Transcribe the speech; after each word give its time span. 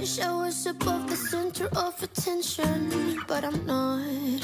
wish 0.00 0.18
I 0.20 0.32
was 0.32 0.66
above 0.66 1.10
the 1.10 1.16
center 1.16 1.66
of 1.76 2.02
attention, 2.02 3.20
but 3.28 3.44
I'm 3.44 3.66
not. 3.66 4.40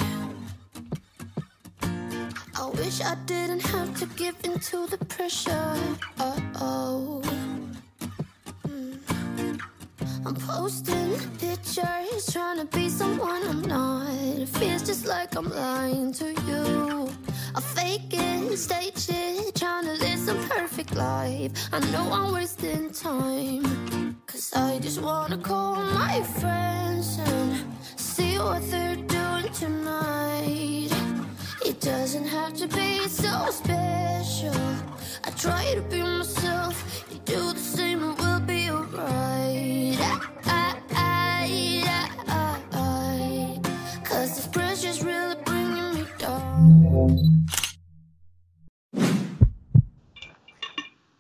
I 2.55 2.67
wish 2.75 3.01
I 3.01 3.15
didn't 3.25 3.61
have 3.61 3.99
to 4.01 4.07
give 4.17 4.37
in 4.45 4.59
to 4.59 4.87
the 4.87 4.99
pressure. 5.07 5.77
Uh 6.19 6.39
oh. 6.61 7.23
I'm 10.27 10.35
posting 10.35 11.17
pictures, 11.39 12.27
trying 12.31 12.59
to 12.59 12.67
be 12.77 12.91
someone 12.91 13.43
I'm 13.49 13.63
not. 13.63 14.11
It 14.43 14.51
feels 14.51 14.83
just 14.83 15.07
like 15.07 15.37
I'm 15.37 15.49
lying 15.49 16.13
to 16.21 16.35
you. 16.49 17.09
I 17.55 17.61
fake 17.61 18.13
it, 18.13 18.59
stage 18.59 19.09
it, 19.09 19.55
trying 19.55 19.87
to 19.87 19.93
live 19.93 20.19
some 20.19 20.41
perfect 20.51 20.95
life. 20.95 21.53
I 21.73 21.81
know 21.93 22.13
I'm 22.13 22.35
wasting 22.35 22.91
time. 22.91 24.06
Cause 24.37 24.53
I 24.55 24.79
just 24.81 25.01
wanna 25.01 25.39
call 25.39 25.77
my 25.77 26.23
friends 26.23 27.19
and 27.21 27.57
see 27.97 28.39
what 28.39 28.61
they're 28.71 28.97
doing 28.97 29.51
tonight. 29.55 30.93
It 31.65 31.81
doesn't 31.81 32.27
have 32.27 32.53
to 32.59 32.69
be 32.69 33.09
so 33.09 33.47
special. 33.51 34.61
I 35.25 35.31
try 35.39 35.73
to 35.77 35.81
be 35.81 36.03
myself, 36.03 37.07
you 37.11 37.19
do 37.25 37.55
the 37.55 37.59
same 37.59 38.03
and 38.03 38.19
we'll 38.19 38.41
be 38.41 38.71
alright. 38.71 39.86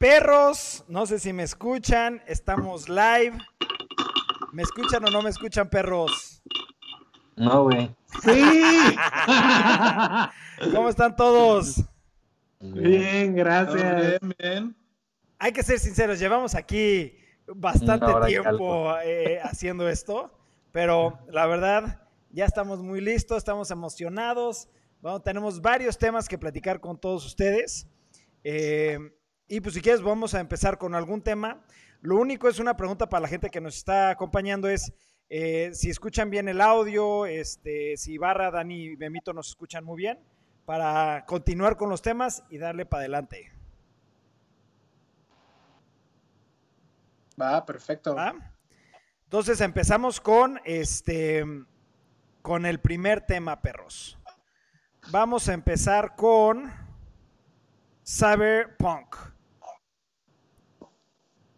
Perros, 0.08 0.84
no 0.86 1.04
sé 1.04 1.18
si 1.18 1.32
me 1.32 1.42
escuchan, 1.42 2.22
estamos 2.28 2.88
live. 2.88 3.36
¿Me 4.52 4.62
escuchan 4.62 5.04
o 5.04 5.10
no 5.10 5.20
me 5.20 5.30
escuchan, 5.30 5.68
perros? 5.68 6.44
No, 7.34 7.64
güey. 7.64 7.92
Sí. 8.22 8.30
¿Cómo 10.72 10.90
están 10.90 11.16
todos? 11.16 11.82
Bien, 12.60 13.34
gracias. 13.34 14.00
Bien, 14.00 14.34
bien. 14.38 14.76
Hay 15.40 15.50
que 15.50 15.64
ser 15.64 15.80
sinceros, 15.80 16.20
llevamos 16.20 16.54
aquí 16.54 17.18
bastante 17.48 18.06
tiempo 18.28 18.94
eh, 19.02 19.40
haciendo 19.42 19.88
esto, 19.88 20.32
pero 20.70 21.18
la 21.32 21.46
verdad, 21.46 22.06
ya 22.30 22.44
estamos 22.44 22.80
muy 22.80 23.00
listos, 23.00 23.38
estamos 23.38 23.72
emocionados. 23.72 24.68
Bueno, 25.00 25.20
tenemos 25.20 25.60
varios 25.60 25.98
temas 25.98 26.28
que 26.28 26.38
platicar 26.38 26.78
con 26.78 26.96
todos 26.96 27.26
ustedes. 27.26 27.88
Eh, 28.44 29.00
y 29.48 29.60
pues 29.60 29.74
si 29.74 29.80
quieres, 29.80 30.02
vamos 30.02 30.34
a 30.34 30.40
empezar 30.40 30.78
con 30.78 30.94
algún 30.94 31.22
tema. 31.22 31.62
Lo 32.00 32.16
único 32.16 32.48
es 32.48 32.58
una 32.58 32.76
pregunta 32.76 33.08
para 33.08 33.22
la 33.22 33.28
gente 33.28 33.50
que 33.50 33.60
nos 33.60 33.76
está 33.76 34.10
acompañando 34.10 34.68
es 34.68 34.92
eh, 35.28 35.70
si 35.72 35.90
escuchan 35.90 36.30
bien 36.30 36.48
el 36.48 36.60
audio, 36.60 37.26
este, 37.26 37.96
si 37.96 38.18
Barra, 38.18 38.50
Dani 38.50 38.92
y 38.92 38.96
Memito 38.96 39.32
nos 39.32 39.48
escuchan 39.48 39.84
muy 39.84 39.96
bien, 39.96 40.18
para 40.64 41.24
continuar 41.26 41.76
con 41.76 41.90
los 41.90 42.02
temas 42.02 42.44
y 42.48 42.58
darle 42.58 42.86
para 42.86 43.00
adelante. 43.00 43.50
Va, 47.40 47.64
perfecto. 47.66 48.14
¿Va? 48.14 48.34
Entonces 49.24 49.60
empezamos 49.60 50.20
con 50.20 50.60
este 50.64 51.44
con 52.42 52.64
el 52.64 52.78
primer 52.78 53.22
tema, 53.22 53.60
perros. 53.60 54.16
Vamos 55.10 55.48
a 55.48 55.54
empezar 55.54 56.14
con 56.14 56.72
Cyberpunk. 58.04 59.16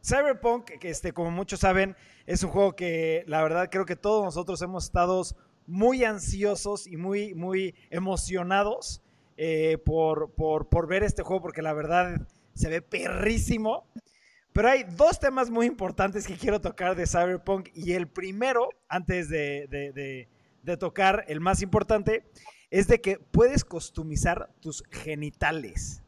Cyberpunk, 0.09 0.65
que 0.79 0.91
este, 0.91 1.13
como 1.13 1.31
muchos 1.31 1.61
saben, 1.61 1.95
es 2.27 2.43
un 2.43 2.51
juego 2.51 2.75
que 2.75 3.25
la 3.27 3.43
verdad 3.43 3.69
creo 3.71 3.85
que 3.85 3.97
todos 3.97 4.25
nosotros 4.25 4.61
hemos 4.63 4.85
estado 4.85 5.23
muy 5.67 6.05
ansiosos 6.05 6.87
y 6.87 6.97
muy, 6.97 7.35
muy 7.35 7.75
emocionados 7.91 9.03
eh, 9.37 9.79
por, 9.85 10.31
por, 10.33 10.69
por 10.69 10.87
ver 10.89 11.03
este 11.03 11.23
juego, 11.23 11.43
porque 11.43 11.63
la 11.63 11.73
verdad 11.73 12.21
se 12.55 12.69
ve 12.69 12.83
perrísimo. 12.83 13.85
Pero 14.53 14.71
hay 14.71 14.85
dos 14.97 15.21
temas 15.21 15.51
muy 15.51 15.67
importantes 15.67 16.27
que 16.27 16.37
quiero 16.37 16.61
tocar 16.61 16.97
de 16.97 17.07
Cyberpunk 17.07 17.69
y 17.75 17.93
el 17.93 18.09
primero, 18.09 18.71
antes 18.89 19.29
de, 19.29 19.67
de- 19.69 19.93
de- 19.93 20.29
de 20.63 20.77
tocar 20.77 21.25
el 21.29 21.41
más 21.41 21.63
importante, 21.63 22.25
es 22.71 22.89
de 22.89 23.01
que 23.01 23.19
puedes 23.19 23.65
customizar 23.65 24.51
tus 24.61 24.83
genitales. 24.91 26.03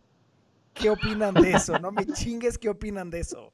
¿Qué 0.74 0.90
opinan 0.90 1.34
de 1.34 1.52
eso? 1.52 1.78
No 1.78 1.92
me 1.92 2.04
chingues, 2.06 2.58
¿qué 2.58 2.68
opinan 2.68 3.10
de 3.10 3.20
eso? 3.20 3.52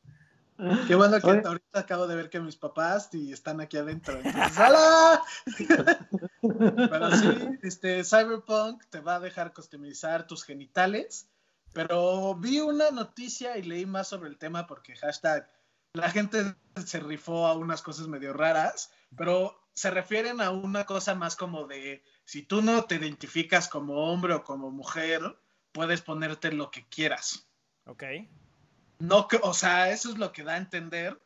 Qué 0.87 0.95
bueno 0.95 1.21
que 1.21 1.27
Oye. 1.27 1.43
ahorita 1.45 1.81
acabo 1.81 2.07
de 2.07 2.17
ver 2.17 2.31
que 2.31 2.41
mis 2.41 2.57
papás 2.57 3.11
y 3.13 3.33
están 3.33 3.61
aquí 3.61 3.77
adentro. 3.77 4.19
Entonces, 4.19 4.59
¡Hola! 4.59 5.23
Pero 6.91 7.17
sí, 7.17 7.59
este, 7.63 8.05
Cyberpunk 8.05 8.85
te 8.89 9.01
va 9.01 9.17
a 9.17 9.21
dejar 9.21 9.53
customizar 9.53 10.27
tus 10.27 10.45
genitales. 10.45 11.29
Pero 11.73 12.35
vi 12.37 12.61
una 12.61 12.91
noticia 12.91 13.59
y 13.59 13.63
leí 13.63 13.85
más 13.85 14.09
sobre 14.09 14.31
el 14.31 14.39
tema 14.39 14.67
porque 14.67 14.97
hashtag 14.97 15.47
la 15.93 16.11
gente 16.11 16.55
se 16.85 17.01
rifó 17.01 17.47
a 17.47 17.55
unas 17.55 17.83
cosas 17.83 18.07
medio 18.07 18.33
raras, 18.33 18.93
pero 19.17 19.59
se 19.75 19.91
refieren 19.91 20.41
a 20.41 20.51
una 20.51 20.85
cosa 20.85 21.15
más 21.15 21.37
como 21.37 21.67
de 21.67 22.03
si 22.25 22.43
tú 22.43 22.63
no 22.63 22.85
te 22.85 22.97
identificas 22.97 23.69
como 23.69 24.11
hombre 24.11 24.35
o 24.35 24.45
como 24.45 24.71
mujer, 24.71 25.39
puedes 25.73 26.03
ponerte 26.03 26.53
lo 26.53 26.71
que 26.71 26.87
quieras. 26.89 27.47
Ok. 27.87 28.05
No, 28.99 29.29
o 29.43 29.55
sea, 29.55 29.91
eso 29.91 30.11
es 30.11 30.19
lo 30.19 30.33
que 30.33 30.43
da 30.43 30.55
a 30.55 30.59
entender. 30.59 31.19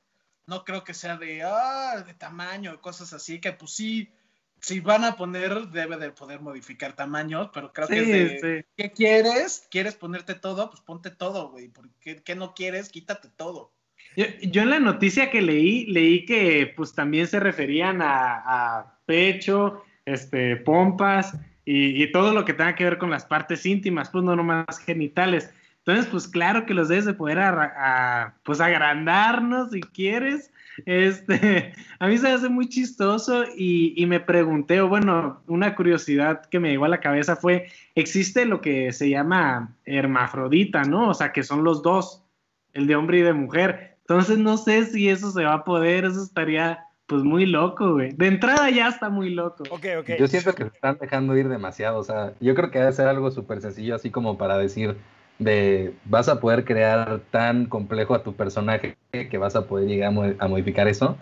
No 0.46 0.64
creo 0.64 0.82
que 0.82 0.94
sea 0.94 1.16
de, 1.16 1.42
ah, 1.42 2.02
de 2.04 2.14
tamaño, 2.14 2.80
cosas 2.80 3.12
así, 3.12 3.40
que 3.40 3.52
pues 3.52 3.72
sí, 3.72 4.12
si 4.60 4.80
van 4.80 5.04
a 5.04 5.16
poner, 5.16 5.68
debe 5.68 5.96
de 5.96 6.10
poder 6.10 6.40
modificar 6.40 6.94
tamaños, 6.94 7.50
pero 7.54 7.72
creo 7.72 7.88
que 7.88 8.00
es 8.00 8.42
de, 8.42 8.62
Sí. 8.62 8.68
¿qué 8.76 8.92
quieres? 8.92 9.66
¿Quieres 9.70 9.94
ponerte 9.94 10.34
todo? 10.34 10.68
Pues 10.70 10.82
ponte 10.82 11.10
todo, 11.10 11.50
güey. 11.50 11.68
¿Por 11.68 11.88
qué, 12.00 12.22
qué 12.22 12.34
no 12.34 12.54
quieres? 12.54 12.88
Quítate 12.88 13.28
todo. 13.36 13.72
Yo, 14.16 14.26
yo 14.42 14.62
en 14.62 14.70
la 14.70 14.80
noticia 14.80 15.30
que 15.30 15.40
leí, 15.40 15.86
leí 15.86 16.24
que 16.26 16.72
pues 16.76 16.94
también 16.94 17.26
se 17.26 17.38
referían 17.38 18.02
a, 18.02 18.42
a 18.78 18.98
pecho, 19.06 19.84
este, 20.04 20.56
pompas 20.56 21.34
y, 21.64 22.02
y 22.02 22.10
todo 22.10 22.34
lo 22.34 22.44
que 22.44 22.54
tenga 22.54 22.74
que 22.74 22.84
ver 22.84 22.98
con 22.98 23.10
las 23.10 23.24
partes 23.24 23.64
íntimas, 23.64 24.10
pues 24.10 24.24
no 24.24 24.34
nomás 24.34 24.78
genitales. 24.84 25.54
Entonces, 25.84 26.06
pues 26.10 26.28
claro 26.28 26.66
que 26.66 26.74
los 26.74 26.88
debes 26.88 27.06
de 27.06 27.14
poder 27.14 27.38
a- 27.38 28.34
pues 28.44 28.60
agrandarnos 28.60 29.70
si 29.70 29.80
quieres. 29.80 30.52
Este, 30.86 31.72
a 31.98 32.06
mí 32.06 32.16
se 32.18 32.28
me 32.28 32.34
hace 32.34 32.48
muy 32.48 32.68
chistoso 32.68 33.44
y, 33.56 33.94
y 33.96 34.06
me 34.06 34.20
pregunté, 34.20 34.80
o 34.80 34.88
bueno, 34.88 35.42
una 35.46 35.74
curiosidad 35.74 36.42
que 36.46 36.60
me 36.60 36.70
llegó 36.70 36.84
a 36.84 36.88
la 36.88 37.00
cabeza 37.00 37.36
fue, 37.36 37.66
existe 37.94 38.44
lo 38.46 38.60
que 38.60 38.92
se 38.92 39.08
llama 39.10 39.74
hermafrodita, 39.84 40.84
¿no? 40.84 41.08
O 41.08 41.14
sea, 41.14 41.32
que 41.32 41.42
son 41.42 41.64
los 41.64 41.82
dos, 41.82 42.24
el 42.72 42.86
de 42.86 42.96
hombre 42.96 43.18
y 43.18 43.22
de 43.22 43.32
mujer. 43.32 43.96
Entonces 44.02 44.38
no 44.38 44.56
sé 44.56 44.84
si 44.86 45.08
eso 45.08 45.30
se 45.30 45.44
va 45.44 45.54
a 45.54 45.64
poder, 45.64 46.04
eso 46.04 46.22
estaría 46.22 46.84
pues 47.06 47.22
muy 47.24 47.46
loco, 47.46 47.94
güey. 47.94 48.12
De 48.12 48.28
entrada 48.28 48.70
ya 48.70 48.88
está 48.88 49.08
muy 49.08 49.30
loco. 49.30 49.64
Ok, 49.70 49.86
ok. 50.00 50.10
Yo 50.18 50.28
siento 50.28 50.54
que 50.54 50.64
se 50.64 50.68
están 50.74 50.96
dejando 51.00 51.36
ir 51.36 51.48
demasiado. 51.48 51.98
O 51.98 52.04
sea, 52.04 52.32
yo 52.40 52.54
creo 52.54 52.70
que 52.70 52.78
debe 52.78 52.92
ser 52.92 53.08
algo 53.08 53.30
súper 53.32 53.60
sencillo, 53.60 53.96
así 53.96 54.10
como 54.10 54.38
para 54.38 54.56
decir 54.58 54.96
de 55.40 55.92
vas 56.04 56.28
a 56.28 56.38
poder 56.38 56.64
crear 56.64 57.20
tan 57.32 57.66
complejo 57.66 58.14
a 58.14 58.22
tu 58.22 58.34
personaje 58.34 58.96
que 59.10 59.38
vas 59.38 59.56
a 59.56 59.66
poder 59.66 59.88
llegar 59.88 60.08
a, 60.08 60.10
mo- 60.12 60.34
a 60.38 60.46
modificar 60.48 60.86
eso. 60.86 61.18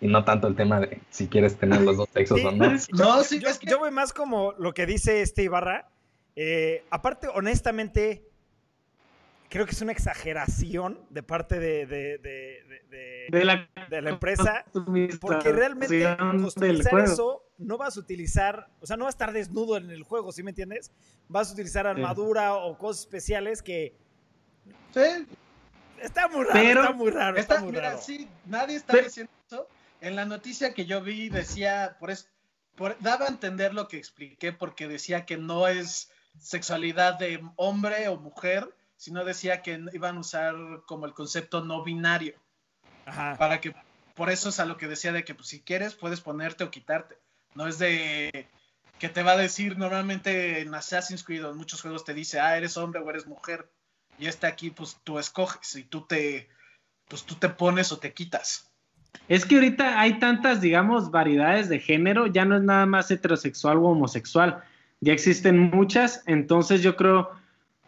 Y 0.00 0.06
no 0.08 0.22
tanto 0.24 0.46
el 0.48 0.54
tema 0.54 0.80
de 0.80 1.00
si 1.10 1.28
quieres 1.28 1.56
tener 1.56 1.80
los 1.80 1.96
dos 1.96 2.08
sexos 2.12 2.38
Sí, 2.38 2.46
o 2.46 2.52
no. 2.52 2.70
No, 2.92 3.22
sí, 3.24 3.40
yo, 3.40 3.48
es 3.48 3.58
que 3.58 3.66
yo 3.66 3.78
voy 3.78 3.90
más 3.90 4.12
como 4.12 4.52
lo 4.58 4.74
que 4.74 4.84
dice 4.86 5.22
este 5.22 5.42
Ibarra. 5.42 5.88
Eh, 6.36 6.84
aparte, 6.90 7.28
honestamente, 7.32 8.22
creo 9.48 9.66
que 9.66 9.72
es 9.72 9.80
una 9.82 9.92
exageración 9.92 10.98
de 11.10 11.22
parte 11.22 11.58
de, 11.60 11.86
de- 11.86 12.18
de- 12.18 12.62
de- 12.68 12.84
de- 12.90 13.28
De 13.30 13.44
la, 13.44 13.68
de 13.88 14.02
la 14.02 14.10
empresa. 14.10 14.64
Porque 15.20 15.52
realmente 15.52 16.16
customizar 16.42 17.00
eso 17.00 17.42
no 17.58 17.78
vas 17.78 17.96
a 17.96 18.00
utilizar, 18.00 18.68
o 18.80 18.86
sea, 18.86 18.96
no 18.96 19.04
vas 19.04 19.14
a 19.14 19.16
estar 19.16 19.32
desnudo 19.32 19.76
en 19.76 19.90
el 19.90 20.02
juego, 20.02 20.32
¿sí 20.32 20.42
me 20.42 20.50
entiendes? 20.50 20.90
Vas 21.28 21.50
a 21.50 21.52
utilizar 21.54 21.86
armadura 21.86 22.54
o 22.54 22.76
cosas 22.78 23.00
especiales 23.02 23.62
que 23.62 23.94
sí, 24.92 25.26
está 26.02 26.28
muy 26.28 26.44
raro, 26.44 26.52
Pero- 26.60 26.80
está 26.82 26.92
muy 26.92 27.10
raro, 27.10 27.36
está, 27.38 27.54
Está- 27.54 27.64
muy 27.64 27.72
mira, 27.72 27.90
raro. 27.90 28.02
sí, 28.02 28.28
nadie 28.46 28.76
está 28.76 28.92
Pero- 28.92 29.04
diciendo 29.04 29.32
eso. 29.46 29.68
En 30.00 30.16
la 30.16 30.24
noticia 30.24 30.74
que 30.74 30.84
yo 30.84 31.00
vi 31.00 31.28
decía, 31.28 31.96
por 32.00 32.10
es, 32.10 32.28
por- 32.76 32.96
daba 33.00 33.26
a 33.26 33.28
entender 33.28 33.72
lo 33.72 33.88
que 33.88 33.96
expliqué 33.98 34.52
porque 34.52 34.88
decía 34.88 35.24
que 35.24 35.36
no 35.38 35.66
es 35.68 36.10
sexualidad 36.38 37.18
de 37.18 37.40
hombre 37.56 38.08
o 38.08 38.16
mujer, 38.16 38.68
sino 39.04 39.22
decía 39.22 39.60
que 39.60 39.78
iban 39.92 40.16
a 40.16 40.20
usar 40.20 40.54
como 40.86 41.04
el 41.04 41.12
concepto 41.12 41.62
no 41.62 41.84
binario, 41.84 42.32
Ajá. 43.04 43.36
para 43.36 43.60
que, 43.60 43.74
por 44.14 44.30
eso 44.30 44.48
es 44.48 44.60
a 44.60 44.64
lo 44.64 44.78
que 44.78 44.88
decía 44.88 45.12
de 45.12 45.24
que 45.24 45.34
pues, 45.34 45.48
si 45.48 45.60
quieres 45.60 45.94
puedes 45.94 46.22
ponerte 46.22 46.64
o 46.64 46.70
quitarte. 46.70 47.18
No 47.54 47.66
es 47.66 47.78
de 47.78 48.48
que 48.98 49.10
te 49.10 49.22
va 49.22 49.32
a 49.32 49.36
decir 49.36 49.76
normalmente 49.76 50.62
en 50.62 50.74
Assassin's 50.74 51.22
Creed 51.22 51.44
o 51.44 51.50
en 51.50 51.58
muchos 51.58 51.82
juegos 51.82 52.06
te 52.06 52.14
dice, 52.14 52.40
ah, 52.40 52.56
eres 52.56 52.78
hombre 52.78 53.02
o 53.02 53.10
eres 53.10 53.26
mujer. 53.26 53.70
Y 54.18 54.26
este 54.26 54.46
aquí, 54.46 54.70
pues 54.70 54.96
tú 55.04 55.18
escoges 55.18 55.76
y 55.76 55.84
tú 55.84 56.06
te, 56.06 56.48
pues 57.06 57.24
tú 57.24 57.34
te 57.34 57.50
pones 57.50 57.92
o 57.92 57.98
te 57.98 58.14
quitas. 58.14 58.72
Es 59.28 59.44
que 59.44 59.56
ahorita 59.56 60.00
hay 60.00 60.18
tantas, 60.18 60.62
digamos, 60.62 61.10
variedades 61.10 61.68
de 61.68 61.78
género, 61.78 62.26
ya 62.26 62.46
no 62.46 62.56
es 62.56 62.62
nada 62.62 62.86
más 62.86 63.10
heterosexual 63.10 63.76
o 63.76 63.88
homosexual, 63.88 64.64
ya 65.00 65.12
existen 65.12 65.58
muchas, 65.58 66.22
entonces 66.24 66.82
yo 66.82 66.96
creo, 66.96 67.43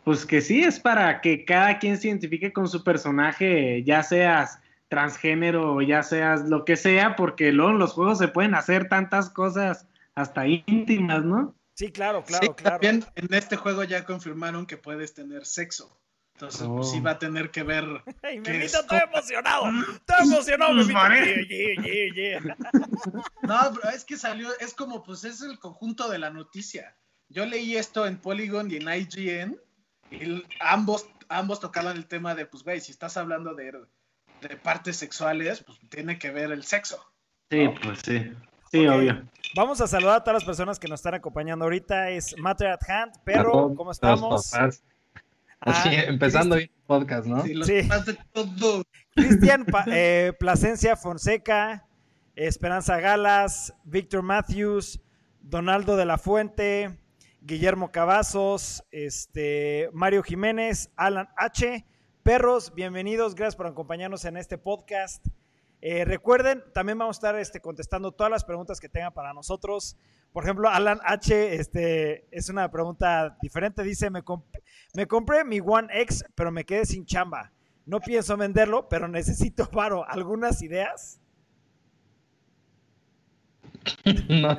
pues 0.07 0.25
que 0.25 0.41
sí, 0.41 0.63
es 0.63 0.79
para 0.79 1.21
que 1.21 1.45
cada 1.45 1.81
quien 1.81 1.99
se 1.99 2.07
identifique 2.07 2.53
con 2.53 2.69
su 2.69 2.85
personaje, 2.85 3.83
ya 3.83 4.05
seas 4.05 4.61
transgénero 4.89 5.83
ya 5.83 6.05
seas 6.05 6.49
lo 6.49 6.65
que 6.65 6.77
sea, 6.77 7.17
porque 7.17 7.51
luego 7.51 7.73
en 7.73 7.79
los 7.81 7.93
juegos 7.93 8.19
se 8.19 8.29
pueden 8.29 8.55
hacer 8.55 8.89
tantas 8.89 9.29
cosas 9.31 9.89
hasta 10.15 10.47
íntimas, 10.47 11.25
¿no? 11.25 11.57
Sí, 11.75 11.91
claro, 11.91 12.23
claro, 12.25 12.47
Sí, 12.47 12.53
claro. 12.55 12.79
También 12.81 13.05
en 13.17 13.35
este 13.35 13.57
juego 13.57 13.83
ya 13.83 14.05
confirmaron 14.05 14.65
que 14.65 14.77
puedes 14.77 15.13
tener 15.13 15.45
sexo. 15.45 16.01
Entonces, 16.35 16.69
pues 16.69 16.87
Oh. 16.87 16.91
sí 16.93 17.01
va 17.01 17.13
a 17.13 17.19
tener 17.19 17.51
que 17.51 17.65
ver. 17.65 17.85
¿Qué 18.23 18.41
Memito, 18.41 18.51
es? 18.65 18.75
estoy 18.75 18.99
emocionado. 19.13 19.65
Estoy 20.07 20.27
emocionado, 20.29 20.73
Pues, 20.75 20.87
Memito. 20.87 22.15
yeah. 22.15 22.41
No, 23.43 23.59
pero 23.75 23.91
es 23.95 24.05
que 24.05 24.17
salió, 24.17 24.49
es 24.61 24.73
como, 24.73 25.03
pues 25.03 25.25
es 25.25 25.43
el 25.43 25.59
conjunto 25.59 26.09
de 26.09 26.19
la 26.19 26.31
noticia. 26.31 26.97
Yo 27.29 27.45
leí 27.45 27.77
esto 27.77 28.07
en 28.07 28.19
Polygon 28.19 28.71
y 28.71 28.77
en 28.77 28.83
IGN, 28.89 29.59
y 30.11 30.45
ambos, 30.61 31.09
ambos 31.29 31.61
tocaban 31.61 31.97
el 31.97 32.07
tema 32.07 32.35
de, 32.35 32.47
pues, 32.47 32.63
güey, 32.63 32.81
si 32.81 32.93
estás 32.93 33.17
hablando 33.17 33.55
de, 33.55 33.73
de 34.41 34.57
partes 34.57 34.97
sexuales, 34.97 35.63
pues 35.65 35.79
tiene 35.89 36.19
que 36.19 36.31
ver 36.31 36.53
el 36.53 36.65
sexo. 36.65 37.05
Sí, 37.51 37.69
pues 37.83 38.01
sí. 38.05 38.33
Sí, 38.73 38.87
obvio. 38.87 39.23
Vamos 39.55 39.81
a 39.81 39.87
saludar 39.87 40.17
a 40.17 40.25
todas 40.25 40.43
las 40.43 40.45
personas 40.45 40.79
que 40.79 40.89
nos 40.89 40.99
están 41.01 41.15
acompañando 41.15 41.65
ahorita. 41.65 42.11
Es 42.11 42.37
Matter 42.37 42.69
at 42.69 42.81
Hand. 42.89 43.13
Perro, 43.25 43.53
todos 43.53 43.77
¿cómo 43.77 43.91
estamos? 43.93 44.51
papás. 44.51 44.83
Así, 45.61 45.89
Ah, 45.89 46.03
empezando 46.09 46.57
bien 46.57 46.69
el 46.77 46.83
podcast, 46.87 47.27
¿no? 47.27 47.43
Sí, 47.43 47.55
los 47.55 47.67
Sí. 47.67 47.89
todo. 48.33 48.85
Cristian 49.15 49.65
eh, 49.87 50.33
Plasencia 50.39 50.97
Fonseca, 50.97 51.87
Esperanza 52.35 53.01
Galas, 53.01 53.73
Víctor 53.85 54.23
Matthews, 54.23 55.01
Donaldo 55.41 55.97
de 55.97 56.05
la 56.05 56.19
Fuente, 56.19 56.99
Guillermo 57.47 57.93
Cavazos, 57.93 58.83
este, 58.91 59.89
Mario 59.93 60.25
Jiménez, 60.25 60.91
Alan 60.97 61.29
H. 61.37 61.87
Perros, 62.25 62.75
bienvenidos, 62.75 63.37
gracias 63.37 63.55
por 63.55 63.69
acompañarnos 63.69 64.25
en 64.25 64.37
este 64.37 64.59
podcast. 64.59 65.25
Eh, 65.81 66.05
recuerden, 66.05 66.65
también 66.75 66.99
vamos 66.99 67.17
a 67.17 67.19
estar 67.19 67.39
este, 67.39 67.61
contestando 67.61 68.11
todas 68.11 68.33
las 68.33 68.45
preguntas 68.45 68.81
que 68.81 68.89
tengan 68.89 69.15
para 69.15 69.33
nosotros. 69.33 69.97
Por 70.33 70.43
ejemplo, 70.43 70.69
Alan 70.69 70.99
H. 71.05 71.55
Este, 71.55 72.27
es 72.37 72.49
una 72.49 72.69
pregunta 72.69 73.39
diferente. 73.41 73.85
Dice, 73.85 74.11
me, 74.11 74.25
me 74.95 75.07
compré 75.07 75.45
mi 75.45 75.61
One 75.61 75.87
X, 76.01 76.25
pero 76.35 76.51
me 76.51 76.65
quedé 76.65 76.85
sin 76.85 77.07
chamba. 77.07 77.53
No 77.85 78.01
pienso 78.01 78.37
venderlo, 78.37 78.89
pero 78.89 79.07
necesito 79.07 79.69
varo. 79.73 80.05
¿Algunas 80.09 80.63
ideas? 80.63 81.21
No, 84.29 84.59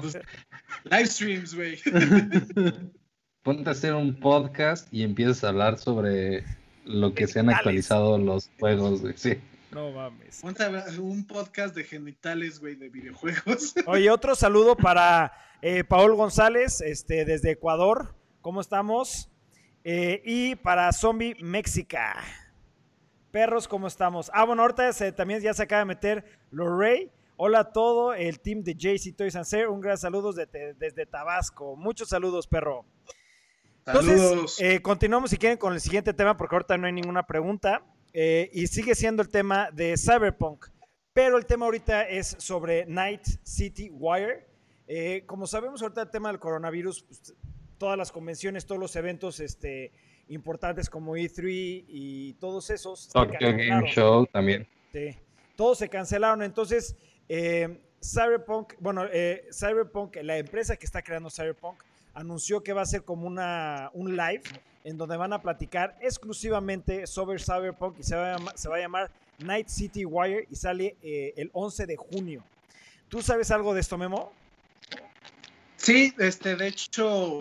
Live 0.86 1.08
streams, 1.08 1.56
güey. 1.56 1.80
ponte 3.44 3.70
a 3.70 3.72
hacer 3.72 3.94
un 3.94 4.20
podcast 4.20 4.92
y 4.94 5.04
empiezas 5.04 5.44
a 5.44 5.50
hablar 5.50 5.78
sobre 5.78 6.44
lo 6.86 7.14
que 7.14 7.28
se 7.28 7.40
han 7.40 7.50
actualizado 7.50 8.18
los 8.18 8.50
juegos, 8.60 9.02
güey. 9.02 9.14
Sí. 9.18 9.38
No 9.72 9.92
mames. 9.92 10.40
Ponte 10.42 10.64
a 10.64 10.70
ver 10.70 11.00
un 11.00 11.26
podcast 11.26 11.76
de 11.76 11.84
genitales, 11.84 12.60
güey, 12.60 12.76
de 12.76 12.90
videojuegos. 12.90 13.76
Oye, 13.86 14.10
otro 14.10 14.36
saludo 14.36 14.76
para 14.76 15.34
eh, 15.62 15.84
Paul 15.84 16.16
González, 16.16 16.82
este, 16.82 17.26
desde 17.26 17.52
Ecuador. 17.52 18.16
¿Cómo 18.42 18.62
estamos? 18.62 19.30
Eh, 19.84 20.22
y 20.26 20.56
para 20.56 20.92
Zombie 20.94 21.36
Méxica. 21.42 22.16
Perros, 23.32 23.68
¿cómo 23.68 23.88
estamos? 23.88 24.32
Ah, 24.34 24.46
bueno, 24.46 24.62
ahorita 24.62 24.92
se- 24.94 25.12
también 25.12 25.42
ya 25.42 25.54
se 25.54 25.64
acaba 25.64 25.80
de 25.80 25.86
meter 25.86 26.26
Lorray. 26.52 27.12
Hola 27.40 27.60
a 27.60 27.72
todo 27.72 28.16
el 28.16 28.40
team 28.40 28.64
de 28.64 28.74
JC 28.74 29.16
Toys 29.16 29.36
and 29.36 29.46
Sir. 29.46 29.68
Un 29.68 29.80
gran 29.80 29.98
saludo 29.98 30.34
desde, 30.34 30.74
desde 30.74 31.06
Tabasco. 31.06 31.76
Muchos 31.76 32.10
saludos, 32.10 32.48
perro. 32.48 32.84
Entonces, 33.86 34.20
Saludos. 34.20 34.60
eh, 34.62 34.82
continuamos 34.82 35.30
si 35.30 35.38
quieren 35.38 35.58
con 35.58 35.72
el 35.74 35.80
siguiente 35.80 36.14
tema, 36.14 36.36
porque 36.36 36.56
ahorita 36.56 36.78
no 36.78 36.88
hay 36.88 36.94
ninguna 36.94 37.24
pregunta. 37.28 37.84
Eh, 38.12 38.50
y 38.54 38.66
sigue 38.68 38.96
siendo 38.96 39.22
el 39.22 39.30
tema 39.30 39.70
de 39.72 39.96
Cyberpunk. 39.98 40.66
Pero 41.14 41.38
el 41.38 41.46
tema 41.46 41.66
ahorita 41.66 42.08
es 42.10 42.36
sobre 42.40 42.86
Night 42.88 43.24
City 43.44 43.90
Wire. 43.92 44.48
Eh, 44.88 45.24
como 45.28 45.46
sabemos 45.46 45.82
ahorita 45.84 46.02
el 46.02 46.10
tema 46.10 46.30
del 46.30 46.40
coronavirus, 46.40 47.04
pues, 47.04 47.36
todas 47.78 47.98
las 48.00 48.12
convenciones, 48.12 48.66
todos 48.66 48.82
los 48.82 48.96
eventos 48.96 49.40
este, 49.40 49.92
importantes 50.30 50.90
como 50.90 51.16
E3 51.16 51.86
y 51.88 52.34
todos 52.40 52.72
esos. 52.72 53.02
se 53.04 53.12
Tokyo 53.12 53.38
Game 53.40 53.58
cancelaron. 53.68 53.90
Show 53.90 54.26
también. 54.26 54.68
Sí. 54.92 55.16
Todos 55.56 55.78
se 55.78 55.88
cancelaron. 55.90 56.42
Entonces, 56.42 56.96
eh, 57.30 57.80
Cyberpunk, 58.02 58.74
bueno, 58.80 59.06
eh, 59.12 59.48
Cyberpunk, 59.52 60.18
la 60.22 60.38
empresa 60.38 60.78
que 60.78 60.86
está 60.86 61.02
creando 61.02 61.30
Cyberpunk, 61.30 61.82
anunció 62.14 62.64
que 62.64 62.74
va 62.74 62.82
a 62.82 62.86
ser 62.86 63.04
como 63.04 63.28
una, 63.28 63.90
un 63.94 64.16
live 64.16 64.44
en 64.84 64.98
donde 64.98 65.18
van 65.18 65.34
a 65.34 65.42
platicar 65.42 65.98
exclusivamente 66.02 67.06
sobre 67.08 67.40
Cyberpunk 67.40 68.00
y 68.00 68.04
se 68.04 68.16
va 68.16 68.34
a, 68.34 68.38
llama- 68.38 68.54
se 68.56 68.70
va 68.70 68.78
a 68.78 68.80
llamar 68.80 69.12
Night 69.40 69.68
City 69.68 70.06
Wire 70.06 70.48
y 70.50 70.56
sale 70.56 70.96
eh, 71.04 71.34
el 71.38 71.50
11 71.54 71.86
de 71.86 71.96
junio. 71.98 72.44
¿Tú 73.10 73.22
sabes 73.22 73.52
algo 73.52 73.74
de 73.74 73.82
esto, 73.82 73.98
Memo? 73.98 74.32
Sí, 75.76 76.14
este, 76.18 76.56
de 76.56 76.68
hecho, 76.68 77.40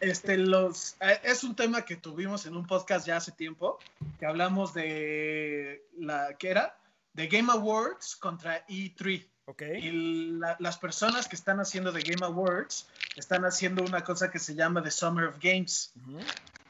este, 0.00 0.36
los, 0.36 0.96
eh, 1.00 1.18
es 1.24 1.44
un 1.44 1.56
tema 1.56 1.84
que 1.84 1.96
tuvimos 1.96 2.44
en 2.46 2.56
un 2.56 2.66
podcast 2.66 3.06
ya 3.06 3.16
hace 3.16 3.32
tiempo, 3.32 3.78
que 4.18 4.26
hablamos 4.26 4.74
de 4.74 5.82
la, 5.98 6.34
¿qué 6.38 6.50
era? 6.50 6.76
De 7.14 7.26
Game 7.28 7.52
Awards 7.52 8.16
contra 8.16 8.66
E3. 8.66 9.26
Ok. 9.46 9.62
Y 9.80 9.90
la- 10.38 10.56
las 10.60 10.78
personas 10.78 11.28
que 11.28 11.36
están 11.36 11.60
haciendo 11.60 11.92
The 11.92 12.00
Game 12.02 12.24
Awards 12.24 12.86
están 13.16 13.44
haciendo 13.44 13.82
una 13.82 14.02
cosa 14.04 14.30
que 14.30 14.38
se 14.38 14.54
llama 14.54 14.82
The 14.82 14.90
Summer 14.90 15.24
of 15.26 15.36
Games. 15.40 15.92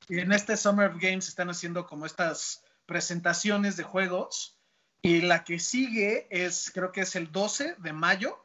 Y 0.08 0.18
en 0.18 0.32
este 0.32 0.56
Summer 0.56 0.90
of 0.90 0.96
Games 1.00 1.28
están 1.28 1.50
haciendo 1.50 1.86
como 1.86 2.06
estas 2.06 2.62
presentaciones 2.86 3.76
de 3.76 3.84
juegos. 3.84 4.58
Y 5.02 5.20
la 5.22 5.44
que 5.44 5.58
sigue 5.58 6.26
es, 6.30 6.70
creo 6.72 6.92
que 6.92 7.02
es 7.02 7.16
el 7.16 7.30
12 7.32 7.74
de 7.78 7.92
mayo, 7.92 8.44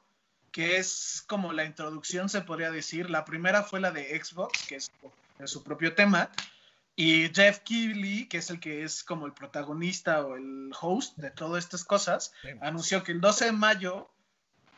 que 0.52 0.78
es 0.78 1.24
como 1.28 1.54
la 1.54 1.66
introducción, 1.66 2.30
se 2.30 2.42
podría 2.42 2.72
decir. 2.72 3.10
La 3.10 3.26
primera 3.26 3.64
fue 3.64 3.80
la 3.80 3.92
de 3.92 4.20
Xbox, 4.24 4.66
que 4.68 4.76
es 4.78 4.92
de 5.38 5.48
su 5.48 5.64
propio 5.64 5.94
tema. 5.94 6.32
Y 7.00 7.30
Jeff 7.34 7.60
Keighley, 7.60 8.28
que 8.28 8.40
es 8.40 8.50
el 8.50 8.60
que 8.60 8.83
es 8.83 9.04
como 9.04 9.28
el 9.28 9.33
protagonista 9.33 10.26
o 10.26 10.36
el 10.36 10.71
host 10.81 11.16
de 11.18 11.30
todas 11.30 11.64
estas 11.64 11.83
cosas, 11.86 12.33
Sí. 12.42 12.50
anunció 12.60 13.04
que 13.04 13.12
el 13.12 13.21
12 13.21 13.45
de 13.45 13.52
mayo 13.52 14.10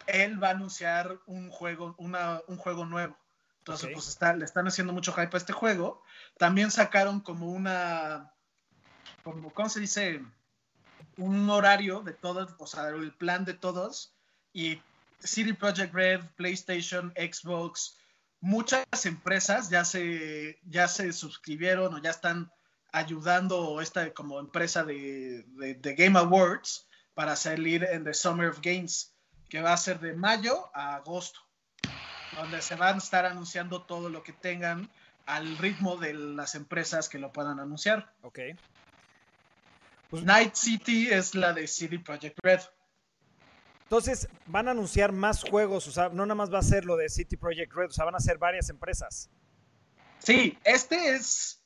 él 0.06 0.42
va 0.44 0.50
a 0.50 0.52
anunciar 0.52 1.18
un 1.28 1.50
juego, 1.50 1.96
una- 1.98 2.42
un 2.48 2.58
juego 2.58 2.86
nuevo. 2.86 3.18
Entonces, 3.60 3.88
Ok. 3.88 3.94
pues 3.94 4.08
está, 4.10 4.34
le 4.36 4.44
están 4.44 4.68
haciendo 4.68 4.92
mucho 4.92 5.14
hype 5.14 5.30
a 5.34 5.38
este 5.38 5.54
juego. 5.54 6.04
También 6.38 6.72
sacaron 6.72 7.22
como 7.22 7.48
una, 7.52 8.34
como, 9.24 9.54
¿cómo 9.54 9.70
se 9.70 9.80
dice? 9.80 10.22
Un 11.16 11.50
horario 11.50 12.02
de 12.02 12.12
todos, 12.14 12.54
o 12.60 12.68
sea, 12.68 12.90
el 12.90 13.14
plan 13.14 13.46
de 13.46 13.54
todos. 13.54 14.14
Y 14.52 14.82
City 15.20 15.54
Project 15.54 15.94
Red, 15.94 16.22
PlayStation, 16.36 17.14
Xbox, 17.16 17.98
muchas 18.42 18.86
empresas 19.06 19.70
ya 19.70 19.84
se, 19.86 20.60
ya 20.64 20.88
se 20.88 21.12
suscribieron 21.14 21.94
o 21.94 22.02
ya 22.02 22.10
están 22.12 22.52
ayudando 22.92 23.82
esta 23.82 24.14
como 24.14 24.40
empresa 24.40 24.84
de, 24.84 25.44
de- 25.58 25.76
de 25.76 25.96
Game 25.96 26.18
Awards 26.18 26.88
para 27.14 27.36
salir 27.36 27.84
en 27.84 28.04
The 28.04 28.14
Summer 28.14 28.50
of 28.50 28.60
Games, 28.62 29.14
que 29.50 29.62
va 29.62 29.74
a 29.74 29.78
ser 29.78 30.00
de 30.00 30.14
mayo 30.14 30.70
a 30.74 30.96
agosto, 30.96 31.40
donde 32.36 32.62
se 32.62 32.76
van 32.76 32.96
a 32.96 32.98
estar 33.00 33.26
anunciando 33.26 33.84
todo 33.84 34.10
lo 34.10 34.24
que 34.24 34.34
tengan 34.34 34.90
al 35.26 35.58
ritmo 35.58 35.98
de 35.98 36.14
las 36.14 36.56
empresas 36.56 37.10
que 37.10 37.20
lo 37.20 37.32
puedan 37.32 37.60
anunciar. 37.60 38.14
Ok. 38.22 38.40
Pues- 40.10 40.24
Night 40.24 40.56
City 40.56 41.10
es 41.12 41.36
la 41.36 41.54
de 41.54 41.68
City 41.68 41.98
Project 42.00 42.40
Red. 42.42 42.62
Entonces, 43.90 44.28
van 44.46 44.68
a 44.68 44.72
anunciar 44.72 45.12
más 45.12 45.42
juegos, 45.44 45.88
o 45.88 45.92
sea, 45.92 46.10
no 46.10 46.24
nada 46.24 46.36
más 46.36 46.54
va 46.54 46.60
a 46.60 46.62
ser 46.62 46.86
lo 46.86 46.96
de 46.96 47.10
City 47.10 47.38
Project 47.38 47.74
Red, 47.74 47.88
o 47.88 47.92
sea, 47.92 48.06
van 48.06 48.14
a 48.14 48.20
ser 48.20 48.38
varias 48.38 48.70
empresas. 48.70 49.32
Sí, 50.20 50.56
este 50.64 51.16
es, 51.16 51.60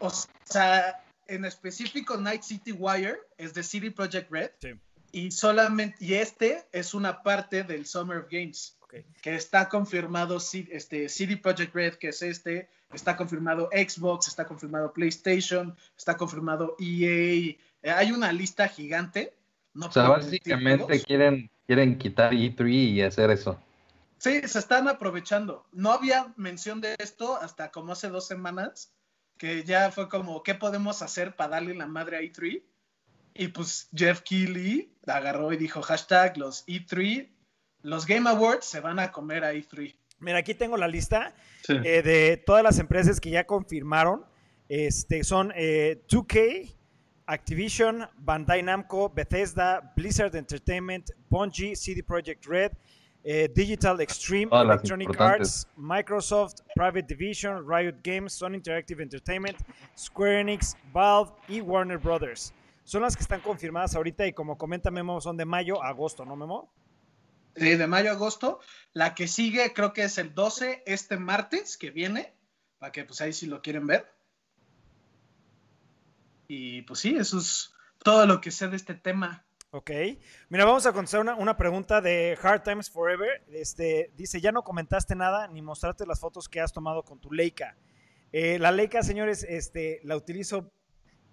o 0.00 0.10
sea, 0.42 1.00
en 1.28 1.44
específico 1.44 2.16
Night 2.16 2.42
City 2.42 2.72
Wire 2.72 3.20
es 3.38 3.54
de 3.54 3.62
City 3.62 3.90
Project 3.90 4.32
Red 4.32 4.50
Sí. 4.60 4.70
y 5.12 5.30
solamente 5.30 5.96
y 6.04 6.14
este 6.14 6.66
es 6.72 6.92
una 6.92 7.22
parte 7.22 7.62
del 7.62 7.86
Summer 7.86 8.18
of 8.18 8.26
Games 8.28 8.76
Ok. 8.80 8.94
que 9.22 9.36
está 9.36 9.68
confirmado 9.68 10.38
este 10.38 11.08
City 11.08 11.36
Project 11.36 11.72
Red 11.72 11.94
que 11.94 12.08
es 12.08 12.20
este, 12.22 12.68
está 12.92 13.16
confirmado 13.16 13.70
Xbox, 13.72 14.26
está 14.26 14.44
confirmado 14.44 14.92
PlayStation, 14.92 15.76
está 15.96 16.16
confirmado 16.16 16.74
EA, 16.80 17.56
Eh, 17.82 17.90
hay 17.90 18.10
una 18.12 18.32
lista 18.32 18.66
gigante. 18.66 19.34
No 19.74 19.86
O 19.86 19.92
sea, 19.92 20.08
básicamente 20.08 21.02
quieren, 21.02 21.50
quieren 21.66 21.98
quitar 21.98 22.32
E3 22.32 22.70
y 22.70 23.02
hacer 23.02 23.30
eso. 23.30 23.60
Sí, 24.18 24.40
se 24.46 24.58
están 24.58 24.88
aprovechando. 24.88 25.66
No 25.72 25.92
había 25.92 26.32
mención 26.36 26.80
de 26.80 26.94
esto 26.98 27.36
hasta 27.36 27.70
como 27.70 27.92
hace 27.92 28.08
dos 28.08 28.26
semanas, 28.26 28.92
que 29.36 29.64
ya 29.64 29.90
fue 29.90 30.08
como, 30.08 30.42
¿qué 30.42 30.54
podemos 30.54 31.02
hacer 31.02 31.36
para 31.36 31.50
darle 31.50 31.74
la 31.74 31.86
madre 31.86 32.16
a 32.16 32.20
E3? 32.20 32.62
Y 33.34 33.48
pues 33.48 33.88
Jeff 33.94 34.20
Keighley 34.20 34.92
agarró 35.06 35.52
y 35.52 35.56
dijo 35.56 35.82
hashtag 35.82 36.38
los 36.38 36.64
E3, 36.66 37.28
los 37.82 38.06
Game 38.06 38.30
Awards 38.30 38.64
se 38.64 38.80
van 38.80 38.98
a 38.98 39.10
comer 39.10 39.44
a 39.44 39.52
E3. 39.52 39.94
Mira, 40.20 40.38
aquí 40.38 40.54
tengo 40.54 40.76
la 40.76 40.88
lista 40.88 41.34
eh, 41.68 42.02
de 42.02 42.36
todas 42.38 42.62
las 42.62 42.78
empresas 42.78 43.20
que 43.20 43.30
ya 43.30 43.44
confirmaron. 43.44 44.24
Este, 44.68 45.22
son 45.24 45.50
2K, 45.50 46.36
eh, 46.36 46.74
Activision, 47.26 48.06
Bandai 48.24 48.62
Namco, 48.62 49.08
Bethesda, 49.14 49.92
Blizzard 49.96 50.34
Entertainment, 50.34 51.10
Bungie, 51.30 51.74
CD 51.74 52.02
Projekt 52.02 52.46
Red, 52.46 52.72
eh, 53.24 53.48
Digital 53.54 54.00
Extreme, 54.00 54.50
Electronic 54.52 55.18
Arts, 55.18 55.66
Microsoft, 55.76 56.60
Private 56.76 57.06
Division, 57.06 57.66
Riot 57.66 58.02
Games, 58.02 58.34
Sony 58.34 58.56
Interactive 58.56 59.00
Entertainment, 59.00 59.56
Square 59.96 60.40
Enix, 60.40 60.76
Valve 60.92 61.32
y 61.48 61.60
Warner 61.62 61.98
Brothers. 61.98 62.52
Son 62.84 63.00
las 63.00 63.16
que 63.16 63.22
están 63.22 63.40
confirmadas 63.40 63.94
ahorita 63.94 64.26
y 64.26 64.34
como 64.34 64.58
comenta 64.58 64.90
Memo, 64.90 65.18
son 65.20 65.38
de 65.38 65.46
mayo 65.46 65.82
a 65.82 65.88
agosto, 65.88 66.26
¿no, 66.26 66.36
Memo? 66.36 66.70
Sí, 67.56 67.76
de 67.76 67.86
mayo 67.86 68.10
a 68.10 68.14
agosto. 68.14 68.60
La 68.92 69.14
que 69.14 69.26
sigue 69.26 69.72
creo 69.72 69.94
que 69.94 70.04
es 70.04 70.18
el 70.18 70.34
12, 70.34 70.82
este 70.84 71.16
martes 71.16 71.78
que 71.78 71.90
viene, 71.90 72.34
para 72.78 72.92
que 72.92 73.04
pues 73.04 73.22
ahí 73.22 73.32
sí 73.32 73.46
lo 73.46 73.62
quieren 73.62 73.86
ver. 73.86 74.13
Y 76.48 76.82
pues 76.82 77.00
sí, 77.00 77.16
eso 77.16 77.38
es 77.38 77.74
todo 78.02 78.26
lo 78.26 78.40
que 78.40 78.50
sé 78.50 78.68
de 78.68 78.76
este 78.76 78.94
tema. 78.94 79.44
Ok. 79.70 79.90
Mira, 80.50 80.64
vamos 80.64 80.86
a 80.86 80.92
contestar 80.92 81.22
una, 81.36 81.56
pregunta 81.56 82.00
de 82.00 82.38
Hard 82.40 82.62
Times 82.62 82.90
Forever. 82.90 83.42
Este, 83.48 84.12
dice, 84.16 84.40
ya 84.40 84.52
no 84.52 84.62
comentaste 84.62 85.16
nada 85.16 85.48
ni 85.48 85.62
mostraste 85.62 86.06
las 86.06 86.20
fotos 86.20 86.48
que 86.48 86.60
has 86.60 86.72
tomado 86.72 87.02
con 87.02 87.18
tu 87.18 87.32
Leica. 87.32 87.76
Eh, 88.30 88.58
la 88.60 88.70
Leica, 88.70 89.02
señores, 89.02 89.44
este, 89.48 90.00
la 90.04 90.16
utilizo 90.16 90.70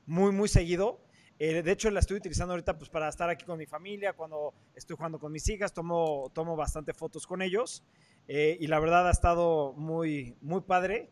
muy, 0.07 0.31
muy 0.31 0.47
seguido. 0.47 1.03
Eh, 1.37 1.61
de 1.61 1.71
hecho, 1.71 1.91
la 1.91 1.99
estoy 1.99 2.17
utilizando 2.17 2.53
ahorita 2.53 2.77
pues, 2.77 2.89
para 2.89 3.09
estar 3.09 3.29
aquí 3.29 3.45
con 3.45 3.57
mi 3.57 3.65
familia, 3.65 4.13
cuando 4.13 4.53
estoy 4.75 4.95
jugando 4.95 5.19
con 5.19 5.31
mis 5.31 5.47
hijas, 5.49 5.73
tomo, 5.73 6.31
tomo 6.33 6.55
bastante 6.55 6.93
fotos 6.93 7.27
con 7.27 7.41
ellos. 7.41 7.83
Eh, 8.27 8.57
y 8.59 8.67
la 8.67 8.79
verdad 8.79 9.07
ha 9.07 9.11
estado 9.11 9.73
muy, 9.73 10.35
muy 10.41 10.61
padre. 10.61 11.11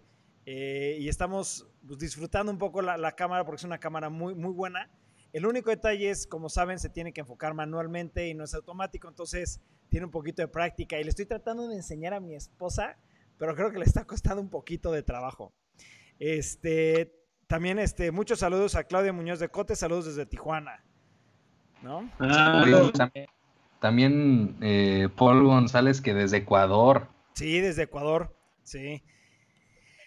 Eh, 0.51 0.97
y 0.99 1.09
estamos 1.09 1.67
pues, 1.85 1.99
disfrutando 1.99 2.51
un 2.51 2.57
poco 2.57 2.81
la, 2.81 3.11
cámara 3.11 3.45
porque 3.45 3.59
es 3.59 3.65
una 3.65 3.77
cámara 3.77 4.09
muy, 4.09 4.33
muy 4.33 4.51
buena. 4.51 4.89
El 5.31 5.45
único 5.45 5.69
detalle 5.69 6.09
es, 6.09 6.25
como 6.25 6.49
saben, 6.49 6.79
se 6.79 6.89
tiene 6.89 7.13
que 7.13 7.21
enfocar 7.21 7.53
manualmente 7.53 8.27
y 8.27 8.33
no 8.33 8.45
es 8.45 8.55
automático, 8.55 9.07
entonces 9.07 9.61
tiene 9.89 10.07
un 10.07 10.11
poquito 10.11 10.41
de 10.41 10.47
práctica. 10.47 10.99
Y 10.99 11.03
le 11.03 11.11
estoy 11.11 11.27
tratando 11.27 11.67
de 11.67 11.75
enseñar 11.75 12.15
a 12.15 12.19
mi 12.19 12.33
esposa, 12.33 12.97
pero 13.37 13.53
creo 13.53 13.71
que 13.71 13.77
le 13.77 13.85
está 13.85 14.05
costando 14.05 14.41
un 14.41 14.49
poquito 14.49 14.91
de 14.91 15.03
trabajo. 15.03 15.53
Este, 16.17 17.13
también 17.45 17.77
este, 17.77 18.09
muchos 18.09 18.39
saludos 18.39 18.73
a 18.73 18.85
Claudia 18.85 19.13
Muñoz 19.13 19.37
de 19.37 19.49
Cote, 19.49 19.75
saludos 19.75 20.07
desde 20.07 20.25
Tijuana. 20.25 20.83
¿No? 21.83 22.09
Ah. 22.17 22.65
también, 23.79 24.57
eh, 24.61 25.09
Paul 25.15 25.43
González 25.43 26.01
que 26.01 26.15
desde 26.15 26.37
Ecuador. 26.37 27.07
Sí, 27.33 27.59
desde 27.59 27.83
Ecuador, 27.83 28.35
sí. 28.63 29.03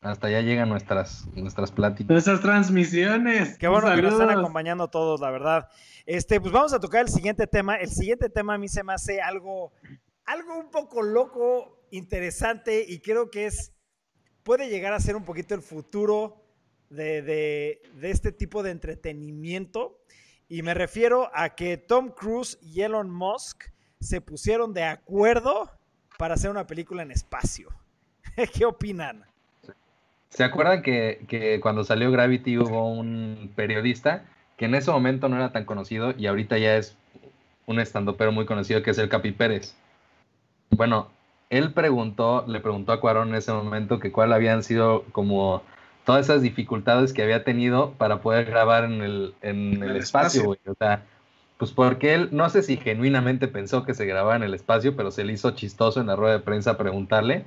Hasta 0.03 0.27
allá 0.27 0.41
llegan 0.41 0.69
nuestras, 0.69 1.29
nuestras 1.33 1.71
pláticas. 1.71 2.11
Nuestras 2.11 2.41
transmisiones. 2.41 3.57
Qué 3.57 3.69
bueno 3.69 3.95
que 3.95 4.03
nos 4.03 4.15
están 4.15 4.31
acompañando 4.31 4.89
todos, 4.89 5.21
la 5.21 5.31
verdad. 5.31 5.69
Este, 6.07 6.41
pues 6.41 6.53
vamos 6.53 6.73
a 6.73 6.81
tocar 6.81 7.03
el 7.03 7.09
siguiente 7.09 7.47
tema. 7.47 7.77
El 7.77 7.89
siguiente 7.89 8.29
tema 8.29 8.55
a 8.55 8.59
mí 8.59 8.67
se 8.67 8.83
me 8.83 8.93
hace 8.93 9.21
algo, 9.21 9.73
algo 10.25 10.59
un 10.59 10.73
poco 10.73 11.03
loco, 11.03 11.87
interesante 11.93 12.85
y 12.87 12.99
creo 12.99 13.31
que 13.31 13.47
es, 13.47 13.73
puede 14.43 14.69
llegar 14.69 14.93
a 14.93 14.99
ser 14.99 15.15
un 15.15 15.25
poquito 15.25 15.55
el 15.55 15.63
futuro 15.63 16.45
de, 16.91 17.81
este 18.03 18.33
tipo 18.33 18.65
de 18.65 18.73
entretenimiento. 18.73 20.03
Y 20.49 20.63
me 20.63 20.75
refiero 20.75 21.31
a 21.33 21.55
que 21.55 21.77
Tom 21.77 22.11
Cruise 22.11 22.59
y 22.61 22.83
Elon 22.83 23.09
Musk 23.09 23.67
se 24.01 24.21
pusieron 24.21 24.75
de 24.75 24.83
acuerdo 24.83 25.71
para 26.19 26.35
hacer 26.35 26.51
una 26.51 26.67
película 26.67 27.05
en 27.05 27.13
espacio. 27.13 27.69
¿Qué 28.53 28.65
opinan? 28.65 29.32
¿Se 30.33 30.45
acuerdan 30.45 30.81
que, 30.81 31.59
cuando 31.63 31.85
salió 31.85 32.11
Gravity 32.11 32.57
hubo 32.57 32.91
un 32.91 33.53
periodista 33.55 34.25
que 34.57 34.65
en 34.65 34.75
ese 34.75 34.91
momento 34.91 35.29
no 35.29 35.37
era 35.37 35.53
tan 35.53 35.67
conocido 35.67 36.15
y 36.17 36.27
ahorita 36.27 36.57
ya 36.57 36.77
es 36.77 36.97
un 37.67 37.79
estandopero 37.79 38.33
muy 38.33 38.47
conocido 38.47 38.83
que 38.83 38.93
es 38.93 38.99
el 38.99 39.11
Capi 39.11 39.33
Pérez? 39.33 39.75
Bueno, 40.71 41.11
él 41.51 41.75
preguntó, 41.75 42.47
le 42.49 42.61
preguntó 42.61 42.93
a 42.93 43.01
Cuarón 43.01 43.29
en 43.29 43.35
ese 43.35 43.53
momento 43.53 43.99
que 43.99 44.11
cuál 44.11 44.33
habían 44.33 44.63
sido 44.63 45.05
como 45.13 45.63
todas 46.07 46.25
esas 46.25 46.41
dificultades 46.41 47.13
que 47.13 47.23
había 47.23 47.45
tenido 47.45 47.93
para 47.99 48.23
poder 48.23 48.47
grabar 48.47 48.85
en 48.85 49.03
el, 49.03 49.35
en 49.43 49.83
el, 49.83 49.97
espacio, 49.97 50.45
güey. 50.45 50.59
O 50.67 50.75
sea, 50.75 51.03
pues 51.59 51.73
porque 51.73 52.15
él, 52.15 52.31
no 52.33 52.49
sé 52.49 52.63
si 52.63 52.79
genuinamente 52.79 53.49
pensó 53.49 53.85
que 53.85 53.93
se 53.93 54.07
grababa 54.07 54.37
en 54.37 54.45
el 54.45 54.55
espacio, 54.55 54.97
pero 54.97 55.11
se 55.11 55.25
le 55.25 55.35
hizo 55.35 55.51
chistoso 55.51 56.01
en 56.01 56.07
la 56.07 56.17
rueda 56.17 56.39
de 56.39 56.41
prensa 56.41 56.79
preguntarle. 56.79 57.45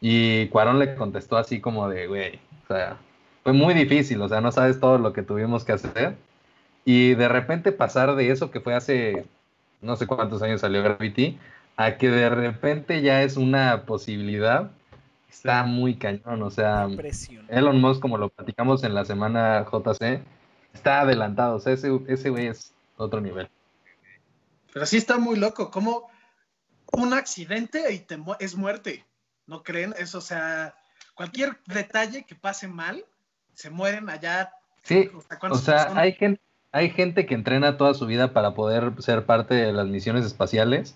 Y 0.00 0.48
Cuarón 0.48 0.78
le 0.78 0.94
contestó 0.94 1.36
así 1.36 1.60
como 1.60 1.88
de, 1.88 2.06
güey, 2.06 2.40
o 2.64 2.66
sea, 2.68 2.96
fue 3.42 3.52
muy 3.52 3.74
difícil, 3.74 4.20
o 4.22 4.28
sea, 4.28 4.40
no 4.40 4.52
sabes 4.52 4.80
todo 4.80 4.98
lo 4.98 5.12
que 5.12 5.22
tuvimos 5.22 5.64
que 5.64 5.72
hacer. 5.72 6.16
Y 6.84 7.14
de 7.14 7.28
repente 7.28 7.72
pasar 7.72 8.14
de 8.16 8.30
eso 8.30 8.50
que 8.50 8.60
fue 8.60 8.74
hace 8.74 9.26
no 9.82 9.96
sé 9.96 10.06
cuántos 10.06 10.42
años 10.42 10.60
salió 10.60 10.82
Gravity, 10.82 11.38
a 11.76 11.96
que 11.96 12.10
de 12.10 12.28
repente 12.28 13.02
ya 13.02 13.22
es 13.22 13.36
una 13.36 13.84
posibilidad, 13.84 14.70
Está 15.30 15.62
muy 15.62 15.94
cañón, 15.94 16.42
o 16.42 16.50
sea, 16.50 16.88
Elon 17.48 17.80
Musk, 17.80 18.02
como 18.02 18.18
lo 18.18 18.30
platicamos 18.30 18.82
en 18.82 18.94
la 18.94 19.04
semana 19.04 19.64
JC, 19.64 20.20
está 20.74 21.02
adelantado, 21.02 21.54
o 21.54 21.60
sea, 21.60 21.72
ese, 21.72 21.88
ese 22.08 22.30
güey 22.30 22.48
es 22.48 22.74
otro 22.96 23.20
nivel. 23.20 23.48
Pero 24.72 24.86
sí 24.86 24.96
está 24.96 25.18
muy 25.18 25.36
loco, 25.36 25.70
como 25.70 26.10
un 26.90 27.12
accidente 27.12 27.92
y 27.94 28.00
te 28.00 28.18
es 28.40 28.56
muerte, 28.56 29.04
¿no 29.50 29.62
creen? 29.64 29.94
Eso, 29.98 30.18
o 30.18 30.22
sea, 30.22 30.74
cualquier 31.14 31.58
detalle 31.66 32.24
que 32.24 32.36
pase 32.36 32.68
mal, 32.68 33.04
se 33.52 33.68
mueren 33.68 34.08
allá. 34.08 34.54
Sí, 34.82 35.10
o 35.50 35.58
sea, 35.58 35.92
hay 35.96 36.12
gente, 36.12 36.40
hay 36.72 36.90
gente 36.90 37.26
que 37.26 37.34
entrena 37.34 37.76
toda 37.76 37.92
su 37.92 38.06
vida 38.06 38.32
para 38.32 38.54
poder 38.54 38.92
ser 39.02 39.26
parte 39.26 39.54
de 39.54 39.72
las 39.72 39.88
misiones 39.88 40.24
espaciales 40.24 40.94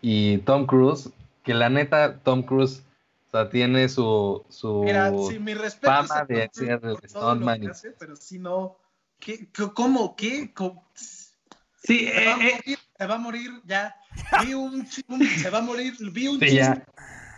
y 0.00 0.38
Tom 0.38 0.64
Cruise, 0.66 1.10
que 1.42 1.54
la 1.54 1.68
neta, 1.68 2.20
Tom 2.20 2.44
Cruise 2.44 2.82
o 3.26 3.30
sea, 3.30 3.50
tiene 3.50 3.88
su, 3.88 4.42
su 4.48 4.84
Mira, 4.84 5.12
sí, 5.28 5.38
mi 5.38 5.52
respeto 5.52 5.92
fama 5.92 6.24
de 6.24 6.48
ser 6.52 6.80
el 6.82 6.96
Stoneman. 7.06 7.72
pero 7.98 8.16
si 8.16 8.38
no, 8.38 8.78
¿qué, 9.18 9.48
¿cómo? 9.74 10.16
¿Qué? 10.16 10.54
Sí, 11.82 12.06
se, 12.06 12.24
va 12.24 12.44
eh, 12.44 12.60
eh. 12.64 12.76
se, 12.96 13.06
va 13.06 13.16
a 13.16 13.18
morir 13.18 13.50
ya. 13.66 13.96
Vi 14.44 14.54
un, 14.54 14.86
se 14.86 15.50
va 15.50 15.58
a 15.58 15.62
morir, 15.62 15.94
vi 16.12 16.28
un 16.28 16.40
sí, 16.40 16.58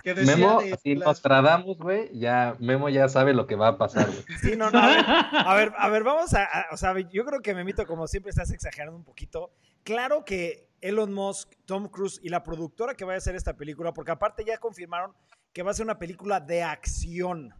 Que 0.02 0.14
decía 0.14 0.36
Memo, 0.36 0.60
si 0.82 0.94
nos 0.94 1.20
tradamos, 1.20 1.78
güey, 1.78 2.10
ya 2.18 2.56
Memo 2.58 2.88
ya 2.88 3.08
sabe 3.08 3.34
lo 3.34 3.46
que 3.46 3.56
va 3.56 3.68
a 3.68 3.78
pasar, 3.78 4.06
güey. 4.06 4.24
Sí, 4.40 4.56
no, 4.56 4.70
no, 4.70 4.78
a 4.78 5.54
ver, 5.54 5.72
a 5.76 5.88
ver, 5.88 6.04
vamos 6.04 6.32
a, 6.34 6.44
a, 6.44 6.66
o 6.72 6.76
sea, 6.76 6.98
yo 6.98 7.24
creo 7.24 7.40
que 7.40 7.54
Memito, 7.54 7.86
como 7.86 8.06
siempre, 8.06 8.30
estás 8.30 8.50
exagerando 8.50 8.96
un 8.96 9.04
poquito. 9.04 9.52
Claro 9.84 10.24
que 10.24 10.68
Elon 10.80 11.12
Musk, 11.12 11.52
Tom 11.66 11.88
Cruise 11.88 12.20
y 12.22 12.28
la 12.28 12.42
productora 12.42 12.94
que 12.94 13.04
vaya 13.04 13.16
a 13.16 13.18
hacer 13.18 13.36
esta 13.36 13.56
película, 13.56 13.92
porque 13.92 14.12
aparte 14.12 14.44
ya 14.44 14.58
confirmaron 14.58 15.14
que 15.52 15.62
va 15.62 15.72
a 15.72 15.74
ser 15.74 15.84
una 15.84 15.98
película 15.98 16.40
de 16.40 16.62
acción. 16.62 17.54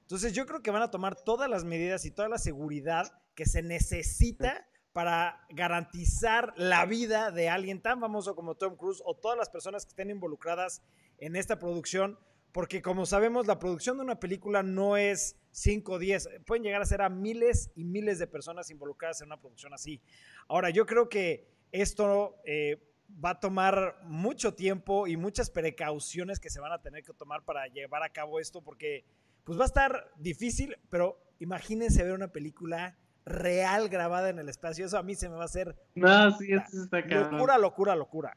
Entonces 0.00 0.32
yo 0.32 0.46
creo 0.46 0.62
que 0.62 0.70
van 0.70 0.82
a 0.82 0.90
tomar 0.90 1.16
todas 1.16 1.50
las 1.50 1.64
medidas 1.64 2.04
y 2.04 2.10
toda 2.10 2.28
la 2.28 2.38
seguridad 2.38 3.12
que 3.34 3.44
se 3.44 3.62
necesita 3.62 4.66
para 4.92 5.44
garantizar 5.50 6.54
la 6.56 6.86
vida 6.86 7.30
de 7.30 7.50
alguien 7.50 7.82
tan 7.82 8.00
famoso 8.00 8.34
como 8.34 8.54
Tom 8.54 8.76
Cruise 8.76 9.02
o 9.04 9.14
todas 9.14 9.36
las 9.36 9.50
personas 9.50 9.84
que 9.84 9.90
estén 9.90 10.10
involucradas 10.10 10.80
en 11.18 11.36
esta 11.36 11.58
producción, 11.58 12.18
porque 12.52 12.82
como 12.82 13.06
sabemos 13.06 13.46
la 13.46 13.58
producción 13.58 13.96
de 13.98 14.04
una 14.04 14.20
película 14.20 14.62
no 14.62 14.96
es 14.96 15.36
5 15.52 15.92
o 15.92 15.98
10, 15.98 16.28
pueden 16.46 16.64
llegar 16.64 16.82
a 16.82 16.86
ser 16.86 17.02
a 17.02 17.08
miles 17.08 17.70
y 17.74 17.84
miles 17.84 18.18
de 18.18 18.26
personas 18.26 18.70
involucradas 18.70 19.20
en 19.20 19.28
una 19.28 19.40
producción 19.40 19.74
así. 19.74 20.00
Ahora 20.48 20.70
yo 20.70 20.86
creo 20.86 21.08
que 21.08 21.48
esto... 21.72 22.36
Eh, 22.44 22.80
va 23.24 23.30
a 23.30 23.40
tomar 23.40 23.98
mucho 24.02 24.54
tiempo 24.54 25.06
y 25.06 25.16
muchas 25.16 25.50
precauciones 25.50 26.40
que 26.40 26.50
se 26.50 26.60
van 26.60 26.72
a 26.72 26.82
tener 26.82 27.02
que 27.02 27.12
tomar 27.12 27.44
para 27.44 27.66
llevar 27.68 28.02
a 28.02 28.08
cabo 28.08 28.40
esto, 28.40 28.62
porque 28.62 29.04
pues 29.44 29.58
va 29.58 29.62
a 29.62 29.66
estar 29.66 30.10
difícil, 30.16 30.76
pero 30.88 31.20
imagínense 31.38 32.02
ver 32.02 32.12
una 32.12 32.32
película 32.32 32.96
real 33.24 33.88
grabada 33.88 34.28
en 34.28 34.38
el 34.38 34.48
espacio. 34.48 34.86
Eso 34.86 34.98
a 34.98 35.02
mí 35.02 35.14
se 35.14 35.28
me 35.28 35.36
va 35.36 35.42
a 35.42 35.46
hacer. 35.46 35.76
No, 35.94 36.36
sí, 36.36 36.52
eso 36.52 36.82
está 36.84 37.00
Locura, 37.00 37.58
locura, 37.58 37.96
locura. 37.96 38.36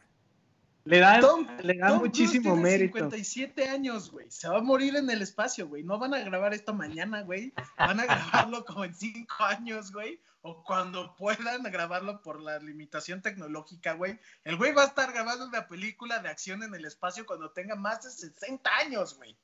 Le 0.89 0.99
da, 0.99 1.19
le 1.61 1.77
da 1.77 1.93
muchísimo 1.93 2.53
tiene 2.53 2.61
mérito. 2.61 2.97
57 2.97 3.69
años, 3.69 4.09
güey. 4.11 4.25
Se 4.31 4.47
va 4.49 4.57
a 4.57 4.61
morir 4.61 4.95
en 4.95 5.09
el 5.09 5.21
espacio, 5.21 5.67
güey. 5.67 5.83
No 5.83 5.99
van 5.99 6.15
a 6.15 6.19
grabar 6.19 6.53
esto 6.53 6.73
mañana, 6.73 7.21
güey. 7.21 7.53
Van 7.77 7.99
a 7.99 8.05
grabarlo 8.05 8.65
como 8.65 8.85
en 8.85 8.95
5 8.95 9.43
años, 9.43 9.91
güey 9.91 10.19
o 10.41 10.63
cuando 10.63 11.15
puedan 11.17 11.63
grabarlo 11.63 12.21
por 12.21 12.41
la 12.41 12.59
limitación 12.59 13.21
tecnológica, 13.21 13.93
güey. 13.93 14.17
El 14.43 14.55
güey 14.55 14.71
va 14.71 14.83
a 14.83 14.87
estar 14.87 15.11
grabando 15.11 15.45
una 15.45 15.67
película 15.67 16.19
de 16.19 16.29
acción 16.29 16.63
en 16.63 16.73
el 16.73 16.85
espacio 16.85 17.25
cuando 17.25 17.51
tenga 17.51 17.75
más 17.75 18.03
de 18.03 18.09
60 18.09 18.69
años, 18.77 19.17
güey. 19.17 19.35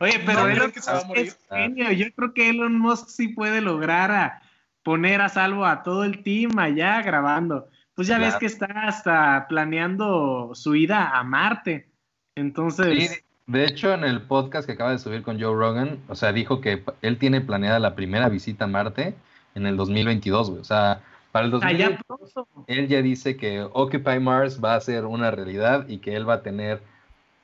Oye, 0.00 0.20
pero 0.24 0.48
Elon 0.48 0.72
es 1.14 1.38
genio. 1.48 1.92
Yo 1.92 2.06
creo 2.14 2.34
que 2.34 2.50
Elon 2.50 2.78
Musk 2.78 3.08
sí 3.08 3.28
puede 3.28 3.60
lograr 3.60 4.10
a 4.10 4.42
poner 4.82 5.20
a 5.20 5.28
salvo 5.28 5.64
a 5.64 5.82
todo 5.82 6.04
el 6.04 6.22
team 6.22 6.58
allá 6.58 7.02
grabando. 7.02 7.68
Pues 8.02 8.08
ya 8.08 8.18
ves 8.18 8.34
que 8.34 8.46
está 8.46 8.66
hasta 8.66 9.46
planeando 9.48 10.50
su 10.54 10.74
ida 10.74 11.16
a 11.16 11.22
Marte. 11.22 11.88
Entonces, 12.34 13.10
Sí, 13.10 13.16
de 13.46 13.64
hecho, 13.64 13.94
en 13.94 14.02
el 14.02 14.22
podcast 14.22 14.66
que 14.66 14.72
acaba 14.72 14.90
de 14.90 14.98
subir 14.98 15.22
con 15.22 15.40
Joe 15.40 15.54
Rogan, 15.54 16.00
o 16.08 16.16
sea, 16.16 16.32
dijo 16.32 16.60
que 16.60 16.82
él 17.00 17.16
tiene 17.18 17.40
planeada 17.42 17.78
la 17.78 17.94
primera 17.94 18.28
visita 18.28 18.64
a 18.64 18.66
Marte 18.66 19.14
en 19.54 19.66
el 19.66 19.76
2022, 19.76 20.50
güey. 20.50 20.60
O 20.60 20.64
sea, 20.64 21.00
para 21.30 21.46
el 21.46 21.54
allá 21.62 21.90
2022 21.90 22.32
pronto. 22.32 22.64
él 22.66 22.88
ya 22.88 23.02
dice 23.02 23.36
que 23.36 23.62
Occupy 23.72 24.18
Mars 24.18 24.58
va 24.60 24.74
a 24.74 24.80
ser 24.80 25.04
una 25.04 25.30
realidad 25.30 25.86
y 25.88 25.98
que 25.98 26.16
él 26.16 26.28
va 26.28 26.34
a 26.34 26.42
tener, 26.42 26.82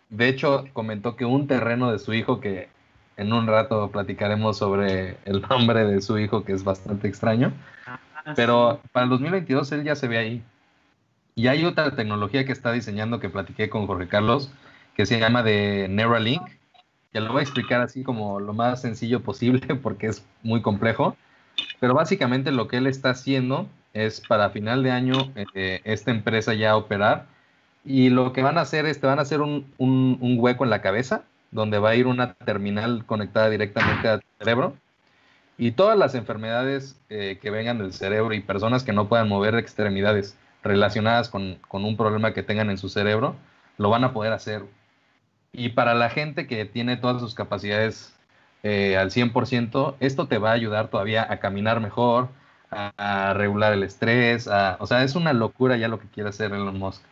de 0.09 0.27
hecho, 0.27 0.65
comentó 0.73 1.15
que 1.15 1.25
un 1.25 1.47
terreno 1.47 1.93
de 1.93 2.01
su 2.01 2.15
hijo, 2.15 2.41
que 2.41 2.69
en 3.17 3.33
un 3.33 3.47
rato 3.47 3.93
platicaremos 3.93 4.59
sobre 4.59 5.19
el 5.25 5.41
nombre 5.49 5.85
de 5.85 6.03
su 6.03 6.19
hijo, 6.19 6.43
que 6.43 6.53
es 6.53 6.65
bastante 6.65 7.07
extraño, 7.07 7.53
Ah, 7.87 7.99
pero 8.35 8.81
para 8.93 9.05
el 9.05 9.11
2022 9.11 9.71
él 9.73 9.85
ya 9.85 9.95
se 9.97 10.09
ve 10.09 10.19
ahí. 10.19 10.43
Y 11.35 11.47
hay 11.49 11.65
otra 11.65 11.95
tecnología 11.95 12.45
que 12.45 12.53
está 12.53 12.73
diseñando 12.73 13.21
que 13.21 13.31
platiqué 13.31 13.69
con 13.71 13.87
Jorge 13.87 14.09
Carlos, 14.09 14.51
que 14.97 15.07
se 15.07 15.19
llama 15.21 15.43
de 15.43 15.87
Neuralink, 15.89 16.43
que 17.13 17.21
lo 17.21 17.33
voy 17.33 17.41
a 17.41 17.43
explicar 17.43 17.81
así 17.81 18.03
como 18.03 18.41
lo 18.41 18.53
más 18.53 18.83
sencillo 18.83 19.23
posible 19.23 19.61
porque 19.83 20.09
es 20.09 20.25
muy 20.43 20.63
complejo. 20.63 21.17
Pero 21.81 21.95
básicamente 21.95 22.53
lo 22.53 22.69
que 22.69 22.79
él 22.79 22.87
está 22.87 23.11
haciendo 23.11 23.69
es 23.93 24.21
para 24.21 24.51
final 24.51 24.83
de 24.83 24.91
año 24.91 25.33
eh, 25.55 25.81
esta 25.85 26.11
empresa 26.11 26.55
ya 26.55 26.77
operar 26.77 27.27
y 27.85 28.11
lo 28.11 28.33
que 28.33 28.43
van 28.43 28.59
a 28.59 28.63
hacer 28.63 28.87
es 28.87 29.01
te 29.01 29.07
van 29.07 29.19
a 29.19 29.23
hacer 29.23 29.41
un, 29.41 29.73
un- 29.79 30.19
un 30.21 30.37
hueco 30.39 30.65
en 30.65 30.71
la 30.71 30.83
cabeza 30.83 31.25
donde 31.51 31.79
va 31.79 31.91
a 31.91 31.95
ir 31.97 32.07
una 32.07 32.35
terminal 32.35 33.07
conectada 33.07 33.49
directamente 33.51 34.09
al 34.09 34.23
cerebro 34.39 34.77
y 35.59 35.73
todas 35.73 35.99
las 35.99 36.15
enfermedades 36.15 36.97
eh, 37.11 37.39
que 37.43 37.51
vengan 37.51 37.79
del 37.79 37.93
cerebro 37.93 38.35
y 38.35 38.41
personas 38.41 38.85
que 38.85 38.93
no 38.93 39.09
puedan 39.09 39.29
mover 39.29 39.57
extremidades 39.57 40.37
relacionadas 40.63 41.29
con, 41.29 41.57
con 41.69 41.85
un 41.85 41.97
problema 41.97 42.33
que 42.35 42.43
tengan 42.43 42.71
en 42.71 42.79
su 42.79 42.89
cerebro, 42.89 43.37
lo 43.79 43.91
van 43.91 44.05
a 44.05 44.13
poder 44.13 44.33
hacer. 44.33 44.65
Y 45.53 45.71
para 45.71 45.95
la 45.95 46.11
gente 46.11 46.47
que 46.47 46.65
tiene 46.65 46.97
todas 46.97 47.21
sus 47.21 47.35
capacidades 47.35 48.15
eh, 48.63 48.97
al 48.97 49.11
100%, 49.11 49.97
esto 50.01 50.29
te 50.29 50.39
va 50.39 50.51
a 50.51 50.55
ayudar 50.55 50.89
todavía 50.89 51.27
a 51.31 51.41
caminar 51.41 51.81
mejor, 51.81 52.29
a, 52.71 52.93
a 53.31 53.35
regular 53.35 53.73
el 53.73 53.83
estrés, 53.83 54.47
a- 54.49 54.77
o 54.81 54.87
sea, 54.87 55.03
es 55.05 55.15
una 55.17 55.33
locura 55.33 55.77
ya 55.77 55.89
lo 55.89 55.99
que 55.99 56.09
quiere 56.09 56.31
hacer 56.31 56.53
Elon 56.53 56.79
Musk. 56.79 57.03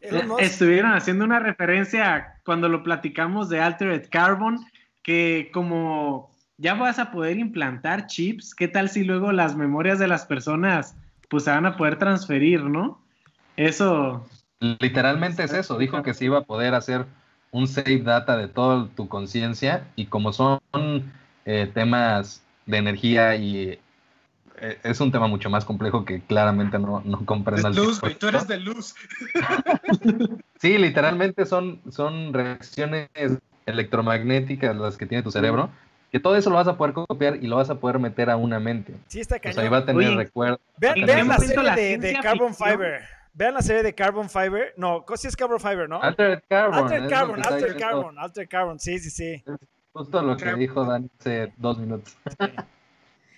Elon 0.00 0.28
Musk- 0.28 0.40
Estuvieron 0.42 0.92
haciendo 0.94 1.24
una 1.24 1.38
referencia 1.40 2.40
cuando 2.44 2.68
lo 2.68 2.82
platicamos 2.82 3.48
de 3.48 3.60
Altered 3.60 4.08
Carbon, 4.10 4.58
que 5.02 5.50
como 5.52 6.31
ya 6.62 6.74
vas 6.74 7.00
a 7.00 7.10
poder 7.10 7.38
implantar 7.38 8.06
chips, 8.06 8.54
¿qué 8.54 8.68
tal 8.68 8.88
si 8.88 9.02
luego 9.02 9.32
las 9.32 9.56
memorias 9.56 9.98
de 9.98 10.06
las 10.06 10.24
personas 10.24 10.96
pues 11.28 11.44
se 11.44 11.50
van 11.50 11.66
a 11.66 11.76
poder 11.76 11.98
transferir, 11.98 12.62
¿no? 12.62 13.00
Eso, 13.56 14.24
Literalmente 14.60 15.42
es 15.42 15.52
eso, 15.52 15.76
dijo 15.76 16.02
que 16.04 16.14
se 16.14 16.26
iba 16.26 16.38
a 16.38 16.44
poder 16.44 16.74
hacer 16.74 17.04
un 17.50 17.66
save 17.66 17.98
data 17.98 18.36
de 18.36 18.46
toda 18.46 18.88
tu 18.94 19.08
conciencia 19.08 19.88
y 19.96 20.06
como 20.06 20.32
son 20.32 20.60
eh, 21.44 21.68
temas 21.74 22.44
de 22.66 22.76
energía 22.76 23.34
y 23.34 23.80
eh, 24.60 24.78
es 24.84 25.00
un 25.00 25.10
tema 25.10 25.26
mucho 25.26 25.50
más 25.50 25.64
complejo 25.64 26.04
que 26.04 26.20
claramente 26.20 26.78
no, 26.78 27.02
no 27.04 27.26
comprendo 27.26 27.68
Es 27.70 27.76
al 27.76 27.84
luz, 27.84 28.00
güey, 28.00 28.14
100%. 28.14 28.18
tú 28.18 28.28
eres 28.28 28.46
de 28.46 28.60
luz. 28.60 28.94
Sí, 30.60 30.78
literalmente 30.78 31.44
son, 31.44 31.80
son 31.90 32.32
reacciones 32.32 33.08
electromagnéticas 33.66 34.76
las 34.76 34.96
que 34.96 35.06
tiene 35.06 35.24
tu 35.24 35.32
cerebro, 35.32 35.70
que 36.12 36.20
todo 36.20 36.36
eso 36.36 36.50
lo 36.50 36.56
vas 36.56 36.68
a 36.68 36.76
poder 36.76 36.92
copiar 36.92 37.36
y 37.36 37.46
lo 37.46 37.56
vas 37.56 37.70
a 37.70 37.74
poder 37.76 37.98
meter 37.98 38.28
a 38.28 38.36
una 38.36 38.60
mente. 38.60 38.94
Sí, 39.06 39.20
está 39.20 39.36
O 39.36 39.38
sea, 39.40 39.50
cañón. 39.52 39.64
ahí 39.64 39.70
va 39.70 39.78
a 39.78 39.86
tener 39.86 40.08
Oye, 40.08 40.16
recuerdos. 40.16 40.60
Vean, 40.76 40.98
¿en 40.98 41.06
vean 41.06 41.22
qué 41.22 41.24
la 41.24 41.38
serie 41.38 41.62
la 41.62 41.74
de, 41.74 42.18
Carbon 42.22 42.48
ficción? 42.48 42.70
Fiber. 42.70 43.02
Vean 43.32 43.54
la 43.54 43.62
serie 43.62 43.82
de 43.82 43.94
Carbon 43.94 44.28
Fiber. 44.28 44.74
No, 44.76 45.06
sí 45.16 45.28
es 45.28 45.34
Carbon 45.34 45.58
Fiber, 45.58 45.88
¿no? 45.88 46.02
Altered 46.02 46.42
Carbon. 46.46 46.84
Alter 46.84 47.08
Carbon, 47.08 47.46
Alter 47.46 47.76
Carbon, 47.78 48.18
Alter 48.18 48.48
Carbon, 48.48 48.78
sí, 48.78 48.98
sí, 48.98 49.08
sí. 49.08 49.42
Justo 49.94 50.22
lo 50.22 50.36
que 50.36 50.52
dijo 50.54 50.84
Dan 50.84 51.10
hace 51.18 51.52
dos 51.56 51.78
minutos. 51.78 52.14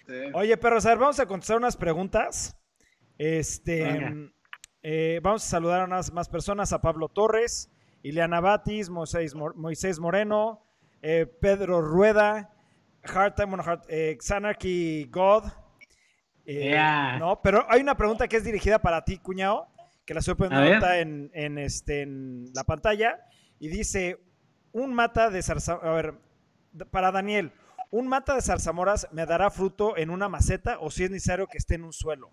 Sí. 0.07 0.13
Oye, 0.35 0.57
perros, 0.57 0.85
a 0.85 0.91
ver, 0.91 0.99
vamos 0.99 1.21
a 1.21 1.27
contestar 1.27 1.57
unas 1.57 1.77
preguntas. 1.77 2.57
Este, 3.19 4.31
eh, 4.83 5.21
vamos 5.23 5.45
a 5.45 5.49
saludar 5.49 5.81
a 5.83 5.85
unas 5.85 6.13
más 6.13 6.29
personas, 6.29 6.73
a 6.73 6.83
Pablo 6.83 7.09
Torres, 7.09 7.71
Ileana 8.03 8.41
Batis, 8.41 8.91
Moisés, 8.91 9.35
Moisés 9.35 10.01
Moreno, 10.01 10.61
eh, 11.03 11.27
Pedro 11.41 11.81
Rueda, 11.81 12.54
Hard 13.07 13.35
Time 13.35 13.55
on 13.55 13.61
Hard, 13.61 13.83
eh, 13.89 14.17
Xanarchy 14.21 15.09
God. 15.11 15.45
eh, 16.47 16.71
Yeah. 16.71 17.19
No, 17.19 17.41
pero 17.43 17.67
hay 17.69 17.81
una 17.81 17.97
pregunta 17.97 18.29
que 18.29 18.37
es 18.37 18.45
dirigida 18.45 18.79
para 18.79 19.05
ti, 19.05 19.19
cuñado, 19.19 19.67
que 20.05 20.15
la 20.15 20.21
estoy 20.21 20.35
poniendo 20.35 20.87
en, 20.93 21.31
en, 21.33 21.59
este, 21.59 22.03
en 22.03 22.47
la 22.55 22.65
pantalla, 22.65 23.19
y 23.59 23.69
dice, 23.69 24.21
un 24.73 24.93
mata 24.93 25.31
de 25.31 25.43
zarzamora, 25.43 25.91
a 25.91 25.95
ver, 25.95 26.15
para 26.91 27.11
Daniel, 27.13 27.53
¿un 27.91 28.09
mata 28.09 28.35
de 28.35 28.43
zarzamoras 28.43 29.09
me 29.13 29.25
dará 29.25 29.51
fruto 29.51 29.97
en 29.97 30.11
una 30.11 30.29
maceta 30.29 30.79
o 30.81 30.91
si 30.91 31.05
es 31.05 31.11
necesario 31.11 31.47
que 31.47 31.59
esté 31.59 31.77
en 31.77 31.85
un 31.85 31.93
suelo? 31.93 32.31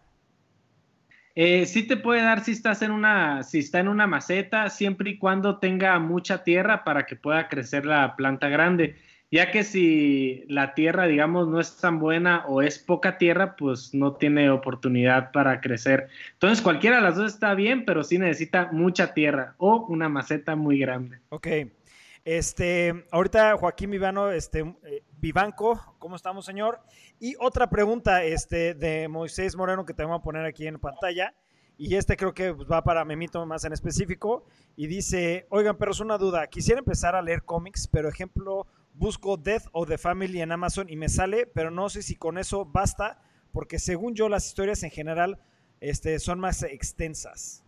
Eh, 1.33 1.65
sí 1.65 1.87
te 1.87 1.95
puede 1.95 2.21
dar 2.23 2.43
si 2.43 2.51
estás 2.51 2.81
en 2.81 2.91
una, 2.91 3.43
si 3.43 3.59
está 3.59 3.79
en 3.79 3.87
una 3.87 4.05
maceta, 4.05 4.69
siempre 4.69 5.11
y 5.11 5.17
cuando 5.17 5.59
tenga 5.59 5.97
mucha 5.99 6.43
tierra 6.43 6.83
para 6.83 7.05
que 7.05 7.15
pueda 7.15 7.47
crecer 7.47 7.85
la 7.85 8.15
planta 8.17 8.49
grande. 8.49 8.97
Ya 9.31 9.49
que 9.49 9.63
si 9.63 10.43
la 10.49 10.73
tierra, 10.73 11.07
digamos, 11.07 11.47
no 11.47 11.61
es 11.61 11.77
tan 11.77 11.99
buena 11.99 12.45
o 12.47 12.61
es 12.61 12.77
poca 12.79 13.17
tierra, 13.17 13.55
pues 13.55 13.93
no 13.93 14.15
tiene 14.15 14.49
oportunidad 14.49 15.31
para 15.31 15.61
crecer. 15.61 16.09
Entonces, 16.33 16.61
cualquiera 16.61 16.97
de 16.97 17.03
las 17.03 17.15
dos 17.15 17.33
está 17.33 17.53
bien, 17.53 17.85
pero 17.85 18.03
sí 18.03 18.17
necesita 18.17 18.69
mucha 18.73 19.13
tierra 19.13 19.55
o 19.57 19.85
una 19.87 20.09
maceta 20.09 20.57
muy 20.57 20.79
grande. 20.79 21.19
Ok. 21.29 21.47
Este, 22.25 23.05
ahorita 23.09 23.55
Joaquín 23.55 23.89
Vivano, 23.89 24.31
este, 24.31 24.59
eh, 24.59 25.03
Vivanco, 25.19 25.95
¿cómo 25.97 26.17
estamos, 26.17 26.45
señor? 26.45 26.79
Y 27.19 27.35
otra 27.39 27.69
pregunta, 27.69 28.23
este, 28.23 28.75
de 28.75 29.07
Moisés 29.07 29.55
Moreno 29.55 29.85
que 29.85 29.93
te 29.93 30.03
voy 30.03 30.15
a 30.15 30.19
poner 30.19 30.45
aquí 30.45 30.67
en 30.67 30.77
pantalla. 30.77 31.33
Y 31.77 31.95
este 31.95 32.15
creo 32.15 32.33
que 32.33 32.53
pues, 32.53 32.69
va 32.69 32.83
para 32.83 33.05
Memito 33.05 33.43
más 33.45 33.63
en 33.63 33.73
específico. 33.73 34.45
Y 34.75 34.87
dice, 34.87 35.47
oigan, 35.49 35.77
pero 35.77 35.91
es 35.91 35.99
una 35.99 36.17
duda. 36.17 36.45
Quisiera 36.47 36.79
empezar 36.79 37.15
a 37.15 37.21
leer 37.21 37.43
cómics, 37.43 37.87
pero 37.87 38.07
ejemplo, 38.07 38.67
busco 39.01 39.35
Death 39.35 39.65
of 39.71 39.89
the 39.89 39.97
Family 39.97 40.41
en 40.41 40.51
Amazon 40.51 40.87
y 40.87 40.95
me 40.95 41.09
sale, 41.09 41.47
pero 41.47 41.71
no 41.71 41.89
sé 41.89 42.03
si 42.03 42.15
con 42.15 42.37
eso 42.37 42.65
basta, 42.65 43.19
porque 43.51 43.79
según 43.79 44.13
yo 44.13 44.29
las 44.29 44.45
historias 44.45 44.83
en 44.83 44.91
general 44.91 45.39
este, 45.81 46.19
son 46.19 46.39
más 46.39 46.61
extensas. 46.61 47.63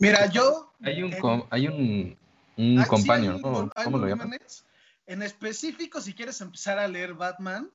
Mira, 0.00 0.26
yo. 0.26 0.74
Hay 0.82 1.02
un, 1.04 1.12
en- 1.14 1.20
com- 1.20 1.46
hay 1.50 1.68
un, 1.68 2.18
un 2.56 2.78
Ah, 2.78 2.82
sí, 2.82 2.88
compañero, 2.90 3.40
¿Cómo 3.40 3.98
lo 3.98 4.08
llaman? 4.08 4.28
volúmenes. 4.30 4.64
En 5.06 5.22
específico, 5.22 6.00
si 6.00 6.12
quieres 6.12 6.40
empezar 6.40 6.78
a 6.80 6.88
leer 6.88 7.14
Batman, 7.14 7.70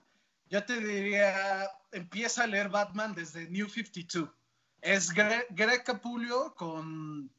yo 0.49 0.63
te 0.65 0.79
diría, 0.79 1.67
empieza 1.93 2.43
a 2.43 2.47
leer 2.47 2.67
Batman 2.69 3.15
desde 3.15 3.49
New 3.49 3.69
52. 3.69 4.29
Es 4.81 5.09
Gre- 5.15 5.45
Greg 5.51 5.83
Capullo 5.85 6.53
con, 6.55 7.31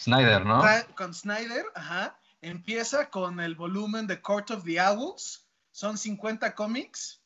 Snyder, 0.00 0.44
¿no? 0.44 0.62
con 0.96 1.14
Snyder, 1.14 1.64
ajá. 1.76 2.16
Empieza 2.42 3.10
con 3.10 3.40
el 3.40 3.54
volumen 3.54 4.06
de 4.06 4.20
Court 4.22 4.50
of 4.50 4.64
the 4.64 4.80
Owls. 4.80 5.46
Son 5.72 5.96
50 5.98 6.54
cómics, 6.54 7.20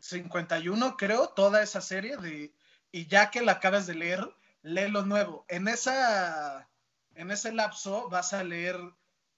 51 0.00 0.96
creo, 0.96 1.28
toda 1.28 1.62
esa 1.62 1.80
serie 1.80 2.16
de 2.16 2.52
y 2.90 3.06
ya 3.06 3.30
que 3.30 3.42
la 3.42 3.52
acabas 3.52 3.86
de 3.86 3.94
leer, 3.94 4.34
lee 4.62 4.88
lo 4.90 5.04
nuevo. 5.04 5.44
En 5.48 5.68
esa 5.68 6.68
en 7.14 7.30
ese 7.30 7.52
lapso 7.52 8.08
vas 8.08 8.32
a 8.32 8.44
leer 8.44 8.78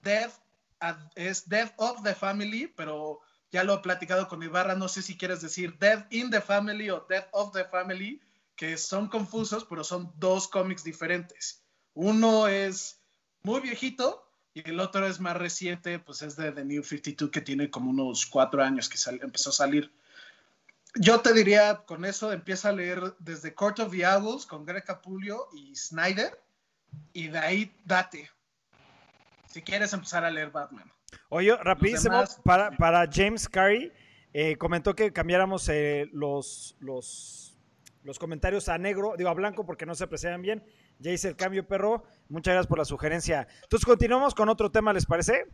Death 0.01 0.33
at- 0.79 1.11
es 1.15 1.47
Death 1.49 1.73
of 1.77 2.03
the 2.03 2.13
Family, 2.13 2.67
pero 2.67 3.19
ya 3.51 3.63
lo 3.63 3.73
he 3.75 3.79
platicado 3.79 4.27
con 4.27 4.41
Ibarra, 4.43 4.75
no 4.75 4.87
sé 4.87 5.01
si 5.01 5.17
quieres 5.17 5.41
decir 5.41 5.77
Death 5.79 6.05
in 6.11 6.29
the 6.29 6.41
Family 6.41 6.89
o 6.89 7.05
Death 7.09 7.27
of 7.31 7.51
the 7.53 7.65
Family, 7.65 8.21
que 8.55 8.77
son 8.77 9.07
confusos, 9.07 9.65
pero 9.65 9.83
son 9.83 10.13
dos 10.17 10.47
cómics 10.47 10.83
diferentes. 10.83 11.63
Uno 11.93 12.47
es 12.47 12.99
muy 13.43 13.59
viejito 13.61 14.30
y 14.53 14.67
el 14.69 14.79
otro 14.79 15.05
es 15.07 15.19
más 15.19 15.37
reciente, 15.37 15.99
pues 15.99 16.21
es 16.21 16.35
de 16.35 16.51
The 16.51 16.65
New 16.65 16.83
52, 16.83 17.29
que 17.31 17.41
tiene 17.41 17.69
como 17.69 17.89
unos 17.89 18.25
cuatro 18.25 18.61
años 18.63 18.89
que 18.89 18.97
sal- 18.97 19.19
empezó 19.23 19.49
a 19.51 19.53
salir. 19.53 19.91
Yo 20.95 21.21
te 21.21 21.33
diría, 21.33 21.83
con 21.85 22.03
eso 22.03 22.33
empieza 22.33 22.69
a 22.69 22.73
leer 22.73 23.15
desde 23.19 23.53
Court 23.53 23.79
of 23.79 23.91
the 23.91 24.05
Owls 24.05 24.45
con 24.45 24.65
Greg 24.65 24.83
Capullo 24.83 25.47
y 25.53 25.73
Snyder, 25.75 26.37
y 27.13 27.29
de 27.29 27.39
ahí 27.39 27.73
date. 27.85 28.29
Si 29.47 29.61
quieres 29.61 29.93
empezar 29.93 30.25
a 30.25 30.31
leer 30.31 30.49
Batman. 30.51 30.91
Oye, 31.29 31.55
rapidísimo, 31.57 32.15
demás- 32.15 32.39
para, 32.43 32.71
para 32.71 33.09
James 33.09 33.47
Carey, 33.47 33.91
eh, 34.33 34.57
comentó 34.57 34.95
que 34.95 35.11
cambiáramos 35.13 35.67
eh, 35.69 36.09
los, 36.13 36.75
los, 36.79 37.57
los 38.03 38.19
comentarios 38.19 38.67
a 38.69 38.77
negro, 38.77 39.13
digo 39.17 39.29
a 39.29 39.33
blanco 39.33 39.65
porque 39.65 39.85
no 39.85 39.95
se 39.95 40.03
aprecian 40.05 40.41
bien. 40.41 40.63
Ya 40.99 41.11
hice 41.11 41.29
el 41.29 41.35
cambio, 41.35 41.65
perro. 41.67 42.03
Muchas 42.31 42.53
gracias 42.53 42.67
por 42.67 42.77
la 42.77 42.85
sugerencia. 42.85 43.45
Entonces, 43.63 43.85
continuamos 43.85 44.33
con 44.33 44.47
otro 44.47 44.71
tema, 44.71 44.93
¿les 44.93 45.05
parece? 45.05 45.47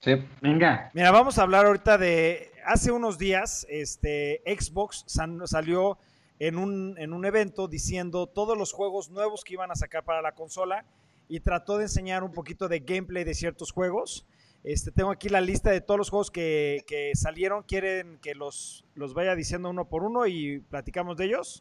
Sí. 0.00 0.12
Venga. 0.42 0.90
Mira, 0.92 1.10
vamos 1.10 1.38
a 1.38 1.42
hablar 1.42 1.64
ahorita 1.64 1.96
de. 1.96 2.50
Hace 2.66 2.92
unos 2.92 3.16
días, 3.16 3.66
este, 3.70 4.42
Xbox 4.46 5.04
salió 5.06 5.98
en 6.38 6.58
un, 6.58 6.96
en 6.98 7.14
un 7.14 7.24
evento 7.24 7.66
diciendo 7.66 8.26
todos 8.26 8.58
los 8.58 8.72
juegos 8.72 9.10
nuevos 9.10 9.42
que 9.42 9.54
iban 9.54 9.70
a 9.70 9.74
sacar 9.74 10.04
para 10.04 10.20
la 10.20 10.32
consola 10.32 10.84
y 11.28 11.40
trató 11.40 11.78
de 11.78 11.84
enseñar 11.84 12.24
un 12.24 12.32
poquito 12.32 12.68
de 12.68 12.80
gameplay 12.80 13.24
de 13.24 13.34
ciertos 13.34 13.72
juegos. 13.72 14.26
Este, 14.64 14.90
tengo 14.90 15.10
aquí 15.10 15.30
la 15.30 15.40
lista 15.40 15.70
de 15.70 15.80
todos 15.80 15.96
los 15.96 16.10
juegos 16.10 16.30
que, 16.30 16.84
que 16.86 17.12
salieron. 17.14 17.62
¿Quieren 17.62 18.18
que 18.20 18.34
los, 18.34 18.84
los 18.94 19.14
vaya 19.14 19.34
diciendo 19.34 19.70
uno 19.70 19.88
por 19.88 20.02
uno 20.02 20.26
y 20.26 20.60
platicamos 20.60 21.16
de 21.16 21.24
ellos? 21.24 21.60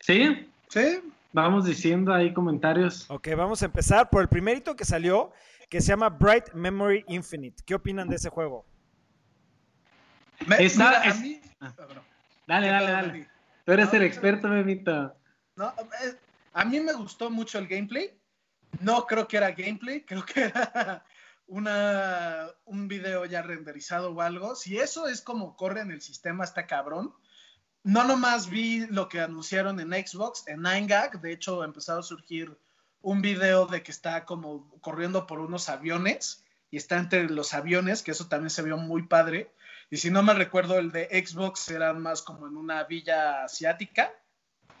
Sí, 0.00 0.50
Sí, 0.68 1.00
vamos 1.32 1.64
diciendo 1.64 2.12
ahí 2.12 2.32
comentarios. 2.32 3.06
Ok, 3.10 3.28
vamos 3.36 3.62
a 3.62 3.66
empezar 3.66 4.10
por 4.10 4.22
el 4.22 4.28
primerito 4.28 4.74
que 4.76 4.84
salió, 4.84 5.32
que 5.68 5.80
se 5.80 5.88
llama 5.88 6.08
Bright 6.08 6.52
Memory 6.54 7.04
Infinite. 7.08 7.62
¿Qué 7.64 7.74
opinan 7.74 8.08
de 8.08 8.16
ese 8.16 8.28
juego? 8.30 8.64
Me- 10.46 10.64
Está- 10.64 10.88
mira, 10.88 11.00
a 11.00 11.04
es- 11.08 11.20
mí- 11.20 11.40
Ah. 11.60 11.74
Ah. 11.78 11.86
Dale, 12.46 12.66
¿Qué 12.66 12.72
dale, 12.72 12.90
dale. 12.92 13.28
Tú 13.64 13.72
eres 13.72 13.86
No, 13.86 13.92
el 13.98 14.02
experto, 14.04 14.48
Memito. 14.48 15.14
No, 15.56 15.72
a 16.54 16.64
mí 16.64 16.80
me 16.80 16.92
gustó 16.94 17.30
mucho 17.30 17.58
el 17.58 17.66
gameplay. 17.66 18.18
No 18.80 19.04
creo 19.06 19.26
que 19.26 19.36
era 19.36 19.50
gameplay, 19.50 20.04
creo 20.06 20.24
que 20.24 20.44
era 20.44 21.04
una, 21.46 22.46
un 22.64 22.88
video 22.88 23.24
ya 23.26 23.42
renderizado 23.42 24.12
o 24.14 24.20
algo. 24.22 24.54
Si 24.54 24.78
eso 24.78 25.08
es 25.08 25.20
como 25.20 25.56
corre 25.56 25.80
en 25.80 25.90
el 25.90 26.00
sistema, 26.00 26.44
está 26.44 26.66
cabrón. 26.66 27.12
No 27.88 28.04
nomás 28.04 28.50
vi 28.50 28.86
lo 28.88 29.08
que 29.08 29.18
anunciaron 29.18 29.80
en 29.80 29.92
Xbox, 29.92 30.46
en 30.46 30.60
9gag. 30.60 31.22
De 31.22 31.32
hecho, 31.32 31.64
empezó 31.64 31.98
a 31.98 32.02
surgir 32.02 32.54
un 33.00 33.22
video 33.22 33.64
de 33.64 33.82
que 33.82 33.92
está 33.92 34.26
como 34.26 34.70
corriendo 34.82 35.26
por 35.26 35.40
unos 35.40 35.70
aviones 35.70 36.44
y 36.70 36.76
está 36.76 36.98
entre 36.98 37.30
los 37.30 37.54
aviones, 37.54 38.02
que 38.02 38.10
eso 38.10 38.28
también 38.28 38.50
se 38.50 38.60
vio 38.60 38.76
muy 38.76 39.04
padre. 39.04 39.54
Y 39.88 39.96
si 39.96 40.10
no 40.10 40.22
me 40.22 40.34
recuerdo, 40.34 40.78
el 40.78 40.92
de 40.92 41.08
Xbox 41.26 41.70
era 41.70 41.94
más 41.94 42.20
como 42.20 42.46
en 42.46 42.58
una 42.58 42.84
villa 42.84 43.44
asiática 43.44 44.12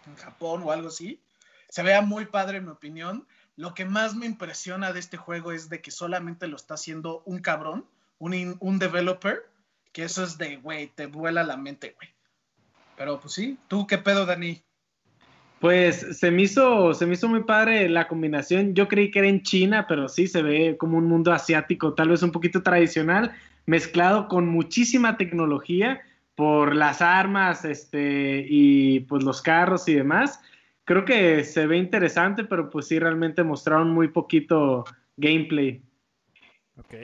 en 0.06 0.16
Japón 0.16 0.62
o 0.66 0.70
algo 0.70 0.88
así. 0.88 1.22
Se 1.70 1.82
vea 1.82 2.02
muy 2.02 2.26
padre, 2.26 2.58
en 2.58 2.66
mi 2.66 2.72
opinión. 2.72 3.26
Lo 3.56 3.72
que 3.72 3.86
más 3.86 4.16
me 4.16 4.26
impresiona 4.26 4.92
de 4.92 5.00
este 5.00 5.16
juego 5.16 5.52
es 5.52 5.70
de 5.70 5.80
que 5.80 5.90
solamente 5.90 6.46
lo 6.46 6.56
está 6.56 6.74
haciendo 6.74 7.22
un 7.24 7.38
cabrón, 7.38 7.88
un, 8.18 8.58
un 8.60 8.78
developer, 8.78 9.50
que 9.94 10.04
eso 10.04 10.22
es 10.22 10.36
de, 10.36 10.58
güey, 10.58 10.88
te 10.88 11.06
vuela 11.06 11.42
la 11.42 11.56
mente, 11.56 11.94
güey. 11.96 12.17
Pero 12.98 13.20
pues 13.20 13.32
sí, 13.32 13.56
¿tú 13.68 13.86
qué 13.86 13.96
pedo, 13.96 14.26
Dani? 14.26 14.60
Pues 15.60 16.18
se 16.18 16.30
me 16.30 16.42
hizo, 16.42 16.92
se 16.94 17.06
me 17.06 17.14
hizo 17.14 17.28
muy 17.28 17.44
padre 17.44 17.88
la 17.88 18.08
combinación. 18.08 18.74
Yo 18.74 18.88
creí 18.88 19.10
que 19.10 19.20
era 19.20 19.28
en 19.28 19.42
China, 19.42 19.86
pero 19.88 20.08
sí 20.08 20.26
se 20.26 20.42
ve 20.42 20.76
como 20.76 20.98
un 20.98 21.06
mundo 21.06 21.32
asiático, 21.32 21.94
tal 21.94 22.08
vez 22.10 22.22
un 22.22 22.32
poquito 22.32 22.62
tradicional, 22.62 23.32
mezclado 23.66 24.28
con 24.28 24.48
muchísima 24.48 25.16
tecnología 25.16 26.00
por 26.34 26.74
las 26.74 27.00
armas, 27.00 27.64
este, 27.64 28.44
y 28.48 29.00
pues 29.00 29.24
los 29.24 29.42
carros 29.42 29.88
y 29.88 29.94
demás. 29.94 30.40
Creo 30.84 31.04
que 31.04 31.44
se 31.44 31.66
ve 31.66 31.76
interesante, 31.76 32.44
pero 32.44 32.70
pues 32.70 32.86
sí 32.88 32.98
realmente 32.98 33.42
mostraron 33.42 33.90
muy 33.90 34.08
poquito 34.08 34.84
gameplay. 35.16 35.82
Ok. 36.76 36.94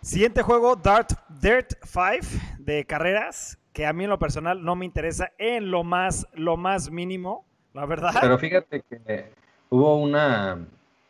Siguiente 0.00 0.42
juego, 0.42 0.74
Dart, 0.74 1.12
Dirt 1.40 1.74
5 1.84 2.26
de 2.58 2.84
carreras, 2.84 3.56
que 3.72 3.86
a 3.86 3.92
mí 3.92 4.04
en 4.04 4.10
lo 4.10 4.18
personal 4.18 4.64
no 4.64 4.76
me 4.76 4.84
interesa 4.84 5.32
en 5.38 5.70
lo 5.70 5.84
más, 5.84 6.26
lo 6.34 6.56
más 6.56 6.90
mínimo, 6.90 7.44
la 7.74 7.86
verdad. 7.86 8.14
Pero 8.20 8.38
fíjate 8.38 8.82
que 8.82 9.32
hubo 9.70 9.96
una, 9.96 10.58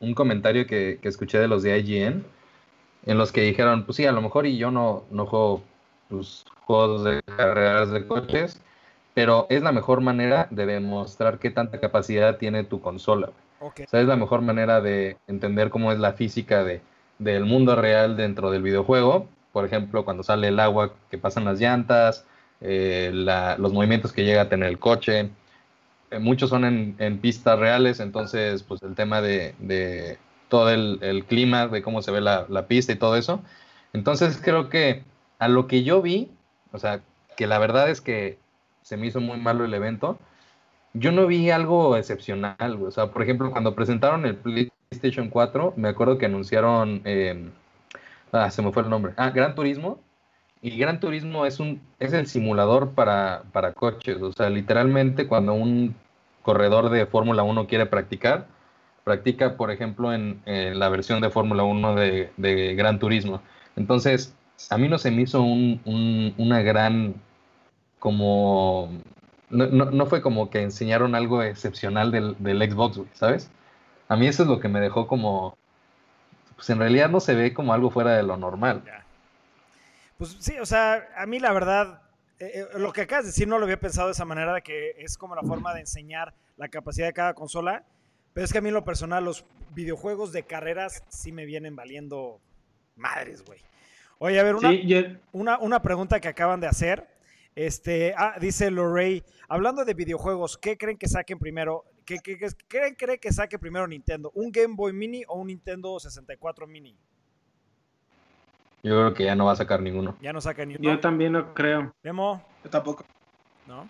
un 0.01 0.15
comentario 0.15 0.67
que, 0.67 0.99
que 1.03 1.09
escuché 1.09 1.39
de 1.39 1.49
los 1.49 1.63
de 1.63 1.79
IGN 1.79 2.25
en 3.07 3.19
los 3.19 3.33
que 3.33 3.43
dijeron, 3.43 3.85
pues 3.85 3.97
sí, 3.97 4.07
a 4.07 4.13
lo 4.13 4.23
mejor 4.23 4.47
y 4.47 4.57
yo 4.57 4.71
no, 4.71 5.05
no 5.11 5.27
juego 5.27 5.63
pues, 6.09 6.45
juegos 6.65 7.05
de 7.05 7.23
carreras 7.23 7.91
de 7.91 8.07
coches, 8.07 8.61
pero 9.15 9.47
es 9.51 9.63
la 9.63 9.73
mejor 9.73 10.01
manera 10.01 10.47
de 10.51 10.67
demostrar 10.67 11.39
qué 11.39 11.51
tanta 11.51 11.81
capacidad 11.81 12.39
tiene 12.39 12.65
tu 12.65 12.81
consola. 12.81 13.27
güey. 13.29 13.71
Ok. 13.71 13.81
O 13.87 13.91
sea, 13.91 14.01
es 14.01 14.07
la 14.07 14.17
mejor 14.17 14.43
manera 14.43 14.81
de 14.81 15.17
entender 15.27 15.71
cómo 15.71 15.93
es 15.93 15.99
la 15.99 16.13
física 16.13 16.65
de, 16.65 16.81
del 17.19 17.45
mundo 17.45 17.77
real 17.77 18.17
dentro 18.17 18.51
del 18.51 18.63
videojuego. 18.63 19.27
Por 19.53 19.65
ejemplo, 19.65 20.05
cuando 20.05 20.23
sale 20.23 20.49
el 20.49 20.61
agua 20.61 20.95
que 21.11 21.19
pasan 21.19 21.45
las 21.45 21.61
llantas, 21.61 22.25
eh, 22.63 23.11
los 23.13 23.73
movimientos 23.73 24.13
que 24.13 24.25
llega 24.25 24.43
a 24.43 24.49
tener 24.49 24.69
el 24.69 24.79
coche. 24.79 25.31
Eh, 26.11 26.19
muchos 26.19 26.51
son 26.51 26.65
en, 26.99 27.19
pistas 27.19 27.59
reales, 27.59 28.01
entonces, 28.01 28.63
pues 28.63 28.83
el 28.83 28.95
tema 28.95 29.21
de, 29.21 30.19
todo 30.49 30.71
el, 30.71 31.25
clima, 31.27 31.69
de 31.69 31.83
cómo 31.83 32.03
se 32.03 32.11
ve 32.11 32.21
la, 32.21 32.67
pista 32.69 32.93
y 32.93 32.97
todo 32.97 33.17
eso. 33.17 33.43
Entonces, 33.93 34.41
creo 34.43 34.69
que 34.69 35.03
a 35.39 35.49
lo 35.49 35.67
que 35.67 35.83
yo 35.83 36.03
vi, 36.03 36.31
o 36.73 36.79
sea, 36.79 37.01
que 37.37 37.47
la 37.47 37.59
verdad 37.59 37.91
es 37.91 38.01
que 38.01 38.39
se 38.83 38.97
me 38.97 39.07
hizo 39.07 39.21
muy 39.21 39.39
malo 39.39 39.65
el 39.65 39.75
evento 39.75 40.19
yo 40.95 41.13
no 41.13 41.27
vi 41.27 41.51
algo 41.51 41.97
excepcional. 41.97 42.79
O 42.83 42.91
sea, 42.91 43.09
por 43.09 43.23
ejemplo, 43.23 43.51
cuando 43.51 43.75
presentaron 43.75 44.27
el 44.27 44.37
PlayStation 44.37 45.29
4, 45.31 45.75
me 45.77 45.89
acuerdo 45.89 46.19
que 46.19 46.27
anunciaron. 46.27 47.03
eh, 47.05 47.51
ah, 48.33 48.51
se 48.51 48.63
me 48.63 48.73
fue 48.73 48.83
el 48.83 48.91
nombre. 48.91 49.13
Ah, 49.17 49.31
Gran 49.31 49.55
Turismo. 49.55 50.01
Y 50.63 50.79
Gran 50.79 51.01
Turismo 51.01 51.45
es 51.45 51.61
un 51.61 51.81
es 51.99 52.13
el 52.13 52.27
simulador 52.27 52.93
para, 52.93 53.43
coches. 53.75 54.23
O 54.23 54.33
sea, 54.33 54.49
literalmente 54.49 55.27
cuando 55.27 55.55
un 55.55 55.95
corredor 56.43 56.89
de 56.91 57.07
Fórmula 57.07 57.43
1 57.43 57.67
quiere 57.67 57.87
practicar, 57.87 58.47
practica, 59.05 59.57
por 59.57 59.71
ejemplo, 59.73 60.13
en, 60.13 60.41
la 60.47 60.89
versión 60.89 61.21
de 61.21 61.31
Fórmula 61.31 61.65
1 61.65 61.95
de, 61.97 62.75
Gran 62.77 62.99
Turismo. 63.01 63.43
Entonces, 63.77 64.35
a 64.71 64.79
mí 64.79 64.89
no 64.89 64.99
se 64.99 65.11
me 65.11 65.23
hizo 65.23 65.43
un- 65.43 65.81
un- 65.85 66.35
una 66.39 66.63
gran 66.63 67.15
como 67.99 68.91
no, 69.51 70.07
fue 70.07 70.23
como 70.23 70.51
que 70.51 70.63
enseñaron 70.63 71.15
algo 71.15 71.43
excepcional 71.43 72.11
del, 72.13 72.37
del 72.39 72.63
Xbox, 72.71 73.01
¿sabes? 73.15 73.51
A 74.09 74.17
mí 74.17 74.27
eso 74.27 74.43
es 74.45 74.49
lo 74.49 74.61
que 74.61 74.69
me 74.69 74.81
dejó 74.81 75.07
como, 75.09 75.57
pues 76.57 76.71
en 76.71 76.79
realidad 76.79 77.11
no 77.11 77.21
se 77.21 77.35
ve 77.35 77.53
como 77.55 77.73
algo 77.73 77.91
fuera 77.91 78.17
de 78.17 78.23
lo 78.23 78.37
normal. 78.37 78.83
Pues 80.23 80.37
sí, 80.39 80.57
o 80.61 80.67
sea, 80.67 81.09
a 81.17 81.27
mí 81.27 81.41
la 81.41 81.53
verdad, 81.53 82.01
eh, 82.39 82.51
eh, 82.75 82.79
lo 82.79 82.93
que 82.93 83.01
acabas 83.03 83.25
de 83.25 83.31
decir 83.31 83.49
no 83.49 83.59
lo 83.59 83.65
había 83.65 83.81
pensado 83.81 84.07
de 84.07 84.13
esa 84.13 84.25
manera, 84.25 84.55
de 84.55 84.63
que 84.63 84.91
es 84.99 85.19
como 85.19 85.35
la 85.35 85.43
forma 85.43 85.75
de 85.75 85.81
enseñar 85.81 86.33
la 86.57 86.69
capacidad 86.69 87.09
de 87.09 87.13
cada 87.13 87.35
consola, 87.35 87.85
pero 88.33 88.45
es 88.45 88.53
que 88.53 88.59
a 88.59 88.61
mí 88.61 88.69
en 88.69 88.75
lo 88.75 88.85
personal 88.85 89.25
los 89.25 89.45
videojuegos 89.75 90.31
de 90.33 90.45
carreras 90.45 91.03
sí 91.09 91.33
me 91.33 91.45
vienen 91.45 91.75
valiendo 91.75 92.41
madres, 92.95 93.43
güey. 93.45 93.59
Oye, 94.19 94.39
a 94.39 94.45
ver, 94.45 94.55
una, 94.55 94.71
Sí, 94.71 94.87
yo- 94.87 95.01
una, 95.33 95.59
una 95.59 95.83
pregunta 95.83 96.21
que 96.21 96.29
acaban 96.29 96.61
de 96.61 96.69
hacer. 96.69 97.09
Este, 97.57 98.15
ah, 98.17 98.37
dice 98.41 98.71
Lorray, 98.71 99.25
hablando 99.49 99.85
de 99.85 99.95
videojuegos, 99.95 100.57
¿qué 100.57 100.79
creen 100.79 100.97
que 100.99 101.09
saquen 101.09 101.39
primero? 101.41 101.85
¿Qué, 102.05 102.19
qué- 102.21 102.39
qué- 102.39 102.47
creen, 102.69 102.95
creen 102.95 103.19
que 103.19 103.33
saque 103.33 103.59
primero 103.59 103.87
Nintendo? 103.89 104.31
¿Un 104.35 104.53
Game 104.53 104.75
Boy 104.77 104.93
Mini 104.93 105.25
o 105.27 105.41
un 105.41 105.49
Nintendo 105.49 105.99
64 105.99 106.67
Mini? 106.67 106.97
Yo 108.83 108.97
creo 108.97 109.15
que 109.15 109.25
ya 109.25 109.37
no 109.37 109.45
va 109.45 109.53
a 109.53 109.57
sacar 109.57 109.81
ninguno. 109.81 110.17
Ya 110.21 110.33
no 110.33 110.41
saca 110.41 110.65
ni 110.65 110.75
uno. 110.75 110.83
yo 110.83 110.99
también 110.99 111.33
no 111.33 111.55
creo. 111.55 111.95
Memo, 112.03 112.45
Yo 112.65 112.71
tampoco. 112.71 113.05
¿no? 113.67 113.89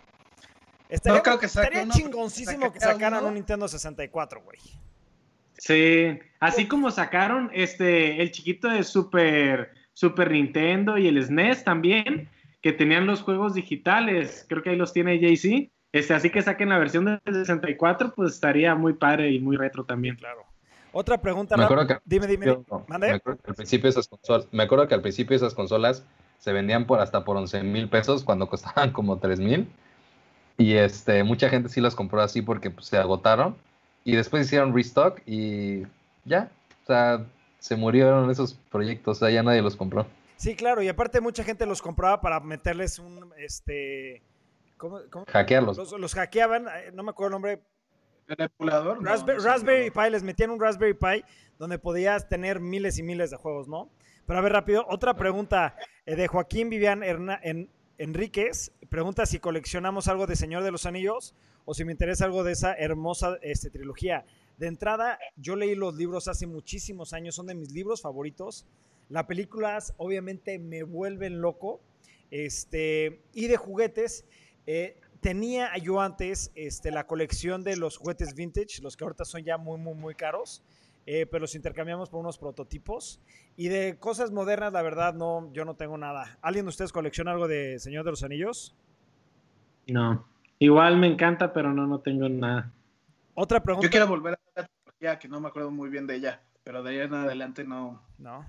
Estaría, 0.89 1.23
creo 1.23 1.39
que 1.39 1.49
saque 1.49 1.69
estaría 1.69 1.85
uno, 1.85 1.95
chingoncísimo 1.95 2.73
que 2.73 2.81
sacaran 2.81 3.21
uno. 3.21 3.29
un 3.29 3.35
Nintendo 3.35 3.67
64, 3.67 4.43
güey. 4.43 4.59
Sí, 5.57 6.19
así 6.41 6.67
como 6.67 6.91
sacaron 6.91 7.51
este 7.55 8.21
el 8.21 8.33
chiquito 8.33 8.69
de 8.69 8.83
Super 8.83 9.73
Super 9.95 10.31
Nintendo 10.31 10.99
y 10.99 11.09
el 11.09 11.23
SNES 11.23 11.65
también, 11.65 12.29
que 12.61 12.73
tenían 12.73 13.07
los 13.07 13.23
juegos 13.23 13.55
digitales, 13.55 14.45
creo 14.49 14.63
que 14.63 14.71
ahí 14.71 14.77
los 14.77 14.93
tiene 14.93 15.19
JC. 15.19 15.71
Este, 15.93 16.15
así 16.15 16.31
que 16.31 16.41
saquen 16.43 16.71
la 16.71 16.79
versión 16.79 17.05
del 17.05 17.21
64, 17.25 18.15
pues 18.15 18.33
estaría 18.35 18.75
muy 18.75 18.95
padre 18.95 19.31
y 19.31 19.41
muy 19.41 19.57
retro 19.57 19.85
también. 19.85 20.17
Claro. 20.17 20.47
Otra 20.93 21.21
pregunta. 21.21 21.57
Me 21.57 21.63
rap- 21.63 21.73
acuerdo 21.73 21.87
que, 21.89 22.01
Dime, 22.05 22.27
dime. 22.27 22.47
me 22.47 22.53
acuerdo 23.13 23.41
que 23.43 23.51
al 23.51 23.55
principio 23.55 23.89
esas 23.89 24.09
consolas, 24.09 24.47
me 24.53 24.63
acuerdo 24.63 24.87
que 24.89 24.95
al 24.95 25.03
principio 25.03 25.35
esas 25.37 25.55
consolas 25.55 26.05
se 26.39 26.53
vendían 26.53 26.87
por 26.87 27.01
hasta 27.01 27.25
por 27.25 27.37
11 27.37 27.63
mil 27.63 27.89
pesos 27.89 28.25
cuando 28.25 28.47
costaban 28.51 28.93
como 28.93 29.19
3 29.19 29.41
mil. 29.41 29.69
Y 30.59 30.75
este, 30.75 31.25
mucha 31.25 31.49
gente 31.49 31.69
sí 31.69 31.81
las 31.81 31.95
compró 31.95 32.21
así 32.21 32.43
porque 32.43 32.71
pues, 32.71 32.87
se 32.87 32.99
agotaron. 32.99 33.57
Y 34.05 34.17
después 34.17 34.47
hicieron 34.47 34.75
restock 34.75 35.21
y 35.27 35.83
ya. 36.25 36.51
O 36.83 36.87
sea, 36.87 37.25
se 37.59 37.77
murieron 37.77 38.31
esos 38.31 38.55
proyectos. 38.71 39.17
O 39.17 39.21
sea, 39.21 39.31
ya 39.31 39.43
nadie 39.43 39.63
los 39.63 39.77
compró. 39.77 40.07
Sí, 40.37 40.55
claro. 40.57 40.83
Y 40.83 40.89
aparte 40.89 41.21
mucha 41.21 41.45
gente 41.45 41.65
los 41.67 41.81
compraba 41.81 42.21
para 42.21 42.41
meterles 42.41 42.99
un, 42.99 43.33
este... 43.39 44.23
¿Cómo? 44.77 44.99
cómo? 45.11 45.25
Hackearlos. 45.29 45.77
Los, 45.79 45.93
los 45.93 46.15
hackeaban, 46.15 46.67
eh, 46.67 46.91
no 46.93 47.05
me 47.05 47.11
acuerdo 47.11 47.29
el 47.29 47.33
nombre, 47.35 47.61
¿El 48.29 48.37
emulador? 48.59 49.03
No, 49.03 49.17
no 49.17 49.39
Raspberry. 49.39 49.91
Pi, 49.91 50.11
les 50.11 50.23
metían 50.23 50.51
un 50.51 50.61
Raspberry 50.61 50.95
Pi 50.95 51.25
donde 51.59 51.79
podías 51.79 52.29
tener 52.29 52.61
miles 52.61 52.99
y 52.99 53.03
miles 53.03 53.31
de 53.31 53.37
juegos, 53.37 53.69
¿no? 53.69 53.91
Pero 54.27 54.39
a 54.39 54.43
ver, 54.43 54.53
rápido, 54.53 54.87
otra 54.89 55.15
pregunta 55.15 55.77
eh, 56.07 56.17
de 56.17 56.29
Joaquín 56.29 56.71
Vivian 56.71 57.03
Herna- 57.03 57.41
en, 57.43 57.69
Enríquez. 57.99 58.73
Pregunta 58.89 59.27
si 59.27 59.39
coleccionamos 59.39 60.09
algo 60.09 60.27
de 60.27 60.37
Señor 60.37 60.63
de 60.63 60.71
los 60.71 60.87
Anillos 60.87 61.35
o 61.65 61.75
si 61.75 61.85
me 61.85 61.93
interesa 61.93 62.25
algo 62.25 62.45
de 62.45 62.53
esa 62.53 62.75
hermosa 62.75 63.37
este, 63.43 63.71
trilogía. 63.71 64.25
De 64.59 64.67
entrada, 64.67 65.19
yo 65.37 65.57
leí 65.57 65.75
los 65.75 65.95
libros 65.97 66.29
hace 66.29 66.47
muchísimos 66.47 67.13
años, 67.13 67.35
son 67.35 67.47
de 67.47 67.55
mis 67.55 67.73
libros 67.73 68.01
favoritos. 68.03 68.67
Las 69.09 69.25
películas 69.25 69.93
obviamente 69.97 70.59
me 70.59 70.83
vuelven 70.85 71.41
loco. 71.41 71.81
Este, 72.31 73.21
y 73.35 73.47
de 73.49 73.57
juguetes, 73.57 74.25
eh, 74.67 74.97
tenía 75.23 75.75
yo 75.79 76.01
antes 76.01 76.51
este, 76.55 76.91
la 76.91 77.07
colección 77.07 77.63
de 77.63 77.77
los 77.77 77.97
juguetes 77.97 78.35
vintage, 78.35 78.83
los 78.83 78.97
que 78.97 79.05
ahorita 79.05 79.25
son 79.25 79.43
ya 79.43 79.57
muy, 79.57 79.79
muy, 79.79 79.95
muy 79.95 80.15
caros, 80.15 80.63
eh, 81.07 81.27
pero 81.27 81.43
los 81.43 81.55
intercambiamos 81.55 82.11
por 82.11 82.21
unos 82.21 82.37
prototipos. 82.39 83.21
Y 83.57 83.69
de 83.69 83.99
cosas 83.99 84.33
modernas, 84.33 84.73
la 84.73 84.83
verdad, 84.83 85.15
no, 85.15 85.51
yo 85.53 85.65
no 85.65 85.77
tengo 85.77 85.97
nada. 85.97 86.39
¿Alguien 86.43 86.65
de 86.67 86.71
ustedes 86.71 86.93
colecciona 86.93 87.31
algo 87.31 87.47
de 87.47 87.79
Señor 87.79 88.05
de 88.05 88.11
los 88.11 88.25
Anillos? 88.25 88.75
No. 89.87 90.27
Igual 90.59 90.99
me 90.99 91.07
encanta, 91.07 91.53
pero 91.53 91.73
no, 91.73 91.87
no 91.87 92.01
tengo 92.01 92.29
nada. 92.29 92.73
Otra 93.35 93.63
pregunta. 93.63 93.87
Yo 93.87 93.91
quiero 93.91 94.09
volver 94.09 94.35
a 94.35 94.61
la 94.61 94.67
tecnología, 94.67 95.19
que 95.21 95.29
no 95.29 95.41
me 95.41 95.49
acuerdo 95.49 95.71
muy 95.71 95.89
bien 95.89 96.07
de 96.07 96.17
ella, 96.17 96.43
pero 96.65 96.83
de 96.83 96.91
ahí 96.91 96.99
en 96.99 97.15
adelante 97.15 97.65
no. 97.65 98.03
No. 98.19 98.45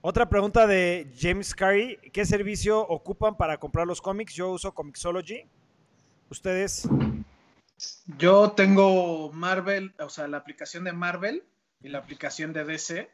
Otra 0.00 0.28
pregunta 0.28 0.68
de 0.68 1.12
James 1.18 1.54
Carey. 1.56 1.98
¿Qué 2.12 2.24
servicio 2.24 2.86
ocupan 2.86 3.36
para 3.36 3.58
comprar 3.58 3.84
los 3.84 4.00
cómics? 4.00 4.32
Yo 4.34 4.52
uso 4.52 4.72
Comixology. 4.72 5.44
¿Ustedes? 6.30 6.88
Yo 8.18 8.52
tengo 8.52 9.32
Marvel, 9.32 9.94
o 9.98 10.08
sea, 10.08 10.26
la 10.28 10.38
aplicación 10.38 10.84
de 10.84 10.92
Marvel 10.92 11.44
y 11.80 11.88
la 11.88 11.98
aplicación 11.98 12.52
de 12.52 12.64
DC, 12.64 13.10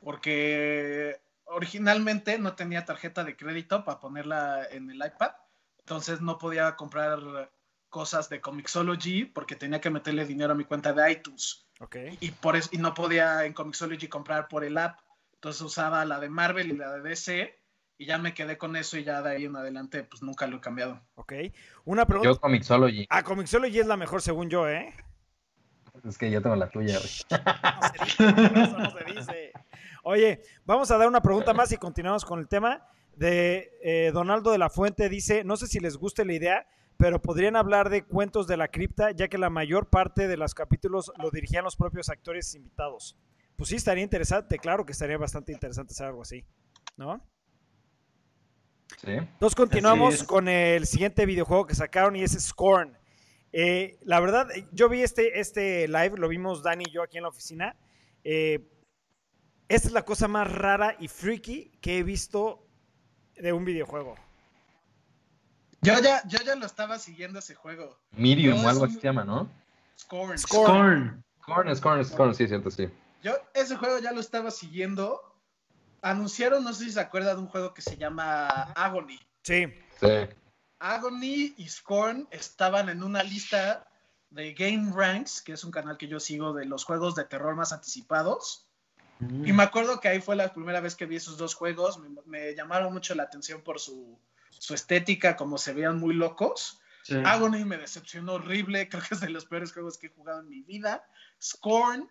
porque 0.00 1.20
originalmente 1.44 2.38
no 2.38 2.54
tenía 2.54 2.84
tarjeta 2.84 3.24
de 3.24 3.36
crédito 3.36 3.84
para 3.84 4.00
ponerla 4.00 4.66
en 4.70 4.90
el 4.90 4.96
iPad, 4.96 5.32
entonces 5.80 6.20
no 6.20 6.38
podía 6.38 6.76
comprar 6.76 7.50
cosas 7.88 8.28
de 8.28 8.40
Comixology 8.40 9.24
porque 9.24 9.56
tenía 9.56 9.80
que 9.80 9.90
meterle 9.90 10.24
dinero 10.24 10.52
a 10.52 10.56
mi 10.56 10.64
cuenta 10.64 10.92
de 10.92 11.12
iTunes. 11.12 11.66
Ok. 11.80 11.96
Y, 12.20 12.30
por 12.30 12.56
eso, 12.56 12.68
y 12.72 12.78
no 12.78 12.94
podía 12.94 13.44
en 13.44 13.52
Comixology 13.52 14.08
comprar 14.08 14.48
por 14.48 14.64
el 14.64 14.78
app. 14.78 15.00
Entonces 15.34 15.62
usaba 15.62 16.04
la 16.04 16.18
de 16.20 16.28
Marvel 16.28 16.72
y 16.72 16.76
la 16.76 16.92
de 16.92 17.02
DC 17.02 17.54
y 17.98 18.06
ya 18.06 18.18
me 18.18 18.34
quedé 18.34 18.58
con 18.58 18.76
eso 18.76 18.98
y 18.98 19.04
ya 19.04 19.22
de 19.22 19.30
ahí 19.30 19.44
en 19.44 19.56
adelante 19.56 20.04
pues 20.04 20.22
nunca 20.22 20.46
lo 20.46 20.58
he 20.58 20.60
cambiado. 20.60 21.00
Ok. 21.14 21.32
Una 21.84 22.04
pregunta. 22.06 22.30
Yo 22.30 22.40
Comixology. 22.40 23.06
Ah, 23.08 23.22
Comixology 23.22 23.78
es 23.78 23.86
la 23.86 23.96
mejor 23.96 24.22
según 24.22 24.50
yo, 24.50 24.68
¿eh? 24.68 24.94
Es 26.04 26.18
que 26.18 26.30
yo 26.30 26.42
tengo 26.42 26.56
la 26.56 26.68
tuya, 26.68 26.98
güey. 26.98 27.10
No 27.38 27.88
se 27.88 28.04
dice, 28.04 28.62
eso 28.62 28.78
no 28.78 28.90
se 28.90 29.04
dice. 29.04 29.52
Oye, 30.02 30.42
vamos 30.64 30.90
a 30.90 30.98
dar 30.98 31.08
una 31.08 31.20
pregunta 31.20 31.54
más 31.54 31.72
y 31.72 31.76
continuamos 31.76 32.24
con 32.24 32.38
el 32.38 32.48
tema. 32.48 32.86
De 33.16 33.72
eh, 33.82 34.10
Donaldo 34.12 34.50
de 34.50 34.58
la 34.58 34.68
Fuente 34.68 35.08
dice, 35.08 35.42
no 35.42 35.56
sé 35.56 35.66
si 35.66 35.80
les 35.80 35.96
guste 35.96 36.24
la 36.26 36.34
idea, 36.34 36.66
pero 36.98 37.20
podrían 37.20 37.56
hablar 37.56 37.88
de 37.88 38.04
cuentos 38.04 38.46
de 38.46 38.58
la 38.58 38.68
cripta, 38.68 39.10
ya 39.12 39.28
que 39.28 39.38
la 39.38 39.48
mayor 39.48 39.88
parte 39.88 40.28
de 40.28 40.36
los 40.36 40.54
capítulos 40.54 41.10
lo 41.18 41.30
dirigían 41.30 41.64
los 41.64 41.76
propios 41.76 42.10
actores 42.10 42.54
invitados. 42.54 43.16
Pues 43.56 43.70
sí, 43.70 43.76
estaría 43.76 44.04
interesante, 44.04 44.58
claro 44.58 44.84
que 44.84 44.92
estaría 44.92 45.16
bastante 45.16 45.52
interesante 45.52 45.94
hacer 45.94 46.06
algo 46.06 46.22
así, 46.22 46.44
¿no? 46.98 47.22
Sí. 49.02 49.10
Entonces 49.12 49.54
continuamos 49.54 50.24
con 50.24 50.48
el 50.48 50.86
siguiente 50.86 51.26
videojuego 51.26 51.66
que 51.66 51.74
sacaron 51.74 52.16
y 52.16 52.22
es 52.22 52.32
Scorn. 52.32 52.96
Eh, 53.52 53.98
la 54.02 54.20
verdad, 54.20 54.48
yo 54.72 54.88
vi 54.88 55.02
este, 55.02 55.40
este 55.40 55.86
live, 55.88 56.12
lo 56.16 56.28
vimos 56.28 56.62
Dani 56.62 56.84
y 56.86 56.92
yo 56.92 57.02
aquí 57.02 57.16
en 57.18 57.22
la 57.24 57.28
oficina. 57.30 57.76
Eh, 58.24 58.60
esta 59.68 59.88
es 59.88 59.94
la 59.94 60.04
cosa 60.04 60.28
más 60.28 60.50
rara 60.50 60.96
y 60.98 61.08
freaky 61.08 61.72
que 61.80 61.98
he 61.98 62.02
visto 62.02 62.66
de 63.36 63.52
un 63.52 63.64
videojuego. 63.64 64.14
Yo 65.82 65.98
ya, 66.00 66.22
yo 66.26 66.38
ya 66.44 66.54
lo 66.56 66.66
estaba 66.66 66.98
siguiendo 66.98 67.38
ese 67.38 67.54
juego. 67.54 67.98
Medium 68.12 68.64
o 68.64 68.68
algo 68.68 68.84
así 68.86 68.94
un- 68.96 69.00
se 69.00 69.06
llama, 69.06 69.24
¿no? 69.24 69.48
Scorn. 69.98 70.38
Scorn. 70.38 70.64
Scorn. 70.66 71.24
Scorn, 71.44 71.76
Scorn, 71.76 72.04
Scorn, 72.04 72.34
sí, 72.34 72.48
cierto, 72.48 72.70
sí. 72.70 72.88
Yo 73.22 73.32
ese 73.54 73.76
juego 73.76 73.98
ya 73.98 74.12
lo 74.12 74.20
estaba 74.20 74.50
siguiendo. 74.50 75.20
Anunciaron, 76.10 76.64
no 76.64 76.72
sé 76.72 76.84
si 76.84 76.92
se 76.92 77.00
acuerda 77.00 77.34
de 77.34 77.40
un 77.40 77.48
juego 77.48 77.74
que 77.74 77.82
se 77.82 77.96
llama 77.96 78.46
Agony. 78.74 79.18
Sí, 79.42 79.66
Sí. 80.00 80.28
Agony 80.78 81.54
y 81.56 81.68
Scorn 81.68 82.28
estaban 82.30 82.88
en 82.88 83.02
una 83.02 83.22
lista 83.22 83.88
de 84.30 84.52
Game 84.52 84.92
Ranks, 84.94 85.40
que 85.40 85.52
es 85.52 85.64
un 85.64 85.70
canal 85.70 85.96
que 85.96 86.08
yo 86.08 86.20
sigo 86.20 86.52
de 86.52 86.66
los 86.66 86.84
juegos 86.84 87.14
de 87.14 87.24
terror 87.24 87.54
más 87.54 87.72
anticipados. 87.72 88.66
Y 89.18 89.54
me 89.54 89.62
acuerdo 89.62 89.98
que 89.98 90.08
ahí 90.08 90.20
fue 90.20 90.36
la 90.36 90.52
primera 90.52 90.80
vez 90.80 90.94
que 90.94 91.06
vi 91.06 91.16
esos 91.16 91.38
dos 91.38 91.54
juegos. 91.54 91.98
Me, 91.98 92.08
me 92.26 92.54
llamaron 92.54 92.92
mucho 92.92 93.14
la 93.14 93.22
atención 93.22 93.62
por 93.62 93.80
su, 93.80 94.18
su 94.50 94.74
estética, 94.74 95.36
como 95.36 95.56
se 95.56 95.72
veían 95.72 95.98
muy 95.98 96.14
locos. 96.14 96.80
Sí. 97.02 97.14
Agony 97.24 97.64
me 97.64 97.78
decepcionó 97.78 98.34
horrible. 98.34 98.88
Creo 98.90 99.02
que 99.02 99.14
es 99.14 99.20
de 99.20 99.30
los 99.30 99.46
peores 99.46 99.72
juegos 99.72 99.96
que 99.96 100.08
he 100.08 100.10
jugado 100.10 100.40
en 100.40 100.50
mi 100.50 100.60
vida. 100.60 101.02
Scorn, 101.42 102.10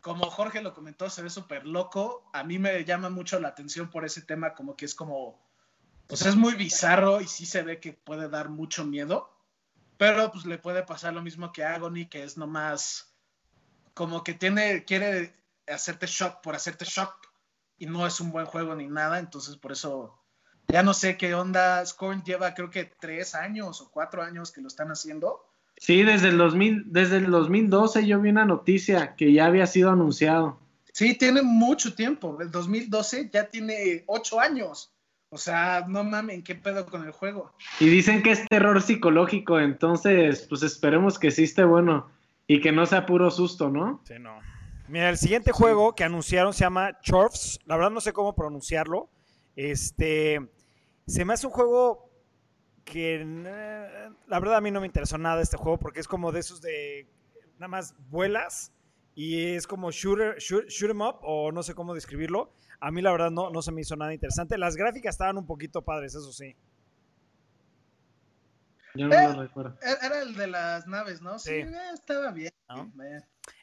como 0.00 0.30
Jorge 0.30 0.62
lo 0.62 0.74
comentó, 0.74 1.10
se 1.10 1.22
ve 1.22 1.30
súper 1.30 1.66
loco. 1.66 2.28
A 2.32 2.44
mí 2.44 2.58
me 2.58 2.84
llama 2.84 3.10
mucho 3.10 3.38
la 3.40 3.48
atención 3.48 3.90
por 3.90 4.04
ese 4.04 4.22
tema, 4.22 4.54
como 4.54 4.76
que 4.76 4.84
es 4.84 4.94
como. 4.94 5.40
Pues 6.06 6.26
es 6.26 6.34
muy 6.34 6.54
bizarro 6.54 7.20
y 7.20 7.28
sí 7.28 7.46
se 7.46 7.62
ve 7.62 7.78
que 7.78 7.92
puede 7.92 8.28
dar 8.28 8.48
mucho 8.48 8.84
miedo. 8.84 9.30
Pero 9.96 10.32
pues 10.32 10.44
le 10.44 10.58
puede 10.58 10.82
pasar 10.82 11.12
lo 11.12 11.22
mismo 11.22 11.52
que 11.52 11.64
Agony, 11.64 12.08
que 12.08 12.24
es 12.24 12.36
nomás. 12.36 13.14
Como 13.94 14.24
que 14.24 14.34
tiene. 14.34 14.84
Quiere 14.84 15.34
hacerte 15.68 16.06
shock 16.06 16.40
por 16.40 16.54
hacerte 16.54 16.84
shock. 16.84 17.14
Y 17.78 17.86
no 17.86 18.06
es 18.06 18.20
un 18.20 18.32
buen 18.32 18.46
juego 18.46 18.74
ni 18.74 18.86
nada. 18.86 19.18
Entonces 19.18 19.56
por 19.56 19.72
eso. 19.72 20.16
Ya 20.68 20.82
no 20.82 20.94
sé 20.94 21.16
qué 21.16 21.34
onda. 21.34 21.84
Scorn 21.84 22.22
lleva 22.22 22.54
creo 22.54 22.70
que 22.70 22.84
tres 22.84 23.34
años 23.34 23.80
o 23.80 23.90
cuatro 23.90 24.22
años 24.22 24.52
que 24.52 24.60
lo 24.60 24.68
están 24.68 24.88
haciendo. 24.90 25.49
Sí, 25.80 26.02
desde 26.02 26.28
el, 26.28 26.36
2000, 26.36 26.92
desde 26.92 27.16
el 27.16 27.30
2012 27.30 28.06
yo 28.06 28.20
vi 28.20 28.28
una 28.28 28.44
noticia 28.44 29.16
que 29.16 29.32
ya 29.32 29.46
había 29.46 29.66
sido 29.66 29.90
anunciado. 29.90 30.60
Sí, 30.92 31.16
tiene 31.16 31.40
mucho 31.40 31.94
tiempo. 31.94 32.36
El 32.38 32.50
2012 32.50 33.30
ya 33.32 33.46
tiene 33.46 34.04
ocho 34.06 34.38
años. 34.38 34.92
O 35.30 35.38
sea, 35.38 35.86
no 35.88 36.04
mamen, 36.04 36.42
¿qué 36.42 36.54
pedo 36.54 36.84
con 36.84 37.04
el 37.04 37.12
juego? 37.12 37.54
Y 37.78 37.88
dicen 37.88 38.22
que 38.22 38.32
es 38.32 38.44
terror 38.46 38.82
psicológico, 38.82 39.58
entonces 39.58 40.44
pues 40.50 40.62
esperemos 40.62 41.18
que 41.18 41.30
sí 41.30 41.44
esté 41.44 41.64
bueno 41.64 42.10
y 42.46 42.60
que 42.60 42.72
no 42.72 42.84
sea 42.84 43.06
puro 43.06 43.30
susto, 43.30 43.70
¿no? 43.70 44.02
sí, 44.04 44.14
no. 44.20 44.38
Mira, 44.86 45.08
el 45.08 45.16
siguiente 45.16 45.52
juego 45.52 45.94
que 45.94 46.04
anunciaron 46.04 46.52
se 46.52 46.60
llama 46.60 47.00
Chorfs. 47.00 47.60
La 47.64 47.76
verdad 47.76 47.90
no 47.90 48.00
sé 48.00 48.12
cómo 48.12 48.34
pronunciarlo. 48.34 49.08
Este, 49.56 50.40
se 51.06 51.24
me 51.24 51.32
hace 51.32 51.46
un 51.46 51.52
juego 51.52 52.09
que 52.84 53.20
eh, 53.22 54.10
la 54.26 54.40
verdad 54.40 54.56
a 54.56 54.60
mí 54.60 54.70
no 54.70 54.80
me 54.80 54.86
interesó 54.86 55.18
nada 55.18 55.40
este 55.42 55.56
juego 55.56 55.78
porque 55.78 56.00
es 56.00 56.08
como 56.08 56.32
de 56.32 56.40
esos 56.40 56.60
de 56.60 57.06
nada 57.58 57.68
más 57.68 57.94
vuelas 58.08 58.72
y 59.14 59.54
es 59.54 59.66
como 59.66 59.90
shooter, 59.90 60.36
shoot, 60.38 60.66
shoot 60.68 60.90
'em 60.90 61.00
up 61.00 61.16
o 61.22 61.52
no 61.52 61.62
sé 61.62 61.74
cómo 61.74 61.94
describirlo. 61.94 62.52
A 62.80 62.90
mí 62.90 63.02
la 63.02 63.12
verdad 63.12 63.30
no, 63.30 63.50
no 63.50 63.60
se 63.62 63.72
me 63.72 63.82
hizo 63.82 63.94
nada 63.96 64.14
interesante. 64.14 64.56
Las 64.56 64.76
gráficas 64.76 65.14
estaban 65.14 65.36
un 65.36 65.46
poquito 65.46 65.82
padres, 65.82 66.14
eso 66.14 66.32
sí. 66.32 66.56
Yo 68.94 69.06
no 69.06 69.14
Eh. 69.14 69.32
lo 69.34 69.42
recuerdo. 69.42 69.76
Era 69.82 70.22
el 70.22 70.34
de 70.34 70.46
las 70.48 70.86
naves, 70.86 71.20
¿no? 71.22 71.38
Sí, 71.38 71.50
Sí. 71.50 71.54
eh, 71.56 71.90
estaba 71.94 72.32
bien. 72.32 72.52
¿No? 72.68 72.90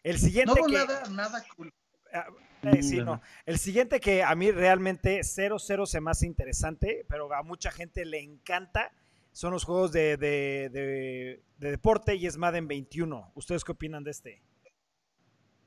El 0.04 0.20
siguiente 0.20 0.54
No 0.56 0.62
hubo 0.62 0.68
que... 0.68 0.74
nada, 0.78 1.04
nada 1.10 1.44
cool. 1.56 1.74
Ah, 2.14 2.28
eh, 2.64 2.82
sí, 2.84 2.98
no. 2.98 3.22
El 3.46 3.58
siguiente 3.60 4.00
que 4.00 4.24
a 4.24 4.34
mí 4.36 4.52
realmente 4.52 5.20
0-0 5.24 5.86
se 5.86 6.00
me 6.00 6.12
hace 6.12 6.26
interesante, 6.26 7.06
pero 7.10 7.34
a 7.34 7.44
mucha 7.44 7.72
gente 7.72 8.06
le 8.06 8.20
encanta, 8.22 8.92
son 9.38 9.52
los 9.52 9.66
juegos 9.66 9.92
de, 9.92 10.18
de- 10.18 10.70
de- 10.74 11.42
de 11.60 11.72
deporte 11.72 12.16
y 12.16 12.26
es 12.26 12.38
Madden 12.38 12.68
21. 12.68 13.32
¿Ustedes 13.36 13.64
qué 13.64 13.72
opinan 13.72 14.04
de 14.04 14.10
este? 14.10 14.42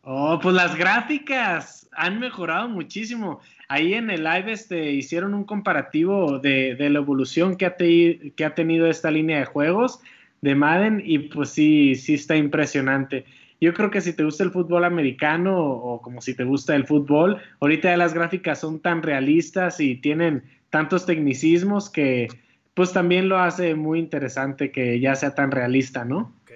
Oh, 0.03 0.41
pues 0.43 0.57
las 0.57 0.75
gráficas 0.75 1.89
han 1.93 2.19
mejorado 2.19 2.69
muchísimo. 2.69 3.39
Ahí 3.69 3.95
en 3.95 4.11
el 4.11 4.25
live 4.25 4.51
este, 4.51 4.91
hicieron 4.91 5.35
un 5.35 5.45
comparativo 5.45 6.41
de, 6.41 6.75
la 6.81 6.99
evolución 6.99 7.57
que 7.57 7.67
ha, 7.67 7.77
te- 7.77 8.33
que 8.35 8.45
ha 8.45 8.57
tenido 8.57 8.89
esta 8.89 9.09
línea 9.13 9.39
de 9.39 9.45
juegos 9.45 10.01
de 10.41 10.57
Madden 10.57 11.01
y 11.05 11.21
pues 11.21 11.51
sí, 11.51 11.95
sí 11.95 12.15
está 12.15 12.35
impresionante. 12.37 13.25
Yo 13.61 13.73
creo 13.73 13.91
que 13.93 14.01
si 14.01 14.15
te 14.15 14.25
gusta 14.25 14.43
el 14.43 14.51
fútbol 14.51 14.85
americano 14.85 15.57
o, 15.61 16.03
como 16.03 16.21
si 16.23 16.35
te 16.35 16.43
gusta 16.43 16.75
el 16.75 16.87
fútbol, 16.89 17.41
ahorita 17.61 17.97
las 17.97 18.15
gráficas 18.15 18.59
son 18.59 18.81
tan 18.81 19.03
realistas 19.05 19.79
y 19.79 19.95
tienen 19.95 20.43
tantos 20.71 21.07
tecnicismos 21.07 21.89
que 21.89 22.27
pues 22.75 22.93
también 22.93 23.29
lo 23.29 23.39
hace 23.39 23.75
muy 23.75 23.99
interesante 23.99 24.71
que 24.71 25.01
ya 25.01 25.15
sea 25.15 25.35
tan 25.35 25.51
realista, 25.51 26.05
¿no? 26.05 26.35
Ok. 26.43 26.53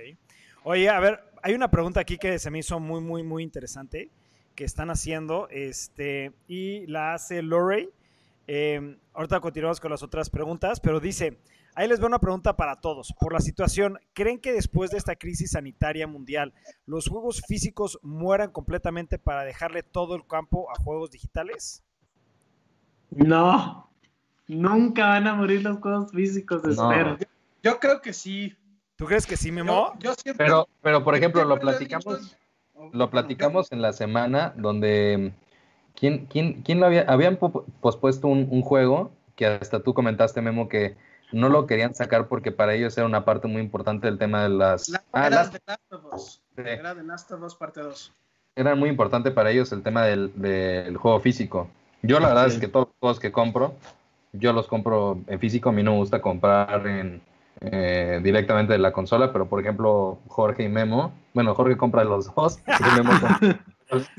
Oye, 0.65 0.89
a 0.89 1.01
ver, 1.01 1.21
hay 1.43 1.55
una 1.55 1.71
pregunta 1.71 2.01
aquí 2.01 2.17
que 2.19 2.39
se 2.39 2.51
me 2.51 2.61
hizo 2.61 2.81
muy, 2.81 3.01
muy, 3.01 3.23
muy 3.23 3.43
interesante 3.43 4.11
que 4.55 4.65
están 4.65 4.91
haciendo 4.91 5.49
este, 5.51 6.33
y 6.49 6.87
la 6.87 7.15
hace 7.15 7.43
Lorey. 7.43 7.91
Eh, 8.47 8.97
ahorita 9.13 9.41
continuamos 9.41 9.81
con 9.81 9.91
las 9.91 10.03
otras 10.03 10.31
preguntas, 10.31 10.81
pero 10.81 11.01
dice, 11.01 11.39
ahí 11.75 11.89
les 11.89 11.99
veo 11.99 12.09
una 12.09 12.19
pregunta 12.19 12.57
para 12.57 12.81
todos. 12.81 13.13
Por 13.19 13.33
la 13.33 13.41
situación, 13.41 13.99
¿creen 14.13 14.39
que 14.39 14.53
después 14.53 14.91
de 14.91 14.99
esta 14.99 15.17
crisis 15.17 15.53
sanitaria 15.53 16.07
mundial, 16.07 16.55
los 16.87 17.09
juegos 17.09 17.43
físicos 17.47 17.99
mueran 18.03 18.51
completamente 18.51 19.19
para 19.19 19.45
dejarle 19.45 19.83
todo 19.83 20.15
el 20.15 20.27
campo 20.27 20.71
a 20.71 20.83
juegos 20.83 21.11
digitales? 21.11 21.83
No, 23.11 23.91
nunca 24.47 25.07
van 25.09 25.27
a 25.27 25.35
morir 25.35 25.63
los 25.63 25.79
juegos 25.79 26.11
físicos, 26.13 26.63
No. 26.65 26.91
espero. 26.93 27.19
Yo 27.63 27.79
creo 27.81 28.01
que 28.01 28.13
sí. 28.13 28.55
¿Tú 28.97 29.07
crees 29.07 29.27
que 29.27 29.37
sí, 29.37 29.51
Memo? 29.51 29.93
Yo, 29.95 30.11
yo 30.11 30.15
siempre- 30.15 30.47
Pero, 30.47 30.69
pero 30.83 31.03
por 31.03 31.15
ejemplo, 31.17 31.45
lo 31.45 31.59
platicamos, 31.59 32.21
dicho- 32.23 32.37
lo 32.93 33.11
platicamos 33.11 33.73
en 33.73 33.83
la 33.83 33.93
semana 33.93 34.53
donde 34.57 35.33
¿quién, 35.95 36.27
quién, 36.27 36.63
quién 36.63 36.81
lo 36.81 36.87
había, 36.87 37.03
habían 37.03 37.37
po- 37.37 37.65
pospuesto 37.81 38.29
un, 38.29 38.47
un 38.51 38.63
juego 38.63 39.11
que 39.37 39.47
hasta 39.47 39.81
tú 39.81 39.95
comentaste, 39.95 40.41
Memo, 40.43 40.69
que 40.69 40.97
no 41.33 41.49
lo 41.49 41.67
querían 41.67 41.95
sacar 41.95 42.29
porque 42.29 42.53
para 42.53 42.75
ellos 42.75 42.97
era 42.97 43.07
una 43.07 43.25
parte 43.25 43.49
muy 43.49 43.63
importante 43.63 44.07
del 44.07 44.19
tema 44.19 44.43
de 44.45 44.51
las... 44.51 44.89
La- 44.89 45.03
Ah, 45.13 45.27
era 45.27 45.37
las- 45.37 45.53
de 45.53 45.61
Last 45.67 45.93
of 45.93 46.05
Us. 46.15 46.43
Sí. 46.55 46.63
Era 46.65 46.95
de 46.95 47.03
Last 47.03 47.33
of 47.33 47.43
Us 47.43 47.55
parte 47.57 47.81
2. 47.81 48.13
era 48.57 48.77
muy 48.77 48.89
importante 48.89 49.33
para 49.33 49.51
ellos 49.51 49.73
el 49.73 49.83
tema 49.83 50.05
del, 50.05 50.31
del 50.41 50.97
juego 50.97 51.19
físico. 51.19 51.69
Yo 52.03 52.21
la 52.21 52.29
verdad 52.29 52.47
Sí. 52.49 52.55
es 52.55 52.61
que 52.61 52.69
todos 52.69 52.87
los 52.87 52.97
juegos 53.01 53.19
que 53.19 53.33
compro, 53.33 53.75
yo 54.35 54.53
los 54.53 54.67
compro 54.67 55.19
en 55.27 55.39
físico. 55.41 55.71
A 55.71 55.73
mí 55.73 55.83
no 55.83 55.93
me 55.93 55.99
gusta 55.99 56.21
comprar 56.21 56.87
en, 56.87 57.21
eh, 57.61 58.21
directamente 58.23 58.73
de 58.73 58.79
la 58.79 58.93
consola, 58.93 59.33
pero 59.33 59.47
por 59.49 59.61
ejemplo 59.61 60.19
Jorge 60.29 60.65
y 60.65 60.69
Memo, 60.69 61.13
bueno, 61.33 61.55
Jorge 61.55 61.77
compra 61.77 62.05
los 62.05 62.35
dos. 62.35 62.59
y 62.81 62.97
Memo 62.97 63.11
compra 63.21 63.65
los 63.91 64.03
dos. 64.03 64.11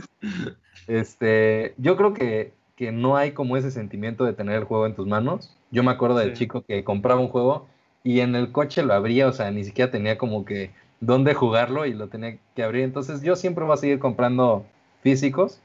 este, 0.87 1.73
yo 1.77 1.95
creo 1.97 2.13
que, 2.13 2.53
que 2.75 2.91
no 2.91 3.17
hay 3.17 3.31
como 3.31 3.57
ese 3.57 3.71
sentimiento 3.71 4.25
de 4.25 4.33
tener 4.33 4.55
el 4.57 4.63
juego 4.65 4.85
en 4.85 4.95
tus 4.95 5.07
manos. 5.07 5.55
Yo 5.71 5.83
me 5.83 5.91
acuerdo 5.91 6.17
del 6.17 6.31
Sí. 6.31 6.39
chico 6.43 6.63
que 6.63 6.83
compraba 6.83 7.19
un 7.19 7.29
juego 7.29 7.67
y 8.03 8.19
en 8.19 8.35
el 8.35 8.51
coche 8.51 8.83
lo 8.83 8.93
abría, 8.93 9.27
o 9.27 9.33
sea, 9.33 9.49
ni 9.51 9.63
siquiera 9.63 9.91
tenía 9.91 10.17
como 10.17 10.45
que 10.45 10.71
dónde 10.99 11.33
jugarlo 11.33 11.85
y 11.85 11.93
lo 11.93 12.07
tenía 12.07 12.37
que 12.55 12.63
abrir. 12.63 12.83
Entonces 12.83 13.21
yo 13.21 13.35
siempre 13.35 13.63
voy 13.65 13.73
a 13.73 13.77
seguir 13.77 13.99
comprando 13.99 14.65
físicos. 15.01 15.59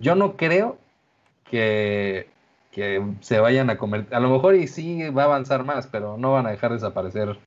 Yo 0.00 0.14
no 0.14 0.36
creo 0.36 0.78
que, 1.50 2.28
que 2.70 3.02
se 3.20 3.38
vayan 3.40 3.70
a 3.70 3.78
convertir, 3.78 4.14
a 4.14 4.20
lo 4.20 4.30
mejor 4.30 4.54
y 4.54 4.68
sí 4.68 5.08
va 5.10 5.22
a 5.22 5.26
avanzar 5.26 5.64
más, 5.64 5.86
pero 5.86 6.16
no 6.16 6.32
van 6.32 6.46
a 6.46 6.50
dejar 6.50 6.72
desaparecer 6.72 7.38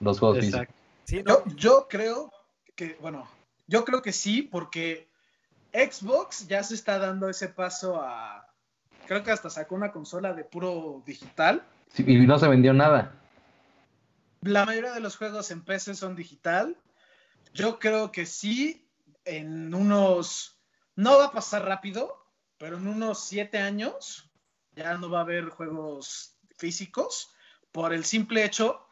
los 0.00 0.18
juegos 0.18 0.38
físicos. 0.38 0.60
Exacto. 0.62 0.82
Sí, 1.04 1.22
no, 1.22 1.44
Yo, 1.44 1.56
yo 1.56 1.86
creo 1.88 2.32
que, 2.74 2.96
bueno, 3.00 3.28
yo 3.66 3.84
creo 3.84 4.02
que 4.02 4.12
sí, 4.12 4.42
porque 4.42 5.08
Xbox 5.72 6.46
ya 6.46 6.62
se 6.62 6.74
está 6.74 6.98
dando 6.98 7.28
ese 7.28 7.48
paso 7.48 8.00
a. 8.00 8.48
Creo 9.06 9.22
que 9.22 9.32
hasta 9.32 9.50
sacó 9.50 9.74
una 9.74 9.92
consola 9.92 10.32
de 10.32 10.44
puro 10.44 11.02
digital. 11.04 11.64
Sí, 11.88 12.04
y 12.06 12.26
no 12.26 12.38
se 12.38 12.48
vendió 12.48 12.72
nada. 12.72 13.12
La 14.40 14.64
mayoría 14.64 14.92
de 14.92 15.00
los 15.00 15.16
juegos 15.16 15.50
en 15.50 15.62
PC 15.62 15.94
son 15.94 16.16
digital. 16.16 16.76
Yo 17.52 17.78
creo 17.78 18.12
que 18.12 18.26
sí, 18.26 18.88
en 19.24 19.74
unos. 19.74 20.58
No 20.96 21.18
va 21.18 21.26
a 21.26 21.32
pasar 21.32 21.64
rápido, 21.64 22.24
pero 22.56 22.76
en 22.78 22.86
unos 22.86 23.24
siete 23.24 23.58
años 23.58 24.30
ya 24.76 24.96
no 24.98 25.10
va 25.10 25.18
a 25.18 25.22
haber 25.22 25.48
juegos 25.48 26.36
físicos 26.56 27.34
por 27.72 27.92
el 27.92 28.04
simple 28.04 28.44
hecho. 28.44 28.86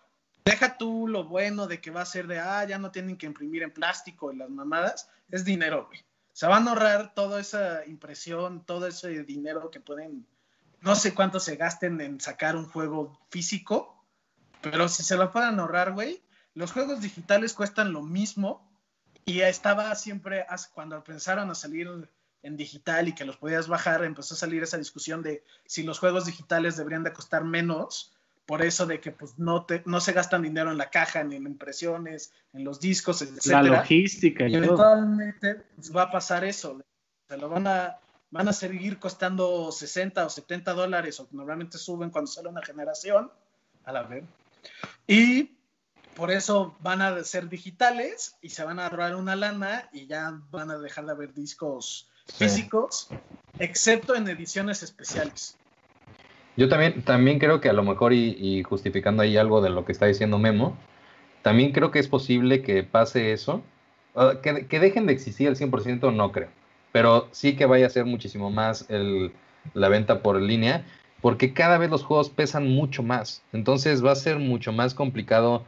Deja 0.45 0.77
tú 0.77 1.07
lo 1.07 1.25
bueno 1.25 1.67
de 1.67 1.81
que 1.81 1.91
va 1.91 2.03
a 2.03 2.07
ser 2.07 2.27
de, 2.27 2.39
ah, 2.41 2.65
ya 2.65 2.79
no 2.79 2.91
tienen 2.91 3.17
que 3.17 3.27
imprimir 3.27 3.63
en 3.63 3.73
plástico 3.73 4.33
y 4.33 4.37
las 4.37 4.51
mamadas. 4.51 5.09
Es 5.31 5.45
dinero, 5.45 5.87
güey. 5.87 6.05
Se 6.33 6.47
van 6.47 6.67
a 6.67 6.73
ahorrar 6.73 7.15
toda 7.15 7.41
esa 7.41 7.85
impresión, 7.87 8.65
todo 8.65 8.87
ese 8.87 9.23
dinero 9.23 9.71
que 9.71 9.81
pueden, 9.81 10.27
no 10.81 10.95
sé 10.97 11.15
cuánto 11.15 11.39
se 11.41 11.57
gasten 11.57 12.01
en 12.01 12.21
sacar 12.21 12.57
un 12.57 12.67
juego 12.67 13.21
físico, 13.31 14.03
pero 14.63 14.89
si 14.89 15.03
se 15.03 15.17
lo 15.17 15.31
puedan 15.31 15.61
ahorrar, 15.61 15.93
güey, 15.93 16.23
los 16.55 16.73
juegos 16.73 17.01
digitales 17.01 17.53
cuestan 17.53 17.93
lo 17.93 18.03
mismo 18.03 18.73
y 19.25 19.41
estaba 19.41 19.95
siempre, 19.95 20.47
cuando 20.73 21.03
pensaron 21.05 21.51
a 21.51 21.55
salir 21.55 21.89
en 22.43 22.57
digital 22.57 23.09
y 23.09 23.15
que 23.15 23.25
los 23.25 23.37
podías 23.37 23.69
bajar, 23.69 24.05
empezó 24.05 24.35
a 24.35 24.39
salir 24.39 24.63
esa 24.63 24.79
discusión 24.79 25.23
de 25.23 25.45
si 25.65 25.83
los 25.83 25.99
juegos 25.99 26.27
digitales 26.27 26.77
deberían 26.77 27.05
de 27.05 27.13
costar 27.13 27.45
menos, 27.45 28.13
por 28.47 28.63
eso 28.63 28.87
de 28.87 29.01
que 29.01 29.13
pues 29.13 29.39
no, 29.39 29.65
te, 29.65 29.83
no 29.87 30.01
se 30.01 30.13
gastan 30.13 30.43
dinero 30.43 30.71
en 30.71 30.79
la 30.79 30.91
caja, 30.91 31.23
ni 31.23 31.37
en 31.37 31.47
impresiones, 31.47 32.33
en 32.53 32.65
los 32.65 32.81
discos, 32.81 33.23
La 33.23 33.29
etcétera. 33.29 33.63
logística 33.63 34.49
Y 34.49 34.57
eventualmente 34.57 35.63
pues, 35.77 35.95
va 35.95 36.03
a 36.03 36.11
pasar 36.11 36.45
eso. 36.45 36.83
Se 37.29 37.37
lo 37.37 37.49
van 37.49 37.67
a, 37.67 37.99
van 38.31 38.49
a 38.49 38.53
seguir 38.53 38.99
costando 38.99 39.71
60 39.71 40.27
o 40.27 40.29
70 40.29 40.75
dólares, 40.75 41.21
o 41.21 41.29
normalmente 41.31 41.79
suben 41.79 42.11
cuando 42.11 42.31
sale 42.31 42.49
una 42.49 42.63
generación. 42.63 43.31
A 43.85 43.93
la 43.93 44.03
vez. 44.03 44.25
Y 45.07 45.57
por 46.15 46.31
eso 46.31 46.77
van 46.81 47.01
a 47.01 47.23
ser 47.25 47.49
digitales 47.49 48.37
y 48.43 48.51
se 48.51 48.65
van 48.65 48.79
a 48.79 48.87
ahorrar 48.87 49.17
una 49.17 49.35
lana 49.35 49.89
y 49.93 50.07
ya 50.07 50.41
van 50.51 50.71
a 50.71 50.79
dejar 50.79 51.07
de 51.07 51.13
haber 51.13 51.33
discos 51.33 52.12
Sí. 52.27 52.45
físicos, 52.45 53.09
excepto 53.59 54.15
en 54.15 54.29
ediciones 54.29 54.83
especiales. 54.83 55.57
Yo 56.57 56.69
también, 56.69 57.03
también 57.03 57.39
creo 57.39 57.61
que 57.61 57.69
a 57.69 57.73
lo 57.73 57.83
mejor, 57.83 58.13
y, 58.13 58.37
y 58.39 58.63
justificando 58.63 59.23
ahí 59.23 59.37
algo 59.37 59.61
de 59.61 59.71
lo 59.71 59.85
que 59.85 59.93
está 59.93 60.07
diciendo 60.07 60.39
Memo, 60.39 60.77
también 61.43 61.73
creo 61.73 61.91
que 61.91 61.99
es 61.99 62.09
posible 62.09 62.63
que 62.63 62.83
pase 62.83 63.33
eso. 63.33 63.63
Ah, 64.15 64.35
que, 64.43 64.67
que 64.67 64.81
dejen 64.81 65.07
de 65.07 65.13
existir 65.15 65.49
al 65.49 65.57
100% 65.57 66.13
no 66.13 66.33
creo, 66.33 66.49
pero 66.93 67.29
sí 67.33 67.57
que 67.57 67.65
vaya 67.65 67.87
a 67.87 67.91
ser 67.91 68.05
muchísimo 68.05 68.51
más 68.51 68.85
el, 68.91 69.33
la 69.73 69.89
venta 69.89 70.23
por 70.23 70.41
línea, 70.41 70.85
porque 71.23 71.55
cada 71.55 71.79
vez 71.79 71.89
los 71.91 72.05
juegos 72.05 72.29
pesan 72.29 72.69
mucho 72.69 73.03
más. 73.03 73.43
Entonces 73.53 74.05
va 74.05 74.13
a 74.13 74.17
ser 74.17 74.39
mucho 74.39 74.73
más 74.73 74.95
complicado 74.95 75.65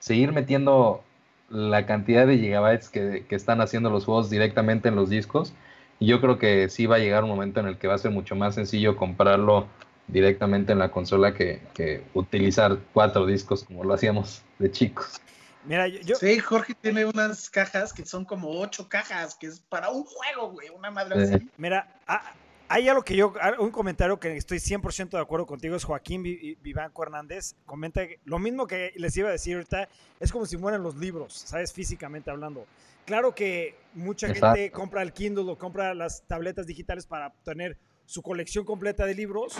seguir 0.00 0.32
metiendo 0.32 1.02
la 1.48 1.86
cantidad 1.86 2.26
de 2.26 2.36
gigabytes 2.36 2.90
que, 2.90 3.24
que 3.26 3.34
están 3.34 3.62
haciendo 3.62 3.88
los 3.88 4.04
juegos 4.04 4.28
directamente 4.28 4.88
en 4.88 4.96
los 4.96 5.08
discos. 5.08 5.54
Y 6.00 6.06
yo 6.06 6.20
creo 6.20 6.38
que 6.38 6.68
sí 6.68 6.86
va 6.86 6.96
a 6.96 7.00
llegar 7.00 7.24
un 7.24 7.30
momento 7.30 7.60
en 7.60 7.66
el 7.66 7.78
que 7.78 7.88
va 7.88 7.94
a 7.94 7.98
ser 7.98 8.10
mucho 8.10 8.36
más 8.36 8.54
sencillo 8.54 8.96
comprarlo 8.96 9.66
directamente 10.06 10.72
en 10.72 10.78
la 10.78 10.90
consola 10.90 11.34
que, 11.34 11.60
que 11.74 12.02
utilizar 12.14 12.78
cuatro 12.94 13.26
discos 13.26 13.64
como 13.64 13.84
lo 13.84 13.94
hacíamos 13.94 14.42
de 14.58 14.70
chicos. 14.70 15.20
mira, 15.64 15.86
yo, 15.88 16.14
Sí, 16.16 16.38
Jorge 16.38 16.74
tiene 16.80 17.04
unas 17.04 17.50
cajas 17.50 17.92
que 17.92 18.06
son 18.06 18.24
como 18.24 18.48
ocho 18.60 18.88
cajas, 18.88 19.34
que 19.34 19.48
es 19.48 19.60
para 19.60 19.90
un 19.90 20.04
juego, 20.04 20.52
güey, 20.52 20.68
una 20.70 20.90
madre 20.90 21.26
Sí. 21.26 21.34
así. 21.34 21.48
mira, 21.58 22.00
ah, 22.06 22.32
hay 22.70 22.88
algo 22.88 23.02
que 23.02 23.16
yo, 23.16 23.32
un 23.58 23.70
comentario 23.70 24.18
que 24.20 24.36
estoy 24.36 24.60
100% 24.60 25.16
de 25.16 25.22
acuerdo 25.22 25.46
contigo, 25.46 25.74
es 25.76 25.84
Joaquín 25.84 26.22
Vi- 26.22 26.56
Vivanco 26.62 27.02
Hernández, 27.02 27.54
comenta 27.66 28.06
que 28.06 28.18
lo 28.24 28.38
mismo 28.38 28.66
que 28.66 28.92
les 28.96 29.16
iba 29.16 29.28
a 29.28 29.32
decir 29.32 29.56
ahorita, 29.56 29.88
es 30.20 30.30
como 30.32 30.46
si 30.46 30.56
fueran 30.56 30.82
los 30.82 30.96
libros, 30.96 31.34
¿sabes? 31.34 31.72
Físicamente 31.72 32.30
hablando. 32.30 32.64
Claro 33.08 33.34
que 33.34 33.74
mucha 33.94 34.28
gente 34.34 34.70
compra 34.70 35.00
el 35.00 35.14
Kindle 35.14 35.50
o 35.50 35.56
compra 35.56 35.94
las 35.94 36.20
tabletas 36.24 36.66
digitales 36.66 37.06
para 37.06 37.30
tener 37.42 37.78
su 38.04 38.20
colección 38.20 38.66
completa 38.66 39.06
de 39.06 39.14
libros, 39.14 39.58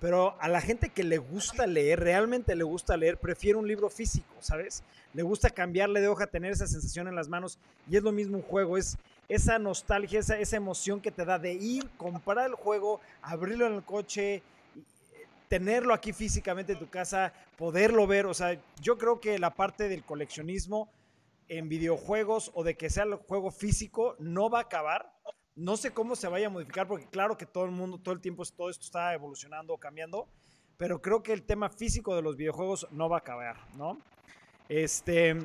pero 0.00 0.36
a 0.38 0.48
la 0.48 0.60
gente 0.60 0.90
que 0.90 1.02
le 1.02 1.16
gusta 1.16 1.66
leer, 1.66 1.98
realmente 1.98 2.54
le 2.54 2.62
gusta 2.62 2.98
leer, 2.98 3.16
prefiere 3.16 3.56
un 3.56 3.66
libro 3.66 3.88
físico, 3.88 4.34
¿sabes? 4.40 4.82
Le 5.14 5.22
gusta 5.22 5.48
cambiarle 5.48 6.02
de 6.02 6.08
hoja, 6.08 6.26
tener 6.26 6.52
esa 6.52 6.66
sensación 6.66 7.08
en 7.08 7.14
las 7.14 7.30
manos 7.30 7.58
y 7.88 7.96
es 7.96 8.02
lo 8.02 8.12
mismo 8.12 8.36
un 8.36 8.42
juego, 8.42 8.76
es 8.76 8.98
esa 9.30 9.58
nostalgia, 9.58 10.20
esa, 10.20 10.38
esa 10.38 10.58
emoción 10.58 11.00
que 11.00 11.10
te 11.10 11.24
da 11.24 11.38
de 11.38 11.54
ir, 11.54 11.88
comprar 11.96 12.48
el 12.48 12.54
juego, 12.54 13.00
abrirlo 13.22 13.66
en 13.66 13.76
el 13.76 13.82
coche, 13.82 14.42
tenerlo 15.48 15.94
aquí 15.94 16.12
físicamente 16.12 16.74
en 16.74 16.78
tu 16.78 16.90
casa, 16.90 17.32
poderlo 17.56 18.06
ver, 18.06 18.26
o 18.26 18.34
sea, 18.34 18.60
yo 18.82 18.98
creo 18.98 19.20
que 19.20 19.38
la 19.38 19.54
parte 19.54 19.88
del 19.88 20.04
coleccionismo 20.04 20.90
en 21.50 21.68
videojuegos 21.68 22.52
o 22.54 22.62
de 22.62 22.76
que 22.76 22.88
sea 22.88 23.04
el 23.04 23.16
juego 23.16 23.50
físico 23.50 24.14
no 24.20 24.48
va 24.48 24.60
a 24.60 24.62
acabar. 24.62 25.12
No 25.56 25.76
sé 25.76 25.90
cómo 25.90 26.14
se 26.14 26.28
vaya 26.28 26.46
a 26.46 26.50
modificar 26.50 26.86
porque 26.86 27.08
claro 27.08 27.36
que 27.36 27.44
todo 27.44 27.64
el 27.64 27.72
mundo, 27.72 27.98
todo 27.98 28.14
el 28.14 28.20
tiempo, 28.20 28.44
todo 28.56 28.70
esto 28.70 28.84
está 28.84 29.12
evolucionando, 29.12 29.76
cambiando, 29.76 30.28
pero 30.76 31.02
creo 31.02 31.22
que 31.22 31.32
el 31.32 31.42
tema 31.42 31.68
físico 31.68 32.14
de 32.14 32.22
los 32.22 32.36
videojuegos 32.36 32.86
no 32.92 33.08
va 33.08 33.16
a 33.16 33.18
acabar, 33.18 33.56
¿no? 33.76 33.98
Este, 34.68 35.36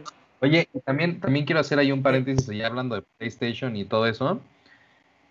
Oye, 0.41 0.69
también, 0.85 1.19
también 1.19 1.43
quiero 1.45 1.59
hacer 1.59 1.79
ahí 1.79 1.91
un 1.91 2.03
paréntesis, 2.03 2.47
ya 2.47 2.67
hablando 2.67 2.95
de 2.95 3.01
PlayStation 3.17 3.75
y 3.75 3.83
todo 3.83 4.05
eso. 4.05 4.39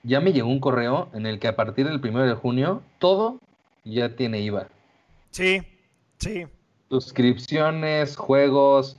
Ya 0.02 0.20
me 0.20 0.32
llegó 0.32 0.48
un 0.48 0.60
correo 0.60 1.08
en 1.14 1.24
el 1.24 1.38
que 1.38 1.46
a 1.46 1.54
partir 1.54 1.86
del 1.86 2.00
1 2.04 2.26
de 2.26 2.34
junio 2.34 2.82
todo 2.98 3.38
ya 3.84 4.16
tiene 4.16 4.40
IVA. 4.40 4.68
sí, 5.30 5.62
sí, 6.18 6.46
Suscripciones, 6.90 8.16
juegos, 8.16 8.98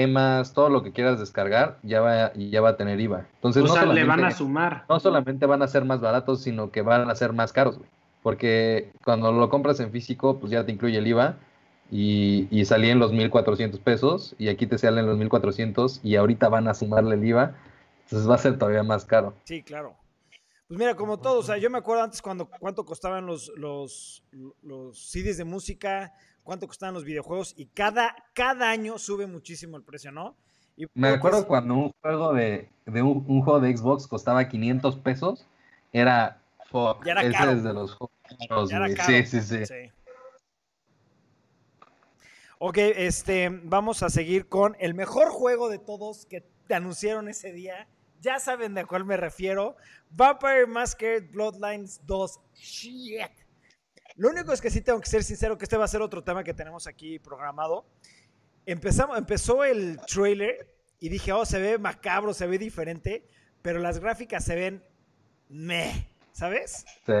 temas, 0.00 0.52
todo 0.52 0.68
lo 0.68 0.82
que 0.82 0.92
quieras 0.92 1.18
descargar 1.18 1.78
ya 1.82 2.00
va, 2.02 2.32
ya 2.34 2.60
va 2.60 2.70
a 2.70 2.76
tener 2.76 3.00
IVA. 3.00 3.26
Entonces, 3.36 3.62
o 3.62 3.66
no 3.66 3.72
sea, 3.72 3.82
le 3.82 3.88
solamente- 3.88 4.22
van 4.22 4.24
a 4.24 4.30
sumar. 4.36 4.84
no 4.88 5.00
solamente 5.00 5.46
van 5.46 5.62
a 5.62 5.68
ser 5.68 5.84
más 5.86 6.00
baratos, 6.00 6.42
sino 6.42 6.70
que 6.70 6.82
van 6.82 7.08
a 7.10 7.14
ser 7.14 7.32
más 7.32 7.52
caros, 7.52 7.78
güey. 7.78 7.88
Porque 8.22 8.92
cuando 9.04 9.32
lo 9.32 9.48
compras 9.48 9.80
en 9.80 9.90
físico, 9.90 10.38
pues 10.38 10.52
ya 10.52 10.64
te 10.66 10.72
incluye 10.72 10.98
el 10.98 11.06
IVA 11.06 11.36
y, 11.90 12.48
y 12.50 12.64
salían 12.64 12.98
los 12.98 13.12
1.400 13.12 13.78
pesos 13.80 14.34
y 14.38 14.48
aquí 14.48 14.66
te 14.66 14.76
salen 14.76 15.06
los 15.06 15.16
1.400 15.16 16.00
y 16.02 16.16
ahorita 16.16 16.48
van 16.48 16.68
a 16.68 16.74
sumarle 16.74 17.14
el 17.14 17.24
IVA, 17.24 17.54
entonces 18.04 18.28
va 18.28 18.34
a 18.34 18.38
ser 18.38 18.58
todavía 18.58 18.82
más 18.82 19.04
caro. 19.04 19.32
sí, 19.44 19.62
claro. 19.62 19.94
Pues 20.68 20.80
mira, 20.80 20.96
como 20.96 21.16
todo, 21.20 21.38
o 21.38 21.42
sea, 21.44 21.58
yo 21.58 21.70
me 21.70 21.78
acuerdo 21.78 22.02
antes 22.02 22.20
cuando 22.20 22.46
cuánto 22.58 22.84
costaban 22.84 23.24
los, 23.24 23.52
los, 23.56 24.24
los 24.62 24.98
CDs 24.98 25.36
de 25.36 25.44
música, 25.44 26.12
cuánto 26.46 26.66
costaban 26.66 26.94
los 26.94 27.04
videojuegos 27.04 27.52
y 27.56 27.66
cada, 27.66 28.14
cada 28.32 28.70
año 28.70 28.98
sube 28.98 29.26
muchísimo 29.26 29.76
el 29.76 29.82
precio, 29.82 30.12
¿no? 30.12 30.34
Y 30.76 30.86
Me 30.94 31.08
que 31.08 31.14
acuerdo 31.16 31.40
es- 31.40 31.44
cuando 31.44 31.74
un 31.74 31.92
juego 32.00 32.32
de, 32.32 32.70
de 32.86 33.02
un, 33.02 33.24
un 33.28 33.42
juego 33.42 33.60
de 33.60 33.76
Xbox 33.76 34.06
costaba 34.06 34.48
500 34.48 34.96
pesos, 34.96 35.46
era 35.92 36.40
Ya 37.04 37.12
era 37.12 37.22
ese 37.22 37.32
caro. 37.32 37.50
es 37.52 37.62
de 37.64 37.72
los 37.74 37.94
juegos 37.94 38.70
Ya 38.70 38.76
era 38.76 38.94
caro. 38.94 39.08
Sí, 39.08 39.26
sí, 39.26 39.40
sí. 39.42 39.66
Sí. 39.66 39.90
Ok, 42.58 42.78
este, 42.78 43.50
vamos 43.64 44.02
a 44.02 44.08
seguir 44.08 44.48
con 44.48 44.76
el 44.80 44.94
mejor 44.94 45.28
juego 45.28 45.68
de 45.68 45.78
todos 45.78 46.24
que 46.26 46.42
te 46.66 46.74
anunciaron 46.74 47.28
ese 47.28 47.52
día. 47.52 47.86
Ya 48.22 48.38
saben 48.38 48.72
de 48.74 48.86
cuál 48.86 49.04
me 49.04 49.16
refiero. 49.16 49.76
Vampire 50.10 50.66
Masquerade 50.66 51.28
Bloodlines 51.28 52.00
2. 52.06 52.40
Shit. 52.54 53.20
Lo 54.16 54.30
único 54.30 54.52
es 54.52 54.60
que 54.60 54.70
sí 54.70 54.80
tengo 54.80 55.00
que 55.00 55.08
ser 55.08 55.22
sincero 55.24 55.58
que 55.58 55.64
este 55.64 55.76
va 55.76 55.84
a 55.84 55.88
ser 55.88 56.00
otro 56.00 56.24
tema 56.24 56.42
que 56.42 56.54
tenemos 56.54 56.86
aquí 56.86 57.18
programado. 57.18 57.86
Empezamos, 58.64 59.18
empezó 59.18 59.62
el 59.62 60.00
trailer 60.06 60.74
y 60.98 61.10
dije, 61.10 61.32
oh, 61.32 61.44
se 61.44 61.60
ve 61.60 61.78
macabro, 61.78 62.32
se 62.32 62.46
ve 62.46 62.58
diferente, 62.58 63.28
pero 63.62 63.78
las 63.78 63.98
gráficas 63.98 64.44
se 64.44 64.54
ven 64.54 64.84
meh, 65.48 66.08
¿sabes? 66.32 66.84
Sí. 67.04 67.12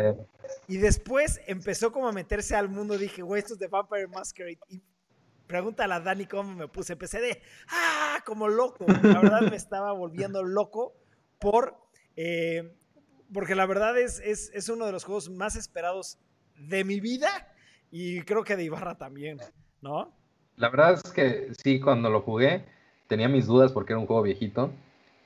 Y 0.68 0.78
después 0.78 1.40
empezó 1.46 1.92
como 1.92 2.08
a 2.08 2.12
meterse 2.12 2.56
al 2.56 2.68
mundo, 2.68 2.96
dije, 2.96 3.22
güey, 3.22 3.40
esto 3.40 3.54
es 3.54 3.60
de 3.60 3.68
Vampire 3.68 4.06
Masquerade. 4.08 4.58
Y 4.68 4.82
pregúntale 5.46 5.94
a 5.94 6.00
Dani 6.00 6.26
cómo 6.26 6.54
me 6.54 6.68
puse. 6.68 6.94
Empecé 6.94 7.20
de, 7.20 7.42
ah, 7.68 8.22
como 8.24 8.48
loco. 8.48 8.86
La 9.02 9.20
verdad 9.20 9.42
me 9.42 9.56
estaba 9.56 9.92
volviendo 9.92 10.42
loco 10.42 10.94
por, 11.38 11.76
eh, 12.16 12.74
porque 13.32 13.54
la 13.54 13.66
verdad 13.66 13.98
es, 13.98 14.20
es, 14.20 14.50
es 14.54 14.68
uno 14.70 14.86
de 14.86 14.92
los 14.92 15.04
juegos 15.04 15.28
más 15.28 15.56
esperados 15.56 16.18
de 16.58 16.84
mi 16.84 17.00
vida 17.00 17.28
y 17.90 18.22
creo 18.22 18.44
que 18.44 18.56
de 18.56 18.64
Ibarra 18.64 18.96
también, 18.96 19.38
¿no? 19.80 20.12
La 20.56 20.68
verdad 20.70 21.00
es 21.04 21.12
que 21.12 21.52
sí, 21.62 21.80
cuando 21.80 22.10
lo 22.10 22.22
jugué 22.22 22.64
tenía 23.08 23.28
mis 23.28 23.46
dudas 23.46 23.72
porque 23.72 23.92
era 23.92 24.00
un 24.00 24.06
juego 24.06 24.22
viejito 24.22 24.70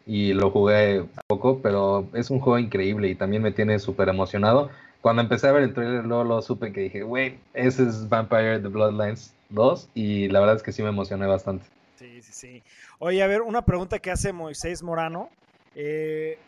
y 0.06 0.32
lo 0.32 0.50
jugué 0.50 1.04
poco, 1.26 1.60
pero 1.62 2.08
es 2.14 2.30
un 2.30 2.40
juego 2.40 2.58
increíble 2.58 3.08
y 3.08 3.14
también 3.14 3.42
me 3.42 3.52
tiene 3.52 3.78
súper 3.78 4.08
emocionado. 4.08 4.70
Cuando 5.00 5.22
empecé 5.22 5.48
a 5.48 5.52
ver 5.52 5.62
el 5.62 5.72
trailer, 5.72 6.04
luego 6.04 6.24
lo 6.24 6.42
supe 6.42 6.72
que 6.72 6.80
dije, 6.82 7.02
güey, 7.02 7.38
ese 7.54 7.84
es 7.84 8.08
Vampire 8.08 8.58
The 8.58 8.68
Bloodlines 8.68 9.34
2 9.50 9.88
y 9.94 10.28
la 10.28 10.40
verdad 10.40 10.56
es 10.56 10.62
que 10.62 10.72
sí 10.72 10.82
me 10.82 10.88
emocioné 10.88 11.26
bastante. 11.26 11.64
Sí, 11.96 12.22
sí, 12.22 12.32
sí. 12.32 12.62
Oye, 12.98 13.22
a 13.22 13.26
ver, 13.26 13.42
una 13.42 13.64
pregunta 13.64 13.98
que 13.98 14.10
hace 14.10 14.32
Moisés 14.32 14.82
Morano. 14.82 15.30
Eh, 15.74 16.38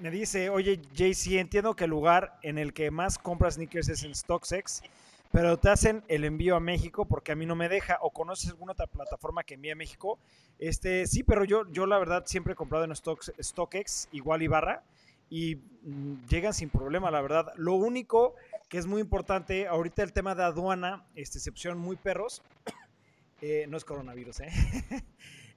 me 0.00 0.10
dice, 0.10 0.50
oye, 0.50 0.80
JC, 0.94 1.38
entiendo 1.38 1.76
que 1.76 1.84
el 1.84 1.90
lugar 1.90 2.38
en 2.42 2.58
el 2.58 2.72
que 2.72 2.90
más 2.90 3.18
compras 3.18 3.54
sneakers 3.54 3.88
es 3.90 4.02
en 4.02 4.14
StockX, 4.14 4.82
pero 5.30 5.58
te 5.58 5.68
hacen 5.68 6.02
el 6.08 6.24
envío 6.24 6.56
a 6.56 6.60
México 6.60 7.04
porque 7.04 7.32
a 7.32 7.36
mí 7.36 7.46
no 7.46 7.54
me 7.54 7.68
deja. 7.68 7.98
¿O 8.00 8.10
conoces 8.10 8.50
alguna 8.50 8.72
otra 8.72 8.86
plataforma 8.86 9.44
que 9.44 9.54
envíe 9.54 9.70
a 9.70 9.76
México? 9.76 10.18
Este, 10.58 11.06
sí, 11.06 11.22
pero 11.22 11.44
yo, 11.44 11.70
yo 11.70 11.86
la 11.86 11.98
verdad 11.98 12.24
siempre 12.26 12.54
he 12.54 12.56
comprado 12.56 12.84
en 12.84 12.96
Stocks, 12.96 13.32
StockX, 13.40 14.08
igual 14.12 14.42
Ibarra, 14.42 14.82
y 15.28 15.56
mm, 15.56 16.26
llegan 16.28 16.54
sin 16.54 16.70
problema, 16.70 17.10
la 17.10 17.20
verdad. 17.20 17.52
Lo 17.56 17.74
único 17.74 18.34
que 18.68 18.78
es 18.78 18.86
muy 18.86 19.00
importante, 19.00 19.68
ahorita 19.68 20.02
el 20.02 20.12
tema 20.12 20.34
de 20.34 20.42
aduana, 20.42 21.04
este, 21.14 21.38
excepción 21.38 21.78
muy 21.78 21.96
perros, 21.96 22.42
eh, 23.40 23.66
no 23.68 23.76
es 23.76 23.84
coronavirus, 23.84 24.40
¿eh? 24.40 24.50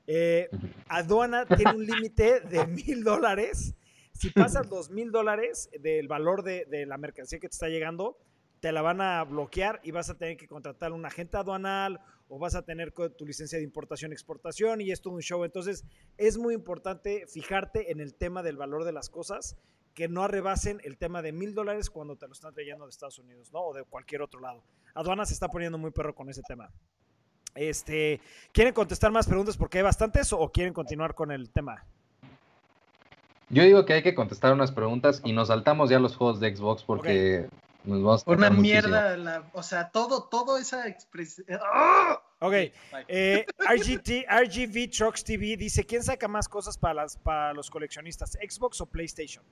eh 0.08 0.50
aduana 0.88 1.46
tiene 1.46 1.72
un 1.72 1.86
límite 1.86 2.42
de 2.42 2.68
mil 2.68 3.04
dólares. 3.04 3.74
Si 4.24 4.30
pasas 4.30 4.70
los 4.70 4.90
mil 4.90 5.12
dólares 5.12 5.70
del 5.82 6.08
valor 6.08 6.44
de, 6.44 6.86
la 6.88 6.98
mercancía 6.98 7.40
que 7.40 7.50
te 7.50 7.56
está 7.56 7.68
llegando, 7.68 8.18
te 8.62 8.72
la 8.72 8.82
van 8.82 9.02
a 9.02 9.22
bloquear 9.26 9.82
y 9.84 9.92
vas 9.92 10.10
a 10.10 10.18
tener 10.18 10.38
que 10.38 10.48
contratar 10.48 10.94
un 10.94 11.06
agente 11.06 11.36
aduanal 11.36 12.00
o 12.30 12.40
vas 12.40 12.56
a 12.56 12.62
tener 12.62 12.94
tu 12.94 13.26
licencia 13.26 13.58
de 13.58 13.66
importación 13.66 14.14
exportación 14.14 14.80
y 14.80 14.92
es 14.92 15.02
todo 15.02 15.16
un 15.16 15.20
show. 15.20 15.44
Entonces 15.44 15.84
es 16.16 16.38
muy 16.38 16.54
importante 16.54 17.28
fijarte 17.28 17.92
en 17.92 18.00
el 18.00 18.16
tema 18.16 18.44
del 18.44 18.56
valor 18.56 18.86
de 18.86 18.94
las 18.94 19.10
cosas, 19.10 19.58
que 19.94 20.08
no 20.08 20.24
arrebasen 20.24 20.80
el 20.86 20.98
tema 20.98 21.22
de 21.22 21.34
mil 21.34 21.54
dólares 21.54 21.90
cuando 21.90 22.16
te 22.16 22.26
lo 22.26 22.32
están 22.32 22.54
trayendo 22.54 22.86
de 22.86 22.92
Estados 22.92 23.20
Unidos, 23.20 23.52
¿no? 23.52 23.60
O 23.60 23.74
de 23.74 23.84
cualquier 23.84 24.22
otro 24.22 24.40
lado. 24.40 24.64
Aduana 24.94 25.26
se 25.26 25.34
está 25.34 25.50
poniendo 25.50 25.78
muy 25.78 25.92
perro 25.92 26.16
con 26.16 26.30
ese 26.30 26.44
tema. 26.48 26.72
Este, 27.56 28.22
¿Quieren 28.54 28.74
contestar 28.74 29.12
más 29.12 29.28
preguntas 29.28 29.58
porque 29.58 29.80
hay 29.80 29.84
bastantes 29.84 30.32
o 30.32 30.50
quieren 30.50 30.74
continuar 30.74 31.14
con 31.14 31.30
el 31.30 31.52
tema? 31.52 31.86
Yo 33.54 33.64
digo 33.64 33.86
que 33.86 33.94
hay 33.94 34.04
que 34.04 34.16
contestar 34.16 34.52
unas 34.52 34.72
preguntas 34.72 35.22
y 35.24 35.32
nos 35.32 35.50
saltamos 35.50 35.92
ya 35.92 36.00
los 36.00 36.16
juegos 36.16 36.40
de 36.40 36.56
Xbox 36.56 36.84
porque 36.84 37.48
una 37.86 38.50
mierda, 38.50 39.44
o 39.54 39.62
sea, 39.62 39.90
todo, 39.90 40.24
todo 40.24 40.58
esa 40.58 40.88
expresión. 40.88 41.46
¡Ah! 41.62 42.22
Ok, 42.40 42.54
eh, 43.08 43.46
RGT, 43.60 44.26
RGV 44.28 44.90
Trucks 44.90 45.24
TV 45.24 45.56
dice, 45.56 45.86
¿quién 45.86 46.04
saca 46.04 46.28
más 46.28 46.50
cosas 46.50 46.78
para, 46.78 46.96
las, 46.96 47.16
para 47.18 47.54
los 47.54 47.70
coleccionistas, 47.70 48.32
Xbox 48.42 48.82
o 48.82 48.86
PlayStation? 48.86 49.44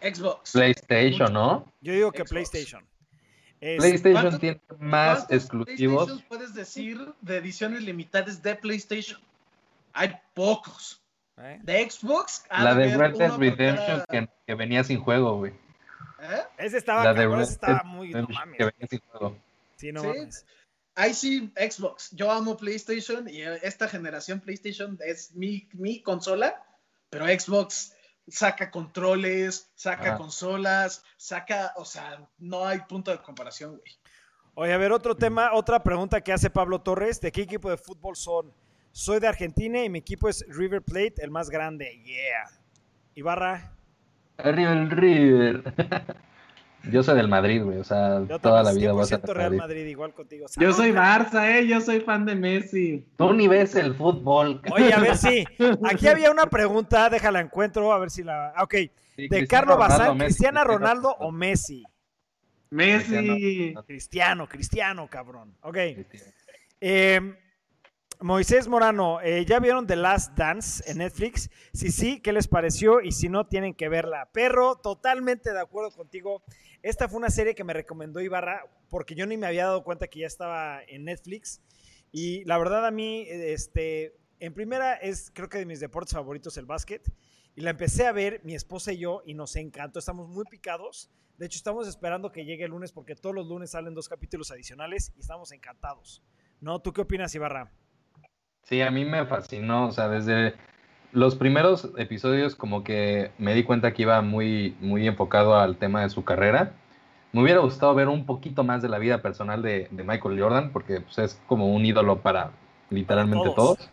Xbox. 0.00 0.52
PlayStation, 0.52 1.32
¿no? 1.32 1.72
Yo 1.80 1.92
digo 1.92 2.10
que 2.10 2.24
PlayStation. 2.24 2.84
PlayStation 3.60 4.40
tiene 4.40 4.60
más 4.80 5.26
exclusivos. 5.30 6.24
puedes 6.28 6.52
decir 6.52 6.98
de 7.20 7.36
ediciones 7.36 7.82
limitadas 7.82 8.42
de 8.42 8.56
PlayStation? 8.56 9.20
Hay 9.92 10.14
pocos. 10.34 11.01
¿Eh? 11.38 11.58
De 11.62 11.90
Xbox. 11.90 12.44
La 12.50 12.74
de 12.74 12.96
Red 12.96 13.16
Dead 13.16 13.36
Redemption 13.36 14.04
que, 14.08 14.28
que 14.46 14.54
venía 14.54 14.84
sin 14.84 15.00
juego, 15.00 15.38
güey. 15.38 15.52
¿Eh? 16.20 16.42
Ese 16.58 16.78
estaba, 16.78 17.10
estaba 17.42 17.82
muy. 17.84 18.10
No 18.10 18.28
mames. 18.28 18.58
Sí, 19.76 19.92
no 19.92 20.04
mames. 20.04 20.46
Ahí 20.94 21.14
sí, 21.14 21.52
Xbox. 21.56 22.10
Yo 22.12 22.30
amo 22.30 22.56
PlayStation 22.56 23.28
y 23.28 23.40
esta 23.40 23.88
generación 23.88 24.40
PlayStation 24.40 24.98
es 25.04 25.34
mi, 25.34 25.68
mi 25.72 26.02
consola, 26.02 26.62
pero 27.08 27.26
Xbox 27.26 27.94
saca 28.28 28.70
controles, 28.70 29.70
saca 29.74 30.16
consolas, 30.16 31.02
saca, 31.16 31.72
o 31.76 31.84
sea, 31.84 32.28
no 32.38 32.66
hay 32.66 32.80
punto 32.80 33.10
de 33.10 33.22
comparación, 33.22 33.78
güey. 33.78 33.98
Oye, 34.54 34.72
a 34.74 34.76
ver, 34.76 34.92
otro 34.92 35.16
tema, 35.16 35.54
otra 35.54 35.82
pregunta 35.82 36.20
que 36.20 36.32
hace 36.32 36.50
Pablo 36.50 36.82
Torres, 36.82 37.20
¿de 37.22 37.32
qué 37.32 37.40
equipo 37.40 37.70
de 37.70 37.78
fútbol 37.78 38.14
son? 38.16 38.52
Soy 38.92 39.20
de 39.20 39.26
Argentina 39.26 39.82
y 39.82 39.88
mi 39.88 40.00
equipo 40.00 40.28
es 40.28 40.44
River 40.48 40.82
Plate, 40.82 41.14
el 41.22 41.30
más 41.30 41.48
grande, 41.48 42.02
yeah. 42.04 42.44
Ibarra. 43.14 43.72
Arriba 44.36 44.72
el 44.72 44.90
River. 44.90 45.62
Yo 46.90 47.02
soy 47.02 47.16
del 47.16 47.28
Madrid, 47.28 47.62
güey, 47.62 47.78
o 47.78 47.84
sea, 47.84 48.22
toda 48.42 48.62
la 48.62 48.72
vida 48.72 48.92
voy 48.92 49.02
a 49.02 49.06
ser 49.06 49.20
Real 49.22 49.54
Madrid, 49.54 49.86
igual 49.86 50.12
contigo. 50.12 50.46
Yo 50.58 50.72
soy 50.72 50.90
Barça, 50.90 51.48
eh, 51.48 51.64
yo 51.64 51.80
soy 51.80 52.00
fan 52.00 52.26
de 52.26 52.34
Messi. 52.34 53.06
Tú 53.16 53.32
ni 53.32 53.46
ves 53.46 53.76
el 53.76 53.94
fútbol. 53.94 54.60
Oye, 54.72 54.92
a 54.92 54.98
ver 54.98 55.16
si, 55.16 55.44
aquí 55.88 56.08
había 56.08 56.32
una 56.32 56.46
pregunta, 56.46 57.08
déjala 57.08 57.38
encuentro, 57.38 57.92
a 57.92 58.00
ver 58.00 58.10
si 58.10 58.24
la, 58.24 58.48
ah, 58.56 58.64
ok, 58.64 58.74
de 59.16 59.46
Carlos 59.46 59.78
Bazán, 59.78 60.18
¿Cristiano 60.18 60.64
Ronaldo 60.64 61.14
o 61.20 61.30
Messi? 61.30 61.84
Messi. 62.70 63.74
Cristiano, 63.86 64.48
Cristiano, 64.48 65.06
cabrón, 65.08 65.54
ok. 65.62 65.76
Eh, 66.80 67.34
Moisés 68.22 68.68
Morano, 68.68 69.20
eh, 69.20 69.44
¿ya 69.44 69.58
vieron 69.58 69.88
The 69.88 69.96
Last 69.96 70.36
Dance 70.38 70.88
en 70.88 70.98
Netflix? 70.98 71.50
Si 71.72 71.90
sí, 71.90 72.20
¿qué 72.20 72.32
les 72.32 72.46
pareció? 72.46 73.00
Y 73.00 73.10
si 73.10 73.28
no, 73.28 73.48
tienen 73.48 73.74
que 73.74 73.88
verla. 73.88 74.30
Perro, 74.32 74.76
totalmente 74.76 75.52
de 75.52 75.58
acuerdo 75.58 75.90
contigo. 75.90 76.44
Esta 76.82 77.08
fue 77.08 77.18
una 77.18 77.30
serie 77.30 77.56
que 77.56 77.64
me 77.64 77.72
recomendó 77.72 78.20
Ibarra 78.20 78.64
porque 78.88 79.16
yo 79.16 79.26
ni 79.26 79.36
me 79.36 79.48
había 79.48 79.66
dado 79.66 79.82
cuenta 79.82 80.06
que 80.06 80.20
ya 80.20 80.28
estaba 80.28 80.84
en 80.84 81.04
Netflix. 81.04 81.62
Y 82.12 82.44
la 82.44 82.58
verdad 82.58 82.86
a 82.86 82.92
mí, 82.92 83.26
este, 83.28 84.16
en 84.38 84.54
primera 84.54 84.94
es 84.94 85.32
creo 85.34 85.48
que 85.48 85.58
de 85.58 85.66
mis 85.66 85.80
deportes 85.80 86.14
favoritos 86.14 86.56
el 86.56 86.66
básquet. 86.66 87.02
Y 87.56 87.62
la 87.62 87.70
empecé 87.70 88.06
a 88.06 88.12
ver 88.12 88.40
mi 88.44 88.54
esposa 88.54 88.92
y 88.92 88.98
yo 88.98 89.22
y 89.26 89.34
nos 89.34 89.56
encantó. 89.56 89.98
Estamos 89.98 90.28
muy 90.28 90.44
picados. 90.44 91.10
De 91.38 91.46
hecho, 91.46 91.56
estamos 91.56 91.88
esperando 91.88 92.30
que 92.30 92.44
llegue 92.44 92.66
el 92.66 92.70
lunes 92.70 92.92
porque 92.92 93.16
todos 93.16 93.34
los 93.34 93.48
lunes 93.48 93.70
salen 93.70 93.94
dos 93.94 94.08
capítulos 94.08 94.52
adicionales 94.52 95.12
y 95.16 95.20
estamos 95.20 95.50
encantados. 95.50 96.22
¿No? 96.60 96.80
¿Tú 96.80 96.92
qué 96.92 97.00
opinas, 97.00 97.34
Ibarra? 97.34 97.72
Sí, 98.64 98.80
a 98.80 98.90
mí 98.90 99.04
me 99.04 99.26
fascinó, 99.26 99.88
o 99.88 99.92
sea, 99.92 100.08
desde 100.08 100.54
los 101.12 101.34
primeros 101.36 101.90
episodios 101.96 102.54
como 102.54 102.84
que 102.84 103.30
me 103.38 103.54
di 103.54 103.64
cuenta 103.64 103.92
que 103.92 104.02
iba 104.02 104.20
muy, 104.22 104.76
muy 104.80 105.06
enfocado 105.06 105.56
al 105.56 105.76
tema 105.76 106.02
de 106.02 106.10
su 106.10 106.24
carrera. 106.24 106.72
Me 107.32 107.42
hubiera 107.42 107.60
gustado 107.60 107.94
ver 107.94 108.08
un 108.08 108.26
poquito 108.26 108.64
más 108.64 108.82
de 108.82 108.88
la 108.88 108.98
vida 108.98 109.22
personal 109.22 109.62
de, 109.62 109.88
Michael 109.90 110.40
Jordan, 110.40 110.70
porque 110.70 111.00
pues, 111.00 111.18
es 111.18 111.40
como 111.46 111.72
un 111.74 111.84
ídolo 111.84 112.18
para 112.18 112.50
literalmente 112.90 113.50
todos. 113.54 113.90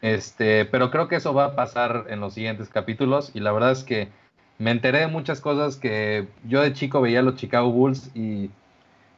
Este, 0.00 0.64
pero 0.64 0.90
creo 0.90 1.08
que 1.08 1.16
eso 1.16 1.34
va 1.34 1.46
a 1.46 1.56
pasar 1.56 2.06
en 2.08 2.20
los 2.20 2.34
siguientes 2.34 2.68
capítulos 2.68 3.32
y 3.34 3.40
la 3.40 3.50
verdad 3.50 3.72
es 3.72 3.82
que 3.82 4.08
me 4.58 4.70
enteré 4.70 5.00
de 5.00 5.06
muchas 5.08 5.40
cosas 5.40 5.76
que 5.76 6.28
yo 6.44 6.62
de 6.62 6.72
chico 6.72 7.00
veía 7.00 7.20
a 7.20 7.22
los 7.22 7.36
Chicago 7.36 7.70
Bulls 7.70 8.10
y 8.14 8.50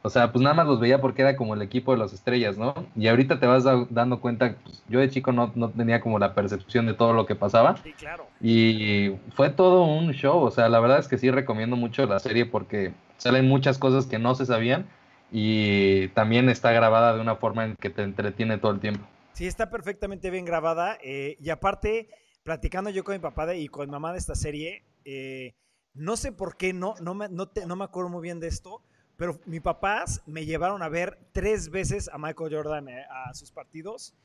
o 0.03 0.09
sea, 0.09 0.31
pues 0.31 0.41
nada 0.41 0.55
más 0.55 0.65
los 0.65 0.79
veía 0.79 0.99
porque 0.99 1.21
era 1.21 1.35
como 1.35 1.53
el 1.53 1.61
equipo 1.61 1.91
de 1.91 1.99
las 1.99 2.11
estrellas, 2.11 2.57
¿no? 2.57 2.73
Y 2.95 3.07
ahorita 3.07 3.39
te 3.39 3.45
vas 3.45 3.63
dando 3.89 4.19
cuenta, 4.19 4.55
pues, 4.63 4.83
yo 4.89 4.99
de 4.99 5.09
chico 5.09 5.31
no, 5.31 5.51
no, 5.55 5.69
tenía 5.69 6.01
como 6.01 6.17
la 6.17 6.33
percepción 6.33 6.87
de 6.87 6.95
todo 6.95 7.13
lo 7.13 7.27
que 7.27 7.35
pasaba. 7.35 7.77
Sí, 7.83 7.93
claro. 7.93 8.25
Y 8.41 9.11
fue 9.35 9.51
todo 9.51 9.83
un 9.83 10.11
show, 10.13 10.39
o 10.39 10.49
sea, 10.49 10.69
la 10.69 10.79
verdad 10.79 10.99
es 10.99 11.07
que 11.07 11.19
sí 11.19 11.29
recomiendo 11.29 11.75
mucho 11.75 12.05
la 12.07 12.19
serie 12.19 12.45
porque 12.45 12.93
salen 13.17 13.47
muchas 13.47 13.77
cosas 13.77 14.07
que 14.07 14.17
no 14.17 14.33
se 14.33 14.47
sabían 14.47 14.87
y 15.31 16.07
también 16.09 16.49
está 16.49 16.71
grabada 16.71 17.13
de 17.13 17.21
una 17.21 17.35
forma 17.35 17.65
en 17.65 17.75
que 17.75 17.91
te 17.91 18.01
entretiene 18.01 18.57
todo 18.57 18.71
el 18.71 18.79
tiempo. 18.79 19.05
Sí, 19.33 19.45
está 19.45 19.69
perfectamente 19.69 20.31
bien 20.31 20.45
grabada 20.45 20.97
eh, 21.03 21.37
y 21.39 21.51
aparte, 21.51 22.09
platicando 22.43 22.89
yo 22.89 23.03
con 23.03 23.13
mi 23.13 23.19
papá 23.19 23.53
y 23.53 23.67
con 23.67 23.85
mi 23.85 23.91
mamá 23.91 24.11
de 24.11 24.17
esta 24.17 24.35
serie, 24.35 24.83
eh, 25.05 25.53
no 25.93 26.17
sé 26.17 26.31
por 26.31 26.57
qué, 26.57 26.73
no, 26.73 26.95
no, 27.01 27.13
me, 27.13 27.29
no, 27.29 27.49
no 27.67 27.75
me 27.75 27.83
acuerdo 27.83 28.09
muy 28.09 28.23
bien 28.23 28.39
de 28.39 28.47
esto, 28.47 28.81
pero 29.21 29.39
mis 29.45 29.61
papás 29.61 30.23
me 30.25 30.47
llevaron 30.47 30.81
a 30.81 30.89
ver 30.89 31.19
tres 31.31 31.69
veces 31.69 32.09
a 32.11 32.17
Michael 32.17 32.55
Jordan 32.55 32.89
eh, 32.89 33.05
a 33.07 33.35
sus 33.35 33.51
partidos. 33.51 34.15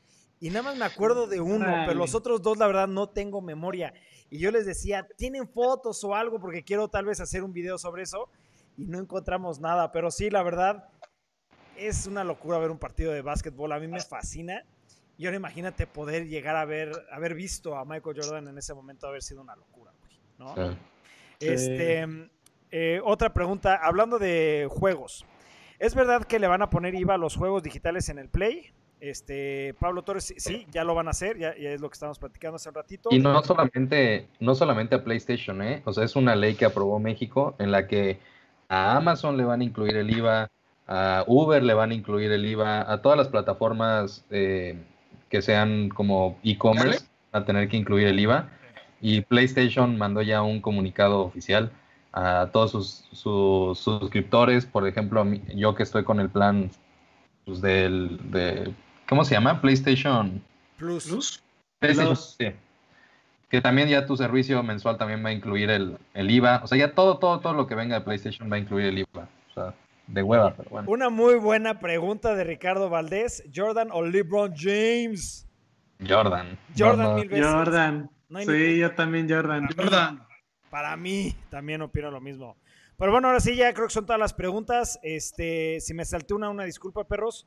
Y 0.40 0.48
nada 0.48 0.62
más 0.62 0.78
me 0.78 0.86
acuerdo 0.86 1.26
de 1.26 1.38
uno, 1.38 1.66
pero 1.86 1.98
los 1.98 2.14
otros 2.14 2.40
dos, 2.40 2.56
la 2.56 2.66
verdad, 2.66 2.88
no 2.88 3.06
tengo 3.10 3.42
memoria. 3.42 3.92
Y 4.30 4.38
yo 4.38 4.50
les 4.50 4.64
decía, 4.64 5.06
¿tienen 5.18 5.50
fotos 5.50 6.02
o 6.02 6.14
algo? 6.14 6.40
Porque 6.40 6.64
quiero 6.64 6.88
tal 6.88 7.04
vez 7.04 7.20
hacer 7.20 7.44
un 7.44 7.52
video 7.52 7.76
sobre 7.76 8.04
eso. 8.04 8.30
y 8.78 8.86
no 8.86 8.98
encontramos 8.98 9.60
nada. 9.60 9.92
Pero 9.92 10.10
sí, 10.10 10.30
la 10.30 10.42
verdad, 10.42 10.88
es 11.76 12.06
una 12.06 12.24
locura 12.24 12.56
ver 12.56 12.70
un 12.70 12.78
partido 12.78 13.12
de 13.12 13.20
básquetbol. 13.20 13.72
A 13.72 13.78
mí 13.78 13.88
me 13.88 14.00
fascina. 14.00 14.64
Y 15.18 15.26
ahora 15.26 15.36
imagínate 15.36 15.86
poder 15.86 16.26
llegar 16.26 16.56
a 16.56 16.64
ver, 16.64 16.90
haber 17.12 17.34
visto 17.34 17.76
a 17.76 17.84
Michael 17.84 18.16
Jordan 18.18 18.48
en 18.48 18.56
ese 18.56 18.72
momento, 18.72 19.08
haber 19.08 19.22
sido 19.22 19.42
una 19.42 19.56
locura, 19.56 19.92
güey, 20.00 20.18
¿no? 20.38 20.54
Sí. 20.54 20.78
Este, 21.40 22.30
eh, 22.70 23.00
otra 23.04 23.32
pregunta, 23.32 23.78
hablando 23.82 24.18
de 24.18 24.68
juegos, 24.70 25.24
¿es 25.78 25.94
verdad 25.94 26.24
que 26.24 26.38
le 26.38 26.46
van 26.46 26.62
a 26.62 26.70
poner 26.70 26.94
IVA 26.94 27.14
a 27.14 27.18
los 27.18 27.36
juegos 27.36 27.62
digitales 27.62 28.08
en 28.08 28.18
el 28.18 28.28
Play? 28.28 28.72
Este, 28.98 29.74
Pablo 29.78 30.02
Torres, 30.02 30.34
sí, 30.38 30.66
ya 30.70 30.82
lo 30.82 30.94
van 30.94 31.06
a 31.06 31.10
hacer, 31.10 31.38
ya, 31.38 31.54
ya 31.56 31.70
es 31.70 31.80
lo 31.80 31.90
que 31.90 31.94
estábamos 31.94 32.18
platicando 32.18 32.56
hace 32.56 32.70
un 32.70 32.74
ratito. 32.74 33.10
Y 33.12 33.18
no 33.18 33.42
solamente, 33.42 34.26
no 34.40 34.54
solamente 34.54 34.94
a 34.94 35.04
PlayStation, 35.04 35.60
¿eh? 35.62 35.82
O 35.84 35.92
sea, 35.92 36.04
es 36.04 36.16
una 36.16 36.34
ley 36.34 36.54
que 36.54 36.64
aprobó 36.64 36.98
México 36.98 37.54
en 37.58 37.72
la 37.72 37.86
que 37.86 38.18
a 38.68 38.96
Amazon 38.96 39.36
le 39.36 39.44
van 39.44 39.60
a 39.60 39.64
incluir 39.64 39.96
el 39.96 40.10
IVA, 40.10 40.50
a 40.86 41.24
Uber 41.26 41.62
le 41.62 41.74
van 41.74 41.90
a 41.90 41.94
incluir 41.94 42.32
el 42.32 42.46
IVA, 42.46 42.90
a 42.90 43.02
todas 43.02 43.18
las 43.18 43.28
plataformas 43.28 44.24
eh, 44.30 44.78
que 45.28 45.42
sean 45.42 45.88
como 45.90 46.38
e-commerce 46.42 47.06
a 47.32 47.44
tener 47.44 47.68
que 47.68 47.76
incluir 47.76 48.06
el 48.06 48.18
IVA. 48.18 48.48
Y 49.00 49.20
PlayStation 49.20 49.98
mandó 49.98 50.22
ya 50.22 50.42
un 50.42 50.60
comunicado 50.60 51.20
oficial 51.20 51.70
a 52.16 52.48
todos 52.50 52.70
sus, 52.70 53.04
sus 53.12 53.78
suscriptores. 53.78 54.64
Por 54.64 54.88
ejemplo, 54.88 55.24
yo 55.54 55.74
que 55.74 55.82
estoy 55.82 56.02
con 56.02 56.18
el 56.18 56.30
plan 56.30 56.70
pues, 57.44 57.60
del, 57.60 58.18
de, 58.30 58.74
¿cómo 59.06 59.24
se 59.24 59.34
llama? 59.34 59.60
PlayStation. 59.60 60.42
Plus. 60.78 61.06
Plus. 61.06 61.42
PlayStation, 61.78 62.14
Plus. 62.14 62.36
sí. 62.38 62.46
Que 63.50 63.60
también 63.60 63.88
ya 63.88 64.06
tu 64.06 64.16
servicio 64.16 64.62
mensual 64.62 64.96
también 64.96 65.24
va 65.24 65.28
a 65.28 65.32
incluir 65.32 65.70
el, 65.70 65.98
el 66.14 66.30
IVA. 66.30 66.62
O 66.64 66.66
sea, 66.66 66.78
ya 66.78 66.94
todo, 66.94 67.18
todo, 67.18 67.38
todo 67.40 67.52
lo 67.52 67.66
que 67.66 67.74
venga 67.74 67.98
de 67.98 68.04
PlayStation 68.04 68.50
va 68.50 68.56
a 68.56 68.60
incluir 68.60 68.86
el 68.86 68.98
IVA. 68.98 69.28
O 69.50 69.54
sea, 69.54 69.74
de 70.06 70.22
hueva, 70.22 70.54
pero 70.54 70.70
bueno. 70.70 70.90
Una 70.90 71.10
muy 71.10 71.34
buena 71.34 71.80
pregunta 71.80 72.34
de 72.34 72.44
Ricardo 72.44 72.88
Valdés, 72.88 73.44
¿Jordan 73.54 73.88
o 73.92 74.02
LeBron 74.02 74.54
James? 74.56 75.46
Jordan. 76.06 76.58
Jordan 76.76 77.06
no. 77.10 77.14
mil 77.16 77.28
veces. 77.28 77.46
Jordan. 77.46 78.10
No 78.28 78.40
sí, 78.40 78.46
ni- 78.48 78.78
yo 78.78 78.92
también 78.92 79.28
Jordan. 79.28 79.68
Jordan. 79.76 80.25
Para 80.76 80.94
mí, 80.94 81.34
también 81.48 81.80
opino 81.80 82.10
lo 82.10 82.20
mismo. 82.20 82.58
Pero 82.98 83.10
bueno, 83.10 83.28
ahora 83.28 83.40
sí, 83.40 83.56
ya 83.56 83.72
creo 83.72 83.86
que 83.86 83.94
son 83.94 84.04
todas 84.04 84.20
las 84.20 84.34
preguntas. 84.34 85.00
Este, 85.02 85.80
si 85.80 85.94
me 85.94 86.04
salté 86.04 86.34
una, 86.34 86.50
una 86.50 86.64
disculpa, 86.64 87.08
perros. 87.08 87.46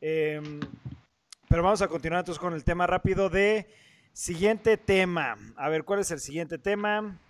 Em, 0.00 0.58
pero 1.46 1.62
vamos 1.62 1.82
a 1.82 1.88
continuar 1.88 2.20
entonces 2.20 2.40
con 2.40 2.54
el 2.54 2.64
tema 2.64 2.86
rápido 2.86 3.28
de 3.28 3.68
siguiente 4.14 4.78
tema. 4.78 5.36
A 5.56 5.68
ver, 5.68 5.84
¿cuál 5.84 6.00
es 6.00 6.10
el 6.10 6.20
siguiente 6.20 6.56
tema? 6.56 7.20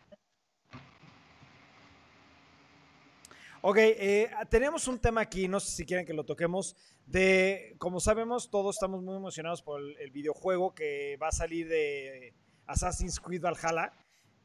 Ok, 3.61 3.79
eh, 3.79 4.31
tenemos 4.51 4.87
un 4.87 5.01
tema 5.01 5.23
aquí, 5.23 5.49
no 5.49 5.59
sé 5.59 5.73
si 5.73 5.85
quieren 5.85 6.07
que 6.07 6.15
lo 6.15 6.23
toquemos, 6.23 6.77
de, 7.07 7.75
como 7.79 7.99
sabemos, 7.99 8.53
todos 8.53 8.77
estamos 8.77 9.03
muy 9.03 9.17
emocionados 9.17 9.63
por 9.63 9.81
el, 9.81 9.97
el 9.99 10.13
videojuego 10.13 10.77
que 10.77 11.19
va 11.21 11.27
a 11.27 11.33
salir 11.33 11.67
de 11.67 12.35
Assassin's 12.67 13.19
Creed 13.19 13.43
Valhalla. 13.43 13.93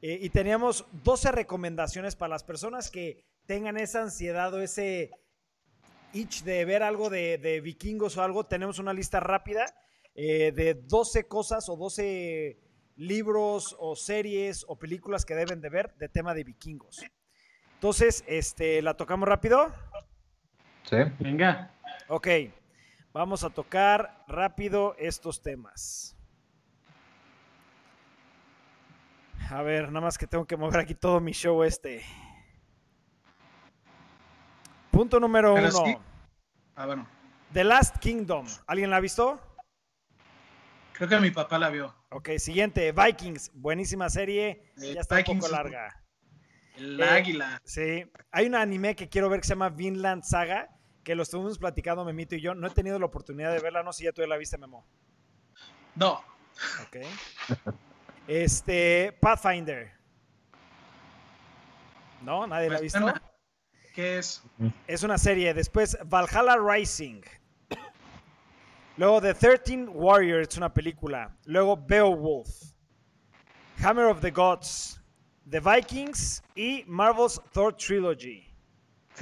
Eh, 0.08 0.20
y 0.22 0.30
teníamos 0.30 0.86
12 1.03 1.32
recomendaciones 1.32 2.16
para 2.16 2.30
las 2.30 2.43
personas 2.43 2.91
que 2.91 3.26
tengan 3.47 3.76
esa 3.76 4.03
ansiedad 4.03 4.53
o 4.53 4.62
ese 4.62 5.10
itch 6.14 6.43
de 6.43 6.64
ver 6.64 6.84
algo 6.84 7.10
de, 7.10 7.39
de 7.39 7.60
vikingos 7.60 8.16
o 8.16 8.22
algo. 8.22 8.43
Tenemos 8.45 8.78
una 8.78 8.93
lista 8.93 9.20
rápida 9.20 9.66
eh, 10.14 10.51
de 10.51 10.76
12 10.76 11.28
cosas 11.28 11.70
o 11.70 11.76
12 11.76 12.60
libros 12.97 13.76
o 13.80 13.95
series 13.95 14.64
o 14.68 14.78
películas 14.78 15.26
que 15.26 15.34
deben 15.34 15.60
de 15.60 15.70
ver 15.70 15.95
de 15.95 16.08
tema 16.08 16.36
de 16.36 16.43
vikingos. 16.43 17.03
Entonces, 17.74 18.24
este, 18.28 18.84
¿la 18.84 18.93
tocamos 18.93 19.28
rápido? 19.28 19.74
Sí. 20.84 20.97
Venga. 21.18 21.74
Ok, 22.10 22.28
vamos 23.12 23.43
a 23.43 23.49
tocar 23.49 24.24
rápido 24.28 24.95
estos 24.99 25.41
temas. 25.41 26.14
A 29.52 29.62
ver, 29.62 29.88
nada 29.91 30.02
más 30.02 30.18
que 30.18 30.28
tengo 30.28 30.46
que 30.46 30.58
mover 30.58 30.80
aquí 30.80 30.96
todo 30.96 31.20
mi 31.20 31.32
show 31.32 31.64
este. 31.64 32.04
Punto 34.91 35.20
número 35.20 35.54
Pero 35.56 35.68
uno. 35.70 35.86
sí. 35.86 35.98
Ah, 36.76 36.86
bueno. 36.86 37.08
The 37.54 37.64
Last 37.64 37.98
Kingdom. 38.00 38.46
¿Alguien 38.68 38.89
la 38.89 38.98
ha 38.98 39.00
visto? 39.00 39.39
Creo 40.93 41.10
que 41.10 41.20
mi 41.20 41.32
papá 41.32 41.58
la 41.60 41.70
vio. 41.70 41.93
Ok, 42.10 42.30
siguiente. 42.38 42.91
Vikings. 42.91 43.52
Buenísima 43.54 44.10
serie. 44.10 44.72
Eh, 44.82 44.93
Ya 44.96 45.02
está 45.02 45.18
Vikings 45.18 45.36
un 45.36 45.39
poco 45.41 45.52
larga. 45.52 46.02
El 46.78 47.00
Eh, 47.00 47.04
águila. 47.10 47.62
Sí. 47.66 48.10
Hay 48.32 48.48
un 48.48 48.56
anime 48.56 48.96
que 48.96 49.10
quiero 49.10 49.30
ver 49.30 49.41
que 49.41 49.48
se 49.48 49.54
llama 49.54 49.70
Vinland 49.70 50.24
Saga, 50.24 50.70
que 51.04 51.16
lo 51.16 51.24
estuvimos 51.24 51.60
platicando 51.60 52.04
Memito 52.06 52.36
y 52.36 52.41
yo. 52.41 52.56
No 52.56 52.68
he 52.68 52.72
tenido 52.72 52.98
la 53.00 53.06
oportunidad 53.06 53.52
de 53.54 53.60
verla, 53.60 53.84
no 53.84 53.91
sé 53.93 54.00
si 54.00 54.04
ya 54.06 54.12
tú 54.14 54.22
ya 54.22 54.28
la 54.28 54.38
viste, 54.38 54.58
Memo. 54.58 54.86
No. 55.96 56.22
Ok. 56.88 56.98
Este, 58.28 59.15
Pathfinder. 59.21 59.91
¿No? 62.21 62.47
¿Nadie 62.47 62.69
la 62.69 62.76
ha 62.76 62.80
Me 62.80 62.84
visto? 62.84 63.13
¿Qué 63.93 64.17
es? 64.17 64.43
Es 64.88 65.03
una 65.03 65.17
serie. 65.17 65.53
Después, 65.53 65.97
Valhalla 66.05 66.57
Rising. 66.57 67.21
Luego, 68.97 69.21
The 69.21 69.34
13 69.34 69.88
Warriors, 69.89 70.57
una 70.57 70.73
película. 70.73 71.36
Luego, 71.45 71.78
Beowulf. 71.78 72.49
Hammer 73.84 74.05
of 74.05 74.21
the 74.21 74.32
Gods. 74.32 75.01
The 75.49 75.59
Vikings 75.59 76.41
y 76.55 76.84
Marvel's 76.88 77.39
Thor 77.51 77.76
Trilogy. 77.76 78.45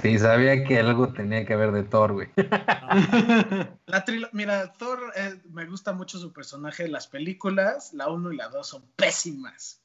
Sí, 0.00 0.18
sabía 0.18 0.64
que 0.64 0.78
algo 0.78 1.12
tenía 1.12 1.44
que 1.46 1.56
ver 1.56 1.72
de 1.72 1.84
Thor, 1.84 2.12
güey. 2.12 2.28
La 3.86 4.04
Mira, 4.32 4.72
Thor 4.72 5.12
eh, 5.16 5.40
me 5.50 5.66
gusta 5.66 5.92
mucho 5.92 6.18
su 6.18 6.32
personaje. 6.32 6.88
Las 6.88 7.06
películas, 7.06 7.92
la 7.94 8.08
1 8.08 8.32
y 8.32 8.36
la 8.36 8.48
2 8.48 8.66
son 8.66 8.82
pésimas. 8.96 9.82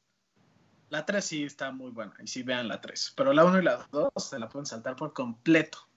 La 0.89 1.05
3 1.05 1.24
sí 1.24 1.43
está 1.43 1.72
muy 1.72 1.91
buena. 1.91 2.14
Y 2.24 2.28
sí 2.28 2.43
vean 2.43 2.68
la 2.68 2.82
3. 2.82 3.14
Pero 3.16 3.34
la 3.34 3.45
1 3.45 3.60
y 3.60 3.64
la 3.64 3.88
2 3.91 4.12
se 4.18 4.39
la 4.39 4.49
pueden 4.49 4.66
saltar 4.66 4.95
por 4.95 5.14
completo. 5.14 5.88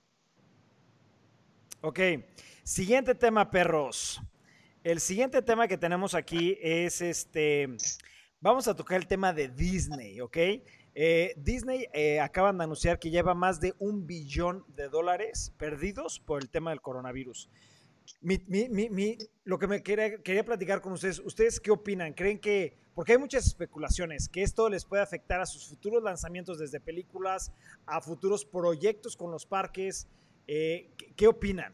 Ok, 1.81 1.99
siguiente 2.63 3.15
tema, 3.15 3.51
perros. 3.51 4.21
El 4.85 5.01
siguiente 5.01 5.43
tema 5.43 5.67
que 5.67 5.79
tenemos 5.79 6.15
aquí 6.15 6.59
es 6.61 7.01
este. 7.01 7.77
Vamos 8.41 8.69
a 8.69 8.77
tocar 8.77 8.99
el 8.99 9.07
tema 9.07 9.33
de 9.33 9.49
Disney, 9.49 10.21
¿ok? 10.21 10.37
Eh, 10.95 11.33
Disney 11.37 11.87
eh, 11.95 12.21
acaban 12.21 12.59
de 12.59 12.65
anunciar 12.65 12.99
que 12.99 13.11
lleva 13.11 13.33
más 13.35 13.61
de 13.61 13.75
un 13.79 14.07
billón 14.07 14.65
de 14.77 14.89
dólares 14.89 15.53
perdidos 15.57 16.21
por 16.21 16.43
el 16.43 16.51
tema 16.51 16.71
del 16.71 16.81
coronavirus. 16.83 17.49
Mi- 18.21 18.43
mi- 18.47 18.69
mi- 18.69 18.91
mi- 18.91 19.17
lo 19.45 19.59
que 19.59 19.67
me 19.67 19.83
quería, 19.83 20.19
quería 20.23 20.45
platicar 20.45 20.81
con 20.83 20.93
ustedes, 20.93 21.19
¿ustedes 21.21 21.61
qué 21.61 21.71
opinan? 21.71 22.13
¿Creen 22.13 22.39
que, 22.39 22.77
porque 22.95 23.13
hay 23.13 23.19
muchas 23.19 23.47
especulaciones, 23.47 24.29
que 24.29 24.43
esto 24.43 24.69
les 24.69 24.85
puede 24.85 25.03
afectar 25.03 25.41
a 25.41 25.47
sus 25.47 25.67
futuros 25.69 26.03
lanzamientos 26.03 26.59
desde 26.59 26.79
películas, 26.79 27.53
a 27.87 28.01
futuros 28.03 28.45
proyectos 28.45 29.17
con 29.17 29.31
los 29.31 29.47
parques? 29.47 30.09
Eh, 30.47 30.91
¿qué, 30.99 31.13
qué 31.17 31.27
opinan? 31.27 31.73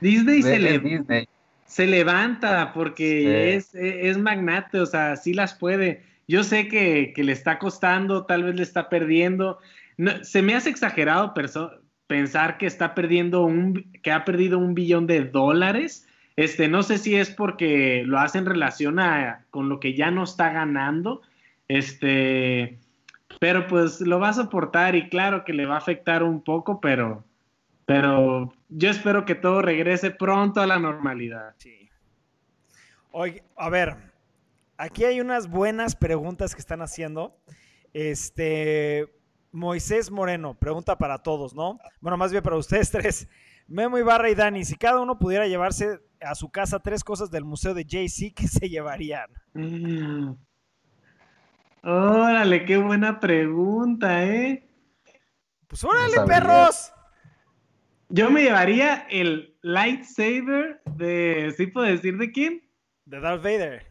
Disney 0.00 0.42
se, 0.42 0.58
le- 0.58 0.78
Disney. 0.78 1.28
Se 1.68 1.86
levanta 1.86 2.72
porque 2.72 3.58
Sí. 3.62 3.76
es, 3.76 3.76
es 3.76 4.18
magnate, 4.18 4.80
o 4.80 4.86
sea, 4.86 5.14
sí 5.16 5.34
las 5.34 5.54
puede. 5.54 6.02
Yo 6.26 6.42
sé 6.42 6.66
que, 6.66 7.12
que 7.14 7.22
le 7.22 7.32
está 7.32 7.58
costando, 7.58 8.26
tal 8.26 8.42
vez 8.42 8.56
le 8.56 8.62
está 8.62 8.88
perdiendo. 8.88 9.58
No, 9.96 10.24
se 10.24 10.42
me 10.42 10.54
hace 10.54 10.70
exagerado 10.70 11.34
pensar 12.06 12.58
que 12.58 12.66
está 12.66 12.94
perdiendo 12.94 13.44
un, 13.44 13.92
que 14.02 14.10
ha 14.10 14.24
perdido 14.24 14.58
un 14.58 14.74
billón 14.74 15.06
de 15.06 15.24
dólares. 15.24 16.06
Este, 16.36 16.68
no 16.68 16.82
sé 16.82 16.98
si 16.98 17.16
es 17.16 17.30
porque 17.30 18.02
lo 18.06 18.18
hace 18.18 18.38
en 18.38 18.46
relación 18.46 18.98
a, 18.98 19.44
con 19.50 19.68
lo 19.68 19.78
que 19.80 19.94
ya 19.94 20.10
no 20.10 20.24
está 20.24 20.50
ganando. 20.52 21.22
Este, 21.68 22.78
pero 23.40 23.66
pues 23.66 24.00
lo 24.00 24.18
va 24.20 24.30
a 24.30 24.34
soportar 24.34 24.96
y 24.96 25.08
claro 25.08 25.44
que 25.44 25.52
le 25.52 25.66
va 25.66 25.74
a 25.74 25.78
afectar 25.78 26.22
un 26.22 26.42
poco, 26.42 26.80
pero, 26.80 27.24
pero 27.86 28.52
yo 28.68 28.90
espero 28.90 29.24
que 29.24 29.34
todo 29.34 29.62
regrese 29.62 30.10
pronto 30.10 30.60
a 30.60 30.66
la 30.66 30.78
normalidad. 30.78 31.54
Sí. 31.58 31.88
Oye, 33.10 33.42
a 33.56 33.68
ver, 33.70 33.96
aquí 34.76 35.04
hay 35.04 35.20
unas 35.20 35.48
buenas 35.48 35.96
preguntas 35.96 36.54
que 36.54 36.60
están 36.60 36.82
haciendo. 36.82 37.36
Este, 37.92 39.12
Moisés 39.50 40.10
Moreno, 40.10 40.54
pregunta 40.54 40.98
para 40.98 41.18
todos, 41.18 41.54
¿no? 41.54 41.78
Bueno, 42.00 42.16
más 42.16 42.30
bien 42.30 42.42
para 42.42 42.56
ustedes 42.56 42.90
tres. 42.92 43.28
Memo 43.66 43.98
Ibarra 43.98 44.30
y 44.30 44.34
Dani, 44.34 44.64
si 44.64 44.76
cada 44.76 45.00
uno 45.00 45.18
pudiera 45.18 45.46
llevarse 45.46 46.00
a 46.20 46.34
su 46.34 46.50
casa 46.50 46.80
tres 46.80 47.04
cosas 47.04 47.30
del 47.30 47.44
museo 47.44 47.74
de 47.74 47.86
Jay-Z, 47.88 48.34
¿qué 48.34 48.48
se 48.48 48.68
llevarían? 48.68 49.30
Mm. 49.52 50.32
Órale, 51.82 52.64
qué 52.64 52.76
buena 52.76 53.20
pregunta, 53.20 54.24
¿eh? 54.24 54.68
Pues 55.66 55.84
órale, 55.84 56.20
perros. 56.26 56.92
Yo 58.10 58.30
me 58.30 58.42
llevaría 58.42 59.06
el 59.10 59.54
lightsaber 59.60 60.80
de, 60.96 61.52
¿sí 61.56 61.66
puedo 61.66 61.86
decir 61.86 62.16
de 62.16 62.32
quién? 62.32 62.62
De 63.04 63.20
Darth 63.20 63.42
Vader. 63.42 63.84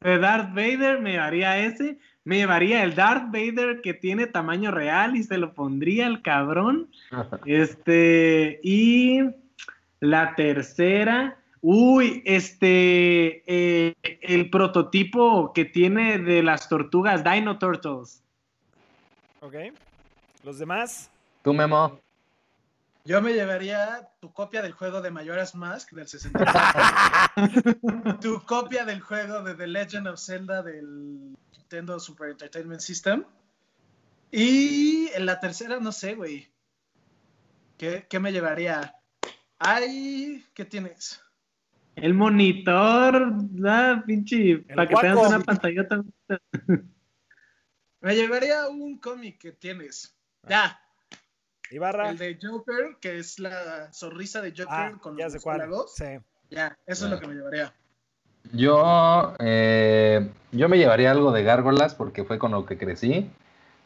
De 0.00 0.18
Darth 0.18 0.54
Vader, 0.54 1.00
me 1.00 1.12
llevaría 1.12 1.58
ese. 1.58 1.98
me 2.24 2.36
llevaría 2.36 2.82
el 2.82 2.94
Darth 2.94 3.26
Vader 3.30 3.82
que 3.82 3.92
tiene 3.92 4.26
tamaño 4.26 4.70
real 4.70 5.16
y 5.16 5.22
se 5.22 5.36
lo 5.36 5.52
pondría 5.52 6.06
al 6.06 6.22
cabrón. 6.22 6.90
Este, 7.44 8.58
y 8.62 9.20
la 10.00 10.34
tercera, 10.34 11.38
uy, 11.60 12.22
este, 12.24 13.42
eh, 13.46 13.94
el 14.22 14.48
prototipo 14.48 15.52
que 15.52 15.66
tiene 15.66 16.18
de 16.18 16.42
las 16.42 16.70
tortugas 16.70 17.22
Dino 17.22 17.58
Turtles. 17.58 18.22
Ok. 19.40 19.54
¿Los 20.42 20.58
demás? 20.58 21.10
Tú, 21.42 21.52
Memo. 21.52 22.00
Yo 23.08 23.22
me 23.22 23.32
llevaría 23.32 24.06
tu 24.20 24.34
copia 24.34 24.60
del 24.60 24.72
juego 24.72 25.00
de 25.00 25.10
Majora's 25.10 25.54
Mask 25.54 25.92
del 25.92 26.06
64. 26.06 26.82
tu 28.20 28.44
copia 28.44 28.84
del 28.84 29.00
juego 29.00 29.42
de 29.42 29.54
The 29.54 29.66
Legend 29.66 30.08
of 30.08 30.20
Zelda 30.20 30.62
del 30.62 31.34
Nintendo 31.56 31.98
Super 31.98 32.28
Entertainment 32.28 32.82
System. 32.82 33.24
Y 34.30 35.08
en 35.14 35.24
la 35.24 35.40
tercera, 35.40 35.80
no 35.80 35.90
sé, 35.90 36.16
güey. 36.16 36.52
¿Qué, 37.78 38.06
¿Qué, 38.10 38.20
me 38.20 38.30
llevaría? 38.30 38.94
Ay, 39.58 40.44
¿qué 40.52 40.66
tienes? 40.66 41.22
El 41.96 42.12
monitor, 42.12 43.32
ah, 43.66 44.02
pinche, 44.06 44.58
para 44.58 44.86
que 44.86 44.96
tengas 44.96 45.28
una 45.28 45.40
pantallota. 45.40 46.04
me 48.02 48.14
llevaría 48.14 48.68
un 48.68 48.98
cómic 48.98 49.38
que 49.38 49.52
tienes. 49.52 50.14
Ya, 50.46 50.78
Ibarra. 51.70 52.10
El 52.10 52.18
de 52.18 52.38
Joker, 52.40 52.96
que 53.00 53.18
es 53.18 53.38
la 53.38 53.92
sonrisa 53.92 54.40
de 54.40 54.50
Joker 54.50 54.66
ah, 54.68 54.92
con 55.00 55.16
los 55.16 55.44
lagos. 55.44 55.94
Sí. 55.94 56.18
Ya, 56.50 56.76
eso 56.86 57.04
es 57.06 57.10
lo 57.10 57.20
que 57.20 57.26
me 57.26 57.34
llevaría. 57.34 57.74
Yo, 58.52 59.34
eh, 59.38 60.30
yo 60.52 60.68
me 60.68 60.78
llevaría 60.78 61.10
algo 61.10 61.32
de 61.32 61.42
gárgolas 61.42 61.94
porque 61.94 62.24
fue 62.24 62.38
con 62.38 62.52
lo 62.52 62.64
que 62.64 62.78
crecí. 62.78 63.30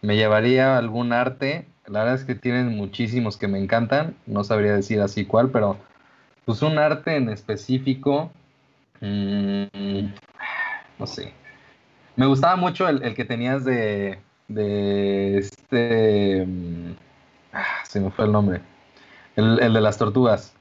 Me 0.00 0.16
llevaría 0.16 0.78
algún 0.78 1.12
arte. 1.12 1.66
La 1.86 2.00
verdad 2.00 2.14
es 2.14 2.24
que 2.24 2.36
tienen 2.36 2.76
muchísimos 2.76 3.36
que 3.36 3.48
me 3.48 3.58
encantan. 3.58 4.16
No 4.26 4.44
sabría 4.44 4.74
decir 4.74 5.00
así 5.00 5.26
cuál, 5.26 5.50
pero 5.50 5.76
pues 6.44 6.62
un 6.62 6.78
arte 6.78 7.16
en 7.16 7.28
específico. 7.28 8.30
Mmm, 9.00 10.12
no 10.98 11.06
sé. 11.06 11.32
Me 12.14 12.26
gustaba 12.26 12.54
mucho 12.56 12.88
el, 12.88 13.02
el 13.02 13.14
que 13.16 13.24
tenías 13.24 13.64
de, 13.64 14.20
de 14.46 15.38
este. 15.38 16.46
Ah, 17.52 17.84
se 17.84 18.00
me 18.00 18.10
fue 18.10 18.24
el 18.24 18.32
nombre. 18.32 18.60
El, 19.36 19.60
el, 19.60 19.72
de 19.72 19.80
las 19.80 19.98
tortugas 19.98 20.54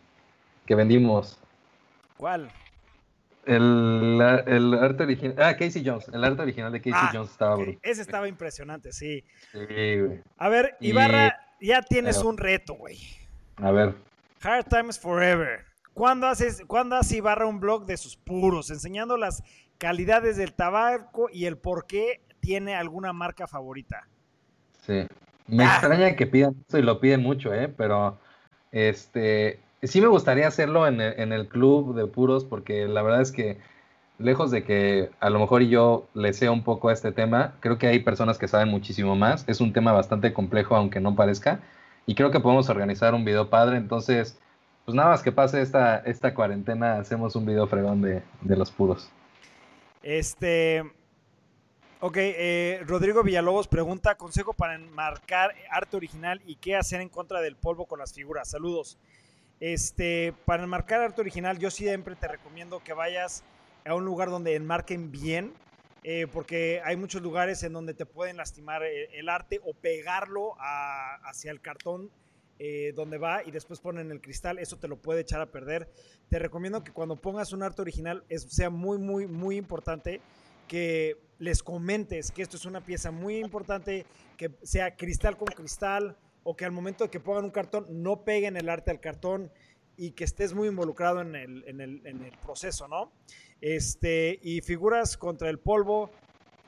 que 0.65 0.75
vendimos. 0.75 1.39
¿Cuál? 2.17 2.51
El, 3.45 4.21
el, 4.45 4.73
arte 4.75 5.03
original. 5.03 5.35
Ah, 5.39 5.55
Casey 5.57 5.83
Jones. 5.85 6.07
El 6.09 6.23
arte 6.23 6.41
original 6.41 6.71
de 6.71 6.79
Casey 6.79 6.93
ah, 6.95 7.09
Jones 7.11 7.31
estaba 7.31 7.55
okay. 7.55 7.79
Ese 7.81 8.01
estaba 8.01 8.27
impresionante, 8.27 8.91
sí. 8.91 9.23
Sí, 9.51 9.99
güey. 9.99 10.21
A 10.37 10.49
ver, 10.49 10.77
Ibarra, 10.79 11.39
y... 11.59 11.67
ya 11.67 11.81
tienes 11.81 12.17
un 12.19 12.37
reto, 12.37 12.75
güey. 12.75 12.99
A 13.57 13.71
ver. 13.71 13.95
Hard 14.43 14.65
Times 14.65 14.99
Forever. 14.99 15.65
¿Cuándo 15.93 16.27
haces, 16.27 16.63
¿Cuándo 16.67 16.95
hace 16.95 17.17
Ibarra 17.17 17.45
un 17.45 17.59
blog 17.59 17.85
de 17.85 17.97
sus 17.97 18.15
puros, 18.15 18.69
enseñando 18.69 19.17
las 19.17 19.43
calidades 19.77 20.37
del 20.37 20.53
tabaco 20.53 21.29
y 21.31 21.45
el 21.45 21.57
por 21.57 21.85
qué 21.85 22.21
tiene 22.39 22.75
alguna 22.75 23.11
marca 23.11 23.47
favorita? 23.47 24.07
Sí. 24.85 25.05
Me 25.47 25.63
Ah. 25.65 25.73
extraña 25.73 26.15
que 26.15 26.27
pidan 26.27 26.55
eso 26.67 26.77
y 26.77 26.81
lo 26.81 26.99
piden 26.99 27.21
mucho, 27.21 27.53
¿eh? 27.53 27.67
Pero 27.75 28.17
este 28.71 29.59
sí 29.83 29.99
me 30.01 30.07
gustaría 30.07 30.47
hacerlo 30.47 30.87
en 30.87 31.01
el, 31.01 31.19
en 31.19 31.33
el 31.33 31.47
club 31.47 31.95
de 31.95 32.05
puros 32.05 32.45
porque 32.45 32.87
la 32.87 33.01
verdad 33.01 33.21
es 33.21 33.31
que 33.31 33.57
lejos 34.19 34.51
de 34.51 34.63
que 34.63 35.09
a 35.19 35.29
lo 35.31 35.39
mejor 35.39 35.63
yo 35.63 36.07
le 36.13 36.33
sea 36.33 36.51
un 36.51 36.63
poco 36.63 36.89
a 36.89 36.93
este 36.93 37.11
tema, 37.11 37.55
creo 37.59 37.79
que 37.79 37.87
hay 37.87 37.99
personas 37.99 38.37
que 38.37 38.47
saben 38.47 38.69
muchísimo 38.69 39.15
más. 39.15 39.43
Es 39.47 39.59
un 39.61 39.73
tema 39.73 39.91
bastante 39.93 40.31
complejo, 40.31 40.75
aunque 40.75 40.99
no 40.99 41.15
parezca. 41.15 41.59
Y 42.05 42.13
creo 42.13 42.29
que 42.29 42.39
podemos 42.39 42.69
organizar 42.69 43.15
un 43.15 43.25
video 43.25 43.49
padre. 43.49 43.77
Entonces, 43.77 44.37
pues 44.85 44.93
nada 44.95 45.09
más 45.09 45.23
que 45.23 45.31
pase 45.31 45.61
esta, 45.61 45.97
esta 45.97 46.35
cuarentena, 46.35 46.97
hacemos 46.97 47.35
un 47.35 47.45
video 47.47 47.65
fregón 47.65 48.01
de, 48.03 48.21
de 48.41 48.55
los 48.57 48.69
puros. 48.69 49.09
Este. 50.03 50.83
Ok, 52.03 52.17
eh, 52.17 52.81
Rodrigo 52.87 53.21
Villalobos 53.21 53.67
pregunta: 53.67 54.15
consejo 54.15 54.53
para 54.53 54.73
enmarcar 54.73 55.53
arte 55.69 55.97
original 55.97 56.41
y 56.47 56.55
qué 56.55 56.75
hacer 56.75 56.99
en 56.99 57.09
contra 57.09 57.41
del 57.41 57.55
polvo 57.55 57.85
con 57.85 57.99
las 57.99 58.11
figuras. 58.11 58.49
Saludos. 58.49 58.97
Este, 59.59 60.33
para 60.45 60.63
enmarcar 60.63 61.01
arte 61.01 61.21
original, 61.21 61.59
yo 61.59 61.69
siempre 61.69 62.15
te 62.15 62.27
recomiendo 62.27 62.83
que 62.83 62.93
vayas 62.93 63.43
a 63.85 63.93
un 63.93 64.03
lugar 64.03 64.31
donde 64.31 64.55
enmarquen 64.55 65.11
bien, 65.11 65.53
eh, 66.01 66.25
porque 66.25 66.81
hay 66.83 66.95
muchos 66.95 67.21
lugares 67.21 67.61
en 67.61 67.73
donde 67.73 67.93
te 67.93 68.07
pueden 68.07 68.37
lastimar 68.37 68.81
el, 68.81 69.13
el 69.13 69.29
arte 69.29 69.61
o 69.63 69.75
pegarlo 69.75 70.55
hacia 70.59 71.51
el 71.51 71.61
cartón 71.61 72.09
eh, 72.57 72.93
donde 72.95 73.19
va 73.19 73.43
y 73.43 73.51
después 73.51 73.79
ponen 73.79 74.09
el 74.09 74.21
cristal, 74.21 74.57
eso 74.57 74.77
te 74.77 74.87
lo 74.87 74.97
puede 74.97 75.21
echar 75.21 75.39
a 75.39 75.51
perder. 75.51 75.87
Te 76.29 76.39
recomiendo 76.39 76.83
que 76.83 76.93
cuando 76.93 77.15
pongas 77.15 77.53
un 77.53 77.61
arte 77.61 77.83
original 77.83 78.23
sea 78.27 78.71
muy, 78.71 78.97
muy, 78.97 79.27
muy 79.27 79.55
importante 79.55 80.19
que 80.67 81.17
les 81.41 81.63
comentes 81.63 82.31
que 82.31 82.43
esto 82.43 82.55
es 82.55 82.65
una 82.65 82.85
pieza 82.85 83.09
muy 83.09 83.37
importante, 83.37 84.05
que 84.37 84.51
sea 84.61 84.95
cristal 84.95 85.37
con 85.37 85.47
cristal 85.47 86.15
o 86.43 86.55
que 86.55 86.65
al 86.65 86.71
momento 86.71 87.03
de 87.03 87.09
que 87.09 87.19
pongan 87.19 87.45
un 87.45 87.49
cartón 87.49 87.87
no 87.89 88.23
peguen 88.23 88.57
el 88.57 88.69
arte 88.69 88.91
al 88.91 88.99
cartón 88.99 89.51
y 89.97 90.11
que 90.11 90.23
estés 90.23 90.53
muy 90.53 90.67
involucrado 90.67 91.19
en 91.19 91.35
el, 91.35 91.63
en 91.67 91.81
el, 91.81 92.05
en 92.05 92.23
el 92.23 92.37
proceso, 92.37 92.87
¿no? 92.87 93.11
Este, 93.59 94.39
y 94.43 94.61
figuras 94.61 95.17
contra 95.17 95.49
el 95.49 95.57
polvo. 95.57 96.11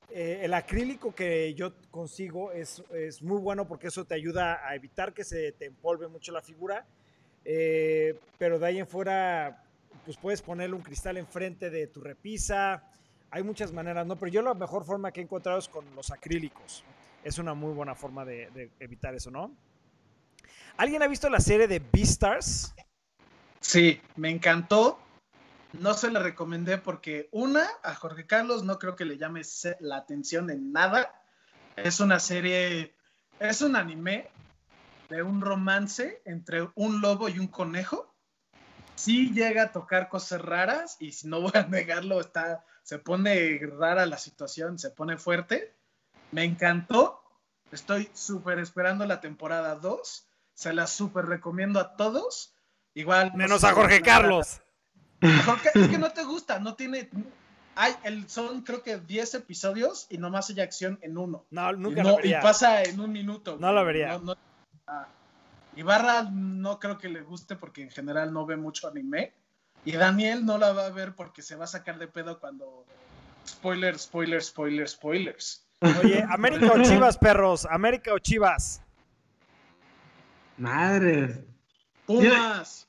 Eh, 0.09 0.39
el 0.41 0.55
acrílico 0.55 1.13
que 1.13 1.53
yo 1.53 1.73
consigo 1.91 2.51
es, 2.51 2.83
es, 2.93 3.21
muy 3.21 3.39
bueno 3.39 3.67
porque 3.67 3.87
eso 3.87 4.05
te 4.05 4.15
ayuda 4.15 4.67
a 4.67 4.75
evitar 4.75 5.13
que 5.13 5.23
se 5.23 5.51
te 5.51 5.65
empolve 5.65 6.07
mucho 6.07 6.31
la 6.31 6.41
figura. 6.41 6.87
Eh, 7.45 8.19
pero 8.39 8.57
de 8.57 8.65
ahí 8.65 8.79
en 8.79 8.87
fuera, 8.87 9.63
pues 10.03 10.17
puedes 10.17 10.41
ponerle 10.41 10.75
un 10.75 10.81
cristal 10.81 11.17
enfrente 11.17 11.69
de 11.69 11.85
tu 11.85 12.01
repisa. 12.01 12.89
Hay 13.33 13.41
muchas 13.41 13.71
maneras, 13.71 14.05
¿no? 14.05 14.15
Pero 14.15 14.31
yo 14.31 14.43
la 14.43 14.53
mejor 14.53 14.85
forma 14.85 15.11
que 15.11 15.19
he 15.19 15.23
encontrado 15.23 15.57
es 15.57 15.67
con 15.67 15.83
los 15.95 16.11
acrílicos. 16.11 16.83
Es 17.23 17.39
una 17.39 17.55
muy 17.55 17.73
buena 17.73 17.95
forma 17.95 18.23
de, 18.23 18.51
de 18.51 18.69
evitar 18.79 19.15
eso, 19.15 19.31
¿no? 19.31 19.51
¿Alguien 20.77 21.01
ha 21.01 21.07
visto 21.07 21.27
la 21.31 21.39
serie 21.39 21.67
de 21.67 21.79
Beastars? 21.79 22.75
Sí, 23.59 23.99
me 24.17 24.29
encantó. 24.29 24.99
No 25.71 25.95
se 25.95 26.11
la 26.11 26.19
recomendé 26.19 26.77
porque 26.77 27.27
una, 27.31 27.67
a 27.81 27.95
Jorge 27.95 28.27
Carlos 28.27 28.63
no 28.63 28.77
creo 28.77 28.95
que 28.95 29.05
le 29.05 29.17
llame 29.17 29.41
la 29.79 29.97
atención 29.97 30.51
en 30.51 30.71
nada. 30.71 31.11
Es 31.75 31.99
una 31.99 32.19
serie, 32.19 32.93
es 33.39 33.63
un 33.63 33.75
anime 33.75 34.29
de 35.09 35.23
un 35.23 35.41
romance 35.41 36.21
entre 36.25 36.69
un 36.75 37.01
lobo 37.01 37.29
y 37.29 37.39
un 37.39 37.47
conejo. 37.47 38.13
Sí 38.93 39.31
llega 39.33 39.63
a 39.63 39.71
tocar 39.71 40.07
cosas 40.07 40.39
raras 40.39 40.97
y 40.99 41.13
si 41.13 41.27
no 41.27 41.41
voy 41.41 41.53
a 41.55 41.63
negarlo, 41.63 42.21
está, 42.21 42.63
se 42.83 42.99
pone 42.99 43.59
rara 43.79 44.05
la 44.05 44.17
situación, 44.17 44.77
se 44.77 44.91
pone 44.91 45.17
fuerte. 45.17 45.73
Me 46.31 46.43
encantó. 46.43 47.23
Estoy 47.71 48.09
súper 48.13 48.59
esperando 48.59 49.05
la 49.05 49.21
temporada 49.21 49.75
2. 49.75 50.27
Se 50.53 50.73
la 50.73 50.85
súper 50.85 51.25
recomiendo 51.25 51.79
a 51.79 51.95
todos. 51.95 52.53
Igual. 52.93 53.31
Menos 53.35 53.63
no 53.63 53.69
a 53.69 53.73
Jorge 53.73 54.01
Carlos. 54.01 54.61
Jorge, 55.45 55.69
es 55.73 55.87
que 55.87 55.97
no 55.97 56.11
te 56.11 56.23
gusta, 56.23 56.59
no 56.59 56.75
tiene. 56.75 57.09
Hay, 57.75 57.93
el, 58.03 58.29
son 58.29 58.61
creo 58.61 58.83
que 58.83 58.97
10 58.97 59.35
episodios 59.35 60.05
y 60.09 60.17
nomás 60.17 60.49
hay 60.49 60.59
acción 60.59 60.99
en 61.01 61.17
uno. 61.17 61.45
No, 61.49 61.71
nunca 61.73 62.03
no, 62.03 62.09
no, 62.09 62.15
vería. 62.17 62.39
y 62.39 62.41
pasa 62.41 62.83
en 62.83 62.99
un 62.99 63.11
minuto. 63.11 63.57
No 63.59 63.71
lo 63.71 63.83
vería. 63.85 64.19
No, 64.19 64.35
ah. 64.85 65.07
Ibarra 65.75 66.23
no 66.23 66.79
creo 66.79 66.97
que 66.99 67.09
le 67.09 67.21
guste 67.21 67.55
porque 67.55 67.81
en 67.81 67.89
general 67.89 68.33
no 68.33 68.45
ve 68.45 68.57
mucho 68.57 68.87
anime. 68.87 69.33
Y 69.85 69.93
Daniel 69.93 70.45
no 70.45 70.57
la 70.57 70.71
va 70.71 70.85
a 70.85 70.89
ver 70.89 71.13
porque 71.13 71.41
se 71.41 71.55
va 71.55 71.65
a 71.65 71.67
sacar 71.67 71.99
de 71.99 72.07
pedo 72.07 72.39
cuando. 72.39 72.85
Spoilers, 73.47 74.03
spoilers, 74.03 74.47
spoilers, 74.47 74.91
spoilers. 74.91 75.65
Oye, 76.01 76.23
América 76.29 76.71
o 76.73 76.81
Chivas, 76.81 77.17
perros. 77.17 77.67
América 77.69 78.13
o 78.13 78.19
Chivas. 78.19 78.81
Madre. 80.57 81.43
Pumas. 82.05 82.87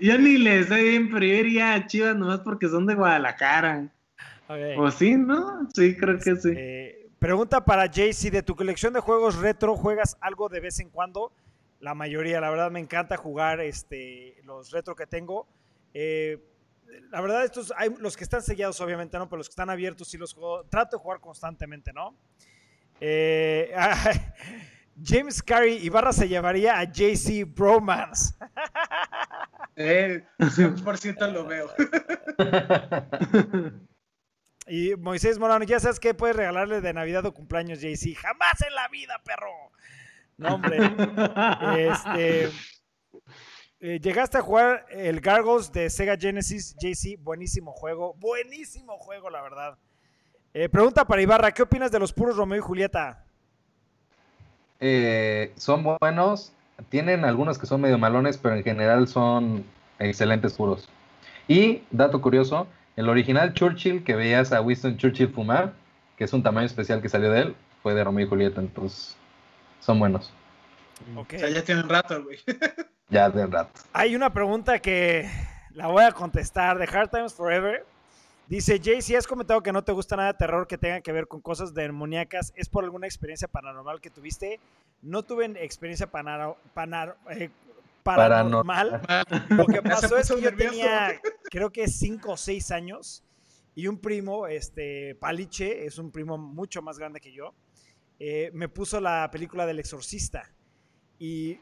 Yo, 0.00 0.12
yo 0.14 0.18
ni 0.18 0.38
les 0.38 0.68
doy 0.68 0.82
bien, 0.82 1.10
pero 1.12 1.24
yo 1.24 1.34
iría 1.34 1.74
a 1.74 1.86
Chivas 1.86 2.16
nomás 2.16 2.40
porque 2.40 2.68
son 2.68 2.86
de 2.86 2.94
Guadalajara. 2.94 3.88
Okay. 4.48 4.76
¿O 4.76 4.90
sí, 4.90 5.14
no? 5.14 5.68
Sí, 5.72 5.96
creo 5.96 6.18
que 6.18 6.34
sí. 6.34 6.52
Eh, 6.56 7.08
pregunta 7.20 7.64
para 7.64 7.86
JC, 7.86 8.32
de 8.32 8.42
tu 8.42 8.56
colección 8.56 8.92
de 8.92 8.98
juegos 8.98 9.36
retro, 9.36 9.76
¿juegas 9.76 10.16
algo 10.20 10.48
de 10.48 10.58
vez 10.58 10.80
en 10.80 10.90
cuando? 10.90 11.32
La 11.78 11.94
mayoría, 11.94 12.40
la 12.40 12.50
verdad 12.50 12.70
me 12.72 12.80
encanta 12.80 13.16
jugar 13.16 13.60
este, 13.60 14.40
los 14.42 14.72
retro 14.72 14.96
que 14.96 15.06
tengo. 15.06 15.46
Eh, 15.94 16.38
la 17.10 17.20
verdad, 17.20 17.44
estos 17.44 17.72
hay 17.76 17.90
los 17.98 18.16
que 18.16 18.24
están 18.24 18.42
sellados, 18.42 18.80
obviamente, 18.80 19.18
¿no? 19.18 19.28
Pero 19.28 19.38
los 19.38 19.48
que 19.48 19.52
están 19.52 19.70
abiertos 19.70 20.08
sí 20.08 20.18
los 20.18 20.32
juego. 20.32 20.64
Trato 20.64 20.96
de 20.96 21.02
jugar 21.02 21.20
constantemente, 21.20 21.92
¿no? 21.92 22.16
Eh, 23.00 23.74
James 25.02 25.42
Carey 25.42 25.84
Ibarra 25.84 26.12
se 26.12 26.28
llevaría 26.28 26.78
a 26.78 26.84
JC 26.84 27.44
Bromance. 27.46 28.34
Eh, 29.76 30.22
100% 30.38 31.32
lo 31.32 31.46
veo. 31.46 31.70
Y 34.70 34.94
Moisés 34.94 35.40
Morano, 35.40 35.64
ya 35.64 35.80
sabes 35.80 35.98
qué 35.98 36.14
puedes 36.14 36.36
regalarle 36.36 36.80
de 36.80 36.92
Navidad 36.92 37.26
o 37.26 37.34
cumpleaños, 37.34 37.80
JC. 37.80 38.14
Jamás 38.14 38.62
en 38.64 38.72
la 38.76 38.86
vida, 38.86 39.20
perro. 39.24 39.72
No, 40.36 40.54
hombre. 40.54 40.78
este. 41.76 42.50
Eh, 43.80 43.98
llegaste 43.98 44.36
a 44.36 44.42
jugar 44.42 44.84
el 44.90 45.20
Gargos 45.20 45.72
de 45.72 45.88
Sega 45.88 46.16
Genesis, 46.18 46.76
JC. 46.78 47.18
Buenísimo 47.18 47.72
juego. 47.72 48.14
Buenísimo 48.18 48.98
juego, 48.98 49.30
la 49.30 49.40
verdad. 49.40 49.78
Eh, 50.52 50.68
pregunta 50.68 51.06
para 51.06 51.22
Ibarra: 51.22 51.52
¿Qué 51.52 51.62
opinas 51.62 51.90
de 51.90 51.98
los 51.98 52.12
puros 52.12 52.36
Romeo 52.36 52.58
y 52.58 52.60
Julieta? 52.60 53.24
Eh, 54.80 55.52
son 55.56 55.82
buenos, 55.98 56.52
tienen 56.90 57.24
algunos 57.24 57.58
que 57.58 57.66
son 57.66 57.80
medio 57.80 57.98
malones, 57.98 58.36
pero 58.36 58.54
en 58.54 58.64
general 58.64 59.08
son 59.08 59.64
excelentes 59.98 60.54
puros. 60.54 60.88
Y, 61.48 61.82
dato 61.90 62.20
curioso, 62.20 62.66
el 62.96 63.08
original 63.08 63.54
Churchill 63.54 64.04
que 64.04 64.14
veías 64.14 64.52
a 64.52 64.60
Winston 64.60 64.96
Churchill 64.98 65.28
fumar, 65.28 65.72
que 66.16 66.24
es 66.24 66.32
un 66.32 66.42
tamaño 66.42 66.66
especial 66.66 67.00
que 67.00 67.08
salió 67.08 67.30
de 67.30 67.40
él, 67.40 67.56
fue 67.82 67.94
de 67.94 68.04
Romeo 68.04 68.26
y 68.26 68.28
Julieta, 68.28 68.60
entonces 68.60 69.16
son 69.80 69.98
buenos. 69.98 70.32
Ok. 71.16 71.34
O 71.36 71.38
sea, 71.38 71.48
ya 71.48 71.64
tienen 71.64 71.88
rato, 71.88 72.22
güey. 72.22 72.38
Ya 73.10 73.28
de 73.28 73.46
rato. 73.46 73.80
Hay 73.92 74.14
una 74.14 74.32
pregunta 74.32 74.78
que 74.78 75.28
la 75.72 75.88
voy 75.88 76.04
a 76.04 76.12
contestar 76.12 76.78
de 76.78 76.84
Hard 76.84 77.10
Times 77.10 77.34
Forever. 77.34 77.84
Dice, 78.48 78.80
Jay, 78.82 79.00
si 79.02 79.14
has 79.14 79.26
comentado 79.26 79.62
que 79.62 79.72
no 79.72 79.84
te 79.84 79.92
gusta 79.92 80.16
nada 80.16 80.32
de 80.32 80.38
terror 80.38 80.66
que 80.66 80.76
tenga 80.78 81.00
que 81.00 81.12
ver 81.12 81.28
con 81.28 81.40
cosas 81.40 81.72
demoníacas, 81.72 82.52
¿es 82.56 82.68
por 82.68 82.82
alguna 82.84 83.06
experiencia 83.06 83.46
paranormal 83.46 84.00
que 84.00 84.10
tuviste? 84.10 84.58
No 85.02 85.22
tuve 85.22 85.46
experiencia 85.62 86.10
panaro- 86.10 86.56
panar- 86.74 87.16
eh, 87.30 87.50
paranormal. 88.02 89.02
Lo 89.50 89.66
que 89.66 89.82
pasó 89.82 90.16
es 90.16 90.28
que 90.28 90.40
yo 90.40 90.50
nervioso. 90.50 90.70
tenía, 90.72 91.20
creo 91.50 91.70
que 91.70 91.86
5 91.86 92.32
o 92.32 92.36
6 92.36 92.70
años, 92.72 93.22
y 93.76 93.86
un 93.86 93.98
primo, 93.98 94.48
este, 94.48 95.14
Paliche, 95.14 95.86
es 95.86 95.98
un 95.98 96.10
primo 96.10 96.36
mucho 96.36 96.82
más 96.82 96.98
grande 96.98 97.20
que 97.20 97.32
yo, 97.32 97.54
eh, 98.18 98.50
me 98.52 98.68
puso 98.68 99.00
la 99.00 99.28
película 99.30 99.64
del 99.64 99.78
exorcista. 99.78 100.50
Y 101.20 101.60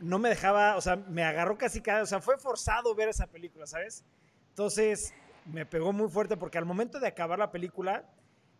no 0.00 0.18
me 0.18 0.28
dejaba, 0.28 0.76
o 0.76 0.80
sea, 0.80 0.96
me 0.96 1.24
agarró 1.24 1.56
casi 1.56 1.80
cada, 1.80 2.02
o 2.02 2.06
sea, 2.06 2.20
fue 2.20 2.38
forzado 2.38 2.94
ver 2.94 3.08
esa 3.08 3.26
película, 3.26 3.66
¿sabes? 3.66 4.04
Entonces, 4.50 5.14
me 5.46 5.66
pegó 5.66 5.92
muy 5.92 6.08
fuerte 6.08 6.36
porque 6.36 6.58
al 6.58 6.64
momento 6.64 6.98
de 6.98 7.06
acabar 7.06 7.38
la 7.38 7.50
película, 7.50 8.04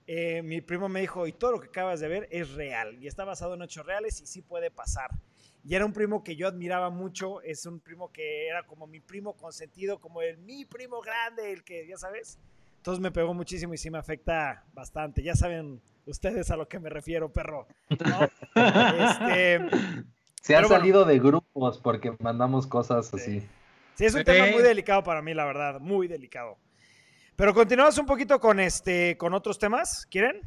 eh, 0.07 0.43
mi 0.43 0.61
primo 0.61 0.89
me 0.89 1.01
dijo, 1.01 1.27
y 1.27 1.33
todo 1.33 1.53
lo 1.53 1.61
que 1.61 1.69
acabas 1.69 2.01
de 2.01 2.09
ver 2.09 2.29
es 2.31 2.51
real, 2.55 3.03
y 3.03 3.07
está 3.07 3.25
basado 3.25 3.55
en 3.55 3.63
hechos 3.63 3.87
reales 3.87 4.21
y 4.21 4.27
sí 4.27 4.43
puede 4.43 4.71
pasar. 4.71 5.11
Y 5.65 5.75
era 5.75 5.85
un 5.85 5.93
primo 5.93 6.23
que 6.23 6.37
yo 6.37 6.47
admiraba 6.47 6.91
mucho, 6.91 7.43
es 7.43 7.67
un 7.67 7.81
primo 7.81 8.13
que 8.13 8.47
era 8.47 8.63
como 8.63 8.87
mi 8.87 9.01
primo 9.01 9.35
consentido, 9.35 9.99
como 9.99 10.23
el 10.23 10.39
mi 10.39 10.65
primo 10.65 11.01
grande, 11.01 11.53
el 11.53 11.65
que, 11.65 11.89
ya 11.89 11.97
sabes. 11.97 12.39
Entonces 12.77 13.03
me 13.03 13.11
pegó 13.11 13.35
muchísimo 13.35 13.75
y 13.75 13.79
sí 13.79 13.91
me 13.91 13.99
afecta 13.99 14.65
bastante. 14.73 15.25
Ya 15.25 15.35
saben 15.35 15.83
ustedes 16.07 16.53
a 16.53 16.57
lo 16.57 16.69
que 16.69 16.79
me 16.79 16.89
refiero, 16.89 17.33
perro. 17.33 17.67
¿no? 17.91 18.29
Este, 18.55 19.59
Se 20.47 20.55
ha 20.55 20.61
bueno. 20.61 20.77
salido 20.77 21.05
de 21.05 21.19
grupos 21.19 21.79
porque 21.79 22.15
mandamos 22.21 22.69
cosas 22.69 23.13
así. 23.13 23.41
Sí, 23.95 24.05
es 24.05 24.15
un 24.15 24.21
Sí. 24.21 24.25
tema 24.25 24.47
muy 24.53 24.63
delicado 24.63 25.03
para 25.03 25.21
mí, 25.21 25.35
la 25.35 25.45
verdad, 25.45 25.81
muy 25.81 26.07
delicado. 26.07 26.57
Pero 27.35 27.53
continuamos 27.53 27.99
un 27.99 28.07
poquito 28.07 28.39
con 28.39 28.61
este, 28.61 29.17
con 29.19 29.35
otros 29.35 29.59
temas. 29.59 30.07
¿Quieren? 30.09 30.41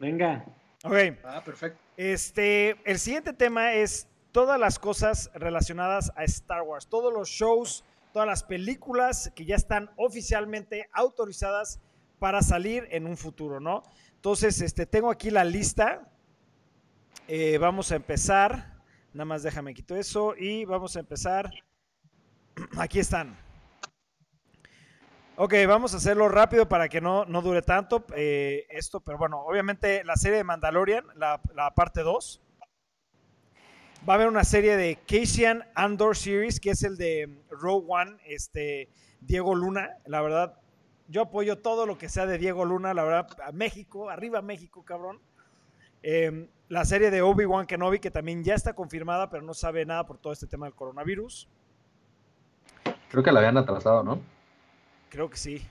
Venga. 0.00 0.44
Ok. 0.82 0.94
Ah, 1.22 1.42
perfecto. 1.44 1.78
Este, 1.96 2.76
el 2.84 2.98
siguiente 2.98 3.32
tema 3.32 3.74
es 3.74 4.08
todas 4.32 4.58
las 4.58 4.80
cosas 4.80 5.30
relacionadas 5.34 6.10
a 6.16 6.24
Star 6.24 6.62
Wars, 6.62 6.88
todos 6.88 7.12
los 7.12 7.28
shows, 7.28 7.84
todas 8.12 8.26
las 8.26 8.42
películas 8.42 9.30
que 9.36 9.44
ya 9.44 9.54
están 9.54 9.90
oficialmente 9.96 10.88
autorizadas 10.92 11.80
para 12.18 12.42
salir 12.42 12.88
en 12.90 13.06
un 13.06 13.16
futuro, 13.16 13.60
¿no? 13.60 13.84
Entonces, 14.16 14.60
este, 14.60 14.86
tengo 14.86 15.08
aquí 15.10 15.30
la 15.30 15.44
lista. 15.44 16.08
Eh, 17.28 17.58
vamos 17.58 17.92
a 17.92 17.96
empezar. 17.96 18.77
Nada 19.12 19.24
más 19.24 19.42
déjame 19.42 19.74
quito 19.74 19.96
eso 19.96 20.34
y 20.36 20.64
vamos 20.64 20.96
a 20.96 21.00
empezar. 21.00 21.50
Aquí 22.78 22.98
están. 23.00 23.36
Ok, 25.36 25.54
vamos 25.66 25.94
a 25.94 25.98
hacerlo 25.98 26.28
rápido 26.28 26.68
para 26.68 26.88
que 26.88 27.00
no, 27.00 27.24
no 27.24 27.42
dure 27.42 27.62
tanto 27.62 28.04
eh, 28.14 28.66
esto, 28.70 29.00
pero 29.00 29.18
bueno, 29.18 29.40
obviamente 29.40 30.02
la 30.04 30.16
serie 30.16 30.38
de 30.38 30.44
Mandalorian, 30.44 31.04
la, 31.14 31.40
la 31.54 31.74
parte 31.74 32.02
2. 32.02 32.42
Va 34.08 34.12
a 34.12 34.16
haber 34.16 34.28
una 34.28 34.44
serie 34.44 34.76
de 34.76 34.98
Cassian 35.06 35.64
Andor 35.74 36.16
Series, 36.16 36.60
que 36.60 36.70
es 36.70 36.82
el 36.82 36.96
de 36.96 37.42
Rogue 37.50 37.86
One, 37.88 38.16
este, 38.26 38.88
Diego 39.20 39.54
Luna. 39.54 39.96
La 40.06 40.20
verdad, 40.22 40.60
yo 41.08 41.22
apoyo 41.22 41.58
todo 41.58 41.86
lo 41.86 41.98
que 41.98 42.08
sea 42.08 42.26
de 42.26 42.38
Diego 42.38 42.64
Luna, 42.64 42.92
la 42.92 43.04
verdad, 43.04 43.28
a 43.44 43.52
México, 43.52 44.10
arriba 44.10 44.42
México, 44.42 44.84
cabrón. 44.84 45.20
Eh, 46.02 46.48
la 46.68 46.84
serie 46.84 47.10
de 47.10 47.22
Obi-Wan 47.22 47.66
Kenobi, 47.66 47.98
que 47.98 48.10
también 48.10 48.44
ya 48.44 48.54
está 48.54 48.74
confirmada, 48.74 49.30
pero 49.30 49.42
no 49.42 49.54
sabe 49.54 49.84
nada 49.86 50.06
por 50.06 50.18
todo 50.18 50.32
este 50.32 50.46
tema 50.46 50.66
del 50.66 50.74
coronavirus. 50.74 51.48
Creo 53.10 53.22
que 53.22 53.32
la 53.32 53.40
habían 53.40 53.56
atrasado, 53.56 54.02
¿no? 54.02 54.20
Creo 55.08 55.30
que 55.30 55.38
sí. 55.38 55.66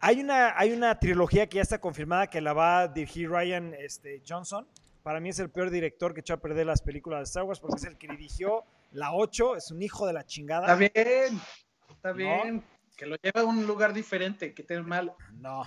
Hay 0.00 0.20
una, 0.20 0.58
hay 0.58 0.72
una 0.72 0.98
trilogía 0.98 1.48
que 1.48 1.56
ya 1.56 1.62
está 1.62 1.80
confirmada 1.80 2.28
que 2.28 2.40
la 2.40 2.52
va 2.52 2.80
a 2.80 2.88
dirigir 2.88 3.30
Ryan 3.30 3.74
este, 3.74 4.22
Johnson. 4.26 4.66
Para 5.02 5.20
mí 5.20 5.28
es 5.28 5.38
el 5.38 5.50
peor 5.50 5.70
director 5.70 6.12
que 6.12 6.20
echó 6.20 6.34
a 6.34 6.36
perder 6.38 6.66
las 6.66 6.82
películas 6.82 7.20
de 7.20 7.24
Star 7.24 7.44
Wars 7.44 7.60
porque 7.60 7.76
es 7.76 7.84
el 7.84 7.96
que 7.96 8.08
dirigió 8.08 8.64
la 8.92 9.12
8. 9.12 9.56
Es 9.56 9.70
un 9.70 9.82
hijo 9.82 10.06
de 10.06 10.12
la 10.12 10.24
chingada. 10.24 10.66
Está 10.66 10.74
bien. 10.76 11.40
Está 11.88 12.12
bien. 12.12 12.64
Que 12.96 13.06
lo 13.06 13.16
lleve 13.16 13.40
a 13.40 13.44
un 13.44 13.66
lugar 13.66 13.92
diferente, 13.92 14.54
que 14.54 14.62
te 14.62 14.80
mal. 14.82 15.14
No. 15.34 15.64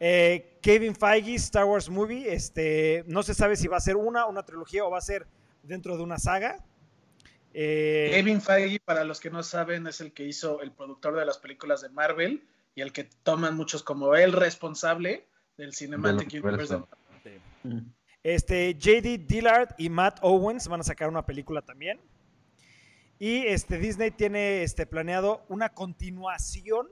Eh, 0.00 0.58
Kevin 0.62 0.94
Feige, 0.94 1.34
Star 1.34 1.64
Wars 1.64 1.88
Movie. 1.88 2.32
Este, 2.32 3.04
no 3.06 3.22
se 3.22 3.34
sabe 3.34 3.56
si 3.56 3.68
va 3.68 3.76
a 3.76 3.80
ser 3.80 3.96
una, 3.96 4.26
una 4.26 4.42
trilogía 4.44 4.84
o 4.84 4.90
va 4.90 4.98
a 4.98 5.02
ser 5.02 5.26
dentro 5.62 5.96
de 5.96 6.02
una 6.02 6.18
saga. 6.18 6.64
Eh, 7.54 8.10
Kevin 8.12 8.40
Feige, 8.40 8.80
para 8.80 9.04
los 9.04 9.20
que 9.20 9.30
no 9.30 9.42
saben, 9.42 9.86
es 9.86 10.00
el 10.00 10.12
que 10.12 10.24
hizo 10.24 10.60
el 10.62 10.72
productor 10.72 11.16
de 11.16 11.24
las 11.24 11.38
películas 11.38 11.80
de 11.82 11.88
Marvel 11.88 12.46
y 12.74 12.82
el 12.82 12.92
que 12.92 13.04
toman 13.22 13.56
muchos 13.56 13.82
como 13.82 14.14
el 14.14 14.32
responsable 14.32 15.26
del 15.56 15.74
Cinematic 15.74 16.28
Universe. 16.32 16.74
universo. 16.74 16.88
Este, 18.22 18.74
JD 18.74 19.26
Dillard 19.26 19.74
y 19.78 19.88
Matt 19.88 20.18
Owens 20.22 20.68
van 20.68 20.80
a 20.80 20.84
sacar 20.84 21.08
una 21.08 21.24
película 21.24 21.62
también. 21.62 22.00
Y 23.18 23.46
este, 23.46 23.78
Disney 23.78 24.10
tiene 24.10 24.62
este, 24.62 24.86
planeado 24.86 25.44
una 25.48 25.70
continuación, 25.70 26.88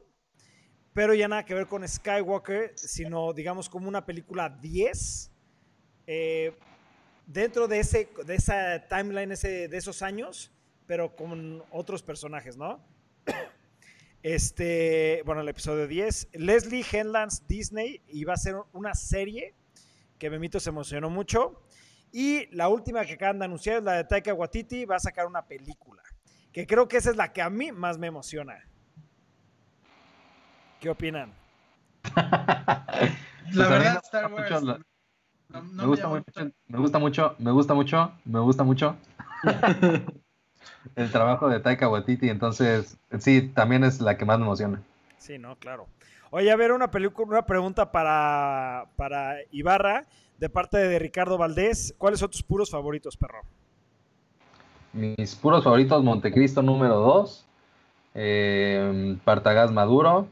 pero 0.96 1.12
ya 1.12 1.28
nada 1.28 1.44
que 1.44 1.52
ver 1.52 1.66
con 1.66 1.86
Skywalker, 1.86 2.72
sino 2.74 3.34
digamos 3.34 3.68
como 3.68 3.86
una 3.86 4.06
película 4.06 4.48
10. 4.48 5.30
eh, 6.06 6.54
dentro 7.26 7.68
de, 7.68 7.80
ese, 7.80 8.08
de 8.24 8.34
esa 8.34 8.88
timeline 8.88 9.30
ese, 9.30 9.68
de 9.68 9.76
esos 9.76 10.00
años, 10.00 10.50
pero 10.86 11.14
con 11.14 11.62
otros 11.70 12.02
personajes, 12.02 12.56
¿no? 12.56 12.80
Este, 14.22 15.22
bueno, 15.24 15.42
el 15.42 15.48
episodio 15.48 15.86
10. 15.86 16.30
Leslie 16.32 16.84
Henlands 16.90 17.46
Disney 17.46 18.00
va 18.26 18.32
a 18.32 18.38
ser 18.38 18.56
una 18.72 18.94
serie 18.94 19.54
que 20.18 20.30
Memito 20.30 20.58
se 20.58 20.70
emocionó 20.70 21.10
mucho. 21.10 21.62
Y 22.10 22.46
la 22.56 22.68
última 22.68 23.04
que 23.04 23.12
acaban 23.12 23.38
de 23.38 23.44
anunciar 23.44 23.76
es 23.76 23.82
la 23.84 23.92
de 23.92 24.04
Taika 24.04 24.34
Waititi, 24.34 24.84
va 24.84 24.96
a 24.96 25.00
sacar 25.00 25.26
una 25.26 25.46
película. 25.46 26.02
Que 26.52 26.66
creo 26.66 26.88
que 26.88 26.96
esa 26.96 27.10
es 27.10 27.16
la 27.16 27.32
que 27.32 27.40
a 27.42 27.50
mí 27.50 27.70
más 27.70 27.98
me 27.98 28.08
emociona. 28.08 28.64
¿Qué 30.86 30.90
opinan? 30.90 31.32
La 32.14 33.08
Pues 33.52 33.68
verdad, 33.70 33.94
me 33.94 33.98
Star 34.04 34.30
gusta 34.30 34.36
Wars. 34.36 34.50
mucho 34.52 34.60
la- 34.60 34.78
no- 35.48 35.62
no 35.62 35.62
me 35.64 35.82
me 35.82 35.86
gusta 35.88 36.08
mucho, 36.08 36.50
me 36.68 36.78
gusta 36.78 36.98
mucho, 37.00 37.34
me 37.40 37.50
gusta 37.50 37.74
mucho, 37.74 38.12
me 38.24 38.38
gusta 38.38 38.62
mucho 38.62 38.96
el 40.94 41.10
trabajo 41.10 41.48
de 41.48 41.58
Taika 41.58 41.88
Waititi, 41.88 42.28
entonces 42.28 42.96
sí, 43.18 43.50
también 43.52 43.82
es 43.82 44.00
la 44.00 44.16
que 44.16 44.24
más 44.26 44.38
me 44.38 44.44
emociona. 44.44 44.80
Sí, 45.18 45.38
no, 45.38 45.56
claro. 45.56 45.88
Oye, 46.30 46.52
a 46.52 46.56
ver, 46.56 46.70
una, 46.70 46.88
película, 46.88 47.26
una 47.26 47.46
pregunta 47.46 47.90
para, 47.90 48.86
para 48.94 49.38
Ibarra, 49.50 50.06
de 50.38 50.48
parte 50.48 50.78
de 50.78 51.00
Ricardo 51.00 51.36
Valdés. 51.36 51.96
¿Cuáles 51.98 52.20
son 52.20 52.30
tus 52.30 52.44
puros 52.44 52.70
favoritos, 52.70 53.16
perro? 53.16 53.40
Mis 54.92 55.34
puros 55.34 55.64
favoritos, 55.64 56.04
Montecristo 56.04 56.62
número 56.62 56.94
2, 57.00 57.44
eh, 58.14 59.18
Partagás 59.24 59.70
Maduro, 59.72 60.28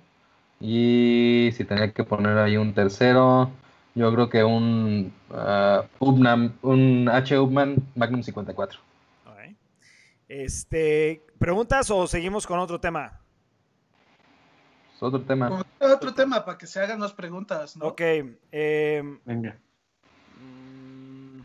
y 0.66 1.52
si 1.52 1.62
tenía 1.66 1.92
que 1.92 2.04
poner 2.04 2.38
ahí 2.38 2.56
un 2.56 2.72
tercero, 2.72 3.50
yo 3.94 4.10
creo 4.14 4.30
que 4.30 4.42
un, 4.42 5.12
ah, 5.30 5.84
un 6.00 7.06
H. 7.06 7.38
Upman 7.38 7.76
Magnum 7.94 8.22
54. 8.22 8.80
Ok. 9.26 9.56
Este, 10.26 11.22
¿Preguntas 11.38 11.90
o 11.90 12.06
seguimos 12.06 12.46
con 12.46 12.58
otro 12.60 12.80
tema? 12.80 13.20
Es 14.94 15.02
otro 15.02 15.20
tema. 15.20 15.66
Otro 15.78 16.14
tema 16.14 16.42
para 16.46 16.56
que 16.56 16.66
se 16.66 16.80
hagan 16.80 16.98
más 16.98 17.12
preguntas, 17.12 17.76
¿no? 17.76 17.88
Ok. 17.88 18.00
eh, 18.00 19.02
Venga. 19.26 19.58
Mm. 20.40 21.40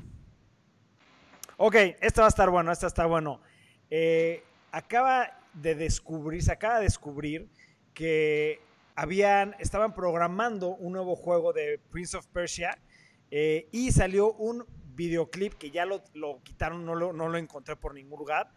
Ok, 1.57 1.75
este 1.75 2.21
va 2.21 2.27
a 2.27 2.29
estar 2.29 2.49
bueno, 2.49 2.71
este 2.71 2.87
está 2.87 3.05
bueno. 3.05 3.41
Eh, 3.89 4.45
acaba 4.71 5.29
de 5.53 5.75
descubrir, 5.75 6.41
se 6.41 6.53
acaba 6.53 6.77
de 6.77 6.83
descubrir 6.83 7.49
que 7.93 8.61
estaban 9.59 9.93
programando 9.93 10.69
un 10.69 10.93
nuevo 10.93 11.15
juego 11.15 11.53
de 11.53 11.79
Prince 11.89 12.17
of 12.17 12.27
Persia 12.27 12.77
eh, 13.31 13.67
y 13.71 13.91
salió 13.91 14.33
un 14.33 14.65
videoclip 14.95 15.53
que 15.53 15.71
ya 15.71 15.85
lo, 15.85 16.03
quitaron, 16.43 16.85
no 16.85 16.95
lo, 16.95 17.13
no 17.13 17.29
lo 17.29 17.37
encontré 17.37 17.75
por 17.75 17.93
ningún 17.93 18.19
lugar. 18.19 18.51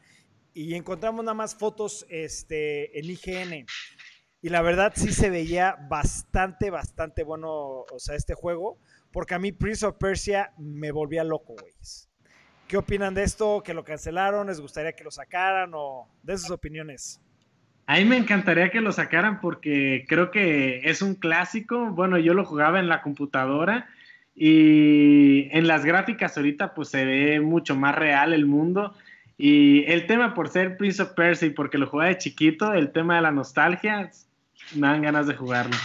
Y 0.55 0.74
encontramos 0.74 1.24
nada 1.24 1.34
más 1.34 1.55
fotos 1.55 2.05
este, 2.11 2.99
en 2.99 3.07
IGN. 3.07 3.66
Y 4.43 4.49
la 4.49 4.61
verdad 4.61 4.93
sí 4.95 5.12
se 5.12 5.30
veía 5.30 5.76
bastante, 5.88 6.70
bastante 6.70 7.22
bueno, 7.22 7.51
o 7.51 7.99
sea, 7.99 8.16
este 8.16 8.34
juego. 8.34 8.78
Porque 9.12 9.34
a 9.34 9.38
mí 9.38 9.53
Prince 9.53 9.86
of 9.86 9.97
Persia 9.97 10.53
me 10.59 10.90
volvía 10.90 11.22
loco, 11.22 11.55
güeyes. 11.59 12.09
¿Qué 12.66 12.76
opinan 12.76 13.14
de 13.14 13.22
esto? 13.22 13.62
¿Que 13.62 13.74
lo 13.74 13.84
cancelaron? 13.84 14.47
¿Les 14.47 14.61
gustaría 14.61 14.95
que 14.95 15.05
lo 15.05 15.11
sacaran? 15.11 15.72
¿O 15.74 16.09
de 16.22 16.38
sus 16.38 16.51
opiniones? 16.51 17.20
A 17.87 18.01
me 18.01 18.16
encantaría 18.16 18.70
que 18.70 18.80
lo 18.80 18.93
sacaran 18.93 19.41
porque 19.41 20.05
creo 20.09 20.30
que 20.30 20.83
es 20.85 21.03
un 21.03 21.14
clásico. 21.14 21.87
Bueno, 21.87 22.18
yo 22.18 22.33
lo 22.33 22.45
jugaba 22.45 22.78
en 22.78 22.89
la 22.89 23.03
computadora 23.03 23.89
y 24.35 25.49
en 25.51 25.66
las 25.66 25.85
gráficas 25.85 26.37
ahorita 26.37 26.74
pues 26.74 26.89
se 26.89 27.05
ve 27.05 27.41
mucho 27.41 27.74
más 27.76 27.95
real 27.95 28.33
el 28.33 28.47
mundo. 28.47 28.95
Y 29.37 29.85
el 29.91 30.07
tema 30.07 30.35
por 30.35 30.49
ser 30.49 30.76
Prince 30.76 31.03
of 31.03 31.11
Persia 31.14 31.49
y 31.49 31.51
porque 31.51 31.78
lo 31.78 31.89
jugaba 31.89 32.11
de 32.11 32.18
chiquito, 32.18 32.72
el 32.72 32.93
tema 32.93 33.16
de 33.16 33.22
la 33.22 33.33
nostalgia, 33.33 34.11
me 34.74 34.87
dan 34.87 35.03
ganas 35.03 35.26
de 35.26 35.35
jugarlo. 35.35 35.76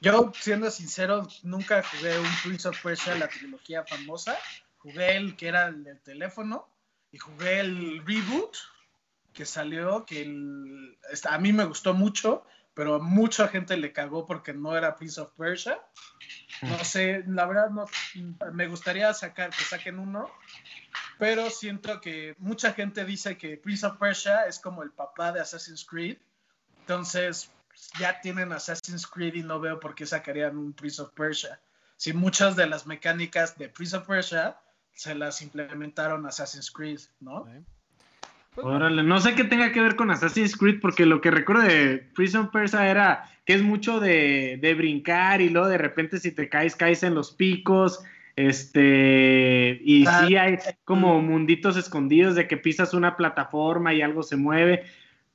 Yo, 0.00 0.32
siendo 0.34 0.70
sincero, 0.70 1.26
nunca 1.42 1.82
jugué 1.82 2.18
un 2.18 2.28
Prince 2.42 2.68
of 2.68 2.82
Persia, 2.82 3.16
la 3.16 3.28
trilogía 3.28 3.84
famosa. 3.84 4.36
Jugué 4.78 5.16
el 5.16 5.36
que 5.36 5.48
era 5.48 5.66
el 5.66 5.84
del 5.84 6.00
teléfono 6.00 6.68
y 7.12 7.18
jugué 7.18 7.60
el 7.60 8.02
reboot 8.06 8.56
que 9.40 9.46
salió, 9.46 10.04
que 10.04 10.20
el- 10.20 10.98
a 11.26 11.38
mí 11.38 11.50
me 11.54 11.64
gustó 11.64 11.94
mucho, 11.94 12.44
pero 12.74 12.96
a 12.96 12.98
mucha 12.98 13.48
gente 13.48 13.74
le 13.78 13.90
cagó 13.90 14.26
porque 14.26 14.52
no 14.52 14.76
era 14.76 14.96
Prince 14.96 15.18
of 15.18 15.32
Persia. 15.32 15.80
No 16.60 16.84
sé, 16.84 17.24
la 17.26 17.46
verdad 17.46 17.70
no, 17.70 17.86
me 18.52 18.68
gustaría 18.68 19.14
sacar 19.14 19.48
que 19.48 19.64
saquen 19.64 19.98
uno, 19.98 20.30
pero 21.18 21.48
siento 21.48 22.02
que 22.02 22.34
mucha 22.36 22.74
gente 22.74 23.06
dice 23.06 23.38
que 23.38 23.56
Prince 23.56 23.86
of 23.86 23.96
Persia 23.96 24.44
es 24.46 24.58
como 24.58 24.82
el 24.82 24.90
papá 24.90 25.32
de 25.32 25.40
Assassin's 25.40 25.86
Creed. 25.86 26.18
Entonces, 26.80 27.50
ya 27.98 28.20
tienen 28.20 28.52
Assassin's 28.52 29.06
Creed 29.06 29.36
y 29.36 29.42
no 29.42 29.58
veo 29.58 29.80
por 29.80 29.94
qué 29.94 30.04
sacarían 30.04 30.58
un 30.58 30.74
Prince 30.74 31.00
of 31.00 31.12
Persia. 31.14 31.58
Si 31.96 32.12
muchas 32.12 32.56
de 32.56 32.66
las 32.66 32.86
mecánicas 32.86 33.56
de 33.56 33.70
Prince 33.70 33.96
of 33.96 34.06
Persia 34.06 34.60
se 34.92 35.14
las 35.14 35.40
implementaron 35.40 36.26
Assassin's 36.26 36.70
Creed, 36.70 37.00
¿no? 37.20 37.44
Pues, 37.44 37.79
Órale, 38.56 39.02
no 39.02 39.20
sé 39.20 39.34
qué 39.34 39.44
tenga 39.44 39.72
que 39.72 39.80
ver 39.80 39.96
con 39.96 40.10
Assassin's 40.10 40.56
Creed, 40.56 40.80
porque 40.80 41.06
lo 41.06 41.20
que 41.20 41.30
recuerdo 41.30 41.62
de 41.62 41.98
Prison 42.14 42.50
Persia 42.50 42.90
era 42.90 43.30
que 43.46 43.54
es 43.54 43.62
mucho 43.62 44.00
de, 44.00 44.58
de 44.60 44.74
brincar 44.74 45.40
y 45.40 45.48
luego 45.48 45.68
de 45.68 45.78
repente 45.78 46.18
si 46.18 46.32
te 46.32 46.48
caes, 46.48 46.76
caes 46.76 47.02
en 47.02 47.14
los 47.14 47.30
picos. 47.32 48.00
Este, 48.36 49.80
y 49.84 50.04
Ah, 50.06 50.24
sí 50.26 50.36
hay 50.36 50.58
como 50.84 51.20
munditos 51.20 51.76
escondidos 51.76 52.34
de 52.34 52.48
que 52.48 52.56
pisas 52.56 52.94
una 52.94 53.16
plataforma 53.16 53.92
y 53.94 54.02
algo 54.02 54.22
se 54.22 54.36
mueve, 54.36 54.84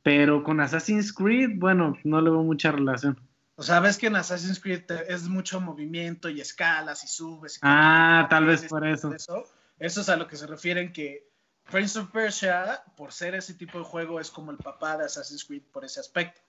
pero 0.03 0.43
con 0.43 0.59
Assassin's 0.59 1.13
Creed, 1.13 1.51
bueno, 1.55 1.97
no 2.03 2.21
le 2.21 2.29
veo 2.29 2.43
mucha 2.43 2.71
relación. 2.71 3.19
O 3.57 3.63
sea, 3.63 3.79
ves 3.79 3.97
que 3.97 4.07
en 4.07 4.15
Assassin's 4.17 4.59
Creed 4.59 4.83
es 5.07 5.27
mucho 5.29 5.61
movimiento 5.61 6.29
y 6.29 6.41
escalas 6.41 7.03
y 7.03 7.07
subes. 7.07 7.57
y 7.57 7.59
Ah, 7.61 8.27
tal 8.29 8.45
vez 8.45 8.63
por 8.65 8.85
eso. 8.85 9.13
Eso, 9.13 9.45
eso 9.79 10.01
es 10.01 10.09
a 10.09 10.17
lo 10.17 10.27
que 10.27 10.35
se 10.35 10.47
refieren 10.47 10.91
que 10.91 11.27
Prince 11.71 11.97
of 11.97 12.11
Persia, 12.11 12.83
por 12.95 13.11
ser 13.11 13.35
ese 13.35 13.53
tipo 13.53 13.79
de 13.79 13.85
juego, 13.85 14.19
es 14.19 14.29
como 14.29 14.51
el 14.51 14.57
papá 14.57 14.97
de 14.97 15.05
Assassin's 15.05 15.43
Creed 15.43 15.63
por 15.71 15.83
ese 15.83 15.99
aspecto. 15.99 16.41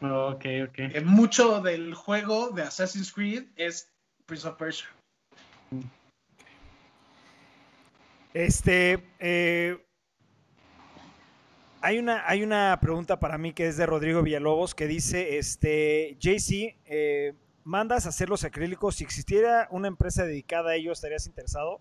Ok, 0.00 0.44
ok. 0.68 0.92
Que 0.92 1.00
mucho 1.04 1.60
del 1.60 1.94
juego 1.94 2.50
de 2.50 2.62
Assassin's 2.62 3.12
Creed 3.12 3.44
es 3.56 3.92
Prince 4.26 4.46
of 4.46 4.56
Persia. 4.56 4.86
Este, 8.34 9.02
eh, 9.18 9.82
hay, 11.80 11.98
una, 11.98 12.28
hay 12.28 12.42
una 12.42 12.78
pregunta 12.80 13.18
para 13.18 13.38
mí 13.38 13.54
que 13.54 13.66
es 13.66 13.78
de 13.78 13.86
Rodrigo 13.86 14.22
Villalobos 14.22 14.74
que 14.74 14.86
dice, 14.86 15.38
este, 15.38 16.18
JC, 16.20 16.76
eh, 16.84 17.32
¿mandas 17.64 18.04
a 18.04 18.10
hacer 18.10 18.28
los 18.28 18.44
acrílicos? 18.44 18.96
Si 18.96 19.04
existiera 19.04 19.68
una 19.70 19.88
empresa 19.88 20.26
dedicada 20.26 20.72
a 20.72 20.74
ello, 20.74 20.92
¿estarías 20.92 21.26
interesado? 21.26 21.80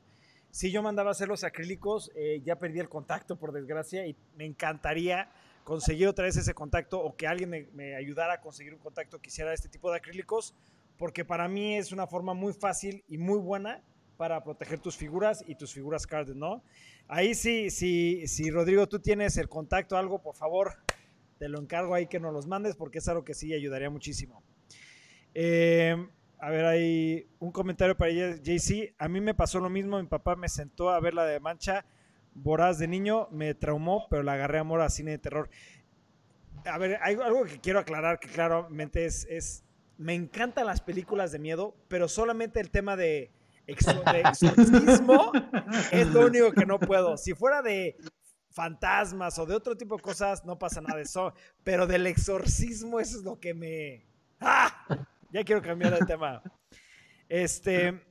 Si 0.55 0.71
yo 0.71 0.81
mandaba 0.81 1.09
a 1.09 1.11
hacer 1.11 1.27
los 1.27 1.43
acrílicos, 1.43 2.09
eh, 2.15 2.41
ya 2.45 2.57
perdí 2.57 2.79
el 2.79 2.87
contacto, 2.87 3.35
por 3.35 3.51
desgracia, 3.51 4.07
y 4.07 4.15
me 4.37 4.45
encantaría 4.45 5.29
conseguir 5.65 6.07
otra 6.07 6.23
vez 6.23 6.37
ese 6.37 6.53
contacto 6.53 6.97
o 6.97 7.13
que 7.17 7.27
alguien 7.27 7.67
me, 7.73 7.93
ayudara 7.93 8.35
a 8.35 8.39
conseguir 8.39 8.73
un 8.73 8.79
contacto 8.79 9.19
que 9.19 9.27
hiciera 9.27 9.53
este 9.53 9.67
tipo 9.67 9.91
de 9.91 9.97
acrílicos, 9.97 10.55
porque 10.97 11.25
para 11.25 11.49
mí 11.49 11.75
es 11.75 11.91
una 11.91 12.07
forma 12.07 12.33
muy 12.33 12.53
fácil 12.53 13.03
y 13.09 13.17
muy 13.17 13.37
buena 13.37 13.83
para 14.15 14.45
proteger 14.45 14.79
tus 14.79 14.95
figuras 14.95 15.43
y 15.45 15.55
tus 15.55 15.73
figuras 15.73 16.07
card, 16.07 16.29
¿no? 16.29 16.63
Ahí 17.09 17.35
sí, 17.35 17.69
sí, 17.69 18.25
si 18.25 18.49
Rodrigo, 18.49 18.87
tú 18.87 18.99
tienes 18.99 19.35
el 19.35 19.49
contacto, 19.49 19.97
algo, 19.97 20.19
por 20.21 20.37
favor, 20.37 20.71
te 21.37 21.49
lo 21.49 21.59
encargo 21.59 21.95
ahí 21.95 22.07
que 22.07 22.21
nos 22.21 22.31
los 22.31 22.47
mandes 22.47 22.77
porque 22.77 22.99
es 22.99 23.07
algo 23.09 23.25
que 23.25 23.33
sí 23.33 23.53
ayudaría 23.53 23.89
muchísimo. 23.89 24.41
Eh, 25.33 25.97
a 26.39 26.49
ver, 26.49 26.65
hay 26.65 27.27
un 27.39 27.51
comentario 27.51 27.95
para 27.97 28.11
JC. 28.11 28.93
A 28.97 29.07
mí 29.07 29.21
me 29.21 29.33
pasó 29.33 29.59
lo 29.59 29.69
mismo, 29.69 29.99
mi 30.01 30.07
papá 30.07 30.35
me 30.35 30.49
sentó 30.49 30.89
a 30.89 30.99
ver 30.99 31.13
la 31.13 31.25
de 31.25 31.39
Mancha 31.39 31.85
Voraz 32.33 32.77
de 32.79 32.87
niño, 32.87 33.29
me 33.31 33.53
traumó, 33.53 34.07
pero 34.09 34.21
la 34.21 34.33
agarré 34.33 34.59
amor 34.59 34.81
a 34.81 34.89
cine 34.89 35.11
de 35.11 35.17
terror. 35.19 35.49
A 36.65 36.77
ver, 36.77 36.99
hay 37.01 37.15
algo 37.15 37.45
que 37.45 37.59
quiero 37.61 37.79
aclarar 37.79 38.19
que 38.19 38.27
claramente 38.27 39.05
es, 39.05 39.25
es 39.29 39.63
me 39.97 40.13
encantan 40.13 40.65
las 40.65 40.81
películas 40.81 41.31
de 41.31 41.39
miedo, 41.39 41.75
pero 41.87 42.07
solamente 42.09 42.59
el 42.59 42.69
tema 42.71 42.97
de, 42.97 43.31
exor- 43.67 44.03
de 44.11 44.21
exorcismo 44.21 45.31
es 45.91 46.07
lo 46.07 46.25
único 46.25 46.51
que 46.51 46.65
no 46.65 46.79
puedo. 46.79 47.15
Si 47.17 47.33
fuera 47.33 47.61
de 47.61 47.95
fantasmas 48.49 49.37
o 49.39 49.45
de 49.45 49.55
otro 49.55 49.77
tipo 49.77 49.95
de 49.95 50.01
cosas, 50.01 50.43
no 50.43 50.57
pasa 50.59 50.81
nada 50.81 50.97
de 50.97 51.03
eso. 51.03 51.33
Pero 51.63 51.87
del 51.87 52.07
exorcismo, 52.07 52.99
eso 52.99 53.17
es 53.19 53.23
lo 53.23 53.39
que 53.39 53.53
me. 53.53 54.05
¡Ah! 54.41 54.74
Ya 55.35 55.43
quiero 55.43 55.61
cambiar 55.61 55.99
de 55.99 56.05
tema. 56.05 56.41
Este. 57.27 58.01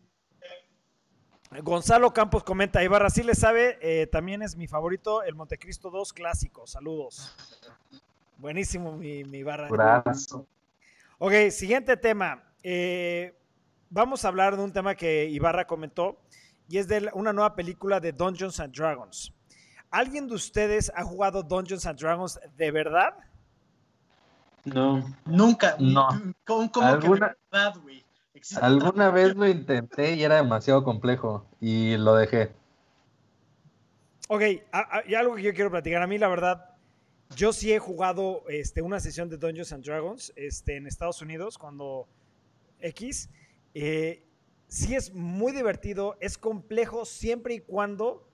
Gonzalo 1.62 2.12
Campos 2.12 2.45
comenta, 2.45 2.85
Ibarra 2.85 3.09
sí 3.09 3.22
le 3.22 3.35
sabe, 3.35 3.79
eh, 3.81 4.07
también 4.09 4.43
es 4.43 4.57
mi 4.57 4.66
favorito, 4.66 5.22
el 5.22 5.35
Montecristo 5.35 5.89
2 5.89 6.12
clásico, 6.12 6.66
saludos. 6.66 7.35
Buenísimo 8.37 8.93
mi, 8.99 9.25
mi 9.25 9.39
Ibarra. 9.39 9.68
Brazo. 9.68 10.47
Ok, 11.16 11.33
siguiente 11.51 11.97
tema. 11.97 12.45
Eh, 12.62 13.35
vamos 13.89 14.27
a 14.27 14.29
hablar 14.29 14.59
de 14.59 14.62
un 14.62 14.75
tema 14.75 14.95
que 14.95 15.25
Ibarra 15.25 15.66
comentó 15.66 16.20
y 16.68 16.77
es 16.77 16.89
de 16.89 17.09
una 17.14 17.33
nueva 17.33 17.55
película 17.55 18.01
de 18.01 18.12
Dungeons 18.12 18.61
and 18.61 18.77
Dragons. 18.77 19.33
¿Alguien 19.91 20.29
de 20.29 20.35
ustedes 20.35 20.93
ha 20.95 21.05
jugado 21.05 21.43
Dungeons 21.43 21.87
and 21.87 21.99
Dragons 21.99 22.39
de 22.55 22.70
verdad? 22.70 23.14
No. 24.65 25.05
Nunca. 25.27 25.77
No. 25.79 26.09
¿Cómo, 26.47 26.71
cómo 26.73 26.87
¿Alguna- 26.87 27.31
que 27.31 27.37
verdad, 27.53 27.77
güey? 27.83 28.05
Existe 28.35 28.65
Alguna 28.65 29.11
vez 29.11 29.35
lo 29.37 29.47
intenté 29.49 30.15
y 30.15 30.23
era 30.25 30.37
demasiado 30.37 30.83
complejo 30.85 31.47
y 31.61 31.97
lo 31.97 32.15
dejé. 32.17 32.53
Ok, 34.29 34.43
a- 34.73 34.99
a- 34.99 35.03
y 35.07 35.15
algo 35.15 35.35
que 35.37 35.43
yo 35.43 35.55
quiero 35.55 35.71
platicar. 35.71 36.03
A 36.03 36.07
mí, 36.07 36.19
la 36.19 36.29
verdad, 36.29 36.71
yo 37.37 37.53
sí 37.53 37.73
he 37.73 37.79
jugado 37.79 38.43
este, 38.49 38.81
una 38.83 39.01
sesión 39.01 39.29
de 39.29 39.37
Dungeons 39.37 39.73
and 39.73 39.85
Dragons 39.85 40.33
este, 40.37 40.77
en 40.77 40.87
Estados 40.87 41.21
Unidos 41.23 41.59
cuando 41.59 42.09
X. 42.81 43.29
eh, 43.75 44.23
sí 44.69 44.95
es 44.95 45.12
muy 45.15 45.53
divertido, 45.53 46.17
es 46.21 46.39
complejo 46.39 47.05
siempre 47.05 47.55
y 47.55 47.61
cuando 47.61 48.29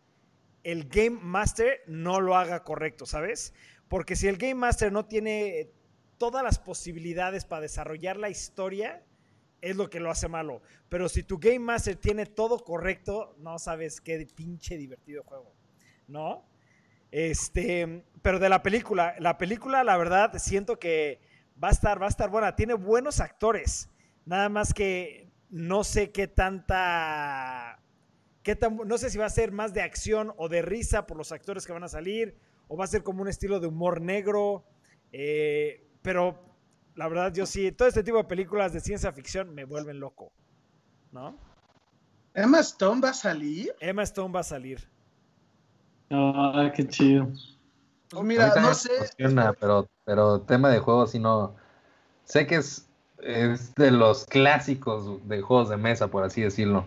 el 0.63 0.85
Game 0.89 1.19
Master 1.23 1.81
no 1.87 2.21
lo 2.21 2.37
haga 2.37 2.63
correcto, 2.63 3.05
¿sabes? 3.07 3.53
Porque 3.89 4.17
si 4.17 4.29
el 4.29 4.37
Game 4.37 4.55
Master 4.55 4.93
no 4.93 5.05
tiene 5.07 5.71
todas 6.21 6.45
las 6.45 6.59
posibilidades 6.59 7.47
para 7.47 7.63
desarrollar 7.63 8.19
la 8.19 8.29
historia, 8.29 9.03
es 9.63 9.75
lo 9.75 9.89
que 9.89 10.01
lo 10.01 10.11
hace 10.11 10.29
malo. 10.29 10.61
Pero 10.91 11.09
si 11.09 11.23
tu 11.23 11.39
Game 11.39 11.61
Master 11.61 11.97
tiene 11.97 12.27
todo 12.27 12.59
correcto, 12.59 13.35
no 13.39 13.59
sabes 13.59 14.03
qué 14.03 14.29
pinche 14.37 14.77
divertido 14.77 15.23
juego, 15.25 15.55
¿no? 16.09 16.45
Este, 17.11 18.05
pero 18.21 18.39
de 18.39 18.51
la 18.51 18.63
película, 18.63 19.15
la 19.19 19.39
película, 19.39 19.83
la 19.83 19.97
verdad, 19.97 20.35
siento 20.37 20.79
que 20.79 21.23
va 21.63 21.69
a 21.69 21.73
estar, 21.73 22.01
va 22.01 22.05
a 22.05 22.11
estar 22.11 22.29
buena. 22.29 22.55
Tiene 22.55 22.75
buenos 22.75 23.21
actores. 23.21 23.89
Nada 24.27 24.51
más 24.51 24.75
que 24.75 25.27
no 25.49 25.85
sé 25.85 26.11
qué 26.11 26.29
tanta. 26.29 27.81
Qué 28.43 28.57
tan, 28.57 28.77
no 28.77 28.99
sé 28.99 29.09
si 29.09 29.17
va 29.17 29.25
a 29.25 29.31
ser 29.31 29.53
más 29.53 29.73
de 29.73 29.81
acción 29.81 30.35
o 30.37 30.51
de 30.51 30.61
risa 30.61 31.07
por 31.07 31.17
los 31.17 31.33
actores 31.33 31.67
que 31.67 31.73
van 31.73 31.85
a 31.85 31.89
salir. 31.89 32.37
O 32.69 32.77
va 32.77 32.85
a 32.85 32.89
ser 32.89 33.03
como 33.03 33.23
un 33.23 33.29
estilo 33.29 33.59
de 33.59 33.69
humor 33.69 34.03
negro. 34.03 34.67
eh, 35.13 35.87
pero 36.03 36.39
la 36.95 37.09
verdad, 37.09 37.33
yo 37.33 37.47
sí, 37.47 37.73
todo 37.73 37.89
este 37.89 38.03
tipo 38.03 38.19
de 38.19 38.25
películas 38.25 38.73
de 38.73 38.81
ciencia 38.81 39.13
ficción 39.13 39.55
me 39.55 39.65
vuelven 39.65 40.01
loco. 40.01 40.33
¿No? 41.13 41.37
Emma 42.35 42.61
Stone 42.61 43.01
va 43.01 43.11
a 43.11 43.15
salir. 43.15 43.75
Emma 43.81 44.03
Stone 44.03 44.33
va 44.33 44.41
a 44.41 44.45
salir. 44.45 44.89
Ah, 46.11 46.73
qué 46.75 46.87
chido. 46.87 47.29
Pues 48.11 48.25
mira, 48.25 48.53
no 48.55 48.69
me 48.69 48.75
sé. 48.75 48.91
emociona, 49.19 49.53
pero, 49.53 49.89
pero 50.05 50.41
tema 50.41 50.69
de 50.71 50.81
juego 50.81 51.07
sí 51.07 51.19
no, 51.19 51.55
sé 52.25 52.47
que 52.47 52.57
es, 52.57 52.89
es 53.23 53.75
de 53.75 53.91
los 53.91 54.25
clásicos 54.27 55.27
de 55.29 55.41
juegos 55.41 55.69
de 55.69 55.77
mesa, 55.77 56.09
por 56.09 56.25
así 56.25 56.43
decirlo. 56.43 56.85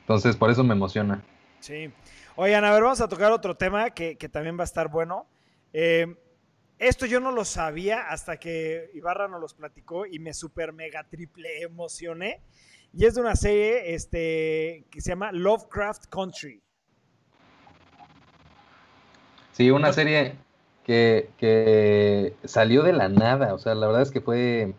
Entonces, 0.00 0.36
por 0.36 0.50
eso 0.50 0.62
me 0.64 0.74
emociona. 0.74 1.22
Sí. 1.60 1.92
Oigan, 2.36 2.64
a 2.64 2.72
ver, 2.72 2.82
vamos 2.82 3.00
a 3.00 3.08
tocar 3.08 3.32
otro 3.32 3.56
tema 3.56 3.90
que, 3.90 4.16
que 4.16 4.28
también 4.28 4.56
va 4.56 4.62
a 4.62 4.64
estar 4.64 4.88
bueno. 4.88 5.26
Eh, 5.72 6.16
esto 6.78 7.06
yo 7.06 7.20
no 7.20 7.32
lo 7.32 7.44
sabía 7.44 8.08
hasta 8.08 8.38
que 8.38 8.90
Ibarra 8.94 9.28
nos 9.28 9.40
los 9.40 9.54
platicó 9.54 10.06
y 10.06 10.18
me 10.18 10.34
super 10.34 10.72
mega 10.72 11.04
triple 11.04 11.62
emocioné. 11.62 12.40
Y 12.92 13.06
es 13.06 13.14
de 13.14 13.20
una 13.20 13.36
serie 13.36 13.94
este, 13.94 14.84
que 14.90 15.00
se 15.00 15.10
llama 15.10 15.32
Lovecraft 15.32 16.06
Country. 16.06 16.62
Sí, 19.52 19.70
una 19.70 19.92
serie 19.92 20.36
que, 20.84 21.30
que 21.38 22.34
salió 22.44 22.82
de 22.82 22.92
la 22.92 23.08
nada. 23.08 23.54
O 23.54 23.58
sea, 23.58 23.74
la 23.74 23.86
verdad 23.86 24.02
es 24.02 24.10
que 24.10 24.20
fue 24.20 24.74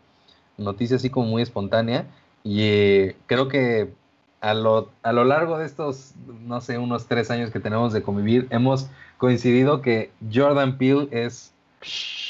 noticia 0.57 0.97
así 0.97 1.09
como 1.09 1.27
muy 1.27 1.41
espontánea. 1.41 2.05
Y 2.43 2.61
eh, 2.61 3.15
creo 3.25 3.47
que 3.47 3.93
a 4.39 4.53
lo, 4.53 4.91
a 5.01 5.11
lo 5.11 5.23
largo 5.23 5.57
de 5.57 5.65
estos, 5.65 6.13
no 6.41 6.61
sé, 6.61 6.77
unos 6.77 7.07
tres 7.07 7.31
años 7.31 7.51
que 7.51 7.59
tenemos 7.59 7.93
de 7.93 8.03
convivir, 8.03 8.47
hemos 8.51 8.89
coincidido 9.17 9.81
que 9.81 10.11
Jordan 10.31 10.77
Peele 10.77 11.07
es 11.09 11.54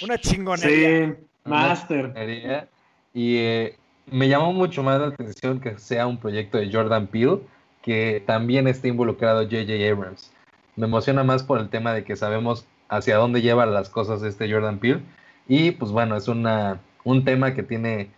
una 0.01 0.17
chingonería. 0.17 1.15
Sí, 1.15 1.25
master. 1.45 2.69
Y 3.13 3.37
eh, 3.37 3.77
me 4.07 4.27
llamó 4.27 4.53
mucho 4.53 4.83
más 4.83 4.99
la 4.99 5.07
atención 5.07 5.59
que 5.59 5.77
sea 5.77 6.07
un 6.07 6.19
proyecto 6.19 6.57
de 6.57 6.71
Jordan 6.71 7.07
Peele, 7.07 7.39
que 7.81 8.23
también 8.25 8.67
esté 8.67 8.89
involucrado 8.89 9.43
J.J. 9.43 9.73
Abrams. 9.91 10.31
Me 10.75 10.85
emociona 10.85 11.23
más 11.23 11.43
por 11.43 11.59
el 11.59 11.69
tema 11.69 11.93
de 11.93 12.03
que 12.03 12.15
sabemos 12.15 12.65
hacia 12.89 13.17
dónde 13.17 13.41
lleva 13.41 13.65
las 13.65 13.89
cosas 13.89 14.21
este 14.23 14.51
Jordan 14.51 14.79
Peele. 14.79 15.01
Y 15.47 15.71
pues 15.71 15.91
bueno, 15.91 16.17
es 16.17 16.27
una, 16.27 16.81
un 17.03 17.23
tema 17.23 17.53
que 17.53 17.63
tiene 17.63 18.09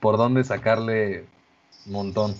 por 0.00 0.16
dónde 0.16 0.44
sacarle 0.44 1.26
un 1.86 1.92
montón. 1.92 2.34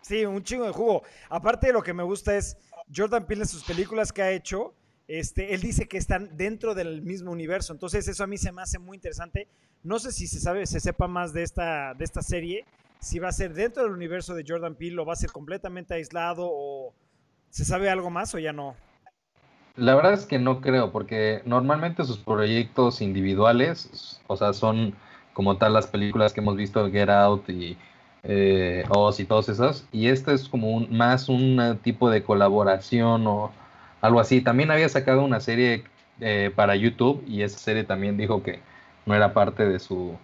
Sí, 0.00 0.24
un 0.24 0.42
chingo 0.42 0.64
de 0.64 0.72
jugo. 0.72 1.02
Aparte 1.28 1.68
de 1.68 1.72
lo 1.72 1.82
que 1.82 1.92
me 1.92 2.02
gusta 2.02 2.36
es 2.36 2.56
Jordan 2.94 3.26
Peele 3.26 3.42
en 3.42 3.48
sus 3.48 3.64
películas 3.64 4.12
que 4.12 4.22
ha 4.22 4.30
hecho, 4.30 4.74
este, 5.18 5.54
él 5.54 5.60
dice 5.60 5.86
que 5.88 5.98
están 5.98 6.36
dentro 6.36 6.74
del 6.74 7.02
mismo 7.02 7.30
universo. 7.30 7.72
Entonces, 7.72 8.08
eso 8.08 8.24
a 8.24 8.26
mí 8.26 8.38
se 8.38 8.50
me 8.50 8.62
hace 8.62 8.78
muy 8.78 8.96
interesante. 8.96 9.46
No 9.82 9.98
sé 9.98 10.10
si 10.10 10.26
se 10.26 10.40
sabe, 10.40 10.66
se 10.66 10.80
sepa 10.80 11.06
más 11.06 11.32
de 11.32 11.42
esta, 11.42 11.92
de 11.94 12.04
esta 12.04 12.22
serie, 12.22 12.64
si 12.98 13.18
va 13.18 13.28
a 13.28 13.32
ser 13.32 13.52
dentro 13.52 13.82
del 13.82 13.92
universo 13.92 14.34
de 14.34 14.44
Jordan 14.46 14.74
Peele 14.74 15.00
o 15.00 15.04
va 15.04 15.12
a 15.12 15.16
ser 15.16 15.30
completamente 15.30 15.92
aislado 15.92 16.48
o 16.50 16.94
se 17.50 17.64
sabe 17.64 17.90
algo 17.90 18.08
más 18.08 18.34
o 18.34 18.38
ya 18.38 18.52
no. 18.52 18.74
La 19.76 19.94
verdad 19.94 20.14
es 20.14 20.24
que 20.24 20.38
no 20.38 20.60
creo, 20.60 20.92
porque 20.92 21.42
normalmente 21.44 22.04
sus 22.04 22.18
proyectos 22.18 23.00
individuales, 23.00 24.20
o 24.28 24.36
sea, 24.36 24.52
son 24.52 24.94
como 25.34 25.58
tal 25.58 25.72
las 25.74 25.86
películas 25.86 26.32
que 26.32 26.40
hemos 26.40 26.56
visto, 26.56 26.90
Get 26.90 27.08
Out 27.08 27.48
y 27.48 27.76
eh, 28.22 28.84
Oz 28.88 29.18
y 29.20 29.24
todas 29.24 29.48
esas, 29.48 29.86
y 29.92 30.08
este 30.08 30.32
es 30.32 30.48
como 30.48 30.70
un, 30.70 30.96
más 30.96 31.28
un 31.28 31.78
tipo 31.82 32.08
de 32.08 32.22
colaboración 32.22 33.26
o 33.26 33.50
algo 34.02 34.20
así. 34.20 34.42
También 34.42 34.70
había 34.70 34.88
sacado 34.90 35.24
una 35.24 35.40
serie 35.40 35.84
eh, 36.20 36.52
para 36.54 36.76
YouTube 36.76 37.24
y 37.26 37.40
esa 37.40 37.58
serie 37.58 37.84
también 37.84 38.18
dijo 38.18 38.42
que 38.42 38.60
no 39.06 39.14
era 39.14 39.32
parte 39.32 39.66
de 39.66 39.78
su 39.78 40.18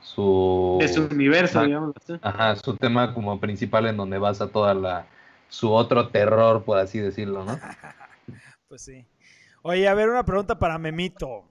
su 0.00 0.78
de 0.80 0.88
su 0.88 1.06
universo, 1.06 1.62
digamos. 1.62 1.94
Ajá, 2.22 2.56
su 2.56 2.76
tema 2.76 3.12
como 3.12 3.38
principal 3.38 3.86
en 3.86 3.96
donde 3.96 4.18
basa 4.18 4.48
toda 4.48 4.72
la 4.72 5.06
su 5.48 5.72
otro 5.72 6.08
terror, 6.08 6.64
por 6.64 6.78
así 6.78 6.98
decirlo, 6.98 7.44
¿no? 7.44 7.58
pues 8.68 8.82
sí. 8.82 9.04
Oye, 9.62 9.88
a 9.88 9.94
ver, 9.94 10.08
una 10.08 10.24
pregunta 10.24 10.58
para 10.58 10.78
Memito. 10.78 11.44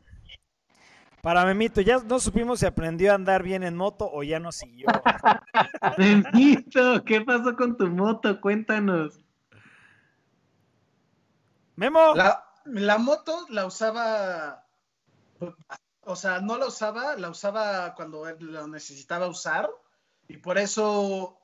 Para 1.21 1.43
Memito, 1.43 1.81
ya 1.81 1.97
no 1.99 2.19
supimos 2.19 2.59
si 2.59 2.65
aprendió 2.65 3.11
a 3.11 3.15
andar 3.15 3.43
bien 3.43 3.63
en 3.63 3.75
moto 3.75 4.09
o 4.11 4.23
ya 4.23 4.39
no 4.39 4.51
siguió. 4.51 4.87
Memito, 5.97 7.03
¿qué 7.03 7.21
pasó 7.21 7.55
con 7.55 7.75
tu 7.75 7.87
moto? 7.87 8.39
Cuéntanos. 8.39 9.24
Memo. 11.75 12.15
La, 12.15 12.45
la 12.65 12.97
moto 12.97 13.45
la 13.49 13.65
usaba, 13.65 14.65
o 16.01 16.15
sea, 16.15 16.39
no 16.39 16.57
la 16.57 16.67
usaba, 16.67 17.15
la 17.15 17.29
usaba 17.29 17.93
cuando 17.95 18.25
lo 18.39 18.67
necesitaba 18.67 19.27
usar 19.27 19.69
y 20.27 20.37
por 20.37 20.57
eso 20.57 21.37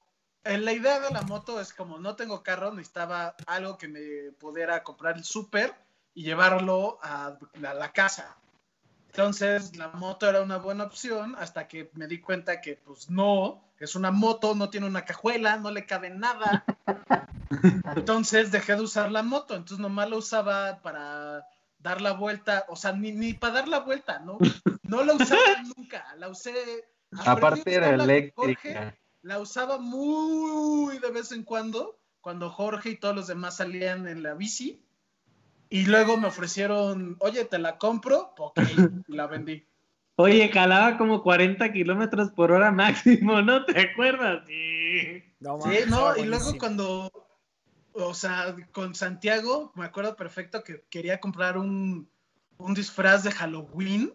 en 0.44 0.66
la 0.66 0.74
idea 0.74 1.00
de 1.00 1.12
la 1.12 1.22
moto 1.22 1.60
es 1.60 1.74
como 1.74 2.00
no 2.00 2.16
tengo 2.16 2.44
carro, 2.44 2.72
necesitaba 2.72 3.36
algo 3.46 3.78
que 3.78 3.88
me 3.88 4.32
pudiera 4.34 4.84
comprar 4.84 5.18
el 5.18 5.24
súper 5.24 5.76
y 6.14 6.24
llevarlo 6.24 7.00
a, 7.02 7.38
la 7.60 7.92
casa. 7.92 8.38
Entonces 9.08 9.76
la 9.76 9.90
moto 9.90 10.28
era 10.28 10.42
una 10.42 10.58
buena 10.58 10.86
opción 10.86 11.36
hasta 11.38 11.68
que 11.68 11.92
me 11.94 12.08
di 12.08 12.20
cuenta 12.20 12.62
que 12.62 12.76
pues 12.76 13.10
no, 13.10 13.64
es 13.86 13.96
una 13.96 14.12
moto, 14.12 14.56
no 14.56 14.70
tiene 14.70 14.88
una 14.88 15.06
cajuela, 15.06 15.58
no 15.58 15.72
le 15.72 15.86
cabe 15.86 16.10
nada. 16.10 16.66
Entonces 17.96 18.52
dejé 18.52 18.76
de 18.76 18.82
usar 18.82 19.12
la 19.12 19.24
moto, 19.24 19.56
entonces 19.56 19.80
nomás 19.80 20.10
la 20.10 20.18
usaba 20.18 20.82
para 20.82 21.46
dar 21.80 22.00
la 22.00 22.14
vuelta, 22.14 22.66
o 22.70 22.76
sea, 22.76 22.94
ni, 22.94 23.12
ni 23.12 23.34
para 23.34 23.56
dar 23.56 23.68
la 23.68 23.80
vuelta, 23.80 24.20
¿no? 24.20 24.38
No 24.84 25.04
la 25.04 25.14
usaba 25.14 25.42
nunca, 25.78 26.16
la 26.18 26.30
usé... 26.30 26.54
Aparte 27.26 27.74
era 27.74 27.90
eléctrica. 27.90 28.96
la 29.22 29.40
usaba 29.40 29.80
muy 29.80 30.98
de 31.00 31.12
vez 31.12 31.34
en 31.34 31.44
cuando, 31.44 32.00
cuando 32.22 32.50
Jorge 32.50 32.92
y 32.92 32.96
todos 32.96 33.16
los 33.16 33.28
demás 33.28 33.58
salían 33.58 34.08
en 34.08 34.24
la 34.24 34.34
bici, 34.34 34.82
y 35.70 35.86
luego 35.86 36.18
me 36.18 36.28
ofrecieron, 36.28 37.18
oye, 37.20 37.46
te 37.46 37.58
la 37.58 37.78
compro, 37.78 38.34
ok, 38.38 38.60
la 39.08 39.28
vendí. 39.28 39.66
Oye, 40.22 40.50
calaba 40.50 40.98
como 40.98 41.24
40 41.24 41.72
kilómetros 41.72 42.32
por 42.32 42.52
hora 42.52 42.72
máximo, 42.72 43.42
¿no 43.42 43.66
te 43.66 43.80
acuerdas? 43.80 44.44
Sí, 44.48 45.24
no, 45.40 45.60
sí, 45.62 45.78
no 45.88 46.16
y 46.18 46.26
luego 46.26 46.58
cuando 46.58 47.12
o 47.94 48.14
sea, 48.14 48.56
con 48.72 48.96
Santiago, 48.96 49.72
me 49.76 49.86
acuerdo 49.86 50.16
perfecto 50.16 50.64
que 50.64 50.86
quería 50.90 51.20
comprar 51.20 51.58
un, 51.58 52.10
un 52.58 52.74
disfraz 52.74 53.24
de 53.24 53.32
Halloween 53.32 54.14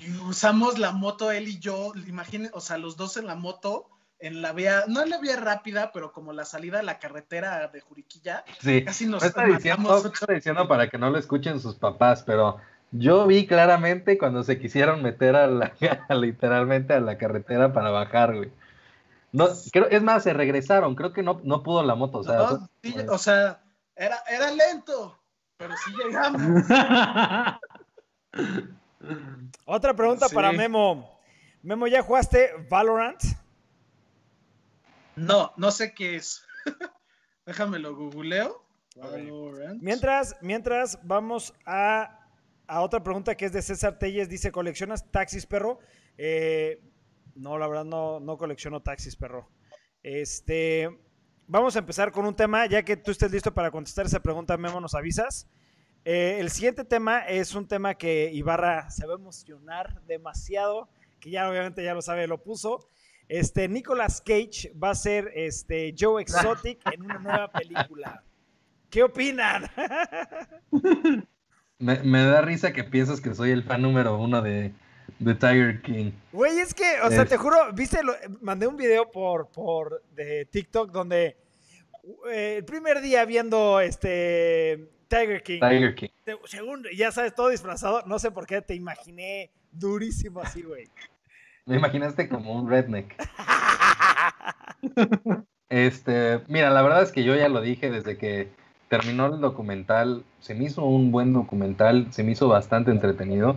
y 0.00 0.10
usamos 0.28 0.78
la 0.78 0.92
moto 0.92 1.30
él 1.32 1.48
y 1.48 1.58
yo, 1.58 1.92
imagínense, 2.06 2.52
o 2.54 2.60
sea, 2.60 2.78
los 2.78 2.96
dos 2.96 3.16
en 3.16 3.26
la 3.26 3.34
moto, 3.34 3.88
en 4.18 4.40
la 4.40 4.52
vía, 4.52 4.84
no 4.86 5.02
en 5.02 5.10
la 5.10 5.18
vía 5.18 5.36
rápida, 5.36 5.90
pero 5.92 6.12
como 6.12 6.32
la 6.32 6.44
salida 6.44 6.80
a 6.80 6.84
la 6.84 6.98
carretera 6.98 7.66
de 7.68 7.80
Juriquilla, 7.80 8.44
sí. 8.60 8.84
casi 8.84 9.06
nos 9.06 9.22
está 9.24 9.46
diciendo, 9.46 9.96
está 9.96 10.32
diciendo 10.32 10.68
para 10.68 10.88
que 10.88 10.98
no 10.98 11.10
lo 11.10 11.18
escuchen 11.18 11.58
sus 11.58 11.74
papás, 11.74 12.22
pero 12.22 12.58
yo 12.92 13.26
vi 13.26 13.46
claramente 13.46 14.16
cuando 14.16 14.42
se 14.44 14.58
quisieron 14.58 15.02
meter 15.02 15.36
a 15.36 15.46
la, 15.46 15.72
literalmente 16.14 16.94
a 16.94 17.00
la 17.00 17.18
carretera 17.18 17.72
para 17.72 17.90
bajar, 17.90 18.36
güey. 18.36 18.52
No, 19.32 19.48
creo, 19.72 19.88
es 19.88 20.02
más, 20.02 20.22
se 20.22 20.34
regresaron, 20.34 20.94
creo 20.94 21.12
que 21.12 21.22
no, 21.22 21.40
no 21.42 21.62
pudo 21.62 21.82
la 21.82 21.94
moto. 21.94 22.18
O 22.18 22.24
sea, 22.24 22.36
no, 22.36 22.68
sí, 22.82 22.94
o 23.08 23.18
sea 23.18 23.62
era, 23.96 24.22
era 24.28 24.50
lento, 24.50 25.18
pero 25.56 25.74
sí 25.76 25.92
llegamos. 25.96 26.42
Otra 29.66 29.94
pregunta 29.94 30.28
sí. 30.28 30.34
para 30.34 30.52
Memo. 30.52 31.20
Memo, 31.62 31.86
¿ya 31.86 32.02
jugaste 32.02 32.50
Valorant? 32.68 33.20
No, 35.14 35.52
no 35.56 35.70
sé 35.70 35.94
qué 35.94 36.16
es. 36.16 36.44
Déjame 37.46 37.78
lo 37.78 37.94
googleo. 37.94 38.64
Valorant. 38.96 39.80
Mientras, 39.82 40.36
mientras 40.40 40.98
vamos 41.02 41.54
a, 41.66 42.21
a, 42.74 42.80
otra 42.80 43.02
pregunta 43.02 43.34
que 43.36 43.46
es 43.46 43.52
de 43.52 43.62
César 43.62 43.98
Telles. 43.98 44.28
Dice, 44.28 44.52
¿coleccionas 44.52 45.10
taxis, 45.10 45.46
perro? 45.46 45.78
Eh, 46.16 46.80
no, 47.34 47.58
la 47.58 47.66
verdad 47.66 47.84
no, 47.84 48.20
no 48.20 48.36
colecciono 48.36 48.82
taxis, 48.82 49.16
perro. 49.16 49.48
Este, 50.02 50.88
vamos 51.46 51.76
a 51.76 51.80
empezar 51.80 52.12
con 52.12 52.26
un 52.26 52.34
tema, 52.34 52.66
ya 52.66 52.82
que 52.82 52.96
tú 52.96 53.10
estés 53.10 53.30
listo 53.30 53.52
para 53.54 53.70
contestar 53.70 54.06
esa 54.06 54.20
pregunta, 54.20 54.56
Memo, 54.56 54.80
nos 54.80 54.94
avisas. 54.94 55.48
Eh, 56.04 56.38
el 56.40 56.50
siguiente 56.50 56.84
tema 56.84 57.20
es 57.20 57.54
un 57.54 57.68
tema 57.68 57.94
que 57.94 58.30
Ibarra 58.32 58.90
se 58.90 59.06
va 59.06 59.14
a 59.14 59.16
emocionar 59.16 60.02
demasiado, 60.02 60.88
que 61.20 61.30
ya 61.30 61.48
obviamente 61.48 61.84
ya 61.84 61.94
lo 61.94 62.02
sabe, 62.02 62.26
lo 62.26 62.42
puso. 62.42 62.86
Este, 63.28 63.68
Nicolas 63.68 64.20
Cage 64.20 64.72
va 64.74 64.90
a 64.90 64.94
ser 64.94 65.30
este, 65.34 65.94
Joe 65.98 66.22
Exotic 66.22 66.80
en 66.92 67.02
una 67.02 67.18
nueva 67.18 67.52
película. 67.52 68.22
¿Qué 68.90 69.02
opinan? 69.02 69.70
me, 71.78 72.02
me 72.02 72.24
da 72.24 72.42
risa 72.42 72.72
que 72.72 72.84
piensas 72.84 73.20
que 73.20 73.34
soy 73.34 73.50
el 73.50 73.62
fan 73.62 73.82
número 73.82 74.18
uno 74.18 74.42
de, 74.42 74.72
The 75.22 75.34
Tiger 75.34 75.82
King. 75.82 76.12
Güey, 76.32 76.58
es 76.58 76.74
que, 76.74 77.00
o 77.02 77.10
sea, 77.10 77.24
te 77.24 77.36
juro, 77.36 77.72
viste, 77.72 78.02
lo, 78.02 78.14
mandé 78.40 78.66
un 78.66 78.76
video 78.76 79.10
por, 79.10 79.48
por 79.48 80.02
de 80.14 80.46
TikTok 80.46 80.90
donde 80.90 81.36
eh, 82.30 82.56
el 82.58 82.64
primer 82.64 83.00
día 83.00 83.24
viendo 83.24 83.80
este 83.80 84.88
Tiger 85.08 85.42
King. 85.42 85.60
Tiger 85.60 85.94
King. 85.94 86.08
Según, 86.46 86.84
ya 86.96 87.12
sabes, 87.12 87.34
todo 87.34 87.48
disfrazado, 87.48 88.02
no 88.06 88.18
sé 88.18 88.30
por 88.30 88.46
qué 88.46 88.62
te 88.62 88.74
imaginé 88.74 89.50
durísimo 89.70 90.40
así, 90.40 90.62
güey. 90.62 90.88
Me 91.66 91.76
imaginaste 91.76 92.28
como 92.28 92.54
un 92.54 92.68
redneck. 92.68 93.14
este, 95.68 96.42
mira, 96.48 96.70
la 96.70 96.82
verdad 96.82 97.02
es 97.02 97.12
que 97.12 97.22
yo 97.22 97.36
ya 97.36 97.48
lo 97.48 97.60
dije 97.60 97.90
desde 97.90 98.18
que 98.18 98.50
terminó 98.92 99.24
el 99.24 99.40
documental, 99.40 100.22
se 100.40 100.54
me 100.54 100.64
hizo 100.64 100.84
un 100.84 101.12
buen 101.12 101.32
documental, 101.32 102.08
se 102.10 102.22
me 102.22 102.32
hizo 102.32 102.46
bastante 102.46 102.90
entretenido. 102.90 103.56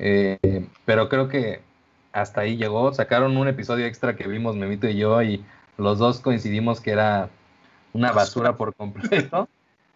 Eh, 0.00 0.66
pero 0.84 1.08
creo 1.08 1.28
que 1.28 1.60
hasta 2.10 2.40
ahí 2.40 2.56
llegó. 2.56 2.92
Sacaron 2.92 3.36
un 3.36 3.46
episodio 3.46 3.86
extra 3.86 4.16
que 4.16 4.26
vimos 4.26 4.56
Memito 4.56 4.88
y 4.88 4.96
yo 4.96 5.22
y 5.22 5.44
los 5.78 6.00
dos 6.00 6.18
coincidimos 6.18 6.80
que 6.80 6.90
era 6.90 7.30
una 7.92 8.10
basura 8.10 8.56
por 8.56 8.74
completo. 8.74 9.48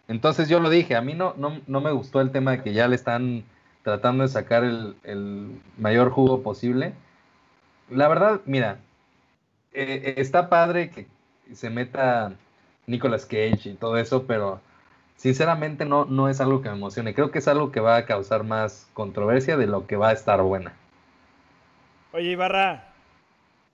Entonces 0.07 0.47
yo 0.47 0.61
lo 0.61 0.69
dije, 0.69 0.95
a 0.95 1.01
mí 1.01 1.15
no, 1.15 1.33
no, 1.35 1.59
no 1.67 1.81
me 1.81 1.91
gustó 1.91 2.21
el 2.21 2.31
tema 2.31 2.51
de 2.51 2.63
que 2.63 2.71
ya 2.71 2.87
le 2.87 2.95
están 2.95 3.43
tratando 3.83 4.23
de 4.23 4.29
sacar 4.29 4.63
el, 4.63 4.95
el 5.03 5.49
mayor 5.77 6.11
jugo 6.11 6.43
posible. 6.43 6.93
La 7.89 8.07
verdad, 8.07 8.39
mira, 8.45 8.79
eh, 9.73 10.13
está 10.15 10.47
padre 10.47 10.91
que 10.91 11.07
se 11.53 11.69
meta 11.69 12.31
Nicolas 12.85 13.25
Cage 13.25 13.71
y 13.71 13.73
todo 13.73 13.97
eso, 13.97 14.25
pero 14.25 14.61
sinceramente 15.17 15.83
no, 15.85 16.05
no 16.05 16.29
es 16.29 16.39
algo 16.39 16.61
que 16.61 16.69
me 16.69 16.75
emocione. 16.75 17.13
Creo 17.13 17.31
que 17.31 17.39
es 17.39 17.47
algo 17.47 17.71
que 17.71 17.79
va 17.81 17.97
a 17.97 18.05
causar 18.05 18.43
más 18.43 18.87
controversia 18.93 19.57
de 19.57 19.67
lo 19.67 19.85
que 19.85 19.97
va 19.97 20.09
a 20.09 20.13
estar 20.13 20.41
buena. 20.41 20.73
Oye, 22.13 22.31
Ibarra, 22.31 22.85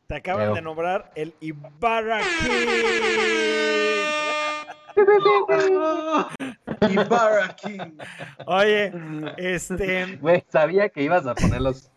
te 0.08 0.16
acaban 0.16 0.42
Pero- 0.44 0.56
de 0.56 0.62
nombrar 0.62 1.12
el 1.16 1.36
Ibarra 1.40 2.20
King. 2.22 2.68
Ibarra 6.92 7.56
King. 7.56 7.98
Oye, 8.46 8.92
este, 9.38 10.18
Güey, 10.18 10.44
sabía 10.50 10.90
que 10.90 11.04
ibas 11.04 11.26
a 11.26 11.36
poner 11.36 11.62
los... 11.62 11.90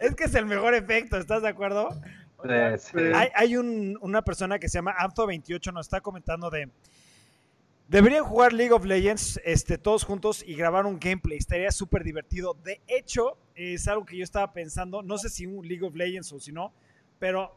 es 0.00 0.14
que 0.14 0.24
es 0.24 0.34
el 0.34 0.46
mejor 0.46 0.74
efecto, 0.74 1.16
¿estás 1.16 1.42
de 1.42 1.48
acuerdo? 1.48 1.88
Sea, 2.44 2.78
Sí, 2.78 2.90
sí. 2.92 3.04
Hay, 3.14 3.28
hay 3.34 3.56
un- 3.56 3.98
una 4.00 4.22
persona 4.22 4.58
que 4.58 4.68
se 4.68 4.78
llama 4.78 4.94
Amzo28, 4.98 5.72
nos 5.72 5.86
está 5.86 6.00
comentando 6.00 6.50
de. 6.50 6.68
Deberían 7.88 8.24
jugar 8.24 8.52
League 8.54 8.72
of 8.72 8.84
Legends 8.86 9.38
este, 9.44 9.76
todos 9.76 10.04
juntos 10.04 10.42
y 10.46 10.54
grabar 10.54 10.86
un 10.86 10.98
gameplay. 10.98 11.36
Estaría 11.36 11.70
súper 11.70 12.02
divertido. 12.02 12.54
De 12.64 12.80
hecho, 12.86 13.36
es 13.54 13.86
algo 13.88 14.06
que 14.06 14.16
yo 14.16 14.24
estaba 14.24 14.52
pensando. 14.54 15.02
No 15.02 15.18
sé 15.18 15.28
si 15.28 15.44
un 15.46 15.66
League 15.68 15.84
of 15.84 15.94
Legends 15.94 16.32
o 16.32 16.40
si 16.40 16.50
no, 16.50 16.72
pero 17.18 17.54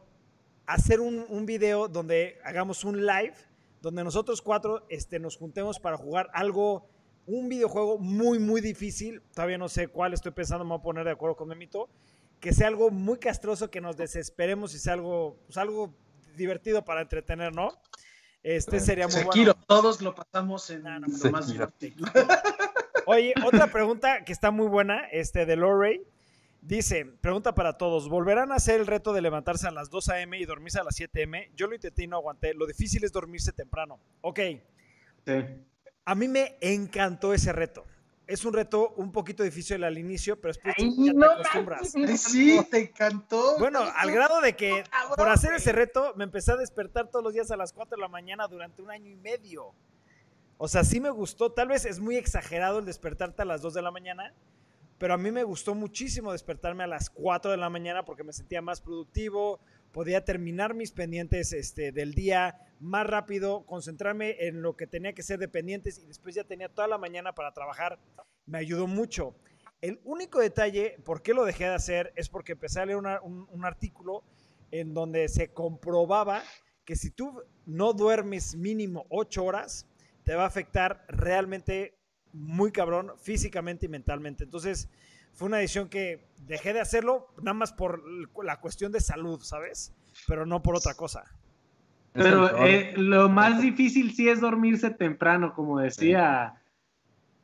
hacer 0.66 1.00
un, 1.00 1.24
un 1.30 1.46
video 1.46 1.88
donde 1.88 2.38
hagamos 2.44 2.84
un 2.84 3.06
live, 3.06 3.34
donde 3.80 4.04
nosotros 4.04 4.42
cuatro 4.42 4.84
este, 4.90 5.18
nos 5.18 5.36
juntemos 5.38 5.78
para 5.80 5.96
jugar 5.96 6.28
algo, 6.34 6.86
un 7.26 7.48
videojuego 7.48 7.96
muy, 7.98 8.38
muy 8.38 8.60
difícil. 8.60 9.22
Todavía 9.34 9.56
no 9.56 9.70
sé 9.70 9.88
cuál, 9.88 10.12
estoy 10.12 10.32
pensando, 10.32 10.62
me 10.62 10.70
voy 10.70 10.78
a 10.78 10.82
poner 10.82 11.04
de 11.06 11.12
acuerdo 11.12 11.36
con 11.36 11.48
Memito. 11.48 11.88
Que 12.40 12.52
sea 12.52 12.68
algo 12.68 12.90
muy 12.90 13.18
castroso, 13.18 13.70
que 13.70 13.80
nos 13.80 13.96
desesperemos 13.96 14.74
y 14.74 14.78
sea 14.78 14.92
algo, 14.94 15.38
pues, 15.46 15.56
algo 15.56 15.94
divertido 16.36 16.84
para 16.84 17.00
entretener, 17.02 17.52
¿no? 17.54 17.72
Este 18.42 18.78
sería 18.78 19.06
muy 19.08 19.14
Sekiro, 19.16 19.54
bueno. 19.54 19.64
todos 19.66 20.00
lo 20.00 20.14
pasamos 20.14 20.70
en 20.70 20.82
no, 20.84 21.00
lo 21.00 21.30
más 21.30 21.48
divertido. 21.48 22.06
Oye, 23.06 23.34
otra 23.44 23.66
pregunta 23.66 24.24
que 24.24 24.32
está 24.32 24.50
muy 24.50 24.68
buena, 24.68 25.08
este 25.10 25.44
de 25.46 25.56
Lorray. 25.56 26.02
Dice, 26.60 27.04
pregunta 27.04 27.54
para 27.54 27.78
todos, 27.78 28.08
¿volverán 28.08 28.52
a 28.52 28.56
hacer 28.56 28.80
el 28.80 28.86
reto 28.86 29.12
de 29.12 29.22
levantarse 29.22 29.66
a 29.66 29.70
las 29.70 29.90
2 29.90 30.08
a.m. 30.10 30.38
y 30.38 30.44
dormirse 30.44 30.78
a 30.78 30.84
las 30.84 30.94
7 30.96 31.20
a.m.? 31.20 31.50
Yo 31.56 31.66
lo 31.66 31.74
intenté 31.74 32.04
y 32.04 32.06
no 32.06 32.16
aguanté. 32.16 32.54
Lo 32.54 32.66
difícil 32.66 33.02
es 33.04 33.12
dormirse 33.12 33.52
temprano. 33.52 33.98
Ok, 34.20 34.40
Sí. 35.26 35.32
a 36.04 36.14
mí 36.14 36.28
me 36.28 36.56
encantó 36.60 37.34
ese 37.34 37.52
reto. 37.52 37.84
Es 38.28 38.44
un 38.44 38.52
reto 38.52 38.92
un 38.96 39.10
poquito 39.10 39.42
difícil 39.42 39.82
al 39.84 39.96
inicio, 39.96 40.38
pero 40.38 40.52
después 40.52 40.74
Ay, 40.76 40.94
ya 40.98 41.12
te 41.14 41.24
acostumbras. 41.24 41.94
Ay, 41.96 42.18
sí, 42.18 42.60
te 42.70 42.82
encantó. 42.82 43.58
Bueno, 43.58 43.82
Te 43.82 43.90
al 43.96 44.10
grado 44.10 44.42
de 44.42 44.54
que 44.54 44.84
cabrón, 44.90 45.16
por 45.16 45.28
hacer 45.30 45.54
ese 45.54 45.72
reto 45.72 46.12
me 46.14 46.24
empecé 46.24 46.52
a 46.52 46.56
despertar 46.56 47.08
todos 47.08 47.24
los 47.24 47.32
días 47.32 47.50
a 47.50 47.56
las 47.56 47.72
4 47.72 47.96
de 47.96 48.02
la 48.02 48.08
mañana 48.08 48.46
durante 48.46 48.82
un 48.82 48.90
año 48.90 49.10
y 49.10 49.16
medio. 49.16 49.72
O 50.58 50.68
sea, 50.68 50.84
sí 50.84 51.00
me 51.00 51.08
gustó. 51.08 51.52
Tal 51.52 51.68
vez 51.68 51.86
es 51.86 52.00
muy 52.00 52.16
exagerado 52.16 52.80
el 52.80 52.84
despertarte 52.84 53.40
a 53.40 53.44
las 53.46 53.62
2 53.62 53.72
de 53.72 53.80
la 53.80 53.90
mañana, 53.90 54.34
pero 54.98 55.14
a 55.14 55.16
mí 55.16 55.30
me 55.30 55.42
gustó 55.42 55.74
muchísimo 55.74 56.30
despertarme 56.32 56.84
a 56.84 56.86
las 56.86 57.08
4 57.08 57.50
de 57.50 57.56
la 57.56 57.70
mañana 57.70 58.04
porque 58.04 58.24
me 58.24 58.34
sentía 58.34 58.60
más 58.60 58.82
productivo, 58.82 59.58
podía 59.90 60.22
terminar 60.22 60.74
mis 60.74 60.92
pendientes 60.92 61.54
este, 61.54 61.92
del 61.92 62.12
día 62.12 62.60
más 62.80 63.06
rápido, 63.06 63.64
concentrarme 63.66 64.36
en 64.46 64.62
lo 64.62 64.76
que 64.76 64.86
tenía 64.86 65.12
que 65.12 65.22
ser 65.22 65.38
de 65.38 65.48
pendientes 65.48 65.98
y 65.98 66.06
después 66.06 66.34
ya 66.34 66.44
tenía 66.44 66.68
toda 66.68 66.88
la 66.88 66.98
mañana 66.98 67.34
para 67.34 67.52
trabajar. 67.52 67.98
Me 68.46 68.58
ayudó 68.58 68.86
mucho. 68.86 69.34
El 69.80 70.00
único 70.04 70.40
detalle, 70.40 70.96
por 71.04 71.22
qué 71.22 71.34
lo 71.34 71.44
dejé 71.44 71.64
de 71.64 71.74
hacer, 71.74 72.12
es 72.16 72.28
porque 72.28 72.52
empecé 72.52 72.80
a 72.80 72.86
leer 72.86 72.98
un, 72.98 73.64
artículo 73.64 74.24
en 74.70 74.92
donde 74.92 75.28
se 75.28 75.52
comprobaba 75.52 76.42
que 76.84 76.96
si 76.96 77.10
tú 77.10 77.42
no 77.66 77.92
duermes 77.92 78.56
mínimo 78.56 79.06
8 79.10 79.44
horas, 79.44 79.86
te 80.24 80.34
va 80.34 80.44
a 80.44 80.48
afectar 80.48 81.04
realmente 81.08 81.98
muy 82.32 82.72
cabrón 82.72 83.12
físicamente 83.18 83.86
y 83.86 83.88
mentalmente. 83.88 84.44
Entonces, 84.44 84.88
fue 85.32 85.46
una 85.46 85.58
decisión 85.58 85.88
que 85.88 86.28
dejé 86.42 86.72
de 86.72 86.80
hacerlo 86.80 87.28
nada 87.40 87.54
más 87.54 87.72
por 87.72 88.02
la 88.42 88.60
cuestión 88.60 88.90
de 88.90 89.00
salud, 89.00 89.40
¿sabes? 89.42 89.94
Pero 90.26 90.44
no 90.44 90.62
por 90.62 90.74
otra 90.74 90.94
cosa. 90.94 91.37
Pero 92.22 92.66
eh, 92.66 92.92
lo 92.96 93.28
más 93.28 93.60
difícil 93.60 94.12
sí 94.12 94.28
es 94.28 94.40
dormirse 94.40 94.90
temprano, 94.90 95.54
como 95.54 95.78
decía. 95.78 96.54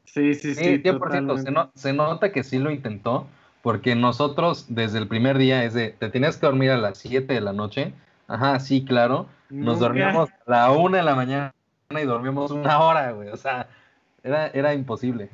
Sí, 0.04 0.34
sí, 0.34 0.54
sí. 0.54 0.64
Sí, 0.76 0.82
100%. 0.82 0.98
totalmente. 0.98 1.42
Se, 1.42 1.50
no- 1.50 1.70
se 1.74 1.92
nota 1.92 2.32
que 2.32 2.42
sí 2.44 2.58
lo 2.58 2.70
intentó, 2.70 3.26
porque 3.62 3.94
nosotros 3.94 4.66
desde 4.68 4.98
el 4.98 5.08
primer 5.08 5.38
día 5.38 5.64
es 5.64 5.74
de, 5.74 5.90
te 5.90 6.08
tenías 6.10 6.36
que 6.36 6.46
dormir 6.46 6.70
a 6.70 6.78
las 6.78 6.98
7 6.98 7.34
de 7.34 7.40
la 7.40 7.52
noche. 7.52 7.92
Ajá, 8.28 8.58
sí, 8.60 8.84
claro. 8.84 9.26
Nos 9.50 9.74
Nunca. 9.74 9.80
dormíamos 9.86 10.30
a 10.30 10.50
la 10.50 10.70
1 10.72 10.96
de 10.96 11.02
la 11.02 11.14
mañana 11.14 11.52
y 11.90 12.02
dormíamos 12.04 12.50
una 12.50 12.80
hora, 12.80 13.12
güey. 13.12 13.28
O 13.28 13.36
sea, 13.36 13.68
era, 14.22 14.48
era 14.48 14.74
imposible. 14.74 15.28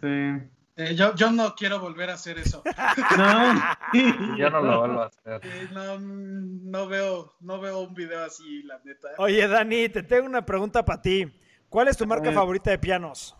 Sí. 0.00 0.42
Eh, 0.76 0.94
yo, 0.94 1.14
yo 1.14 1.30
no 1.30 1.54
quiero 1.54 1.78
volver 1.80 2.10
a 2.10 2.14
hacer 2.14 2.38
eso. 2.38 2.62
No. 3.16 3.62
Yo 4.38 4.48
no 4.48 4.62
lo 4.62 4.80
vuelvo 4.80 5.02
a 5.02 5.06
hacer. 5.06 5.40
Eh, 5.44 5.68
no, 5.72 5.98
no 5.98 6.88
veo, 6.88 7.34
no 7.40 7.60
veo 7.60 7.80
un 7.80 7.94
video 7.94 8.24
así, 8.24 8.62
la 8.62 8.80
neta. 8.84 9.08
Oye, 9.18 9.46
Dani, 9.46 9.88
te 9.90 10.02
tengo 10.02 10.26
una 10.26 10.44
pregunta 10.46 10.82
para 10.82 11.02
ti. 11.02 11.30
¿Cuál 11.68 11.88
es 11.88 11.96
tu 11.96 12.06
marca 12.06 12.26
ver. 12.26 12.34
favorita 12.34 12.70
de 12.70 12.78
pianos? 12.78 13.36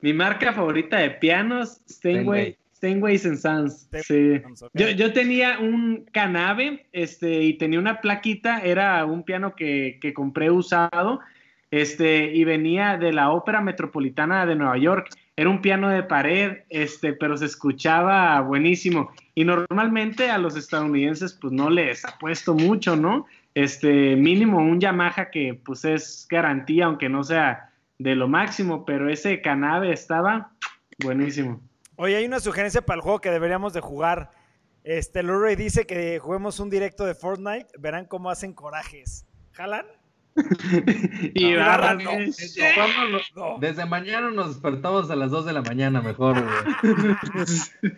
Mi 0.00 0.12
marca 0.12 0.52
favorita 0.52 0.98
de 0.98 1.10
pianos, 1.10 1.80
Steinway, 1.88 2.56
Steinways 2.76 3.26
and 3.26 3.38
Sons. 3.38 3.88
Sí. 4.02 4.40
Yo, 4.74 4.90
yo 4.90 5.12
tenía 5.12 5.58
un 5.58 6.06
Canabe, 6.12 6.86
este, 6.92 7.42
y 7.42 7.54
tenía 7.54 7.78
una 7.78 8.00
plaquita, 8.00 8.60
era 8.60 9.04
un 9.04 9.24
piano 9.24 9.56
que, 9.56 9.98
que 10.00 10.12
compré 10.14 10.50
usado, 10.50 11.20
este, 11.70 12.32
y 12.32 12.44
venía 12.44 12.98
de 12.98 13.12
la 13.12 13.30
Ópera 13.30 13.60
Metropolitana 13.60 14.46
de 14.46 14.54
Nueva 14.54 14.78
York. 14.78 15.08
Era 15.36 15.50
un 15.50 15.60
piano 15.60 15.90
de 15.90 16.02
pared, 16.02 16.58
este, 16.70 17.12
pero 17.12 17.36
se 17.36 17.44
escuchaba 17.44 18.40
buenísimo. 18.40 19.12
Y 19.34 19.44
normalmente 19.44 20.30
a 20.30 20.38
los 20.38 20.56
estadounidenses, 20.56 21.34
pues 21.34 21.52
no 21.52 21.68
les 21.68 22.04
ha 22.06 22.16
puesto 22.18 22.54
mucho, 22.54 22.96
¿no? 22.96 23.26
Este, 23.54 24.16
mínimo 24.16 24.58
un 24.58 24.80
Yamaha 24.80 25.30
que 25.30 25.60
pues 25.62 25.84
es 25.84 26.26
garantía, 26.30 26.86
aunque 26.86 27.08
no 27.08 27.22
sea 27.22 27.70
de 27.98 28.14
lo 28.14 28.28
máximo, 28.28 28.84
pero 28.84 29.10
ese 29.10 29.40
Canabe 29.42 29.92
estaba 29.92 30.52
buenísimo. 31.02 31.60
Oye, 31.96 32.16
hay 32.16 32.26
una 32.26 32.40
sugerencia 32.40 32.82
para 32.82 32.96
el 32.96 33.02
juego 33.02 33.20
que 33.20 33.30
deberíamos 33.30 33.72
de 33.72 33.80
jugar. 33.80 34.30
Este, 34.84 35.22
Luray 35.22 35.56
dice 35.56 35.86
que 35.86 36.18
juguemos 36.18 36.60
un 36.60 36.70
directo 36.70 37.04
de 37.04 37.14
Fortnite. 37.14 37.66
Verán 37.78 38.06
cómo 38.06 38.30
hacen 38.30 38.52
corajes. 38.52 39.26
¿Jalan? 39.52 39.86
Y 41.34 41.50
No, 41.52 41.58
Barra, 41.58 41.94
no, 41.94 42.02
no. 42.04 42.10
¿Cuándo 42.74 43.04
lo- 43.10 43.20
No. 43.54 43.58
Desde 43.58 43.86
mañana 43.86 44.30
nos 44.30 44.48
despertamos 44.48 45.10
a 45.10 45.16
las 45.16 45.30
2 45.30 45.46
de 45.46 45.52
la 45.52 45.62
mañana, 45.62 46.00
mejor, 46.02 46.36
güey. 46.42 46.56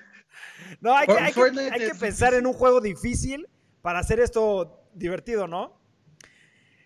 No, 0.80 0.94
hay 0.96 1.06
que, 1.06 1.12
For- 1.12 1.22
hay 1.22 1.26
que- 1.32 1.40
Fortnite 1.40 1.70
hay 1.72 1.78
que 1.80 1.86
es 1.86 1.98
pensar 1.98 2.34
en 2.34 2.46
un 2.46 2.52
juego 2.52 2.80
difícil 2.80 3.48
para 3.82 3.98
hacer 4.00 4.20
esto 4.20 4.80
divertido, 4.94 5.46
¿no? 5.48 5.72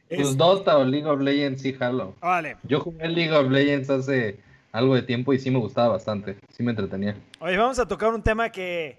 Pues 0.08 0.28
Es- 0.28 0.36
Dota 0.36 0.78
o 0.78 0.84
League 0.84 1.06
of 1.06 1.20
Legends, 1.20 1.60
sí, 1.62 1.72
jalo. 1.74 2.14
Vale. 2.20 2.56
Yo 2.62 2.80
jugué 2.80 3.08
League 3.08 3.32
of 3.32 3.50
Legends 3.50 3.90
hace 3.90 4.38
algo 4.72 4.94
de 4.94 5.02
tiempo 5.02 5.32
y 5.34 5.38
sí 5.38 5.50
me 5.50 5.58
gustaba 5.58 5.88
bastante. 5.88 6.36
Sí 6.56 6.62
me 6.62 6.70
entretenía. 6.70 7.16
Oye, 7.40 7.56
vamos 7.56 7.78
a 7.78 7.86
tocar 7.86 8.10
un 8.14 8.22
tema 8.22 8.50
que 8.50 8.98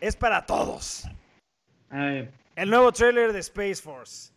es 0.00 0.16
para 0.16 0.46
todos. 0.46 1.04
A 1.90 1.98
ver, 2.04 2.30
El 2.56 2.70
nuevo 2.70 2.92
trailer 2.92 3.32
de 3.32 3.40
Space 3.40 3.76
Force, 3.82 4.32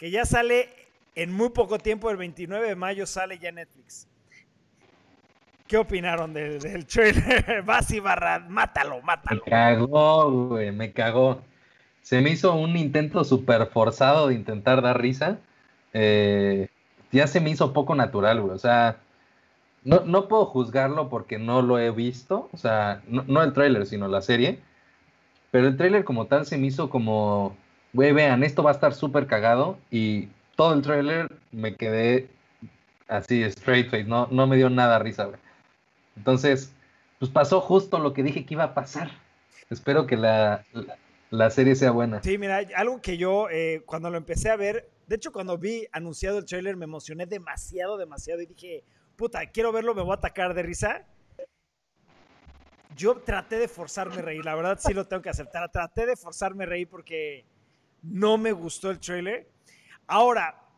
que 0.00 0.10
ya 0.10 0.24
sale 0.24 0.70
en 1.14 1.30
muy 1.30 1.50
poco 1.50 1.78
tiempo, 1.78 2.10
el 2.10 2.16
29 2.16 2.68
de 2.68 2.74
mayo 2.74 3.04
sale 3.04 3.38
ya 3.38 3.52
Netflix. 3.52 4.08
¿Qué 5.66 5.76
opinaron 5.76 6.32
del, 6.32 6.86
trailer? 6.86 7.62
Vas 7.66 7.90
y 7.90 8.00
barra, 8.00 8.38
mátalo, 8.38 8.96
Me 8.96 9.02
mátalo. 9.02 9.42
cagó, 9.44 10.48
güey, 10.48 10.72
me 10.72 10.92
cagó. 10.92 11.42
Se 12.00 12.22
me 12.22 12.30
hizo 12.30 12.54
un 12.54 12.78
intento 12.78 13.24
súper 13.24 13.66
forzado 13.66 14.28
de 14.28 14.34
intentar 14.36 14.80
dar 14.80 15.02
risa. 15.02 15.38
Eh, 15.92 16.68
ya 17.12 17.26
se 17.26 17.40
me 17.40 17.50
hizo 17.50 17.74
poco 17.74 17.94
natural, 17.94 18.40
güey. 18.40 18.54
O 18.54 18.58
sea, 18.58 18.96
no, 19.84 20.00
no 20.00 20.28
puedo 20.28 20.46
juzgarlo 20.46 21.10
porque 21.10 21.38
no 21.38 21.60
lo 21.60 21.78
he 21.78 21.90
visto. 21.90 22.48
O 22.52 22.56
sea, 22.56 23.02
no, 23.06 23.22
no 23.28 23.42
el 23.42 23.52
tráiler, 23.52 23.84
sino 23.84 24.08
la 24.08 24.22
serie. 24.22 24.60
Pero 25.50 25.68
el 25.68 25.76
tráiler 25.76 26.04
como 26.04 26.24
tal 26.26 26.46
se 26.46 26.56
me 26.56 26.68
hizo 26.68 26.88
como, 26.88 27.54
güey, 27.92 28.12
vean, 28.12 28.42
esto 28.42 28.62
va 28.62 28.70
a 28.70 28.74
estar 28.74 28.94
súper 28.94 29.26
cagado. 29.26 29.78
Y 29.90 30.28
todo 30.56 30.74
el 30.74 30.82
tráiler 30.82 31.28
me 31.52 31.74
quedé 31.74 32.28
así, 33.08 33.42
straight 33.44 33.90
face. 33.90 34.04
No, 34.04 34.28
no 34.30 34.46
me 34.46 34.56
dio 34.56 34.70
nada 34.70 34.98
risa, 34.98 35.24
güey. 35.24 35.40
Entonces, 36.16 36.72
pues 37.18 37.30
pasó 37.30 37.60
justo 37.60 37.98
lo 37.98 38.12
que 38.12 38.22
dije 38.22 38.44
que 38.44 38.54
iba 38.54 38.64
a 38.64 38.74
pasar. 38.74 39.10
Espero 39.68 40.06
que 40.06 40.16
la, 40.16 40.64
la, 41.30 41.50
serie 41.50 41.76
sea 41.76 41.92
buena. 41.92 42.22
Sí, 42.22 42.38
mira, 42.38 42.60
algo 42.74 43.00
que 43.00 43.16
yo 43.16 43.48
eh, 43.50 43.82
cuando 43.86 44.10
lo 44.10 44.16
empecé 44.16 44.50
a 44.50 44.56
ver, 44.56 44.88
de 45.06 45.16
hecho 45.16 45.30
cuando 45.30 45.56
vi 45.58 45.86
anunciado 45.92 46.38
el 46.38 46.44
trailer 46.44 46.76
me 46.76 46.84
emocioné 46.84 47.26
demasiado, 47.26 47.96
demasiado 47.96 48.42
y 48.42 48.46
dije, 48.46 48.84
puta, 49.16 49.46
quiero 49.46 49.70
verlo, 49.70 49.94
me 49.94 50.02
voy 50.02 50.12
a 50.12 50.14
atacar 50.14 50.54
de 50.54 50.62
risa. 50.62 51.04
Yo 52.96 53.16
traté 53.18 53.58
de 53.58 53.68
forzarme 53.68 54.16
a 54.16 54.22
reír, 54.22 54.44
la 54.44 54.56
verdad 54.56 54.78
sí 54.80 54.92
lo 54.92 55.06
tengo 55.06 55.22
que 55.22 55.30
aceptar, 55.30 55.70
traté 55.70 56.06
de 56.06 56.16
forzarme 56.16 56.64
a 56.64 56.66
reír 56.66 56.88
porque 56.88 57.44
no 58.02 58.38
me 58.38 58.52
gustó 58.52 58.90
el 58.90 58.98
trailer. 58.98 59.50
Ahora, 60.06 60.68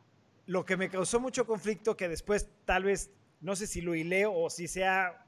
lo 0.46 0.64
que 0.64 0.76
me 0.76 0.90
causó 0.90 1.20
mucho 1.20 1.46
conflicto, 1.46 1.96
que 1.96 2.08
después 2.08 2.48
tal 2.64 2.84
vez, 2.84 3.10
no 3.40 3.56
sé 3.56 3.66
si 3.66 3.80
lo 3.80 3.94
hileo 3.94 4.32
o 4.32 4.50
si 4.50 4.68
sea 4.68 5.26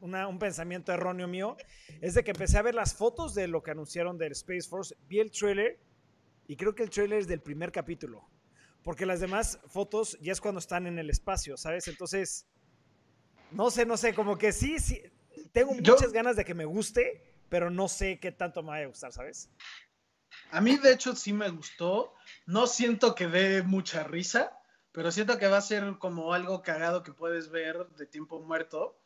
un 0.00 0.38
pensamiento 0.38 0.92
erróneo 0.92 1.26
mío, 1.26 1.56
es 2.00 2.14
de 2.14 2.24
que 2.24 2.32
empecé 2.32 2.58
a 2.58 2.62
ver 2.62 2.74
las 2.74 2.94
fotos 2.94 3.34
de 3.34 3.48
lo 3.48 3.62
que 3.62 3.70
anunciaron 3.70 4.18
del 4.18 4.32
Space 4.32 4.68
Force, 4.68 4.94
vi 5.08 5.20
el 5.20 5.30
trailer 5.30 5.78
y 6.46 6.56
creo 6.56 6.74
que 6.74 6.82
el 6.82 6.90
trailer 6.90 7.20
es 7.20 7.26
del 7.26 7.40
primer 7.40 7.72
capítulo, 7.72 8.28
porque 8.82 9.06
las 9.06 9.20
demás 9.20 9.58
fotos 9.66 10.18
ya 10.20 10.32
es 10.32 10.40
cuando 10.40 10.58
están 10.58 10.86
en 10.86 10.98
el 10.98 11.08
espacio, 11.08 11.56
¿sabes? 11.56 11.88
Entonces, 11.88 12.46
no 13.50 13.70
sé, 13.70 13.86
no 13.86 13.96
sé, 13.96 14.14
como 14.14 14.36
que 14.36 14.52
sí, 14.52 14.78
sí, 14.78 15.02
tengo 15.52 15.72
muchas 15.72 16.12
ganas 16.12 16.36
de 16.36 16.44
que 16.44 16.54
me 16.54 16.66
guste, 16.66 17.22
pero 17.48 17.70
no 17.70 17.88
sé 17.88 18.18
qué 18.20 18.30
tanto 18.30 18.62
me 18.62 18.70
vaya 18.70 18.84
a 18.84 18.88
gustar, 18.88 19.12
¿sabes? 19.12 19.48
A 20.50 20.60
mí, 20.60 20.76
de 20.76 20.92
hecho, 20.92 21.14
sí 21.16 21.32
me 21.32 21.50
gustó. 21.50 22.14
No 22.46 22.66
siento 22.66 23.14
que 23.14 23.28
dé 23.28 23.62
mucha 23.62 24.04
risa, 24.04 24.58
pero 24.92 25.10
siento 25.10 25.38
que 25.38 25.48
va 25.48 25.58
a 25.58 25.62
ser 25.62 25.98
como 25.98 26.32
algo 26.34 26.62
cagado 26.62 27.02
que 27.02 27.12
puedes 27.12 27.50
ver 27.50 27.88
de 27.96 28.06
tiempo 28.06 28.40
muerto 28.40 28.98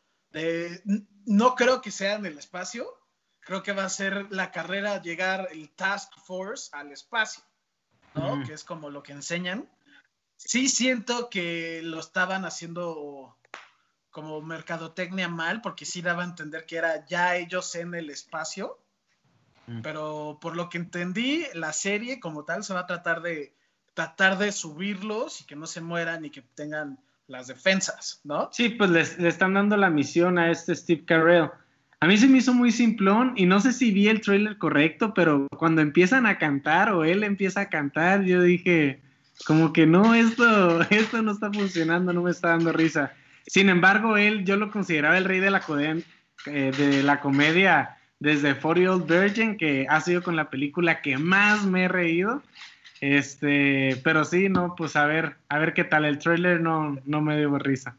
no 1.27 1.55
creo 1.55 1.81
que 1.81 1.91
sea 1.91 2.15
en 2.15 2.27
el 2.27 2.39
espacio, 2.39 2.87
creo 3.41 3.63
que 3.63 3.73
va 3.73 3.85
a 3.85 3.91
ser 3.91 4.31
la 4.31 4.51
carrera 4.51 5.01
llegar 5.01 5.49
el 5.53 5.71
Task 5.71 6.13
Force 6.25 6.69
al 6.73 6.93
espacio, 6.93 7.43
¿no? 8.15 8.45
Que 8.45 8.53
es 8.53 8.65
como 8.65 8.91
lo 8.91 9.03
que 9.03 9.13
enseñan. 9.13 9.69
Sí 10.37 10.69
siento 10.69 11.31
que 11.31 11.81
lo 11.83 11.99
estaban 11.99 12.45
haciendo 12.45 13.37
como 14.11 14.41
mercadotecnia 14.41 15.29
mal, 15.29 15.61
porque 15.61 15.85
sí 15.85 16.03
daba 16.03 16.23
a 16.23 16.27
entender 16.27 16.67
que 16.67 16.77
era 16.77 17.07
ya 17.07 17.37
ellos 17.37 17.75
en 17.75 17.95
el 17.95 18.11
espacio, 18.11 18.79
mm. 19.69 19.83
pero 19.83 20.39
por 20.41 20.57
lo 20.57 20.69
que 20.69 20.79
entendí, 20.79 21.45
la 21.55 21.73
serie 21.73 22.21
como 22.21 22.45
tal 22.45 22.65
se 22.65 22.75
va 22.75 22.81
a 22.81 22.87
tratar 22.87 23.23
de 23.23 23.55
tratar 23.95 24.39
de 24.39 24.53
subirlos 24.53 25.41
y 25.41 25.45
que 25.45 25.57
no 25.57 25.67
se 25.67 25.81
mueran 25.81 26.25
y 26.25 26.31
que 26.31 26.43
tengan 26.55 27.01
las 27.27 27.49
defensas, 27.49 28.21
¿no? 28.23 28.49
Sí, 28.53 28.69
pues 28.69 28.91
le, 28.91 29.29
están 29.29 29.55
dando 29.55 29.77
la 29.77 29.91
misión 29.91 30.39
a 30.39 30.53
este 30.53 30.75
Steve 30.77 31.05
Carell. 31.05 31.51
A 31.99 32.07
mí 32.07 32.17
se 32.17 32.29
me 32.29 32.39
hizo 32.39 32.55
muy 32.55 32.71
simplón 32.71 33.33
y 33.37 33.47
no 33.47 33.61
sé 33.61 33.73
si 33.73 33.91
vi 33.91 34.07
el 34.07 34.21
trailer 34.21 34.57
correcto, 34.57 35.13
pero 35.15 35.49
cuando 35.57 35.83
empiezan 35.83 36.27
a 36.27 36.39
cantar 36.39 36.93
o 36.93 37.05
él 37.05 37.25
empieza 37.25 37.63
a 37.63 37.69
cantar, 37.69 38.23
yo 38.23 38.41
dije, 38.41 39.03
como 39.45 39.73
que 39.73 39.85
no, 39.85 40.15
esto, 40.15 40.81
esto 40.91 41.21
no 41.23 41.33
está 41.33 41.53
funcionando, 41.53 42.13
no 42.13 42.23
me 42.23 42.31
está 42.31 42.51
dando 42.51 42.73
risa. 42.73 43.13
Sin 43.49 43.69
embargo, 43.69 44.17
él, 44.17 44.45
yo 44.45 44.57
lo 44.57 44.71
consideraba 44.71 45.19
el 45.19 45.25
rey 45.25 45.41
de 45.41 45.51
la, 45.51 45.63
eh, 46.47 46.73
de 46.77 47.03
la 47.03 47.21
comedia 47.21 47.98
desde 48.21 48.59
40 48.59 48.93
Old 48.93 49.07
Virgin, 49.07 49.57
que 49.57 49.87
ha 49.89 50.01
sido 50.01 50.23
con 50.23 50.37
la 50.37 50.51
película 50.51 51.03
que 51.03 51.19
más 51.19 51.65
me 51.65 51.85
he 51.85 51.89
reído. 51.89 52.43
Este, 53.01 54.01
pero 54.03 54.25
sí, 54.25 54.49
no, 54.49 54.75
pues 54.77 54.97
a 54.97 55.07
ver, 55.07 55.37
a 55.49 55.59
ver 55.59 55.73
qué 55.73 55.85
tal. 55.85 56.05
El 56.05 56.19
trailer 56.19 56.61
no, 56.61 56.99
no 57.05 57.21
me 57.21 57.37
dio 57.37 57.57
risa. 57.59 57.97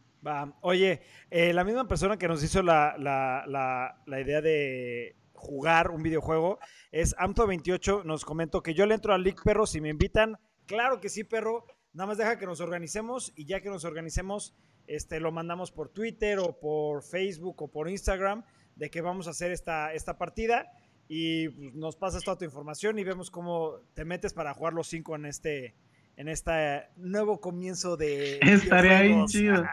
Oye, 0.62 1.02
eh, 1.32 1.54
la 1.54 1.64
misma 1.64 1.88
persona 1.88 2.18
que 2.18 2.28
nos 2.28 2.44
hizo 2.44 2.62
la, 2.62 3.96
idea 4.08 4.41
de 4.41 5.16
jugar 5.34 5.91
un 5.91 6.04
videojuego 6.04 6.60
es 6.91 7.16
Amto28. 7.18 8.04
Nos 8.04 8.26
comentó 8.26 8.62
que 8.62 8.74
yo 8.74 8.86
le 8.86 8.96
entro 8.96 9.14
al 9.14 9.24
League 9.24 9.40
Perro 9.44 9.66
si 9.66 9.80
me 9.80 9.90
invitan. 9.90 10.38
Claro 10.66 11.00
que 11.00 11.10
sí, 11.10 11.24
perro. 11.24 11.66
Nada 11.94 12.08
más 12.08 12.18
deja 12.18 12.38
que 12.38 12.46
nos 12.46 12.60
organicemos 12.60 13.32
y 13.36 13.46
ya 13.46 13.62
que 13.62 13.70
nos 13.70 13.84
organicemos, 13.86 14.54
este, 14.86 15.20
lo 15.20 15.32
mandamos 15.32 15.72
por 15.72 15.90
Twitter 15.90 16.38
o 16.38 16.60
por 16.60 17.02
Facebook 17.02 17.64
o 17.64 17.72
por 17.72 17.90
Instagram 17.90 18.44
de 18.80 18.89
que 18.89 19.01
vamos 19.01 19.27
a 19.27 19.31
hacer 19.31 19.51
esta, 19.51 19.93
esta 19.93 20.18
partida. 20.18 20.72
Y 21.07 21.49
pues, 21.49 21.76
nos 21.76 21.95
pasas 21.95 22.23
toda 22.23 22.38
tu 22.38 22.45
información 22.45 22.97
y 22.97 23.03
vemos 23.03 23.30
cómo 23.30 23.80
te 23.93 24.06
metes 24.06 24.34
para 24.34 24.53
jugar 24.53 24.73
los 24.73 24.88
cinco 24.88 25.15
en 25.15 25.26
este 25.26 25.76
en 26.15 26.27
este 26.27 26.89
nuevo 26.97 27.39
comienzo 27.39 27.95
de 27.95 28.39
estaría 28.41 29.01
bien 29.01 29.26
chido. 29.27 29.64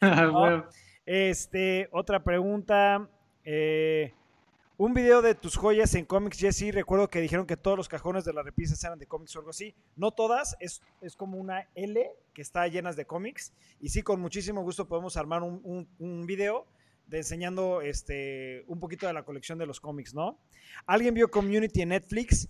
Este 1.06 1.88
otra 1.92 2.24
pregunta 2.24 3.08
eh, 3.44 4.12
un 4.76 4.92
video 4.92 5.22
de 5.22 5.36
tus 5.36 5.56
joyas 5.56 5.94
en 5.94 6.04
cómics 6.04 6.38
Jesse. 6.38 6.72
Recuerdo 6.72 7.08
que 7.08 7.20
dijeron 7.20 7.46
que 7.46 7.56
todos 7.56 7.76
los 7.76 7.88
cajones 7.88 8.24
de 8.24 8.32
las 8.32 8.44
repisas 8.44 8.82
eran 8.82 8.98
de 8.98 9.06
cómics 9.06 9.36
o 9.36 9.38
algo 9.38 9.50
así. 9.50 9.72
No 9.94 10.10
todas 10.10 10.56
es, 10.58 10.82
es 11.00 11.14
como 11.14 11.38
una 11.38 11.68
L 11.76 12.10
que 12.34 12.42
está 12.42 12.66
llenas 12.66 12.96
de 12.96 13.06
cómics. 13.06 13.52
Y 13.80 13.90
sí 13.90 14.02
con 14.02 14.20
muchísimo 14.20 14.62
gusto 14.62 14.88
podemos 14.88 15.16
armar 15.16 15.44
un, 15.44 15.60
un, 15.62 15.88
un 16.00 16.26
video 16.26 16.66
de 17.06 17.18
enseñando 17.18 17.80
este, 17.80 18.64
un 18.66 18.80
poquito 18.80 19.06
de 19.06 19.12
la 19.12 19.24
colección 19.24 19.58
de 19.58 19.66
los 19.66 19.80
cómics, 19.80 20.14
¿no? 20.14 20.40
¿Alguien 20.86 21.14
vio 21.14 21.30
Community 21.30 21.82
en 21.82 21.90
Netflix? 21.90 22.48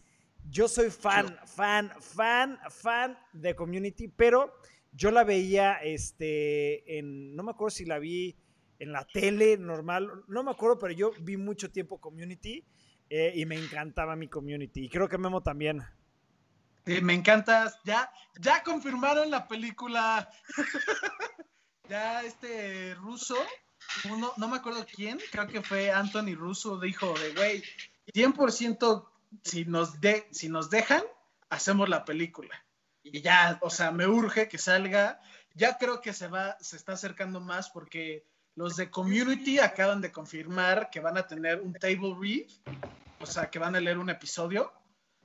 Yo 0.49 0.69
soy 0.69 0.91
fan, 0.91 1.37
fan, 1.45 1.93
fan, 2.01 2.59
fan 2.71 3.19
de 3.33 3.55
Community, 3.55 4.09
pero 4.09 4.55
yo 4.93 5.11
la 5.11 5.25
veía 5.25 5.75
este, 5.75 6.99
en, 6.99 7.35
no 7.35 7.43
me 7.43 7.51
acuerdo 7.51 7.71
si 7.71 7.85
la 7.85 7.99
vi 7.99 8.37
en 8.79 8.93
la 8.93 9.07
tele 9.07 9.57
normal, 9.57 10.11
no 10.29 10.43
me 10.43 10.51
acuerdo, 10.51 10.79
pero 10.79 10.93
yo 10.93 11.13
vi 11.21 11.37
mucho 11.37 11.71
tiempo 11.71 12.01
Community 12.01 12.65
eh, 13.11 13.33
y 13.35 13.45
me 13.47 13.57
encantaba 13.57 14.17
mi 14.17 14.29
Community. 14.29 14.85
Y 14.85 14.89
creo 14.89 15.09
que 15.09 15.19
Memo 15.19 15.43
también. 15.43 15.83
me 16.85 17.15
encantas. 17.15 17.79
Ya, 17.85 18.11
ya 18.41 18.63
confirmaron 18.63 19.31
la 19.31 19.47
película. 19.47 20.31
ya 21.89 22.23
este 22.25 22.95
ruso 22.95 23.37
no 24.37 24.49
me 24.49 24.57
acuerdo 24.57 24.87
quién, 24.93 25.19
creo 25.31 25.47
que 25.47 25.63
fue 25.63 25.91
Anthony 25.91 26.35
Russo, 26.35 26.79
dijo 26.79 27.15
de, 27.19 27.33
güey, 27.35 27.63
100% 28.15 29.07
si 29.43 29.65
nos, 29.65 30.01
de, 30.01 30.27
si 30.31 30.49
nos 30.49 30.71
dejan, 30.71 31.03
hacemos 31.51 31.89
la 31.89 32.05
película. 32.05 32.55
Y 33.03 33.21
ya, 33.21 33.59
o 33.63 33.71
sea, 33.71 33.91
me 33.91 34.07
urge 34.07 34.49
que 34.49 34.59
salga. 34.59 35.21
Ya 35.55 35.79
creo 35.79 36.01
que 36.01 36.13
se 36.13 36.29
va, 36.29 36.57
se 36.61 36.77
está 36.77 36.93
acercando 36.93 37.41
más 37.41 37.71
porque 37.71 38.27
los 38.55 38.77
de 38.77 38.91
Community 38.91 39.59
acaban 39.59 40.01
de 40.01 40.13
confirmar 40.13 40.91
que 40.91 41.01
van 41.01 41.17
a 41.17 41.27
tener 41.27 41.61
un 41.61 41.73
table 41.75 42.17
read, 42.21 42.47
o 43.21 43.27
sea, 43.27 43.51
que 43.51 43.59
van 43.59 43.77
a 43.77 43.81
leer 43.81 43.99
un 43.99 44.11
episodio 44.11 44.73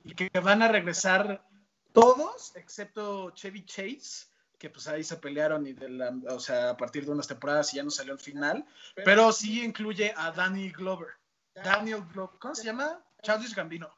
y 0.04 0.14
que 0.14 0.28
van 0.40 0.62
a 0.62 0.68
regresar 0.68 1.46
todos, 1.92 2.54
excepto 2.56 3.30
Chevy 3.30 3.64
Chase, 3.64 4.26
que 4.62 4.70
pues 4.70 4.86
ahí 4.86 5.02
se 5.02 5.16
pelearon 5.16 5.66
y 5.66 5.72
de 5.72 5.88
la, 5.88 6.14
o 6.28 6.38
sea, 6.38 6.70
a 6.70 6.76
partir 6.76 7.04
de 7.04 7.10
unas 7.10 7.26
temporadas 7.26 7.74
y 7.74 7.78
ya 7.78 7.82
no 7.82 7.90
salió 7.90 8.12
el 8.12 8.20
final, 8.20 8.64
pero 8.94 9.32
sí 9.32 9.64
incluye 9.64 10.14
a 10.16 10.30
Danny 10.30 10.70
Glover. 10.70 11.08
Daniel 11.52 12.04
Glover, 12.12 12.38
¿cómo 12.38 12.54
se 12.54 12.66
llama? 12.66 13.02
Childish 13.22 13.56
Gambino. 13.56 13.92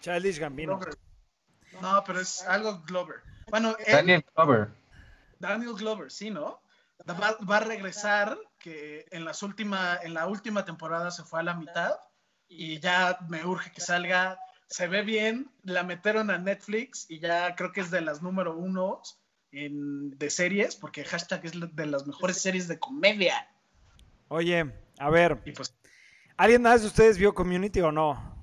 Childish 0.00 0.38
Gambino. 0.38 0.78
No, 1.82 2.04
pero 2.06 2.20
es 2.20 2.42
algo 2.42 2.84
Glover. 2.86 3.16
Bueno, 3.50 3.76
Daniel 3.84 4.24
Glover. 4.32 4.68
Daniel 5.40 5.74
Glover, 5.74 6.12
sí, 6.12 6.30
¿no? 6.30 6.62
Va, 7.10 7.56
a 7.56 7.60
regresar, 7.60 8.38
que 8.60 9.06
en, 9.10 9.24
las 9.24 9.42
última, 9.42 9.98
en 10.04 10.14
la 10.14 10.28
última 10.28 10.64
temporada 10.64 11.10
se 11.10 11.24
fue 11.24 11.40
a 11.40 11.42
la 11.42 11.54
mitad 11.54 11.98
y 12.46 12.78
ya 12.78 13.18
me 13.28 13.44
urge 13.44 13.72
que 13.72 13.80
salga 13.80 14.38
se 14.68 14.88
ve 14.88 15.02
bien, 15.02 15.50
la 15.62 15.82
metieron 15.82 16.30
a 16.30 16.38
Netflix 16.38 17.06
y 17.08 17.20
ya 17.20 17.54
creo 17.54 17.72
que 17.72 17.80
es 17.80 17.90
de 17.90 18.00
las 18.00 18.22
número 18.22 18.56
uno 18.56 19.02
de 19.50 20.30
series, 20.30 20.76
porque 20.76 21.04
hashtag 21.04 21.46
es 21.46 21.52
de 21.74 21.86
las 21.86 22.06
mejores 22.06 22.38
series 22.38 22.68
de 22.68 22.78
comedia. 22.78 23.48
Oye, 24.28 24.72
a 24.98 25.10
ver, 25.10 25.42
pues, 25.54 25.74
¿alguien 26.36 26.62
más 26.62 26.82
de 26.82 26.88
ustedes 26.88 27.16
vio 27.16 27.34
Community 27.34 27.80
o 27.80 27.92
no? 27.92 28.36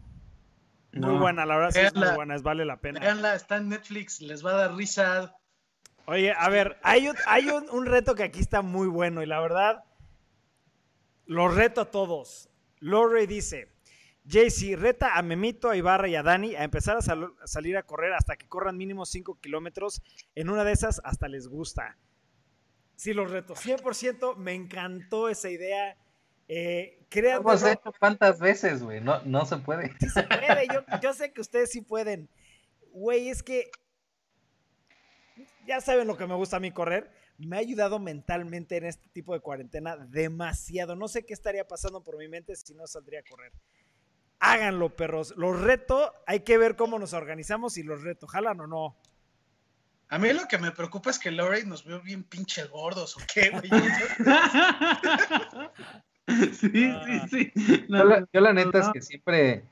Muy 0.93 1.17
buena, 1.17 1.45
la 1.45 1.57
verdad 1.57 1.71
sí 1.71 1.79
es 1.79 1.95
muy 1.95 2.07
buena, 2.15 2.35
es 2.35 2.43
vale 2.43 2.65
la 2.65 2.77
pena. 2.77 2.99
Veanla, 2.99 3.35
está 3.35 3.57
en 3.57 3.69
Netflix, 3.69 4.21
les 4.21 4.45
va 4.45 4.51
a 4.51 4.57
dar 4.57 4.75
risa. 4.75 5.35
Oye, 6.05 6.33
a 6.37 6.49
ver, 6.49 6.79
hay, 6.83 7.07
un, 7.07 7.15
hay 7.25 7.49
un, 7.49 7.85
reto 7.85 8.13
que 8.13 8.23
aquí 8.23 8.39
está 8.39 8.61
muy 8.61 8.87
bueno 8.87 9.23
y 9.23 9.25
la 9.25 9.39
verdad, 9.39 9.83
lo 11.25 11.47
reto 11.47 11.81
a 11.81 11.91
todos. 11.91 12.49
Lore 12.79 13.25
dice, 13.25 13.72
JC 14.25 14.75
reta 14.77 15.17
a 15.17 15.21
Memito, 15.21 15.69
a 15.69 15.75
Ibarra 15.75 16.07
y 16.07 16.15
a 16.15 16.23
Dani 16.23 16.55
a 16.55 16.63
empezar 16.63 16.97
a, 16.97 17.01
salir 17.45 17.77
a 17.77 17.83
correr 17.83 18.13
hasta 18.13 18.37
que 18.37 18.47
corran 18.47 18.77
mínimo 18.77 19.05
5 19.05 19.39
kilómetros. 19.41 20.01
En 20.35 20.49
una 20.49 20.63
de 20.63 20.71
esas 20.71 21.01
hasta 21.03 21.27
les 21.27 21.47
gusta. 21.47 21.97
Sí, 22.95 23.13
los 23.13 23.31
reto. 23.31 23.55
100% 23.55 24.37
me 24.37 24.53
encantó 24.53 25.29
esa 25.29 25.49
idea. 25.49 25.97
Eh, 26.47 26.99
Hemos 27.11 27.63
hecho 27.63 27.93
cuántas 27.99 28.39
veces, 28.39 28.81
güey. 28.81 29.01
No, 29.01 29.21
no 29.23 29.45
se 29.45 29.57
puede. 29.57 29.93
Sí 29.99 30.09
se 30.09 30.23
puede. 30.23 30.67
Yo, 30.67 30.81
yo 31.01 31.13
sé 31.13 31.31
que 31.31 31.41
ustedes 31.41 31.71
sí 31.71 31.81
pueden. 31.81 32.29
Güey, 32.91 33.29
es 33.29 33.43
que 33.43 33.69
ya 35.65 35.81
saben 35.81 36.07
lo 36.07 36.17
que 36.17 36.27
me 36.27 36.35
gusta 36.35 36.57
a 36.57 36.59
mí 36.59 36.71
correr. 36.71 37.11
me 37.37 37.57
ha 37.57 37.59
ayudado 37.59 37.99
mentalmente 37.99 38.77
en 38.77 38.85
este 38.85 39.09
tipo 39.09 39.33
de 39.33 39.41
cuarentena 39.41 39.97
demasiado. 39.97 40.95
No 40.95 41.07
sé 41.07 41.25
qué 41.25 41.33
estaría 41.33 41.67
pasando 41.67 42.03
por 42.03 42.17
mi 42.17 42.27
mente 42.27 42.55
si 42.55 42.73
no 42.73 42.87
saldría 42.87 43.19
a 43.19 43.23
correr. 43.23 43.51
Háganlo, 44.45 44.89
perros. 44.89 45.33
Los 45.37 45.57
reto, 45.61 46.11
hay 46.27 46.41
que 46.41 46.57
ver 46.57 46.75
cómo 46.75 46.99
nos 46.99 47.13
organizamos 47.13 47.77
y 47.77 47.83
los 47.83 48.03
reto. 48.03 48.27
¿Jalan 48.27 48.59
o 48.59 48.67
no? 48.67 48.93
A 50.09 50.17
mí 50.19 50.33
lo 50.33 50.45
que 50.49 50.57
me 50.57 50.71
preocupa 50.71 51.11
es 51.11 51.17
que 51.17 51.31
Lori 51.31 51.65
nos 51.65 51.85
veo 51.85 52.01
bien 52.01 52.23
pinche 52.23 52.65
gordos, 52.65 53.15
¿o 53.15 53.21
qué, 53.33 53.51
güey? 53.51 53.69
sí, 56.51 56.69
sí, 56.69 56.91
Ah. 56.93 57.25
sí. 57.29 57.51
Yo 57.87 58.03
la, 58.03 58.25
yo 58.31 58.41
la 58.41 58.53
neta 58.53 58.79
es 58.79 58.89
que 58.89 59.01
siempre 59.01 59.63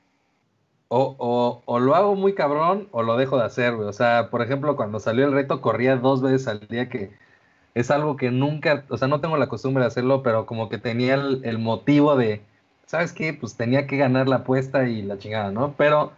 o, 0.87 1.15
o- 1.17 1.61
o 1.65 1.79
lo 1.79 1.95
hago 1.95 2.15
muy 2.15 2.33
cabrón 2.33 2.87
o 2.91 3.03
lo 3.03 3.17
dejo 3.17 3.37
de 3.37 3.45
hacer, 3.45 3.75
güey. 3.75 3.87
O 3.87 3.93
sea, 3.93 4.29
por 4.29 4.41
ejemplo, 4.41 4.75
cuando 4.75 4.99
salió 4.99 5.25
el 5.25 5.33
reto 5.33 5.61
corría 5.61 5.95
dos 5.97 6.21
veces 6.21 6.47
al 6.47 6.67
día, 6.67 6.89
que 6.89 7.11
es 7.75 7.91
algo 7.91 8.17
que 8.17 8.31
nunca, 8.31 8.85
o 8.89 8.97
sea, 8.97 9.07
no 9.07 9.21
tengo 9.21 9.37
la 9.37 9.47
costumbre 9.47 9.83
de 9.83 9.87
hacerlo, 9.87 10.23
pero 10.23 10.45
como 10.45 10.69
que 10.69 10.77
tenía 10.77 11.13
el, 11.15 11.41
el 11.45 11.57
motivo 11.59 12.15
de, 12.15 12.41
¿sabes 12.91 13.13
qué? 13.13 13.33
Pues 13.33 13.55
tenía 13.55 13.87
que 13.87 13.95
ganar 13.95 14.27
la 14.27 14.37
apuesta 14.37 14.87
y 14.87 15.01
la 15.01 15.17
chingada, 15.17 15.49
¿no? 15.51 15.75
Pero 15.77 16.11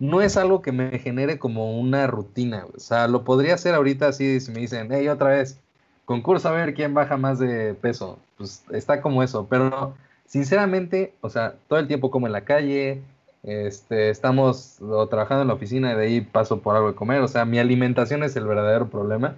no 0.00 0.20
es 0.20 0.36
algo 0.36 0.62
que 0.62 0.72
me 0.72 0.98
genere 0.98 1.38
como 1.38 1.78
una 1.78 2.08
rutina. 2.08 2.66
O 2.76 2.80
sea, 2.80 3.06
lo 3.06 3.22
podría 3.22 3.54
hacer 3.54 3.74
ahorita 3.76 4.08
así 4.08 4.40
si 4.40 4.50
me 4.50 4.60
dicen, 4.60 4.88
hey, 4.90 5.08
otra 5.08 5.30
vez, 5.30 5.60
concurso 6.06 6.48
a 6.48 6.52
ver 6.52 6.74
quién 6.74 6.92
baja 6.92 7.16
más 7.16 7.38
de 7.38 7.74
peso. 7.74 8.18
Pues 8.36 8.64
está 8.72 9.00
como 9.00 9.22
eso, 9.22 9.46
pero 9.48 9.94
sinceramente, 10.26 11.14
o 11.20 11.30
sea, 11.30 11.54
todo 11.68 11.78
el 11.78 11.86
tiempo 11.86 12.10
como 12.10 12.26
en 12.26 12.32
la 12.32 12.44
calle, 12.44 13.00
este, 13.44 14.10
estamos 14.10 14.78
o 14.82 15.06
trabajando 15.06 15.42
en 15.42 15.48
la 15.48 15.54
oficina 15.54 15.92
y 15.92 15.96
de 15.96 16.02
ahí 16.04 16.20
paso 16.20 16.60
por 16.62 16.74
algo 16.74 16.88
de 16.88 16.96
comer, 16.96 17.20
o 17.20 17.28
sea, 17.28 17.44
mi 17.44 17.60
alimentación 17.60 18.24
es 18.24 18.34
el 18.36 18.44
verdadero 18.44 18.88
problema. 18.88 19.36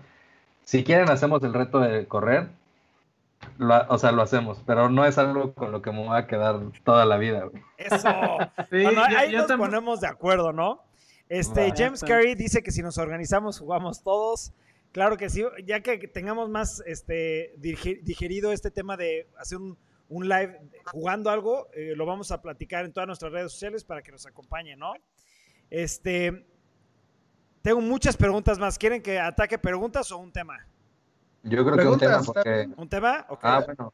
Si 0.65 0.85
quieren 0.85 1.11
hacemos 1.11 1.43
el 1.43 1.53
reto 1.53 1.81
de 1.81 2.07
correr, 2.07 2.49
lo 3.59 3.87
o 3.89 3.99
sea, 3.99 4.13
lo 4.13 4.23
hacemos, 4.23 4.63
pero 4.67 4.89
no 4.91 5.05
es 5.05 5.19
algo 5.19 5.55
con 5.55 5.73
lo 5.73 5.83
que 5.83 5.91
me 5.91 6.07
voy 6.07 6.17
a 6.19 6.27
quedar 6.27 6.61
toda 6.85 7.05
la 7.07 7.17
vida, 7.19 7.45
güey. 7.45 7.63
Eso. 7.79 8.09
Sí, 8.71 8.83
Bueno, 8.83 9.03
yo- 9.11 9.19
ahí 9.19 9.33
yo 9.33 9.47
nos 9.47 9.53
ponemos 9.59 10.01
de 10.01 10.07
acuerdo, 10.09 10.53
¿no? 10.53 10.83
Este. 11.29 11.73
James 11.77 12.03
Carey 12.03 12.35
dice 12.35 12.63
que 12.63 12.71
si 12.73 12.83
nos 12.83 12.99
organizamos, 12.99 13.59
jugamos 13.59 14.03
todos. 14.03 14.53
Claro 14.93 15.17
que 15.17 15.31
sí, 15.31 15.45
ya 15.65 15.81
que 15.81 15.99
tengamos 16.09 16.49
más 16.51 16.83
este, 16.85 17.55
digerido 17.59 18.51
este 18.53 18.73
tema 18.73 18.97
de 18.97 19.29
hacer 19.39 19.59
un, 19.59 19.79
un 20.09 20.29
live 20.29 20.59
jugando 20.87 21.31
algo, 21.31 21.69
eh, 21.73 21.93
lo 21.95 22.05
vamos 22.07 22.33
a 22.33 22.43
platicar 22.43 22.85
en 22.85 22.93
todas 22.93 23.07
nuestras 23.07 23.31
redes 23.31 23.53
sociales 23.53 23.85
para 23.85 24.03
que 24.03 24.11
nos 24.11 24.27
acompañen, 24.27 24.81
¿no? 24.81 24.93
Este, 25.71 26.45
tengo 27.63 27.81
muchas 27.81 28.17
preguntas 28.17 28.59
más. 28.59 28.77
¿Quieren 28.79 29.01
que 29.01 29.21
ataque 29.21 29.57
preguntas 29.59 30.11
o 30.11 30.19
un 30.19 30.33
tema? 30.33 30.67
Yo 31.43 31.65
creo 31.65 31.77
que 31.77 31.87
un 31.89 31.99
tema 31.99 32.23
porque... 32.23 32.69
¿Un 32.77 32.89
tema? 32.89 33.27
Ah, 33.43 33.63
bueno. 33.65 33.93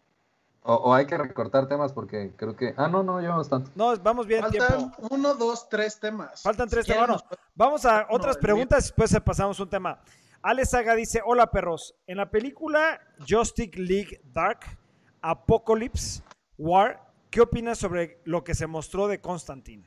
O, 0.69 0.75
o 0.75 0.95
hay 0.95 1.07
que 1.07 1.17
recortar 1.17 1.69
temas 1.69 1.93
porque 1.93 2.33
creo 2.37 2.57
que... 2.57 2.75
Ah, 2.77 2.89
no, 2.89 3.03
no, 3.05 3.21
llevamos 3.21 3.49
tanto. 3.49 3.71
No, 3.77 3.97
vamos 3.99 4.27
bien 4.27 4.41
Faltan 4.43 4.79
tiempo. 4.79 4.97
uno, 5.11 5.35
dos, 5.35 5.69
tres 5.69 6.01
temas. 6.01 6.43
Faltan 6.43 6.69
tres 6.69 6.85
Si 6.85 6.91
quieren, 6.91 7.07
temas. 7.07 7.25
nos- 7.31 7.39
Vamos 7.55 7.85
a 7.85 8.07
otras 8.11 8.37
preguntas 8.37 8.85
y 8.85 8.89
después 8.89 9.17
pasamos 9.25 9.61
a 9.61 9.63
un 9.63 9.71
tema. 9.71 10.01
Alex 10.43 10.71
Saga 10.71 10.95
dice, 10.95 11.21
hola 11.25 11.51
perros, 11.53 11.95
en 12.07 12.17
la 12.17 12.31
película 12.31 13.01
Justice 13.29 13.79
League 13.79 14.21
Dark, 14.33 14.61
Apocalypse 15.23 16.23
War, 16.59 17.01
¿qué 17.31 17.41
opinas 17.43 17.79
sobre 17.79 18.21
lo 18.25 18.43
que 18.45 18.55
se 18.55 18.67
mostró 18.67 19.07
de 19.09 19.21
Constantine? 19.21 19.85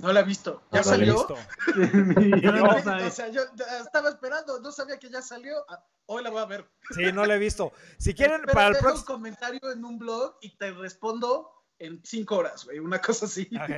No 0.00 0.12
la 0.12 0.20
he 0.20 0.24
visto. 0.24 0.62
¿Ya 0.72 0.80
No 0.80 0.90
la 0.90 0.96
he 0.96 0.98
salió? 0.98 1.14
Listo. 1.14 1.36
Yo 2.42 2.52
no. 2.52 3.06
O 3.06 3.10
sea, 3.10 3.28
yo 3.28 3.42
estaba 3.82 4.08
esperando, 4.08 4.60
no 4.60 4.72
sabía 4.72 4.98
que 4.98 5.08
ya 5.08 5.22
salió. 5.22 5.56
Ah, 5.68 5.84
Hoy 6.06 6.24
la 6.24 6.30
voy 6.30 6.40
a 6.40 6.46
ver. 6.46 6.68
Sí, 6.90 7.12
no 7.12 7.24
lo 7.24 7.32
he 7.32 7.38
visto. 7.38 7.72
Si 7.98 8.14
quieren, 8.14 8.40
Pero 8.40 8.52
para 8.52 8.66
el 8.68 8.72
dejo 8.74 8.86
un 8.86 8.92
próximo... 8.94 9.14
comentario 9.14 9.60
en 9.72 9.84
un 9.84 9.96
blog 9.96 10.38
y 10.40 10.56
te 10.56 10.72
respondo 10.72 11.52
en 11.78 12.00
cinco 12.04 12.38
horas, 12.38 12.64
güey. 12.64 12.80
Una 12.80 13.00
cosa 13.00 13.26
así. 13.26 13.48
Ok. 13.54 13.70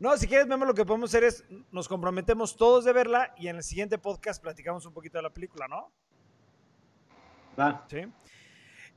No, 0.00 0.16
si 0.16 0.26
quieres, 0.26 0.48
Memo, 0.48 0.64
lo 0.64 0.74
que 0.74 0.84
podemos 0.84 1.10
hacer 1.10 1.24
es, 1.24 1.44
nos 1.70 1.86
comprometemos 1.86 2.56
todos 2.56 2.84
de 2.84 2.92
verla 2.92 3.34
y 3.36 3.48
en 3.48 3.56
el 3.56 3.62
siguiente 3.62 3.98
podcast 3.98 4.42
platicamos 4.42 4.84
un 4.86 4.94
poquito 4.94 5.18
de 5.18 5.22
la 5.22 5.30
película, 5.32 5.68
¿no? 5.68 5.92
Va. 7.58 7.86
Sí. 7.88 8.06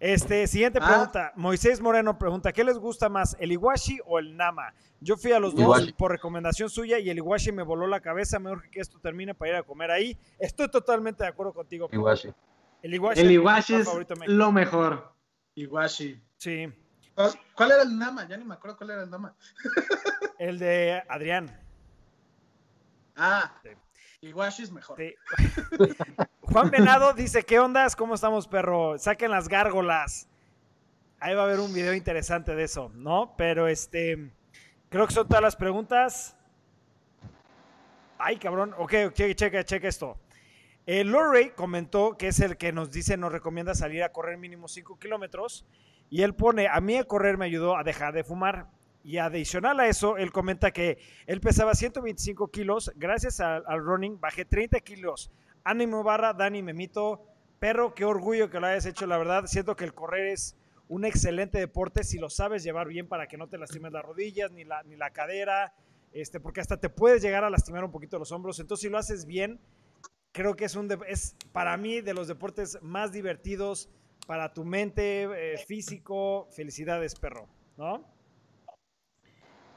Este, 0.03 0.47
siguiente 0.47 0.79
Ah. 0.81 0.85
pregunta. 0.87 1.31
Moisés 1.37 1.79
Moreno 1.79 2.17
pregunta, 2.19 2.51
¿qué 2.51 2.65
les 2.65 2.77
gusta 2.77 3.07
más, 3.07 3.37
el 3.39 3.53
Iwashi 3.53 3.99
o 4.05 4.19
el 4.19 4.35
Nama? 4.35 4.73
Yo 4.99 5.15
fui 5.15 5.31
a 5.31 5.39
los 5.39 5.55
dos 5.55 5.93
por 5.93 6.11
recomendación 6.11 6.69
suya 6.69 6.99
y 6.99 7.09
el 7.09 7.19
Iwashi 7.19 7.53
me 7.53 7.63
voló 7.63 7.87
la 7.87 8.01
cabeza. 8.01 8.37
Me 8.37 8.51
urge 8.51 8.69
que 8.69 8.81
esto 8.81 8.99
termine 8.99 9.33
para 9.33 9.51
ir 9.51 9.55
a 9.57 9.63
comer 9.63 9.91
ahí. 9.91 10.17
Estoy 10.39 10.67
totalmente 10.69 11.23
de 11.23 11.29
acuerdo 11.29 11.53
contigo. 11.53 11.87
Iwashi. 11.89 12.33
El 12.81 12.93
Iwashi, 12.95 13.21
El 13.21 13.31
es 13.31 13.39
plato 13.87 14.01
es 14.01 14.19
México. 14.19 14.25
lo 14.27 14.51
mejor. 14.51 15.13
Iwashi. 15.55 16.21
Sí, 16.35 16.67
¿Cuál, 17.15 17.31
cuál 17.55 17.71
era 17.71 17.83
el 17.83 17.97
Nama? 17.97 18.27
Ya 18.27 18.35
ni 18.35 18.43
me 18.43 18.55
acuerdo 18.55 18.75
cuál 18.75 18.89
era 18.89 19.03
el 19.03 19.09
Nama. 19.09 19.33
el 20.37 20.59
de 20.59 21.01
Adrián. 21.07 21.49
Ah, 23.15 23.53
Sí. 23.63 23.69
Iwashi 24.27 24.63
es 24.63 24.71
mejor. 24.71 24.97
Sí. 24.97 25.15
Juan 26.53 26.69
Venado 26.69 27.13
dice, 27.13 27.41
¿qué 27.41 27.57
ondas? 27.57 27.95
¿Cómo 27.95 28.13
estamos, 28.13 28.47
perro? 28.47 28.99
Saquen 28.99 29.31
las 29.31 29.47
gárgolas. 29.47 30.29
Ahí 31.19 31.33
va 31.33 31.41
a 31.41 31.45
haber 31.45 31.59
un 31.59 31.73
video 31.73 31.95
interesante 31.95 32.53
de 32.53 32.63
eso, 32.63 32.91
¿no? 32.93 33.33
Pero 33.35 33.67
este, 33.67 34.31
creo 34.89 35.07
que 35.07 35.15
son 35.15 35.27
todas 35.27 35.41
las 35.41 35.55
preguntas. 35.55 36.37
Ay, 38.19 38.37
cabrón. 38.37 38.75
Ok, 38.77 38.91
cheque, 38.91 39.33
cheque, 39.33 39.65
cheque 39.65 39.87
esto. 39.87 40.19
Eh, 40.85 41.03
comentó 41.55 42.19
que 42.19 42.27
es 42.27 42.39
el 42.39 42.55
que 42.55 42.71
nos 42.71 42.91
dice, 42.91 43.17
nos 43.17 43.31
recomienda 43.31 43.73
salir 43.73 44.03
a 44.03 44.11
correr 44.11 44.37
mínimo 44.37 44.67
5 44.67 44.99
kilómetros. 44.99 45.65
Y 46.11 46.21
él 46.21 46.35
pone, 46.35 46.67
a 46.67 46.79
mí 46.81 46.97
a 46.97 47.03
correr 47.05 47.35
me 47.35 47.45
ayudó 47.45 47.75
a 47.75 47.83
dejar 47.83 48.13
de 48.13 48.23
fumar. 48.23 48.67
Y 49.03 49.17
adicional 49.17 49.79
a 49.79 49.87
eso, 49.87 50.17
él 50.17 50.31
comenta 50.31 50.69
que 50.69 50.99
él 51.25 51.41
pesaba 51.41 51.73
125 51.73 52.49
kilos. 52.49 52.91
Gracias 52.95 53.39
al, 53.39 53.63
al 53.65 53.83
running 53.83 54.19
bajé 54.19 54.45
30 54.45 54.79
kilos. 54.81 55.31
Ánimo 55.63 56.03
barra, 56.03 56.33
Dani 56.33 56.61
Memito. 56.61 57.25
Perro, 57.59 57.93
qué 57.93 58.03
orgullo 58.05 58.49
que 58.49 58.59
lo 58.59 58.67
hayas 58.67 58.85
hecho, 58.85 59.05
la 59.07 59.17
verdad. 59.17 59.45
Siento 59.45 59.75
que 59.75 59.85
el 59.85 59.93
correr 59.93 60.27
es 60.27 60.57
un 60.89 61.05
excelente 61.05 61.57
deporte 61.59 62.03
si 62.03 62.17
lo 62.19 62.29
sabes 62.29 62.63
llevar 62.63 62.87
bien 62.87 63.07
para 63.07 63.27
que 63.27 63.37
no 63.37 63.47
te 63.47 63.57
lastimes 63.57 63.91
las 63.93 64.03
rodillas 64.03 64.51
ni 64.51 64.65
la, 64.65 64.83
ni 64.83 64.95
la 64.97 65.11
cadera. 65.11 65.73
Este, 66.11 66.39
porque 66.39 66.59
hasta 66.61 66.77
te 66.77 66.89
puedes 66.89 67.21
llegar 67.21 67.43
a 67.43 67.49
lastimar 67.49 67.83
un 67.83 67.91
poquito 67.91 68.19
los 68.19 68.31
hombros. 68.31 68.59
Entonces, 68.59 68.81
si 68.83 68.89
lo 68.89 68.97
haces 68.97 69.25
bien, 69.25 69.59
creo 70.33 70.55
que 70.55 70.65
es 70.65 70.75
un 70.75 70.87
de- 70.87 70.99
es 71.07 71.35
para 71.53 71.75
mí 71.77 72.01
de 72.01 72.13
los 72.13 72.27
deportes 72.27 72.77
más 72.81 73.11
divertidos 73.13 73.89
para 74.27 74.53
tu 74.53 74.63
mente, 74.65 75.23
eh, 75.23 75.57
físico. 75.65 76.47
Felicidades, 76.51 77.15
perro, 77.15 77.47
¿no? 77.77 78.03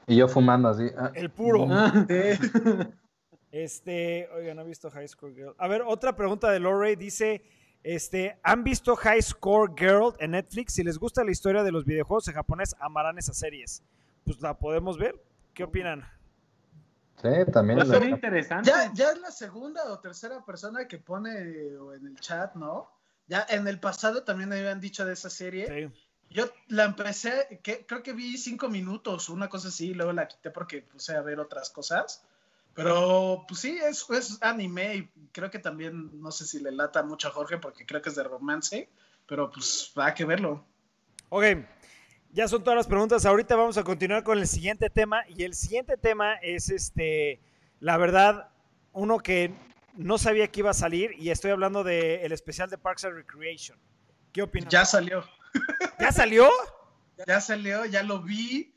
Y 0.05 0.15
yo 0.17 0.27
fumando 0.27 0.69
así. 0.69 0.89
ah, 0.97 1.11
El 1.15 1.29
puro. 1.31 1.65
Ah. 1.71 2.05
Eh, 2.09 2.37
Este, 3.63 4.29
oiga, 4.35 4.53
no 4.53 4.61
he 4.61 4.65
visto 4.65 4.91
High 4.91 5.07
Score 5.07 5.33
Girl. 5.33 5.55
A 5.57 5.67
ver, 5.67 5.81
otra 5.81 6.15
pregunta 6.15 6.51
de 6.51 6.59
Lorray 6.59 6.95
dice, 6.95 7.41
este, 7.81 8.37
¿han 8.43 8.63
visto 8.63 8.95
High 8.95 9.21
Score 9.23 9.73
Girl 9.75 10.13
en 10.19 10.31
Netflix? 10.31 10.73
Si 10.73 10.83
les 10.83 10.99
gusta 10.99 11.23
la 11.23 11.31
historia 11.31 11.63
de 11.63 11.71
los 11.71 11.83
videojuegos 11.83 12.27
en 12.27 12.35
japonés, 12.35 12.75
amarán 12.79 13.17
esas 13.17 13.37
series. 13.37 13.81
Pues 14.25 14.39
la 14.41 14.57
podemos 14.59 14.99
ver. 14.99 15.19
¿Qué 15.55 15.63
opinan? 15.63 16.05
Sí, 17.19 17.29
también. 17.51 17.79
A 17.79 17.85
la- 17.85 18.05
interesante. 18.05 18.69
ya, 18.69 18.93
ya 18.93 19.09
es 19.09 19.19
la 19.19 19.31
segunda 19.31 19.91
o 19.91 19.99
tercera 19.99 20.45
persona 20.45 20.87
que 20.87 20.99
pone 20.99 21.75
o 21.77 21.95
en 21.95 22.05
el 22.05 22.19
chat, 22.19 22.53
¿no? 22.53 22.91
Ya 23.25 23.43
en 23.49 23.67
el 23.67 23.79
pasado 23.79 24.23
también 24.23 24.49
me 24.49 24.59
habían 24.59 24.79
dicho 24.79 25.03
de 25.03 25.13
esa 25.13 25.31
serie. 25.31 25.65
Sí. 25.67 25.99
Yo 26.29 26.45
la 26.67 26.83
empecé, 26.85 27.59
que, 27.63 27.87
creo 27.87 28.03
que 28.03 28.13
vi 28.13 28.37
cinco 28.37 28.69
minutos, 28.69 29.29
una 29.29 29.49
cosa 29.49 29.69
así, 29.69 29.87
y 29.87 29.93
luego 29.95 30.13
la 30.13 30.27
quité 30.27 30.51
porque 30.51 30.83
puse 30.83 31.15
a 31.15 31.21
ver 31.21 31.39
otras 31.39 31.71
cosas. 31.71 32.23
Pero 32.77 33.43
pues 33.47 33.61
sí, 33.61 33.75
es, 33.83 34.07
es 34.11 34.37
anime 34.43 34.95
y 34.97 35.11
creo 35.31 35.49
que 35.49 35.57
también, 35.57 36.21
no 36.21 36.31
sé 36.31 36.45
si 36.45 36.59
le 36.59 36.71
lata 36.71 37.01
mucho 37.01 37.27
a 37.27 37.31
Jorge 37.31 37.57
porque 37.57 37.87
creo 37.87 38.03
que 38.03 38.09
es 38.09 38.15
de 38.15 38.23
romance, 38.23 38.87
pero 39.25 39.49
pues 39.49 39.91
va 39.97 40.13
que 40.13 40.25
verlo. 40.25 40.63
Ok, 41.29 41.43
ya 42.31 42.47
son 42.47 42.63
todas 42.63 42.77
las 42.77 42.85
preguntas. 42.85 43.25
Ahorita 43.25 43.55
vamos 43.55 43.79
a 43.79 43.83
continuar 43.83 44.23
con 44.23 44.37
el 44.37 44.47
siguiente 44.47 44.91
tema. 44.91 45.23
Y 45.27 45.41
el 45.41 45.55
siguiente 45.55 45.97
tema 45.97 46.35
es 46.35 46.69
este, 46.69 47.41
la 47.79 47.97
verdad, 47.97 48.49
uno 48.93 49.17
que 49.17 49.55
no 49.95 50.19
sabía 50.19 50.47
que 50.51 50.59
iba 50.59 50.69
a 50.69 50.75
salir. 50.75 51.15
Y 51.17 51.31
estoy 51.31 51.49
hablando 51.49 51.83
del 51.83 52.31
especial 52.31 52.69
de 52.69 52.77
Parks 52.77 53.05
and 53.05 53.15
Recreation. 53.15 53.79
¿Qué 54.31 54.43
opinan? 54.43 54.69
Ya 54.69 54.85
salió, 54.85 55.25
¿Ya 55.99 56.11
salió? 56.11 56.47
ya 57.25 57.41
salió, 57.41 57.85
ya 57.85 58.03
lo 58.03 58.21
vi. 58.21 58.76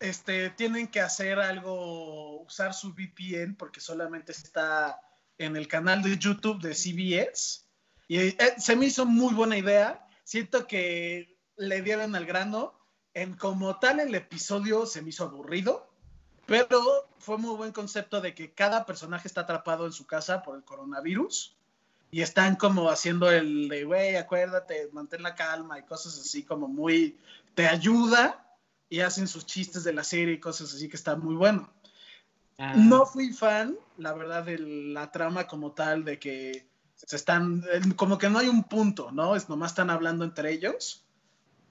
Este, 0.00 0.48
tienen 0.50 0.88
que 0.88 1.00
hacer 1.00 1.38
algo, 1.38 2.40
usar 2.40 2.72
su 2.72 2.94
VPN 2.94 3.54
porque 3.54 3.80
solamente 3.80 4.32
está 4.32 4.98
en 5.36 5.56
el 5.56 5.68
canal 5.68 6.02
de 6.02 6.16
YouTube 6.16 6.60
de 6.60 6.74
CBS. 6.74 7.66
Y 8.08 8.18
eh, 8.18 8.36
se 8.56 8.76
me 8.76 8.86
hizo 8.86 9.04
muy 9.04 9.34
buena 9.34 9.58
idea. 9.58 10.08
Siento 10.24 10.66
que 10.66 11.38
le 11.56 11.82
dieron 11.82 12.16
al 12.16 12.24
grano. 12.24 12.74
En 13.12 13.34
como 13.34 13.78
tal 13.78 14.00
el 14.00 14.14
episodio 14.14 14.86
se 14.86 15.02
me 15.02 15.10
hizo 15.10 15.24
aburrido, 15.24 15.90
pero 16.46 16.80
fue 17.18 17.36
muy 17.38 17.56
buen 17.56 17.72
concepto 17.72 18.20
de 18.20 18.34
que 18.34 18.52
cada 18.52 18.86
personaje 18.86 19.28
está 19.28 19.42
atrapado 19.42 19.84
en 19.84 19.92
su 19.92 20.06
casa 20.06 20.42
por 20.42 20.56
el 20.56 20.62
coronavirus 20.62 21.56
y 22.12 22.22
están 22.22 22.56
como 22.56 22.88
haciendo 22.88 23.30
el 23.30 23.68
de, 23.68 23.84
güey, 23.84 24.16
acuérdate, 24.16 24.88
mantén 24.92 25.22
la 25.22 25.34
calma 25.34 25.78
y 25.78 25.82
cosas 25.82 26.18
así 26.18 26.44
como 26.44 26.68
muy, 26.68 27.18
te 27.54 27.66
ayuda 27.66 28.49
y 28.90 29.00
hacen 29.00 29.26
sus 29.26 29.46
chistes 29.46 29.84
de 29.84 29.94
la 29.94 30.04
serie 30.04 30.34
y 30.34 30.40
cosas 30.40 30.74
así 30.74 30.88
que 30.88 30.96
está 30.96 31.16
muy 31.16 31.34
bueno. 31.36 31.72
Ah, 32.58 32.74
No 32.76 33.06
fui 33.06 33.32
fan, 33.32 33.78
la 33.96 34.12
verdad, 34.12 34.44
de 34.44 34.58
la 34.58 35.10
trama 35.10 35.46
como 35.46 35.72
tal, 35.72 36.04
de 36.04 36.18
que 36.18 36.68
se 36.96 37.16
están, 37.16 37.64
como 37.96 38.18
que 38.18 38.28
no 38.28 38.38
hay 38.38 38.48
un 38.48 38.64
punto, 38.64 39.10
¿no? 39.12 39.34
Es 39.36 39.48
nomás 39.48 39.70
están 39.70 39.88
hablando 39.88 40.24
entre 40.24 40.52
ellos 40.52 41.06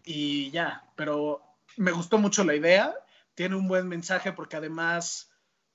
y 0.04 0.50
ya, 0.50 0.90
pero 0.96 1.44
me 1.78 1.92
gustó 1.92 2.18
mucho 2.18 2.44
la 2.44 2.56
idea, 2.56 2.96
tiene 3.36 3.56
un 3.56 3.68
buen 3.68 3.88
mensaje 3.88 4.34
porque 4.34 4.56
además 4.56 5.30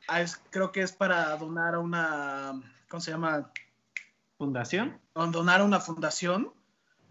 ah, 0.08 0.20
es- 0.22 0.40
creo 0.50 0.72
que 0.72 0.80
es 0.82 0.92
para 0.92 1.36
donar 1.36 1.74
a 1.74 1.78
una, 1.78 2.52
¿cómo 2.88 3.00
se 3.00 3.12
llama? 3.12 3.52
¿Fundación? 4.38 5.00
donar 5.14 5.60
a 5.60 5.64
una 5.64 5.78
fundación 5.78 6.52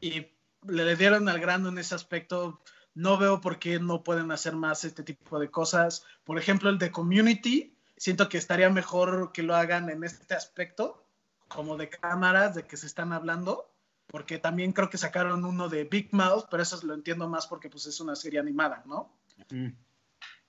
y 0.01 0.27
le 0.67 0.95
dieron 0.97 1.29
al 1.29 1.39
grano 1.39 1.69
en 1.69 1.77
ese 1.77 1.95
aspecto. 1.95 2.61
No 2.95 3.17
veo 3.17 3.41
por 3.41 3.59
qué 3.59 3.79
no 3.79 4.03
pueden 4.03 4.31
hacer 4.31 4.55
más 4.55 4.83
este 4.83 5.03
tipo 5.03 5.39
de 5.39 5.49
cosas. 5.49 6.05
Por 6.23 6.37
ejemplo, 6.37 6.69
el 6.69 6.77
de 6.77 6.91
Community, 6.91 7.75
siento 7.97 8.29
que 8.29 8.37
estaría 8.37 8.69
mejor 8.69 9.31
que 9.33 9.43
lo 9.43 9.55
hagan 9.55 9.89
en 9.89 10.03
este 10.03 10.33
aspecto, 10.35 11.03
como 11.47 11.77
de 11.77 11.89
cámaras, 11.89 12.55
de 12.55 12.63
que 12.63 12.77
se 12.77 12.85
están 12.85 13.13
hablando, 13.13 13.71
porque 14.07 14.37
también 14.37 14.73
creo 14.73 14.89
que 14.89 14.97
sacaron 14.97 15.45
uno 15.45 15.69
de 15.69 15.85
Big 15.85 16.09
Mouth, 16.11 16.45
pero 16.49 16.63
eso 16.63 16.79
lo 16.85 16.93
entiendo 16.93 17.27
más 17.27 17.47
porque 17.47 17.69
pues 17.69 17.85
es 17.87 17.99
una 17.99 18.15
serie 18.15 18.39
animada, 18.39 18.83
¿no? 18.85 19.11
Mm. 19.49 19.69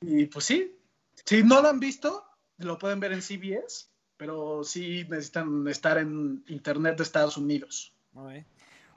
Y 0.01 0.27
pues 0.27 0.45
sí, 0.45 0.79
si 1.25 1.43
no 1.43 1.63
lo 1.63 1.69
han 1.69 1.81
visto, 1.81 2.25
lo 2.59 2.79
pueden 2.79 3.01
ver 3.01 3.13
en 3.13 3.23
CBS, 3.23 3.89
pero 4.17 4.65
sí 4.65 5.07
necesitan 5.09 5.67
estar 5.69 5.99
en 5.99 6.45
Internet 6.49 6.97
de 6.99 7.03
Estados 7.03 7.37
Unidos. 7.37 7.95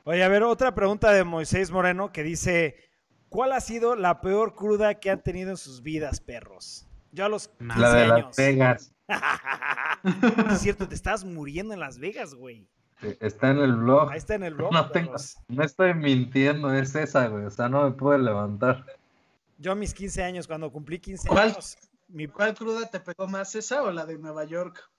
Oye, 0.03 0.23
a 0.23 0.27
ver, 0.27 0.43
otra 0.43 0.73
pregunta 0.75 1.11
de 1.11 1.23
Moisés 1.23 1.71
Moreno 1.71 2.11
que 2.11 2.23
dice, 2.23 2.86
¿cuál 3.29 3.51
ha 3.53 3.59
sido 3.61 3.95
la 3.95 4.21
peor 4.21 4.55
cruda 4.55 4.95
que 4.95 5.09
han 5.11 5.21
tenido 5.21 5.49
en 5.51 5.57
sus 5.57 5.81
vidas, 5.81 6.19
perros? 6.19 6.87
Yo 7.11 7.25
a 7.25 7.29
los 7.29 7.47
15 7.49 7.79
La 7.79 7.93
de 7.93 8.01
años. 8.03 8.25
Las 8.27 8.35
Vegas. 8.37 8.93
es 10.51 10.59
cierto, 10.59 10.87
te 10.87 10.95
estás 10.95 11.23
muriendo 11.25 11.73
en 11.73 11.79
Las 11.79 11.99
Vegas, 11.99 12.33
güey. 12.33 12.67
Está 13.19 13.51
en 13.51 13.59
el 13.59 13.73
blog. 13.75 14.11
Ahí 14.11 14.17
está 14.17 14.35
en 14.35 14.43
el 14.43 14.55
blog. 14.55 14.73
No, 14.73 14.89
tengo- 14.89 15.13
no 15.47 15.63
estoy 15.63 15.93
mintiendo, 15.93 16.73
es 16.73 16.95
esa, 16.95 17.27
güey. 17.27 17.45
O 17.45 17.49
sea, 17.51 17.69
no 17.69 17.83
me 17.83 17.91
puedo 17.91 18.17
levantar. 18.17 18.85
Yo 19.59 19.71
a 19.71 19.75
mis 19.75 19.93
15 19.93 20.23
años, 20.23 20.47
cuando 20.47 20.71
cumplí 20.71 20.99
15 20.99 21.27
¿Cuál? 21.27 21.49
años, 21.51 21.77
mi 22.07 22.27
¿Cuál 22.27 22.55
cruda 22.55 22.89
te 22.89 22.99
pegó 22.99 23.27
más, 23.27 23.53
esa 23.55 23.83
o 23.83 23.91
la 23.91 24.05
de 24.05 24.17
Nueva 24.17 24.45
York? 24.45 24.89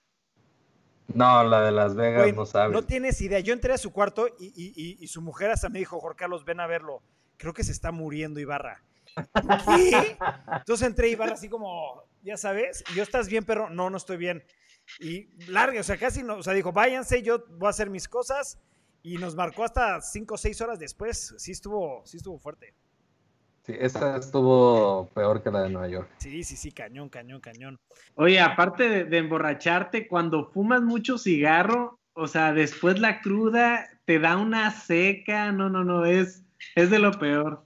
No, 1.13 1.43
la 1.43 1.63
de 1.63 1.73
Las 1.73 1.95
Vegas 1.97 2.23
Güey, 2.23 2.33
no 2.35 2.45
sabes. 2.47 2.73
no 2.73 2.83
tienes 2.83 3.21
idea. 3.21 3.41
Yo 3.41 3.53
entré 3.55 3.73
a 3.73 3.79
su 3.79 3.93
cuarto 3.93 4.29
y, 4.39 4.47
y- 4.55 4.73
y- 4.77 4.99
y 5.01 5.07
su 5.09 5.23
mujer 5.23 5.51
hasta 5.51 5.69
me 5.69 5.79
dijo, 5.79 5.99
Jorge 6.01 6.19
Carlos, 6.19 6.45
ven 6.45 6.61
a 6.61 6.67
verlo. 6.67 7.03
Creo 7.39 7.55
que 7.55 7.65
se 7.65 7.73
está 7.73 7.90
muriendo 7.93 8.40
Ibarra. 8.40 8.82
¿Qué? 9.15 10.19
Entonces 10.59 10.86
entré 10.86 11.09
Ibarra 11.09 11.32
así 11.32 11.48
como, 11.48 12.05
ya 12.23 12.36
sabes, 12.36 12.85
y 12.93 12.97
yo 12.97 13.02
estás 13.02 13.28
bien, 13.28 13.44
perro. 13.44 13.70
No, 13.70 13.89
no 13.89 13.97
estoy 13.97 14.19
bien. 14.19 14.44
Y 15.01 15.28
larga, 15.51 15.81
o 15.81 15.85
sea, 15.85 15.97
casi 15.97 16.23
no, 16.23 16.36
o 16.36 16.43
sea, 16.43 16.52
dijo, 16.52 16.73
váyanse, 16.73 17.23
yo 17.23 17.44
voy 17.56 17.69
a 17.69 17.70
hacer 17.70 17.89
mis 17.89 18.09
cosas. 18.09 18.59
Y 19.02 19.16
nos 19.16 19.35
marcó 19.35 19.65
hasta 19.65 20.01
cinco 20.02 20.35
o 20.35 20.39
seis 20.39 20.60
horas 20.60 20.78
después. 20.78 21.35
Sí 21.39 21.52
estuvo, 21.52 22.02
sí 22.05 22.19
estuvo 22.19 22.39
fuerte. 22.39 22.74
Sí, 23.62 23.74
esa 23.78 24.16
estuvo 24.16 25.09
peor 25.15 25.43
que 25.43 25.51
la 25.51 25.62
de 25.62 25.70
Nueva 25.70 25.89
York. 25.89 26.10
Sí, 26.19 26.43
sí, 26.43 26.56
sí, 26.56 26.73
cañón, 26.73 27.09
cañón, 27.09 27.40
cañón. 27.40 27.78
Oye, 28.16 28.40
aparte 28.40 28.89
de, 28.89 29.05
de 29.05 29.19
emborracharte, 29.19 30.09
cuando 30.09 30.51
fumas 30.51 30.82
mucho 30.82 31.16
cigarro, 31.16 31.98
o 32.15 32.27
sea, 32.27 32.52
después 32.52 32.98
la 32.98 33.20
cruda 33.20 33.89
te 34.05 34.19
da 34.19 34.36
una 34.36 34.73
seca, 34.73 35.52
no, 35.52 35.69
no, 35.70 35.85
no, 35.85 36.05
es, 36.05 36.43
es 36.75 36.91
de 36.91 36.99
lo 36.99 37.13
peor. 37.13 37.65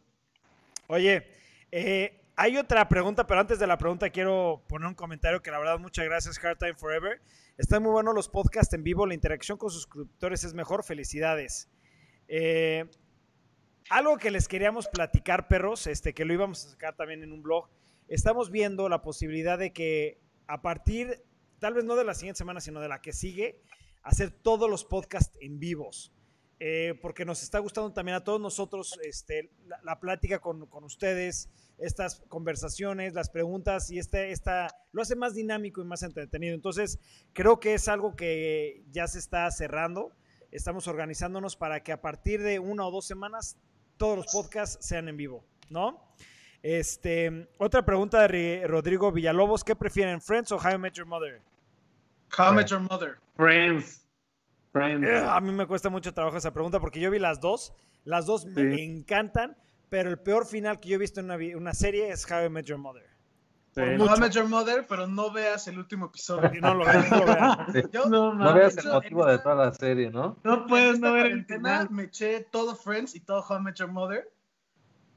Oye, 0.88 1.26
eh, 1.70 2.22
hay 2.36 2.56
otra 2.56 2.88
pregunta, 2.88 3.26
pero 3.26 3.40
antes 3.40 3.58
de 3.58 3.66
la 3.66 3.78
pregunta 3.78 4.10
quiero 4.10 4.64
poner 4.68 4.88
un 4.88 4.94
comentario 4.94 5.42
que 5.42 5.50
la 5.50 5.58
verdad 5.58 5.78
muchas 5.78 6.04
gracias, 6.04 6.42
Hard 6.42 6.58
Time 6.58 6.74
Forever. 6.74 7.20
Están 7.56 7.82
muy 7.82 7.92
buenos 7.92 8.14
los 8.14 8.28
podcasts 8.28 8.74
en 8.74 8.82
vivo, 8.82 9.06
la 9.06 9.14
interacción 9.14 9.58
con 9.58 9.70
suscriptores 9.70 10.44
es 10.44 10.54
mejor, 10.54 10.84
felicidades. 10.84 11.70
Eh, 12.28 12.88
algo 13.90 14.16
que 14.16 14.30
les 14.30 14.48
queríamos 14.48 14.88
platicar, 14.88 15.48
perros, 15.48 15.86
este, 15.86 16.14
que 16.14 16.24
lo 16.24 16.32
íbamos 16.32 16.64
a 16.64 16.70
sacar 16.70 16.96
también 16.96 17.22
en 17.22 17.32
un 17.32 17.42
blog, 17.42 17.68
estamos 18.08 18.50
viendo 18.50 18.88
la 18.88 19.02
posibilidad 19.02 19.58
de 19.58 19.72
que 19.72 20.20
a 20.46 20.62
partir, 20.62 21.22
tal 21.58 21.74
vez 21.74 21.84
no 21.84 21.96
de 21.96 22.04
la 22.04 22.14
siguiente 22.14 22.38
semana, 22.38 22.60
sino 22.60 22.80
de 22.80 22.88
la 22.88 23.00
que 23.00 23.12
sigue, 23.12 23.60
hacer 24.02 24.30
todos 24.30 24.68
los 24.68 24.84
podcasts 24.84 25.36
en 25.40 25.58
vivos. 25.58 26.12
Eh, 26.60 26.96
porque 27.02 27.24
nos 27.24 27.42
está 27.42 27.58
gustando 27.58 27.92
también 27.92 28.14
a 28.14 28.22
todos 28.22 28.40
nosotros 28.40 28.96
este, 29.02 29.50
la, 29.66 29.80
la 29.82 29.98
plática 29.98 30.38
con, 30.38 30.66
con 30.66 30.84
ustedes, 30.84 31.48
estas 31.78 32.22
conversaciones, 32.28 33.14
las 33.14 33.30
preguntas 33.30 33.90
y 33.90 33.98
este, 33.98 34.30
esta 34.30 34.68
lo 34.92 35.02
hace 35.02 35.16
más 35.16 35.34
dinámico 35.34 35.82
y 35.82 35.84
más 35.84 36.04
entretenido. 36.04 36.54
Entonces, 36.54 37.00
creo 37.32 37.58
que 37.58 37.74
es 37.74 37.88
algo 37.88 38.14
que 38.14 38.84
ya 38.92 39.08
se 39.08 39.18
está 39.18 39.50
cerrando. 39.50 40.12
Estamos 40.52 40.86
organizándonos 40.86 41.56
para 41.56 41.82
que 41.82 41.90
a 41.90 42.00
partir 42.00 42.40
de 42.42 42.60
una 42.60 42.86
o 42.86 42.92
dos 42.92 43.06
semanas 43.06 43.56
todos 43.96 44.16
los 44.18 44.26
podcasts 44.26 44.86
sean 44.86 45.08
en 45.08 45.16
vivo, 45.16 45.44
¿no? 45.68 46.14
Este, 46.62 47.48
otra 47.58 47.84
pregunta 47.84 48.20
de 48.22 48.28
Ri- 48.28 48.66
Rodrigo 48.68 49.10
Villalobos, 49.10 49.64
¿qué 49.64 49.74
prefieren, 49.74 50.20
Friends 50.20 50.52
o 50.52 50.56
How 50.58 50.74
I 50.74 50.78
Met 50.78 50.94
Your 50.94 51.06
Mother? 51.06 51.40
How 52.38 52.52
I 52.52 52.54
Met 52.54 52.68
Your 52.68 52.80
Mother. 52.80 53.18
Friends. 53.34 54.01
Friends. 54.72 55.06
Eh, 55.06 55.18
A 55.28 55.40
mí 55.40 55.52
me 55.52 55.66
cuesta 55.66 55.90
mucho 55.90 56.12
trabajo 56.14 56.36
esa 56.36 56.52
pregunta 56.52 56.80
porque 56.80 57.00
yo 57.00 57.10
vi 57.10 57.18
las 57.18 57.40
dos, 57.40 57.72
las 58.04 58.26
dos 58.26 58.46
me 58.46 58.82
encantan, 58.82 59.56
pero 59.90 60.10
el 60.10 60.18
peor 60.18 60.46
final 60.46 60.80
que 60.80 60.88
yo 60.90 60.94
he 60.96 60.98
visto 60.98 61.20
en 61.20 61.26
una, 61.30 61.36
una 61.56 61.74
serie 61.74 62.10
es 62.10 62.28
How 62.30 62.46
I 62.46 62.48
Met 62.48 62.66
Your 62.66 62.78
Mother. 62.78 63.04
Sí. 63.74 63.80
mucho. 63.96 64.16
I 64.16 64.20
Met 64.20 64.32
Your 64.32 64.48
Mother, 64.48 64.86
pero 64.86 65.06
no 65.06 65.30
veas 65.30 65.66
el 65.68 65.78
último 65.78 66.06
episodio. 66.06 66.50
Y 66.54 66.60
no 66.60 66.74
lo 66.74 66.84
vean, 66.84 67.06
no 67.10 67.18
lo 67.18 67.26
vean. 67.26 67.66
Yo, 67.92 68.06
No, 68.06 68.34
No 68.34 68.52
veas 68.54 68.76
el 68.78 68.86
motivo 68.90 69.24
de 69.26 69.38
toda 69.38 69.54
la 69.54 69.72
serie, 69.72 70.10
¿no? 70.10 70.36
no 70.44 70.66
puedes 70.66 70.98
no 71.00 71.12
ver 71.12 71.26
el 71.26 71.44
final. 71.46 71.88
me 71.90 72.04
eché 72.04 72.40
todo 72.50 72.74
Friends 72.76 73.14
y 73.14 73.20
todo 73.20 73.40
How 73.48 73.58
I 73.58 73.62
Met 73.62 73.76
Your 73.76 73.90
Mother. 73.90 74.30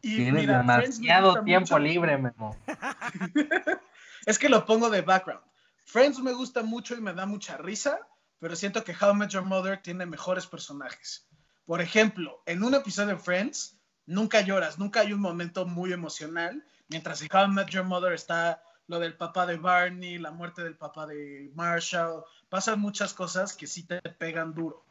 Y 0.02 0.18
Tienes 0.18 0.42
mira, 0.42 0.58
demasiado 0.60 1.44
tiempo 1.44 1.76
mucho. 1.76 1.80
libre, 1.80 2.18
Memo. 2.18 2.56
Es 4.26 4.40
que 4.40 4.50
lo 4.50 4.66
pongo 4.66 4.90
de 4.90 5.02
background. 5.02 5.42
Friends 5.86 6.20
me 6.20 6.32
gusta 6.34 6.64
mucho 6.64 6.96
y 6.96 7.02
me 7.02 7.14
da 7.14 7.26
mucha 7.26 7.58
risa, 7.58 8.00
pero 8.40 8.56
siento 8.56 8.84
que 8.84 8.96
How 9.00 9.12
I 9.14 9.16
Met 9.16 9.30
Your 9.30 9.44
Mother 9.44 9.82
tiene 9.82 10.06
mejores 10.06 10.48
personajes. 10.48 11.26
Por 11.66 11.82
ejemplo, 11.82 12.42
en 12.46 12.64
un 12.64 12.74
episodio 12.76 13.16
de 13.16 13.18
Friends, 13.18 13.78
nunca 14.06 14.42
lloras, 14.42 14.78
nunca 14.78 15.02
hay 15.02 15.14
un 15.14 15.22
momento 15.22 15.66
muy 15.66 15.94
emocional, 15.94 16.64
mientras 16.90 17.22
en 17.22 17.30
How 17.34 17.46
I 17.46 17.50
Met 17.50 17.70
Your 17.70 17.86
Mother 17.86 18.14
está 18.14 18.62
lo 18.88 19.00
del 19.00 19.16
papá 19.16 19.46
de 19.48 19.58
Barney, 19.58 20.20
la 20.20 20.30
muerte 20.32 20.64
del 20.64 20.76
papá 20.76 21.08
de 21.08 21.52
Marshall, 21.56 22.24
pasan 22.50 22.80
muchas 22.80 23.14
cosas 23.14 23.54
que 23.54 23.66
sí 23.66 23.84
te 23.84 24.00
pegan 24.02 24.54
duro. 24.54 24.84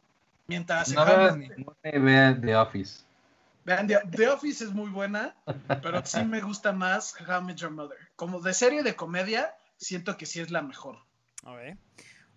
Mientras 0.47 0.89
en 0.89 0.95
No 0.95 1.05
veas 1.05 1.37
Met- 1.37 1.55
ninguna 1.55 1.77
y 1.83 1.99
vean 1.99 2.41
The 2.41 2.55
Office. 2.57 3.03
Vean, 3.63 3.87
The, 3.87 3.99
The 4.11 4.27
Office 4.27 4.63
es 4.63 4.71
muy 4.71 4.89
buena, 4.91 5.35
pero 5.81 6.05
sí 6.05 6.23
me 6.23 6.41
gusta 6.41 6.71
más 6.73 7.15
How 7.19 7.41
I 7.41 7.43
Met 7.45 7.57
Your 7.57 7.71
Mother. 7.71 7.97
Como 8.15 8.41
de 8.41 8.53
serie 8.53 8.83
de 8.83 8.95
comedia, 8.95 9.55
siento 9.77 10.17
que 10.17 10.25
sí 10.25 10.39
es 10.41 10.51
la 10.51 10.61
mejor. 10.61 10.99
A 11.45 11.53
ver. 11.53 11.77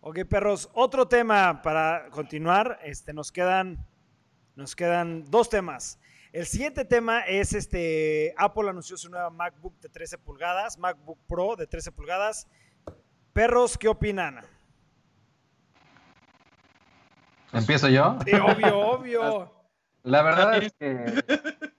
Ok, 0.00 0.20
perros, 0.28 0.70
otro 0.74 1.08
tema 1.08 1.60
para 1.60 2.08
continuar. 2.10 2.78
Este, 2.84 3.12
nos 3.12 3.32
quedan, 3.32 3.84
nos 4.54 4.76
quedan 4.76 5.24
dos 5.28 5.50
temas. 5.50 5.98
El 6.32 6.46
siguiente 6.46 6.84
tema 6.84 7.22
es 7.22 7.52
este, 7.52 8.32
Apple 8.36 8.68
anunció 8.70 8.96
su 8.96 9.10
nueva 9.10 9.30
MacBook 9.30 9.78
de 9.80 9.88
13 9.88 10.18
pulgadas, 10.18 10.78
MacBook 10.78 11.18
Pro 11.26 11.56
de 11.56 11.66
13 11.66 11.90
pulgadas. 11.90 12.46
Perros, 13.32 13.76
¿qué 13.76 13.88
opinan? 13.88 14.42
¿Empiezo 17.52 17.88
yo? 17.88 18.18
Sí, 18.24 18.34
obvio, 18.34 18.78
obvio. 18.78 19.52
La 20.04 20.22
verdad 20.22 20.62
es 20.62 20.72
que 20.78 21.24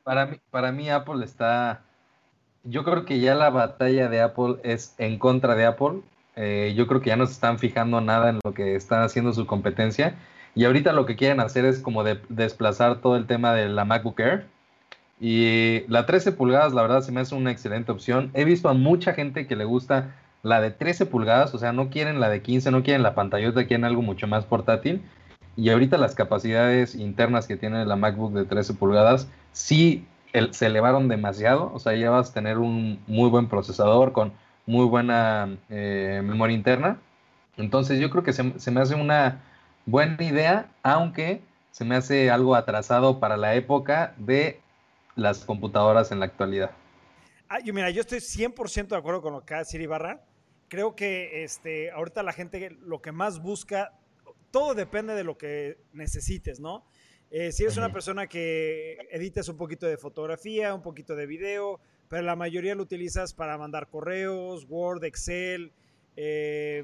para 0.03 0.25
mí, 0.25 0.41
para 0.49 0.71
mí 0.73 0.89
Apple 0.89 1.23
está... 1.23 1.85
Yo 2.63 2.83
creo 2.83 3.05
que 3.05 3.19
ya 3.21 3.33
la 3.33 3.49
batalla 3.49 4.09
de 4.09 4.21
Apple 4.21 4.57
es 4.63 4.93
en 4.97 5.17
contra 5.17 5.55
de 5.55 5.65
Apple. 5.65 6.01
Eh, 6.41 6.73
yo 6.75 6.87
creo 6.87 7.01
que 7.01 7.09
ya 7.09 7.17
no 7.17 7.25
se 7.25 7.33
están 7.33 7.59
fijando 7.59 7.99
nada 7.99 8.29
en 8.29 8.39
lo 8.43 8.53
que 8.53 8.75
está 8.75 9.03
haciendo 9.03 9.33
su 9.33 9.45
competencia. 9.45 10.15
Y 10.55 10.63
ahorita 10.63 10.93
lo 10.93 11.05
que 11.05 11.17
quieren 11.17 11.41
hacer 11.41 11.65
es 11.65 11.79
como 11.79 12.03
de- 12.03 12.21
desplazar 12.29 13.01
todo 13.01 13.17
el 13.17 13.27
tema 13.27 13.53
de 13.53 13.67
la 13.67 13.83
MacBook 13.83 14.19
Air. 14.21 14.45
Y 15.19 15.83
la 15.89 16.05
13 16.05 16.31
pulgadas, 16.31 16.73
la 16.73 16.81
verdad, 16.81 17.01
se 17.01 17.11
me 17.11 17.19
hace 17.19 17.35
una 17.35 17.51
excelente 17.51 17.91
opción. 17.91 18.31
He 18.33 18.45
visto 18.45 18.69
a 18.69 18.73
mucha 18.73 19.13
gente 19.13 19.47
que 19.47 19.55
le 19.57 19.65
gusta 19.65 20.15
la 20.43 20.61
de 20.61 20.71
13 20.71 21.05
pulgadas, 21.05 21.53
o 21.53 21.57
sea, 21.59 21.73
no 21.73 21.89
quieren 21.89 22.21
la 22.21 22.29
de 22.29 22.41
15, 22.41 22.71
no 22.71 22.83
quieren 22.83 23.03
la 23.03 23.15
pantallota, 23.15 23.67
quieren 23.67 23.83
algo 23.83 24.01
mucho 24.01 24.27
más 24.27 24.45
portátil. 24.45 25.01
Y 25.57 25.69
ahorita 25.71 25.97
las 25.97 26.15
capacidades 26.15 26.95
internas 26.95 27.47
que 27.47 27.57
tiene 27.57 27.85
la 27.85 27.97
MacBook 27.97 28.31
de 28.31 28.45
13 28.45 28.73
pulgadas 28.75 29.27
sí 29.51 30.05
se 30.51 30.67
elevaron 30.67 31.09
demasiado. 31.09 31.71
O 31.73 31.79
sea, 31.79 31.95
ya 31.95 32.11
vas 32.11 32.29
a 32.29 32.33
tener 32.33 32.57
un 32.57 32.99
muy 33.07 33.29
buen 33.29 33.47
procesador 33.47 34.13
con 34.13 34.31
muy 34.69 34.85
buena 34.85 35.57
eh, 35.69 36.21
memoria 36.23 36.55
interna. 36.55 37.01
Entonces 37.57 37.99
yo 37.99 38.11
creo 38.11 38.21
que 38.23 38.33
se, 38.33 38.59
se 38.59 38.69
me 38.69 38.81
hace 38.81 38.93
una 38.93 39.41
buena 39.87 40.23
idea, 40.23 40.71
aunque 40.83 41.41
se 41.71 41.85
me 41.85 41.95
hace 41.95 42.29
algo 42.29 42.53
atrasado 42.53 43.19
para 43.19 43.35
la 43.35 43.55
época 43.55 44.13
de 44.17 44.59
las 45.15 45.43
computadoras 45.43 46.11
en 46.11 46.19
la 46.19 46.27
actualidad. 46.27 46.69
Ah, 47.47 47.57
yo, 47.65 47.73
mira, 47.73 47.89
yo 47.89 48.01
estoy 48.01 48.19
100% 48.19 48.89
de 48.89 48.95
acuerdo 48.95 49.23
con 49.23 49.33
lo 49.33 49.43
que 49.43 49.55
hace 49.55 49.71
Siri 49.71 49.87
Barra. 49.87 50.23
Creo 50.67 50.95
que 50.95 51.43
este, 51.43 51.89
ahorita 51.89 52.21
la 52.21 52.31
gente 52.31 52.69
lo 52.69 53.01
que 53.01 53.11
más 53.11 53.41
busca, 53.41 53.93
todo 54.51 54.75
depende 54.75 55.15
de 55.15 55.23
lo 55.23 55.35
que 55.35 55.79
necesites, 55.93 56.59
¿no? 56.59 56.85
Eh, 57.31 57.51
si 57.51 57.63
eres 57.63 57.75
una 57.75 57.91
persona 57.91 58.27
que 58.27 58.99
editas 59.09 59.49
un 59.49 59.57
poquito 59.57 59.87
de 59.87 59.97
fotografía, 59.97 60.75
un 60.75 60.83
poquito 60.83 61.15
de 61.15 61.25
video, 61.25 61.79
pero 62.09 62.23
la 62.23 62.35
mayoría 62.35 62.75
lo 62.75 62.83
utilizas 62.83 63.33
para 63.33 63.57
mandar 63.57 63.87
correos, 63.87 64.65
Word, 64.67 65.03
Excel, 65.05 65.71
eh, 66.15 66.83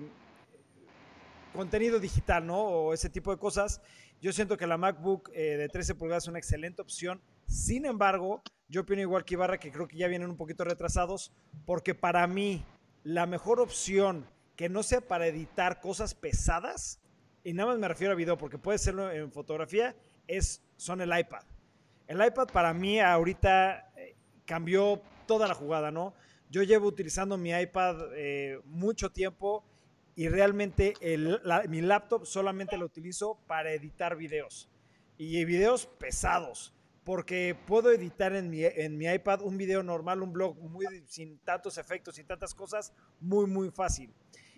contenido 1.51 1.99
digital, 1.99 2.45
¿no? 2.45 2.59
O 2.59 2.93
ese 2.93 3.09
tipo 3.09 3.31
de 3.31 3.37
cosas. 3.37 3.81
Yo 4.21 4.31
siento 4.31 4.55
que 4.55 4.67
la 4.67 4.77
MacBook 4.77 5.29
eh, 5.33 5.57
de 5.57 5.67
13 5.67 5.95
pulgadas 5.95 6.23
es 6.23 6.29
una 6.29 6.37
excelente 6.37 6.81
opción. 6.81 7.21
Sin 7.47 7.85
embargo, 7.85 8.43
yo 8.69 8.81
opino 8.81 9.01
igual 9.01 9.25
que 9.25 9.33
Ibarra, 9.33 9.59
que 9.59 9.71
creo 9.71 9.87
que 9.87 9.97
ya 9.97 10.07
vienen 10.07 10.29
un 10.29 10.37
poquito 10.37 10.63
retrasados, 10.63 11.33
porque 11.65 11.95
para 11.95 12.25
mí 12.27 12.63
la 13.03 13.25
mejor 13.25 13.59
opción 13.59 14.27
que 14.55 14.69
no 14.69 14.83
sea 14.83 15.01
para 15.01 15.27
editar 15.27 15.81
cosas 15.81 16.13
pesadas, 16.13 17.01
y 17.43 17.53
nada 17.53 17.71
más 17.71 17.79
me 17.79 17.87
refiero 17.87 18.13
a 18.13 18.15
video, 18.15 18.37
porque 18.37 18.57
puede 18.57 18.77
serlo 18.77 19.11
en 19.11 19.31
fotografía, 19.31 19.95
es, 20.27 20.61
son 20.77 21.01
el 21.01 21.17
iPad. 21.17 21.43
El 22.07 22.23
iPad 22.23 22.47
para 22.47 22.73
mí 22.73 22.99
ahorita 22.99 23.91
eh, 23.97 24.15
cambió 24.45 25.01
toda 25.25 25.47
la 25.47 25.53
jugada, 25.53 25.91
¿no? 25.91 26.13
Yo 26.49 26.63
llevo 26.63 26.87
utilizando 26.87 27.37
mi 27.37 27.51
iPad 27.51 28.13
eh, 28.15 28.59
mucho 28.65 29.11
tiempo 29.11 29.63
y 30.15 30.29
realmente 30.29 30.93
mi 31.67 31.81
laptop 31.81 32.25
solamente 32.25 32.77
lo 32.77 32.85
utilizo 32.85 33.37
para 33.47 33.73
editar 33.73 34.15
videos. 34.15 34.69
Y 35.17 35.43
videos 35.45 35.85
pesados, 35.85 36.73
porque 37.03 37.55
puedo 37.67 37.91
editar 37.91 38.33
en 38.33 38.49
mi, 38.49 38.63
en 38.63 38.97
mi 38.97 39.05
iPad 39.05 39.41
un 39.41 39.57
video 39.57 39.83
normal, 39.83 40.21
un 40.21 40.33
blog 40.33 40.57
muy, 40.57 40.85
sin 41.07 41.37
tantos 41.39 41.77
efectos, 41.77 42.15
sin 42.15 42.25
tantas 42.25 42.53
cosas, 42.53 42.93
muy, 43.19 43.45
muy 43.45 43.71
fácil. 43.71 44.13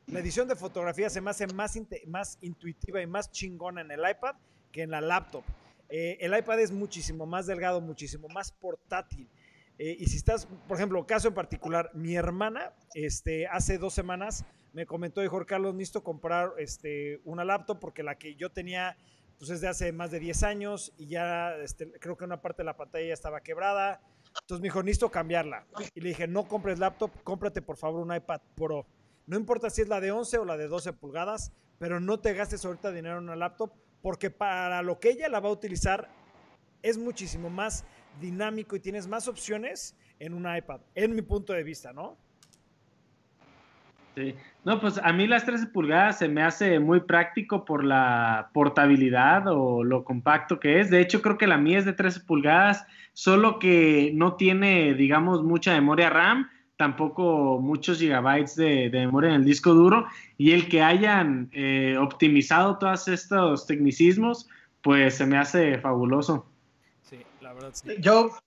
La 0.07 0.19
edición 0.19 0.47
de 0.47 0.55
fotografía 0.55 1.09
se 1.09 1.19
me 1.19 1.31
hace 1.31 1.47
más, 1.47 1.77
más 2.07 2.37
intuitiva 2.41 3.01
y 3.01 3.07
más 3.07 3.29
chingona 3.31 3.81
en 3.81 3.91
el 3.91 3.99
iPad 3.99 4.35
que 4.71 4.83
en 4.83 4.91
la 4.91 5.01
laptop. 5.01 5.43
Eh, 5.89 6.17
el 6.21 6.37
iPad 6.37 6.59
es 6.59 6.71
muchísimo 6.71 7.25
más 7.25 7.45
delgado, 7.45 7.81
muchísimo 7.81 8.27
más 8.29 8.51
portátil. 8.51 9.27
Eh, 9.79 9.95
y 9.99 10.07
si 10.07 10.17
estás, 10.17 10.47
por 10.67 10.77
ejemplo, 10.77 11.05
caso 11.05 11.27
en 11.27 11.33
particular, 11.33 11.91
mi 11.93 12.15
hermana, 12.15 12.73
este, 12.93 13.47
hace 13.47 13.77
dos 13.77 13.93
semanas 13.93 14.45
me 14.73 14.85
comentó, 14.85 15.21
dijo, 15.21 15.43
Carlos, 15.45 15.73
necesito 15.73 16.03
comprar 16.03 16.53
este, 16.57 17.21
una 17.25 17.43
laptop 17.43 17.79
porque 17.79 18.03
la 18.03 18.15
que 18.15 18.35
yo 18.35 18.51
tenía, 18.51 18.97
pues 19.37 19.49
es 19.51 19.61
de 19.61 19.67
hace 19.67 19.91
más 19.91 20.11
de 20.11 20.19
10 20.19 20.43
años 20.43 20.93
y 20.97 21.07
ya 21.07 21.55
este, 21.57 21.91
creo 21.99 22.17
que 22.17 22.25
una 22.25 22.41
parte 22.41 22.61
de 22.61 22.65
la 22.65 22.77
pantalla 22.77 23.07
ya 23.07 23.13
estaba 23.13 23.41
quebrada. 23.41 24.01
Entonces 24.41 24.61
me 24.61 24.67
dijo, 24.67 24.83
necesito 24.83 25.09
cambiarla. 25.09 25.65
Y 25.95 26.01
le 26.01 26.09
dije, 26.09 26.27
no 26.27 26.47
compres 26.47 26.79
laptop, 26.79 27.11
cómprate 27.23 27.61
por 27.61 27.77
favor 27.77 28.05
un 28.05 28.15
iPad 28.15 28.41
Pro. 28.55 28.85
No 29.25 29.37
importa 29.37 29.69
si 29.69 29.81
es 29.81 29.87
la 29.87 29.99
de 29.99 30.11
11 30.11 30.37
o 30.39 30.45
la 30.45 30.57
de 30.57 30.67
12 30.67 30.93
pulgadas, 30.93 31.51
pero 31.79 31.99
no 31.99 32.19
te 32.19 32.33
gastes 32.33 32.63
ahorita 32.65 32.91
dinero 32.91 33.17
en 33.17 33.25
una 33.25 33.35
laptop 33.35 33.71
porque 34.01 34.29
para 34.29 34.81
lo 34.81 34.99
que 34.99 35.09
ella 35.09 35.27
la 35.27 35.39
va 35.39 35.49
a 35.49 35.51
utilizar 35.51 36.07
es 36.81 36.97
muchísimo 36.97 37.49
más 37.49 37.83
dinámico 38.19 38.75
y 38.75 38.79
tienes 38.79 39.07
más 39.07 39.27
opciones 39.27 39.95
en 40.19 40.33
un 40.33 40.45
iPad, 40.53 40.81
en 40.95 41.15
mi 41.15 41.21
punto 41.21 41.53
de 41.53 41.63
vista, 41.63 41.93
¿no? 41.93 42.17
Sí. 44.15 44.33
No, 44.63 44.81
pues 44.81 44.99
a 45.01 45.13
mí 45.13 45.27
las 45.27 45.45
13 45.45 45.67
pulgadas 45.67 46.17
se 46.17 46.27
me 46.27 46.41
hace 46.41 46.79
muy 46.79 47.01
práctico 47.01 47.65
por 47.65 47.85
la 47.85 48.49
portabilidad 48.51 49.43
o 49.47 49.83
lo 49.83 50.03
compacto 50.03 50.59
que 50.59 50.79
es. 50.79 50.89
De 50.89 50.99
hecho, 50.99 51.21
creo 51.21 51.37
que 51.37 51.45
la 51.45 51.57
mía 51.57 51.77
es 51.77 51.85
de 51.85 51.93
13 51.93 52.21
pulgadas, 52.21 52.83
solo 53.13 53.59
que 53.59 54.11
no 54.15 54.33
tiene, 54.33 54.95
digamos, 54.95 55.43
mucha 55.43 55.71
memoria 55.73 56.09
RAM, 56.09 56.49
tampoco 56.77 57.59
muchos 57.61 57.99
gigabytes 57.99 58.55
de, 58.55 58.89
memoria 58.91 59.29
en 59.29 59.35
el 59.35 59.45
disco 59.45 59.75
duro. 59.75 60.07
Y 60.37 60.51
el 60.51 60.67
que 60.67 60.81
hayan 60.81 61.49
eh, 61.51 61.95
optimizado 61.99 62.79
todos 62.79 63.07
estos 63.07 63.67
tecnicismos, 63.67 64.49
pues 64.81 65.15
se 65.15 65.27
me 65.27 65.37
hace 65.37 65.77
fabuloso. 65.77 66.49
Yo, 67.99 68.37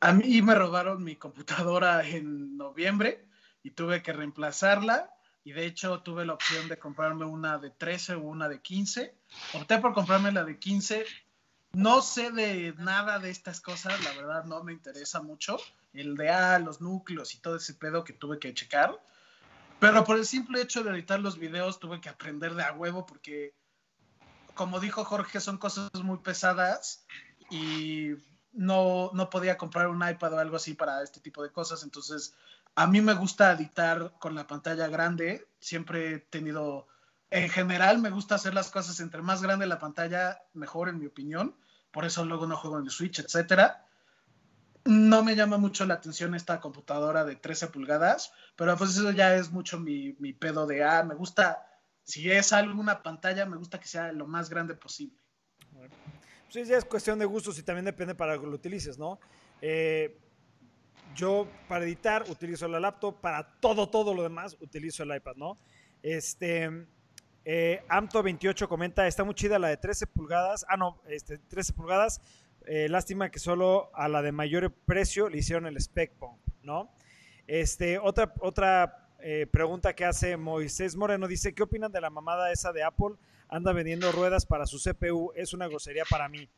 a 0.00 0.12
mí 0.12 0.42
me 0.42 0.54
robaron 0.54 1.02
mi 1.02 1.16
computadora 1.16 2.06
en 2.06 2.56
noviembre 2.56 3.24
y 3.62 3.70
tuve 3.70 4.02
que 4.02 4.12
reemplazarla. 4.12 5.10
Y 5.46 5.52
de 5.52 5.66
hecho 5.66 6.00
tuve 6.00 6.24
la 6.24 6.32
opción 6.32 6.68
de 6.68 6.78
comprarme 6.78 7.26
una 7.26 7.58
de 7.58 7.70
13 7.70 8.14
o 8.14 8.20
una 8.20 8.48
de 8.48 8.62
15. 8.62 9.14
Opté 9.54 9.78
por 9.78 9.92
comprarme 9.92 10.32
la 10.32 10.42
de 10.42 10.58
15. 10.58 11.04
No 11.72 12.00
sé 12.00 12.30
de 12.30 12.72
nada 12.78 13.18
de 13.18 13.30
estas 13.30 13.60
cosas, 13.60 14.02
la 14.04 14.12
verdad 14.12 14.44
no 14.44 14.62
me 14.62 14.72
interesa 14.72 15.20
mucho. 15.20 15.58
El 15.92 16.16
de 16.16 16.30
A, 16.30 16.58
los 16.58 16.80
núcleos 16.80 17.34
y 17.34 17.38
todo 17.38 17.56
ese 17.56 17.74
pedo 17.74 18.04
que 18.04 18.14
tuve 18.14 18.38
que 18.38 18.54
checar. 18.54 18.98
Pero 19.80 20.04
por 20.04 20.16
el 20.16 20.24
simple 20.24 20.62
hecho 20.62 20.82
de 20.82 20.90
editar 20.92 21.20
los 21.20 21.38
videos 21.38 21.78
tuve 21.78 22.00
que 22.00 22.08
aprender 22.08 22.54
de 22.54 22.62
a 22.62 22.72
huevo 22.72 23.04
porque, 23.04 23.54
como 24.54 24.80
dijo 24.80 25.04
Jorge, 25.04 25.40
son 25.40 25.58
cosas 25.58 25.90
muy 26.02 26.18
pesadas 26.18 27.04
y 27.50 28.14
no, 28.54 29.10
no 29.12 29.30
podía 29.30 29.58
comprar 29.58 29.88
un 29.88 30.08
iPad 30.08 30.34
o 30.34 30.38
algo 30.38 30.56
así 30.56 30.74
para 30.74 31.02
este 31.02 31.20
tipo 31.20 31.42
de 31.42 31.50
cosas. 31.50 31.82
Entonces, 31.82 32.34
a 32.74 32.86
mí 32.86 33.00
me 33.00 33.14
gusta 33.14 33.52
editar 33.52 34.14
con 34.18 34.34
la 34.34 34.46
pantalla 34.46 34.88
grande. 34.88 35.46
Siempre 35.60 36.14
he 36.14 36.18
tenido, 36.18 36.86
en 37.30 37.48
general, 37.48 37.98
me 37.98 38.10
gusta 38.10 38.36
hacer 38.36 38.54
las 38.54 38.70
cosas 38.70 39.00
entre 39.00 39.22
más 39.22 39.42
grande 39.42 39.66
la 39.66 39.78
pantalla, 39.78 40.42
mejor 40.54 40.88
en 40.88 40.98
mi 40.98 41.06
opinión. 41.06 41.54
Por 41.90 42.04
eso 42.04 42.24
luego 42.24 42.46
no 42.46 42.56
juego 42.56 42.78
en 42.78 42.84
el 42.84 42.90
Switch, 42.90 43.18
etcétera. 43.18 43.86
No 44.84 45.24
me 45.24 45.34
llama 45.34 45.56
mucho 45.56 45.86
la 45.86 45.94
atención 45.94 46.34
esta 46.34 46.60
computadora 46.60 47.24
de 47.24 47.36
13 47.36 47.68
pulgadas, 47.68 48.32
pero 48.54 48.76
pues 48.76 48.90
eso 48.90 49.10
ya 49.12 49.34
es 49.34 49.50
mucho 49.50 49.80
mi, 49.80 50.14
mi 50.18 50.32
pedo 50.34 50.66
de, 50.66 50.84
ah, 50.84 51.02
me 51.04 51.14
gusta, 51.14 51.66
si 52.02 52.30
es 52.30 52.52
alguna 52.52 53.02
pantalla, 53.02 53.46
me 53.46 53.56
gusta 53.56 53.80
que 53.80 53.88
sea 53.88 54.12
lo 54.12 54.26
más 54.26 54.50
grande 54.50 54.74
posible. 54.74 55.16
Sí, 56.54 56.64
ya 56.64 56.78
es 56.78 56.84
cuestión 56.84 57.18
de 57.18 57.24
gustos 57.24 57.58
y 57.58 57.64
también 57.64 57.84
depende 57.84 58.14
para 58.14 58.38
que 58.38 58.46
lo 58.46 58.54
utilices, 58.54 58.96
¿no? 58.96 59.18
Eh, 59.60 60.16
yo 61.16 61.48
para 61.66 61.84
editar 61.84 62.24
utilizo 62.30 62.68
la 62.68 62.78
laptop, 62.78 63.20
para 63.20 63.42
todo, 63.58 63.88
todo 63.88 64.14
lo 64.14 64.22
demás 64.22 64.56
utilizo 64.60 65.02
el 65.02 65.16
iPad, 65.16 65.34
¿no? 65.34 65.58
Este, 66.00 66.86
eh, 67.44 67.82
Amto28 67.88 68.68
comenta, 68.68 69.04
está 69.08 69.24
muy 69.24 69.34
chida 69.34 69.58
la 69.58 69.66
de 69.66 69.78
13 69.78 70.06
pulgadas, 70.06 70.64
ah 70.68 70.76
no, 70.76 71.00
este, 71.08 71.38
13 71.38 71.72
pulgadas, 71.72 72.20
eh, 72.66 72.88
lástima 72.88 73.32
que 73.32 73.40
solo 73.40 73.90
a 73.92 74.06
la 74.06 74.22
de 74.22 74.30
mayor 74.30 74.72
precio 74.72 75.28
le 75.28 75.38
hicieron 75.38 75.66
el 75.66 75.76
spec 75.78 76.12
pump, 76.12 76.38
¿no? 76.62 76.88
Este, 77.48 77.98
otra, 77.98 78.32
otra 78.38 79.08
pregunta 79.50 79.92
que 79.94 80.04
hace 80.04 80.36
Moisés 80.36 80.94
Moreno 80.94 81.26
dice, 81.26 81.52
¿qué 81.52 81.64
opinan 81.64 81.90
de 81.90 82.00
la 82.00 82.10
mamada 82.10 82.52
esa 82.52 82.70
de 82.72 82.84
Apple 82.84 83.16
anda 83.54 83.72
vendiendo 83.72 84.10
ruedas 84.10 84.46
para 84.46 84.66
su 84.66 84.78
CPU, 84.78 85.32
es 85.36 85.52
una 85.52 85.68
grosería 85.68 86.02
para 86.10 86.28
mí. 86.28 86.48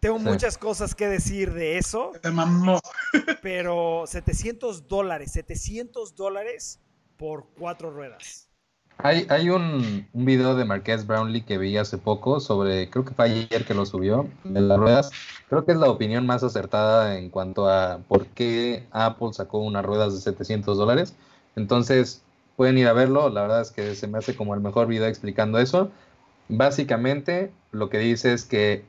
Tengo 0.00 0.18
muchas 0.18 0.56
cosas 0.56 0.94
que 0.94 1.08
decir 1.08 1.52
de 1.52 1.76
eso. 1.76 2.12
Te 2.22 2.30
mamó. 2.30 2.80
Pero 3.42 4.04
700 4.06 4.88
dólares, 4.88 5.32
700 5.32 6.14
dólares 6.14 6.80
por 7.16 7.48
cuatro 7.58 7.90
ruedas. 7.90 8.48
Hay, 8.96 9.26
hay 9.28 9.50
un, 9.50 10.08
un, 10.12 10.24
video 10.24 10.56
de 10.56 10.64
Marqués 10.64 11.06
Brownlee 11.06 11.42
que 11.42 11.58
vi 11.58 11.76
hace 11.76 11.98
poco 11.98 12.40
sobre, 12.40 12.90
creo 12.90 13.04
que 13.04 13.14
fue 13.14 13.26
ayer 13.26 13.64
que 13.64 13.74
lo 13.74 13.86
subió, 13.86 14.28
de 14.44 14.60
las 14.60 14.78
ruedas. 14.78 15.10
Creo 15.48 15.64
que 15.64 15.72
es 15.72 15.78
la 15.78 15.88
opinión 15.90 16.26
más 16.26 16.42
acertada 16.42 17.16
en 17.18 17.30
cuanto 17.30 17.68
a 17.68 17.98
por 18.08 18.26
qué 18.26 18.86
Apple 18.90 19.32
sacó 19.32 19.58
unas 19.58 19.84
ruedas 19.84 20.14
de 20.14 20.20
700 20.20 20.78
dólares. 20.78 21.14
Entonces, 21.54 22.22
pueden 22.58 22.76
ir 22.76 22.88
a 22.88 22.92
verlo, 22.92 23.30
la 23.30 23.42
verdad 23.42 23.60
es 23.60 23.70
que 23.70 23.94
se 23.94 24.08
me 24.08 24.18
hace 24.18 24.34
como 24.34 24.52
el 24.52 24.60
mejor 24.60 24.88
video 24.88 25.06
explicando 25.06 25.60
eso. 25.60 25.92
Básicamente 26.48 27.52
lo 27.70 27.88
que 27.88 27.98
dice 27.98 28.32
es 28.32 28.44
que 28.44 28.82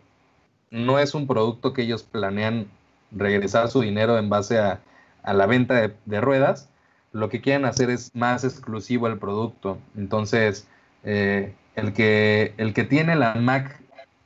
no 0.71 0.97
es 0.97 1.13
un 1.13 1.27
producto 1.27 1.71
que 1.71 1.83
ellos 1.83 2.01
planean 2.01 2.65
regresar 3.11 3.69
su 3.69 3.81
dinero 3.81 4.17
en 4.17 4.27
base 4.27 4.57
a, 4.57 4.81
la 5.23 5.45
venta 5.45 5.87
de, 6.03 6.19
ruedas, 6.19 6.67
lo 7.11 7.29
que 7.29 7.41
quieren 7.41 7.65
hacer 7.65 7.91
es 7.91 8.15
más 8.15 8.43
exclusivo 8.43 9.05
el 9.05 9.19
producto. 9.19 9.77
Entonces, 9.95 10.67
eh, 11.03 11.53
el, 11.75 11.93
que, 11.93 12.55
el 12.57 12.73
que 12.73 12.85
tiene 12.85 13.15
la 13.15 13.35
Mac 13.35 13.79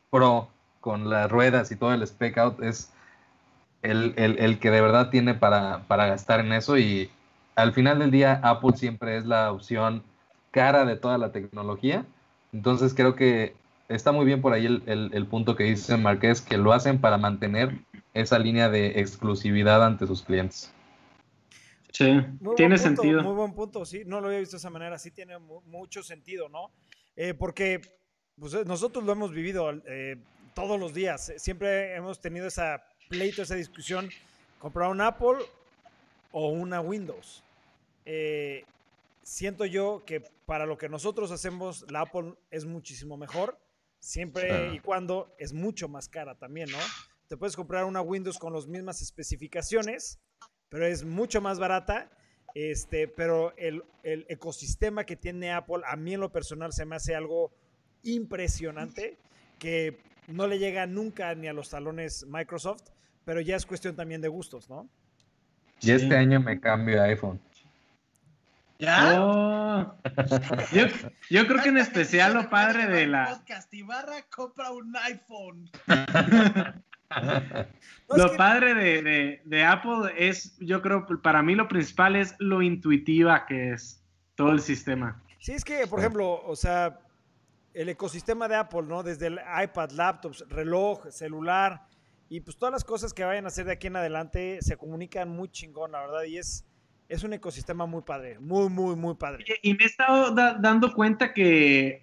Pro 0.09 0.47
con 0.79 1.09
las 1.09 1.29
ruedas 1.29 1.69
y 1.69 1.75
todo 1.75 1.93
el 1.93 2.03
spec 2.03 2.37
out 2.37 2.63
es 2.63 2.93
el, 3.81 4.13
el 4.15 4.59
que 4.59 4.71
de 4.71 4.79
verdad 4.79 5.09
tiene 5.09 5.33
para, 5.33 5.83
para 5.89 6.05
gastar 6.05 6.39
en 6.39 6.53
eso 6.53 6.77
y 6.77 7.11
al 7.55 7.73
final 7.73 7.99
del 7.99 8.11
día 8.11 8.39
Apple 8.43 8.75
siempre 8.75 9.17
es 9.17 9.25
la 9.25 9.51
opción 9.51 10.03
cara 10.51 10.85
de 10.85 10.95
toda 10.95 11.17
la 11.17 11.31
tecnología. 11.31 12.05
Entonces 12.51 12.93
creo 12.93 13.15
que 13.15 13.55
está 13.89 14.11
muy 14.11 14.25
bien 14.25 14.41
por 14.41 14.53
ahí 14.53 14.65
el, 14.65 15.27
punto 15.27 15.55
que 15.55 15.63
dice 15.63 15.97
Marqués, 15.97 16.41
que 16.41 16.57
lo 16.57 16.73
hacen 16.73 16.99
para 16.99 17.17
mantener 17.17 17.79
esa 18.13 18.39
línea 18.39 18.69
de 18.69 18.99
exclusividad 18.99 19.83
ante 19.85 20.07
sus 20.07 20.21
clientes. 20.21 20.71
Sí, 21.91 22.21
tiene 22.55 22.77
sentido. 22.77 23.21
Muy 23.21 23.35
buen 23.35 23.53
punto, 23.53 23.85
sí, 23.85 24.03
no 24.05 24.19
lo 24.19 24.27
había 24.27 24.39
visto 24.39 24.55
de 24.55 24.59
esa 24.59 24.69
manera, 24.69 24.97
sí 24.97 25.11
tiene 25.11 25.37
mucho 25.37 26.01
sentido, 26.01 26.49
¿no? 26.49 26.71
Eh, 27.15 27.35
porque 27.35 27.81
pues 28.39 28.53
eh, 28.55 28.63
nosotros 28.65 29.03
lo 29.03 29.11
hemos 29.11 29.31
vivido 29.31 29.71
eh, 29.85 30.17
todos 30.55 30.79
los 30.79 30.93
días. 30.93 31.33
Siempre 31.37 31.95
hemos 31.95 32.19
tenido 32.19 32.47
esa 32.47 32.83
pleito, 33.09 33.43
esa 33.43 33.55
discusión, 33.55 34.09
comprar 34.59 34.89
un 34.89 35.01
Apple 35.01 35.37
o 36.31 36.49
una 36.49 36.81
Windows. 36.81 37.42
Eh, 38.05 38.63
siento 39.21 39.65
yo 39.65 40.03
que 40.05 40.21
para 40.45 40.65
lo 40.65 40.77
que 40.77 40.89
nosotros 40.89 41.31
hacemos, 41.31 41.85
la 41.89 42.01
Apple 42.01 42.35
es 42.51 42.65
muchísimo 42.65 43.17
mejor, 43.17 43.57
siempre 43.99 44.73
y 44.73 44.79
cuando 44.79 45.33
es 45.37 45.53
mucho 45.53 45.87
más 45.87 46.09
cara 46.09 46.35
también, 46.35 46.69
¿no? 46.69 46.77
Te 47.27 47.37
puedes 47.37 47.55
comprar 47.55 47.85
una 47.85 48.01
Windows 48.01 48.37
con 48.37 48.53
las 48.53 48.67
mismas 48.67 49.01
especificaciones, 49.01 50.19
pero 50.69 50.85
es 50.85 51.03
mucho 51.03 51.41
más 51.41 51.59
barata. 51.59 52.09
Este, 52.55 53.07
pero 53.07 53.55
el, 53.57 53.83
el 54.03 54.27
ecosistema 54.29 55.05
que 55.05 55.15
tiene 55.15 55.51
Apple, 55.51 55.81
a 55.87 55.95
mí 55.95 56.13
en 56.13 56.19
lo 56.19 56.31
personal 56.31 56.71
se 56.71 56.85
me 56.85 56.95
hace 56.95 57.15
algo 57.15 57.51
impresionante 58.03 59.17
que 59.57 59.97
no 60.27 60.45
le 60.47 60.59
llega 60.59 60.85
nunca 60.85 61.33
ni 61.33 61.47
a 61.47 61.53
los 61.53 61.69
talones 61.69 62.25
Microsoft, 62.27 62.83
pero 63.25 63.41
ya 63.41 63.55
es 63.55 63.65
cuestión 63.65 63.95
también 63.95 64.21
de 64.21 64.27
gustos, 64.27 64.69
¿no? 64.69 64.87
Y 65.81 65.91
este 65.91 66.15
año 66.15 66.39
me 66.39 66.59
cambio 66.59 67.01
a 67.01 67.05
iPhone. 67.05 67.41
¿Ya? 68.79 69.21
Oh. 69.21 69.95
Yo, 71.29 71.47
creo 71.47 71.63
que 71.63 71.69
en 71.69 71.77
especial 71.77 72.33
lo 72.33 72.49
padre 72.49 72.87
de 72.87 73.07
la. 73.07 73.25
Podcast 73.29 73.73
Ibarra 73.73 74.23
compra 74.29 74.71
un 74.71 74.95
iPhone. 74.97 75.69
lo 78.09 78.35
padre 78.37 78.73
de, 78.73 79.41
de, 79.43 79.63
Apple 79.63 80.13
es, 80.17 80.57
yo 80.59 80.81
creo, 80.81 81.05
para 81.21 81.41
mí 81.41 81.55
lo 81.55 81.67
principal 81.67 82.15
es 82.15 82.35
lo 82.39 82.61
intuitiva 82.61 83.45
que 83.45 83.71
es 83.71 84.03
todo 84.35 84.51
el 84.51 84.59
sistema. 84.59 85.21
Sí, 85.39 85.53
es 85.53 85.63
que, 85.63 85.87
por 85.87 85.99
ejemplo, 85.99 86.41
o 86.45 86.55
sea, 86.55 86.99
el 87.73 87.89
ecosistema 87.89 88.47
de 88.47 88.55
Apple, 88.55 88.83
¿no? 88.83 89.03
Desde 89.03 89.27
el 89.27 89.39
iPad, 89.63 89.91
laptops, 89.91 90.45
reloj, 90.49 91.07
celular 91.09 91.87
y 92.29 92.39
pues 92.39 92.57
todas 92.57 92.71
las 92.73 92.83
cosas 92.83 93.13
que 93.13 93.23
vayan 93.23 93.45
a 93.45 93.49
hacer 93.49 93.65
de 93.65 93.73
aquí 93.73 93.87
en 93.87 93.95
adelante 93.95 94.57
se 94.61 94.75
comunican 94.77 95.29
muy 95.29 95.49
chingón, 95.49 95.91
la 95.91 96.01
verdad, 96.01 96.23
y 96.23 96.37
es, 96.37 96.65
es 97.09 97.23
un 97.23 97.33
ecosistema 97.33 97.85
muy 97.85 98.01
padre, 98.01 98.39
muy, 98.39 98.69
muy, 98.69 98.95
muy 98.95 99.15
padre. 99.15 99.45
Y 99.61 99.73
me 99.73 99.83
he 99.83 99.87
estado 99.87 100.33
dando 100.33 100.93
cuenta 100.93 101.33
que 101.33 102.01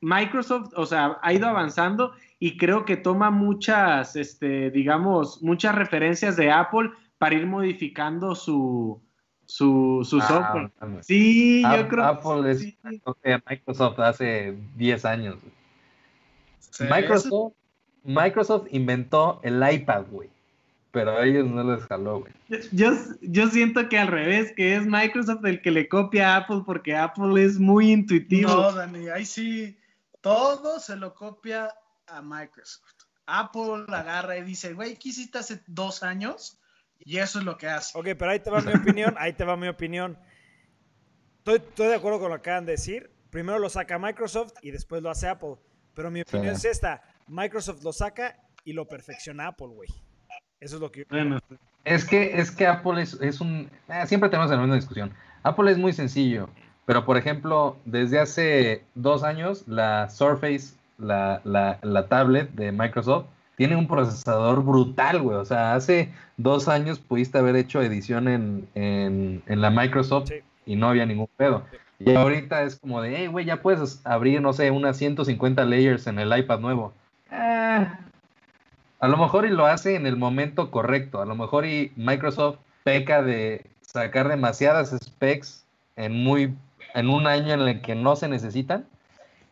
Microsoft, 0.00 0.72
o 0.76 0.86
sea, 0.86 1.18
ha 1.22 1.32
ido 1.32 1.46
avanzando 1.46 2.12
y 2.38 2.56
creo 2.56 2.84
que 2.84 2.96
toma 2.96 3.30
muchas, 3.30 4.16
este, 4.16 4.70
digamos, 4.70 5.42
muchas 5.42 5.74
referencias 5.74 6.36
de 6.36 6.50
Apple 6.50 6.90
para 7.18 7.34
ir 7.34 7.46
modificando 7.46 8.34
su, 8.34 9.00
su, 9.44 10.06
su 10.08 10.18
ah, 10.18 10.28
software. 10.28 10.70
Sí, 11.02 11.62
yo 11.62 11.88
creo 11.88 12.04
Apple 12.04 12.50
es 12.50 12.74
Microsoft 13.48 13.98
hace 14.00 14.56
10 14.76 15.04
años. 15.04 15.36
Microsoft, 16.80 17.54
Microsoft 18.04 18.66
inventó 18.70 19.40
el 19.42 19.62
iPad, 19.72 20.04
güey. 20.10 20.30
Pero 20.90 21.18
a 21.18 21.26
ellos 21.26 21.46
no 21.46 21.62
les 21.64 21.84
jaló, 21.84 22.20
güey. 22.20 22.32
Yo, 22.72 22.92
yo 23.20 23.48
siento 23.48 23.88
que 23.88 23.98
al 23.98 24.08
revés, 24.08 24.52
que 24.56 24.74
es 24.74 24.86
Microsoft 24.86 25.44
el 25.44 25.60
que 25.60 25.70
le 25.70 25.88
copia 25.88 26.34
a 26.34 26.36
Apple 26.38 26.62
porque 26.64 26.96
Apple 26.96 27.44
es 27.44 27.58
muy 27.58 27.92
intuitivo. 27.92 28.48
No, 28.48 28.72
Dani, 28.72 29.08
ahí 29.08 29.26
sí, 29.26 29.78
todo 30.20 30.80
se 30.80 30.96
lo 30.96 31.14
copia 31.14 31.74
a 32.06 32.22
Microsoft. 32.22 32.94
Apple 33.26 33.84
agarra 33.88 34.38
y 34.38 34.42
dice, 34.42 34.72
güey, 34.72 34.96
¿qué 34.96 35.10
hiciste 35.10 35.38
hace 35.38 35.60
dos 35.66 36.02
años? 36.02 36.58
Y 36.98 37.18
eso 37.18 37.38
es 37.38 37.44
lo 37.44 37.58
que 37.58 37.68
hace. 37.68 37.96
Ok, 37.98 38.06
pero 38.18 38.30
ahí 38.30 38.40
te 38.40 38.50
va 38.50 38.62
mi 38.62 38.72
opinión, 38.72 39.14
ahí 39.18 39.34
te 39.34 39.44
va 39.44 39.56
mi 39.56 39.68
opinión. 39.68 40.18
Estoy, 41.38 41.56
estoy, 41.56 41.88
de 41.88 41.94
acuerdo 41.96 42.18
con 42.18 42.30
lo 42.30 42.36
que 42.36 42.50
acaban 42.50 42.64
de 42.64 42.72
decir. 42.72 43.10
Primero 43.30 43.58
lo 43.58 43.68
saca 43.68 43.98
Microsoft 43.98 44.54
y 44.62 44.70
después 44.70 45.02
lo 45.02 45.10
hace 45.10 45.28
Apple. 45.28 45.56
Pero 45.94 46.10
mi 46.10 46.22
opinión 46.22 46.54
es 46.54 46.64
esta. 46.64 47.02
Microsoft 47.26 47.82
lo 47.82 47.92
saca 47.92 48.40
y 48.64 48.72
lo 48.72 48.88
perfecciona 48.88 49.48
Apple, 49.48 49.68
güey. 49.68 49.88
Eso 50.60 50.76
es 50.76 50.80
lo 50.80 50.90
que... 50.90 51.06
Es 51.84 52.04
que, 52.04 52.38
es 52.38 52.50
que 52.50 52.66
Apple 52.66 53.00
es, 53.00 53.14
es 53.20 53.40
un... 53.40 53.70
Eh, 53.88 54.06
siempre 54.06 54.28
tenemos 54.28 54.50
la 54.50 54.58
misma 54.58 54.74
discusión. 54.74 55.10
Apple 55.42 55.70
es 55.70 55.78
muy 55.78 55.92
sencillo. 55.92 56.48
Pero, 56.84 57.04
por 57.04 57.16
ejemplo, 57.16 57.76
desde 57.84 58.18
hace 58.18 58.82
dos 58.94 59.22
años, 59.22 59.64
la 59.68 60.08
Surface, 60.10 60.74
la, 60.98 61.40
la, 61.44 61.78
la 61.82 62.06
tablet 62.08 62.50
de 62.52 62.72
Microsoft, 62.72 63.26
tiene 63.58 63.76
un 63.76 63.88
procesador 63.88 64.62
brutal, 64.62 65.20
güey. 65.20 65.36
O 65.36 65.44
sea, 65.44 65.74
hace 65.74 66.12
dos 66.36 66.68
años 66.68 67.00
pudiste 67.00 67.38
haber 67.38 67.56
hecho 67.56 67.82
edición 67.82 68.28
en, 68.28 68.68
en, 68.74 69.60
la 69.60 69.70
Microsoft 69.70 70.30
y 70.64 70.76
no 70.76 70.88
había 70.88 71.04
ningún 71.06 71.28
pedo. 71.36 71.64
Y 71.98 72.14
ahorita 72.14 72.62
es 72.62 72.76
como 72.76 73.02
de, 73.02 73.16
hey, 73.16 73.26
güey, 73.26 73.44
ya 73.44 73.60
puedes 73.60 74.00
abrir, 74.06 74.40
no 74.40 74.52
sé, 74.52 74.70
unas 74.70 74.96
150 74.96 75.64
layers 75.64 76.06
en 76.06 76.20
el 76.20 76.36
iPad 76.38 76.60
nuevo. 76.60 76.94
Eh, 77.32 77.86
a 79.00 79.08
lo 79.08 79.16
mejor 79.16 79.46
y 79.46 79.50
lo 79.50 79.66
hace 79.66 79.94
en 79.94 80.06
el 80.06 80.16
momento 80.16 80.70
correcto. 80.70 81.20
A 81.20 81.26
lo 81.26 81.34
mejor 81.34 81.66
y 81.66 81.92
Microsoft 81.96 82.58
peca 82.84 83.22
de 83.22 83.66
sacar 83.80 84.28
demasiadas 84.28 84.96
specs 85.02 85.64
en 85.96 86.12
muy 86.12 86.54
en 86.94 87.10
un 87.10 87.26
año 87.26 87.54
en 87.54 87.60
el 87.60 87.80
que 87.80 87.94
no 87.94 88.16
se 88.16 88.28
necesitan 88.28 88.86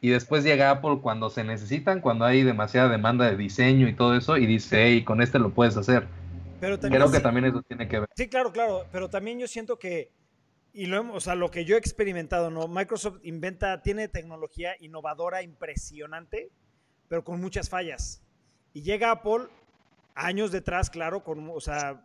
y 0.01 0.11
después 0.11 0.45
llega 0.45 0.71
Apple 0.71 0.99
cuando 1.03 1.31
se 1.31 1.45
necesitan, 1.45 2.01
cuando 2.01 2.25
hay 2.25 2.43
demasiada 2.43 2.89
demanda 2.89 3.29
de 3.29 3.37
diseño 3.37 3.89
y 3.89 3.95
todo 3.95 4.17
eso, 4.17 4.37
y 4.37 4.47
dice, 4.47 4.85
hey, 4.85 5.05
con 5.05 5.23
este 5.23 5.39
lo 5.39 5.51
puedes 5.51 5.77
hacer. 5.77 6.07
Pero 6.61 6.79
Creo 6.79 7.11
que 7.11 7.21
también 7.21 7.47
eso 7.47 7.63
tiene 7.63 7.89
que 7.89 8.01
ver. 8.01 8.09
Sí, 8.15 8.29
claro, 8.29 8.53
claro, 8.53 8.87
pero 8.93 9.11
también 9.11 9.39
yo 9.39 9.49
siento 9.49 9.79
que, 9.79 10.11
y 10.73 10.87
lo, 10.87 11.13
o 11.13 11.21
sea, 11.21 11.35
lo 11.35 11.51
que 11.51 11.65
yo 11.65 11.77
he 11.77 11.79
experimentado, 11.79 12.51
¿no? 12.51 12.69
Microsoft 12.69 13.19
inventa, 13.23 13.83
tiene 13.83 14.09
tecnología 14.09 14.75
innovadora 14.81 15.43
impresionante, 15.43 16.51
pero 17.09 17.25
con 17.25 17.41
muchas 17.41 17.69
fallas. 17.69 18.23
Y 18.77 18.83
llega 18.83 19.11
Apple 19.11 19.47
años 20.15 20.53
detrás, 20.53 20.91
claro, 20.91 21.25
con, 21.25 21.49
o 21.49 21.61
sea, 21.63 22.05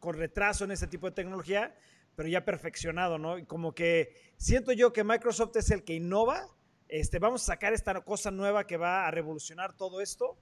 con 0.00 0.16
retraso 0.16 0.64
en 0.64 0.70
ese 0.70 0.86
tipo 0.86 1.06
de 1.06 1.12
tecnología, 1.12 1.76
pero 2.16 2.30
ya 2.30 2.46
perfeccionado, 2.46 3.18
¿no? 3.18 3.36
Y 3.36 3.44
como 3.44 3.74
que 3.74 4.14
siento 4.38 4.72
yo 4.72 4.90
que 4.90 5.04
Microsoft 5.04 5.54
es 5.56 5.70
el 5.70 5.84
que 5.84 5.92
innova 5.92 6.48
este, 6.88 7.18
vamos 7.18 7.42
a 7.42 7.52
sacar 7.52 7.74
esta 7.74 8.00
cosa 8.00 8.30
nueva 8.30 8.66
que 8.66 8.78
va 8.78 9.06
a 9.06 9.10
revolucionar 9.10 9.76
todo 9.76 10.00
esto, 10.00 10.38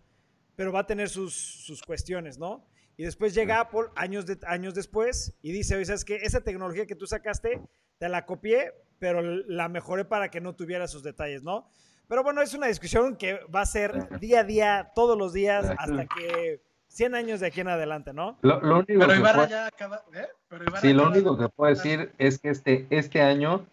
pero 0.54 0.70
va 0.70 0.82
a 0.82 0.86
tener 0.86 1.08
sus, 1.08 1.34
sus 1.34 1.82
cuestiones, 1.82 2.38
¿no? 2.38 2.64
Y 2.96 3.02
después 3.02 3.34
llega 3.34 3.58
Apple 3.58 3.88
años, 3.96 4.24
de, 4.24 4.38
años 4.46 4.72
después 4.72 5.34
y 5.42 5.50
dice, 5.50 5.74
oye, 5.74 5.84
¿sabes 5.84 6.04
qué? 6.04 6.14
Esa 6.22 6.42
tecnología 6.42 6.86
que 6.86 6.94
tú 6.94 7.08
sacaste, 7.08 7.60
te 7.98 8.08
la 8.08 8.24
copié, 8.24 8.72
pero 9.00 9.20
la 9.20 9.68
mejoré 9.68 10.04
para 10.04 10.30
que 10.30 10.40
no 10.40 10.54
tuviera 10.54 10.84
esos 10.84 11.02
detalles, 11.02 11.42
¿no? 11.42 11.68
Pero 12.08 12.22
bueno, 12.22 12.40
es 12.42 12.54
una 12.54 12.66
discusión 12.68 13.16
que 13.16 13.40
va 13.54 13.62
a 13.62 13.66
ser 13.66 14.18
día 14.20 14.40
a 14.40 14.44
día, 14.44 14.92
todos 14.94 15.18
los 15.18 15.32
días, 15.32 15.72
hasta 15.78 16.06
que 16.06 16.60
100 16.88 17.14
años 17.14 17.40
de 17.40 17.46
aquí 17.48 17.60
en 17.60 17.68
adelante, 17.68 18.12
¿no? 18.12 18.38
Lo, 18.42 18.58
único 18.58 19.00
pero 19.00 19.14
Ibarra 19.14 19.48
ya 19.48 19.66
acaba, 19.66 20.02
¿eh? 20.14 20.28
sí, 20.80 20.92
lo 20.92 21.08
único 21.08 21.36
que 21.36 21.48
puedo 21.48 21.74
decir 21.74 22.12
es 22.18 22.38
que 22.38 22.50
este, 22.50 22.86
este 22.90 23.20
año 23.20 23.66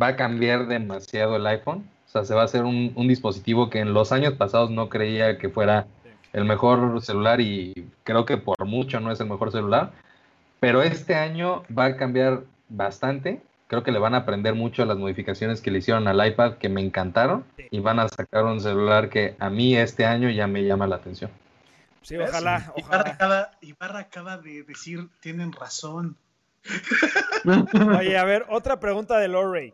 va 0.00 0.08
a 0.08 0.16
cambiar 0.16 0.68
demasiado 0.68 1.36
el 1.36 1.46
iPhone 1.46 1.84
o 2.10 2.12
sea, 2.12 2.24
se 2.24 2.34
va 2.34 2.42
a 2.42 2.44
hacer 2.46 2.64
un, 2.64 2.92
dispositivo 3.06 3.70
que 3.70 3.78
en 3.78 3.94
los 3.94 4.10
años 4.10 4.34
pasados 4.34 4.68
no 4.68 4.88
creía 4.88 5.38
que 5.38 5.48
fuera 5.48 5.86
el 6.32 6.44
mejor 6.44 7.00
celular 7.02 7.40
y 7.40 7.88
creo 8.02 8.24
que 8.24 8.36
por 8.36 8.64
mucho 8.66 8.98
no 8.98 9.12
es 9.12 9.20
el 9.20 9.28
mejor 9.28 9.52
celular. 9.52 9.92
Pero 10.58 10.82
este 10.82 11.14
año 11.14 11.62
va 11.76 11.84
a 11.84 11.96
cambiar 11.96 12.42
bastante. 12.68 13.40
Creo 13.70 13.84
que 13.84 13.92
le 13.92 14.00
van 14.00 14.14
a 14.14 14.18
aprender 14.18 14.56
mucho 14.56 14.82
a 14.82 14.84
las 14.84 14.98
modificaciones 14.98 15.60
que 15.60 15.70
le 15.70 15.78
hicieron 15.78 16.08
al 16.08 16.26
iPad 16.26 16.54
que 16.54 16.68
me 16.68 16.80
encantaron 16.80 17.44
y 17.70 17.78
van 17.78 18.00
a 18.00 18.08
sacar 18.08 18.44
un 18.44 18.60
celular 18.60 19.08
que 19.10 19.36
a 19.38 19.48
mí 19.48 19.76
este 19.76 20.04
año 20.04 20.28
ya 20.28 20.48
me 20.48 20.64
llama 20.64 20.88
la 20.88 20.96
atención. 20.96 21.30
Sí, 22.02 22.16
ojalá. 22.16 22.74
Ibarra 23.60 24.00
acaba, 24.00 24.38
de 24.38 24.64
decir, 24.64 25.08
tienen 25.20 25.52
razón. 25.52 26.16
Oye, 27.96 28.18
a 28.18 28.24
ver, 28.24 28.44
otra 28.48 28.80
pregunta 28.80 29.18
de 29.18 29.28
Lorray. 29.28 29.72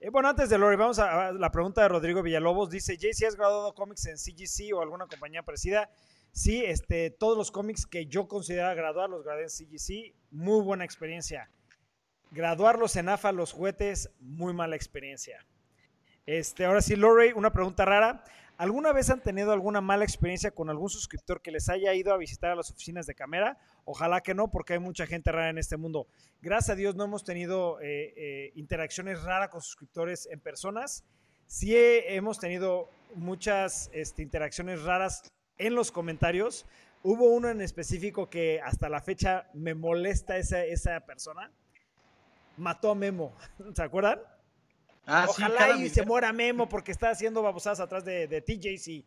Eh, 0.00 0.10
bueno, 0.10 0.28
antes 0.28 0.50
de 0.50 0.58
Lori, 0.58 0.76
vamos 0.76 0.98
a, 0.98 1.32
la 1.32 1.50
pregunta 1.50 1.80
de 1.80 1.88
Rodrigo 1.88 2.22
Villalobos. 2.22 2.68
Dice, 2.68 2.98
Jay, 3.00 3.14
¿si 3.14 3.24
has 3.24 3.36
graduado 3.36 3.72
cómics 3.74 4.04
en 4.04 4.18
CGC 4.18 4.74
o 4.74 4.82
alguna 4.82 5.06
compañía 5.06 5.42
parecida? 5.42 5.88
Sí, 6.30 6.62
este, 6.62 7.08
todos 7.08 7.38
los 7.38 7.50
cómics 7.50 7.86
que 7.86 8.04
yo 8.04 8.28
consideraba 8.28 8.74
graduar 8.74 9.08
los 9.08 9.24
gradué 9.24 9.44
en 9.44 9.48
CGC. 9.48 10.14
Muy 10.30 10.62
buena 10.62 10.84
experiencia. 10.84 11.48
Graduarlos 12.32 12.94
en 12.94 13.08
AFA, 13.08 13.32
los 13.32 13.52
juguetes, 13.52 14.10
muy 14.20 14.52
mala 14.52 14.76
experiencia. 14.76 15.44
Este, 16.26 16.64
ahora 16.64 16.80
sí, 16.80 16.94
Lori, 16.94 17.32
una 17.32 17.52
pregunta 17.52 17.84
rara. 17.84 18.22
¿Alguna 18.56 18.92
vez 18.92 19.10
han 19.10 19.20
tenido 19.20 19.52
alguna 19.52 19.80
mala 19.80 20.04
experiencia 20.04 20.52
con 20.52 20.70
algún 20.70 20.90
suscriptor 20.90 21.40
que 21.42 21.50
les 21.50 21.68
haya 21.68 21.92
ido 21.94 22.12
a 22.12 22.18
visitar 22.18 22.50
a 22.50 22.54
las 22.54 22.70
oficinas 22.70 23.06
de 23.06 23.16
cámara? 23.16 23.58
Ojalá 23.84 24.20
que 24.20 24.34
no, 24.34 24.48
porque 24.48 24.74
hay 24.74 24.78
mucha 24.78 25.06
gente 25.06 25.32
rara 25.32 25.50
en 25.50 25.58
este 25.58 25.76
mundo. 25.76 26.06
Gracias 26.40 26.70
a 26.70 26.76
Dios 26.76 26.94
no 26.94 27.04
hemos 27.04 27.24
tenido 27.24 27.80
eh, 27.80 28.12
eh, 28.16 28.52
interacciones 28.54 29.22
raras 29.22 29.48
con 29.48 29.60
suscriptores 29.60 30.28
en 30.30 30.38
personas. 30.38 31.04
Sí 31.46 31.74
hemos 31.74 32.38
tenido 32.38 32.90
muchas 33.16 33.90
este, 33.92 34.22
interacciones 34.22 34.82
raras 34.82 35.22
en 35.58 35.74
los 35.74 35.90
comentarios. 35.90 36.64
Hubo 37.02 37.32
uno 37.32 37.48
en 37.48 37.60
específico 37.60 38.30
que 38.30 38.60
hasta 38.60 38.88
la 38.88 39.00
fecha 39.00 39.48
me 39.52 39.74
molesta 39.74 40.36
esa, 40.36 40.62
esa 40.64 41.00
persona. 41.00 41.50
Mató 42.60 42.90
a 42.90 42.94
Memo, 42.94 43.34
¿se 43.74 43.82
acuerdan? 43.82 44.20
Ah, 45.06 45.26
sí, 45.26 45.42
Ojalá 45.42 45.58
cada 45.58 45.76
y 45.76 45.88
se 45.88 46.04
muera 46.04 46.32
Memo 46.32 46.68
porque 46.68 46.92
está 46.92 47.10
haciendo 47.10 47.42
babosadas 47.42 47.80
atrás 47.80 48.04
de, 48.04 48.28
de 48.28 48.42
TJs 48.42 48.88
y, 48.88 49.04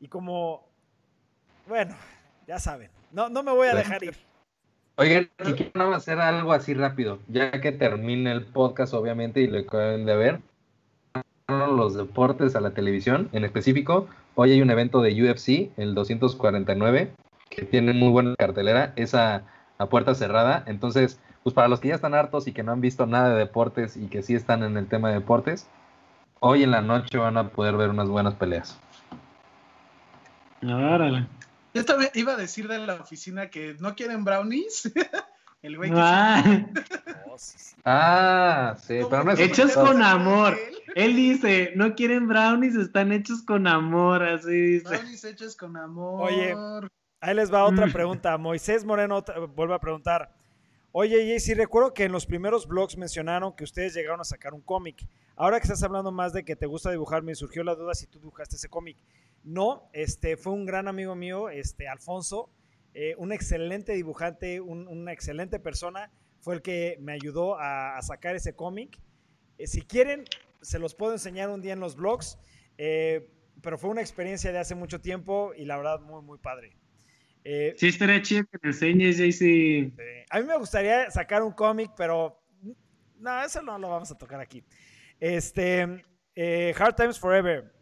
y 0.00 0.08
como, 0.08 0.68
bueno, 1.66 1.96
ya 2.46 2.58
saben, 2.58 2.90
no, 3.10 3.28
no 3.28 3.42
me 3.42 3.52
voy 3.52 3.68
a 3.68 3.72
Sí. 3.72 3.76
dejar 3.78 4.04
ir. 4.04 4.16
Oigan, 4.96 5.30
y 5.46 5.52
quiero 5.54 5.70
nada 5.74 5.90
más 5.90 6.02
hacer 6.02 6.20
algo 6.20 6.52
así 6.52 6.74
rápido, 6.74 7.20
ya 7.28 7.50
que 7.60 7.72
termine 7.72 8.32
el 8.32 8.44
podcast, 8.44 8.92
obviamente, 8.92 9.40
y 9.40 9.46
lo 9.46 9.66
que 9.66 9.76
deben 9.76 10.04
de 10.04 10.16
ver. 10.16 10.40
Los 11.48 11.94
deportes 11.94 12.54
a 12.54 12.60
la 12.60 12.72
televisión, 12.72 13.28
en 13.32 13.44
específico, 13.44 14.08
hoy 14.34 14.52
hay 14.52 14.62
un 14.62 14.70
evento 14.70 15.00
de 15.00 15.10
UFC, 15.22 15.70
el 15.78 15.94
249, 15.94 17.12
que 17.48 17.62
tiene 17.64 17.94
muy 17.94 18.10
buena 18.10 18.36
cartelera, 18.36 18.92
es 18.96 19.14
a, 19.14 19.46
a 19.78 19.86
puerta 19.86 20.14
cerrada. 20.14 20.62
Entonces, 20.66 21.18
pues 21.42 21.54
para 21.54 21.68
los 21.68 21.80
que 21.80 21.88
ya 21.88 21.94
están 21.94 22.14
hartos 22.14 22.46
y 22.46 22.52
que 22.52 22.62
no 22.62 22.72
han 22.72 22.80
visto 22.80 23.06
nada 23.06 23.30
de 23.30 23.38
deportes 23.38 23.96
y 23.96 24.08
que 24.08 24.22
sí 24.22 24.34
están 24.34 24.62
en 24.62 24.76
el 24.76 24.86
tema 24.88 25.08
de 25.08 25.14
deportes, 25.14 25.66
hoy 26.40 26.62
en 26.62 26.70
la 26.70 26.80
noche 26.82 27.18
van 27.18 27.36
a 27.38 27.48
poder 27.48 27.76
ver 27.76 27.90
unas 27.90 28.08
buenas 28.08 28.34
peleas. 28.34 28.78
Órale. 30.62 31.26
Yo 31.72 31.84
también 31.84 32.10
iba 32.14 32.32
a 32.32 32.36
decir 32.36 32.68
de 32.68 32.78
la 32.78 32.94
oficina 32.94 33.48
que 33.48 33.76
no 33.80 33.94
quieren 33.94 34.24
brownies. 34.24 34.92
El 35.62 35.76
güey 35.76 35.90
que 35.90 35.96
Ah, 35.98 36.42
Oh, 37.26 37.36
sí, 37.38 37.58
sí. 37.58 37.76
Ah, 37.84 38.74
sí, 38.82 38.96
¿Cómo 38.98 39.10
pero 39.10 39.24
no 39.24 39.30
es 39.32 39.38
que 39.38 39.44
Hechos 39.44 39.72
con 39.74 40.02
amor. 40.02 40.54
él? 40.54 40.74
él 40.96 41.16
dice, 41.16 41.72
no 41.76 41.94
quieren 41.94 42.26
brownies, 42.28 42.74
están 42.76 43.12
hechos 43.12 43.42
con 43.42 43.66
amor, 43.66 44.22
así 44.22 44.50
dice. 44.50 44.88
Brownies 44.88 45.24
hechos 45.24 45.56
con 45.56 45.76
amor. 45.76 46.22
Oye. 46.30 46.56
Ahí 47.20 47.34
les 47.34 47.52
va 47.52 47.64
otra 47.64 47.86
Mm. 47.86 47.92
pregunta. 47.92 48.38
Moisés 48.38 48.84
Moreno 48.84 49.22
vuelve 49.54 49.74
a 49.74 49.78
preguntar. 49.78 50.30
Oye, 50.92 51.16
Jaycee, 51.24 51.54
recuerdo 51.54 51.94
que 51.94 52.04
en 52.04 52.12
los 52.12 52.26
primeros 52.26 52.66
blogs 52.66 52.96
mencionaron 52.96 53.54
que 53.54 53.62
ustedes 53.64 53.94
llegaron 53.94 54.20
a 54.20 54.24
sacar 54.24 54.54
un 54.54 54.60
cómic. 54.60 55.06
Ahora 55.36 55.58
que 55.58 55.64
estás 55.64 55.82
hablando 55.84 56.10
más 56.10 56.32
de 56.32 56.44
que 56.44 56.56
te 56.56 56.66
gusta 56.66 56.90
dibujar, 56.90 57.22
me 57.22 57.34
surgió 57.36 57.62
la 57.62 57.76
duda 57.76 57.94
si 57.94 58.06
tú 58.08 58.18
dibujaste 58.18 58.56
ese 58.56 58.68
cómic. 58.68 58.96
No, 59.44 59.88
este 59.92 60.36
fue 60.36 60.52
un 60.52 60.66
gran 60.66 60.88
amigo 60.88 61.14
mío, 61.14 61.48
este 61.48 61.86
Alfonso, 61.88 62.50
eh, 62.92 63.14
un 63.18 63.32
excelente 63.32 63.92
dibujante, 63.92 64.60
un- 64.60 64.88
una 64.88 65.12
excelente 65.12 65.60
persona, 65.60 66.10
fue 66.40 66.56
el 66.56 66.62
que 66.62 66.96
me 67.00 67.12
ayudó 67.12 67.56
a, 67.58 67.96
a 67.96 68.02
sacar 68.02 68.34
ese 68.34 68.54
cómic. 68.54 68.98
Eh, 69.58 69.66
si 69.68 69.82
quieren, 69.82 70.24
se 70.60 70.78
los 70.80 70.94
puedo 70.96 71.12
enseñar 71.12 71.50
un 71.50 71.62
día 71.62 71.72
en 71.72 71.80
los 71.80 71.94
blogs, 71.94 72.36
eh, 72.78 73.30
pero 73.62 73.78
fue 73.78 73.90
una 73.90 74.00
experiencia 74.00 74.50
de 74.50 74.58
hace 74.58 74.74
mucho 74.74 75.00
tiempo 75.00 75.52
y 75.56 75.66
la 75.66 75.76
verdad 75.76 76.00
muy, 76.00 76.20
muy 76.22 76.38
padre. 76.38 76.72
Eh, 77.44 77.74
Sí, 77.76 77.88
estaría 77.88 78.20
chido 78.22 78.44
que 78.44 78.58
me 78.62 78.70
enseñes, 78.70 79.18
eh, 79.18 79.92
a 80.30 80.40
mí 80.40 80.46
me 80.46 80.56
gustaría 80.58 81.10
sacar 81.10 81.42
un 81.42 81.52
cómic, 81.52 81.90
pero 81.96 82.40
no, 83.18 83.42
eso 83.42 83.62
no 83.62 83.78
lo 83.78 83.88
vamos 83.88 84.10
a 84.10 84.18
tocar 84.18 84.40
aquí. 84.40 84.62
Este, 85.18 86.02
eh, 86.34 86.74
Hard 86.78 86.96
Times 86.96 87.18
Forever. 87.18 87.72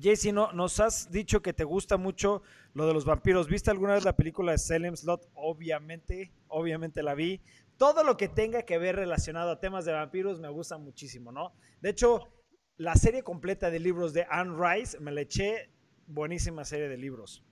Jaycee, 0.00 0.32
no, 0.32 0.52
nos 0.52 0.80
has 0.80 1.10
dicho 1.10 1.40
que 1.40 1.52
te 1.52 1.64
gusta 1.64 1.96
mucho 1.96 2.42
lo 2.72 2.86
de 2.86 2.94
los 2.94 3.04
vampiros. 3.04 3.48
¿Viste 3.48 3.70
alguna 3.70 3.94
vez 3.94 4.04
la 4.04 4.16
película 4.16 4.52
de 4.52 4.58
Salem 4.58 4.96
Slot? 4.96 5.30
Obviamente, 5.34 6.32
obviamente 6.48 7.02
la 7.02 7.14
vi. 7.14 7.40
Todo 7.76 8.02
lo 8.02 8.16
que 8.16 8.28
tenga 8.28 8.62
que 8.62 8.78
ver 8.78 8.96
relacionado 8.96 9.50
a 9.52 9.60
temas 9.60 9.84
de 9.84 9.92
vampiros 9.92 10.40
me 10.40 10.48
gusta 10.48 10.78
muchísimo, 10.78 11.30
¿no? 11.30 11.52
De 11.80 11.90
hecho, 11.90 12.28
la 12.76 12.96
serie 12.96 13.22
completa 13.22 13.70
de 13.70 13.78
libros 13.78 14.12
de 14.12 14.26
Anne 14.28 14.56
Rice 14.58 14.98
me 14.98 15.12
la 15.12 15.20
eché. 15.20 15.70
Buenísima 16.06 16.64
serie 16.64 16.88
de 16.88 16.96
libros. 16.96 17.44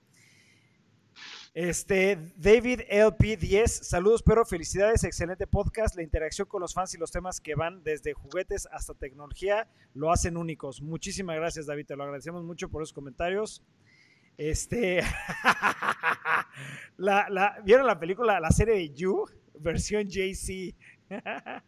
Este, 1.53 2.17
David 2.35 2.81
LP10, 2.89 3.67
saludos, 3.67 4.23
pero 4.23 4.43
felicidades, 4.43 5.03
excelente 5.03 5.45
podcast. 5.45 5.95
La 5.95 6.01
interacción 6.01 6.47
con 6.47 6.61
los 6.61 6.73
fans 6.73 6.95
y 6.95 6.97
los 6.97 7.11
temas 7.11 7.39
que 7.39 7.53
van 7.53 7.83
desde 7.83 8.13
juguetes 8.13 8.67
hasta 8.71 8.95
tecnología 8.95 9.67
lo 9.93 10.11
hacen 10.11 10.35
únicos. 10.35 10.81
Muchísimas 10.81 11.35
gracias, 11.35 11.67
David, 11.67 11.85
te 11.85 11.95
lo 11.95 12.03
agradecemos 12.05 12.43
mucho 12.43 12.69
por 12.69 12.81
esos 12.81 12.93
comentarios. 12.93 13.61
Este, 14.35 15.03
¿vieron 17.63 17.85
la 17.85 17.99
película, 17.99 18.39
la 18.39 18.49
serie 18.49 18.73
de 18.73 18.89
You? 18.89 19.25
Versión 19.59 20.09
JC. 20.09 20.73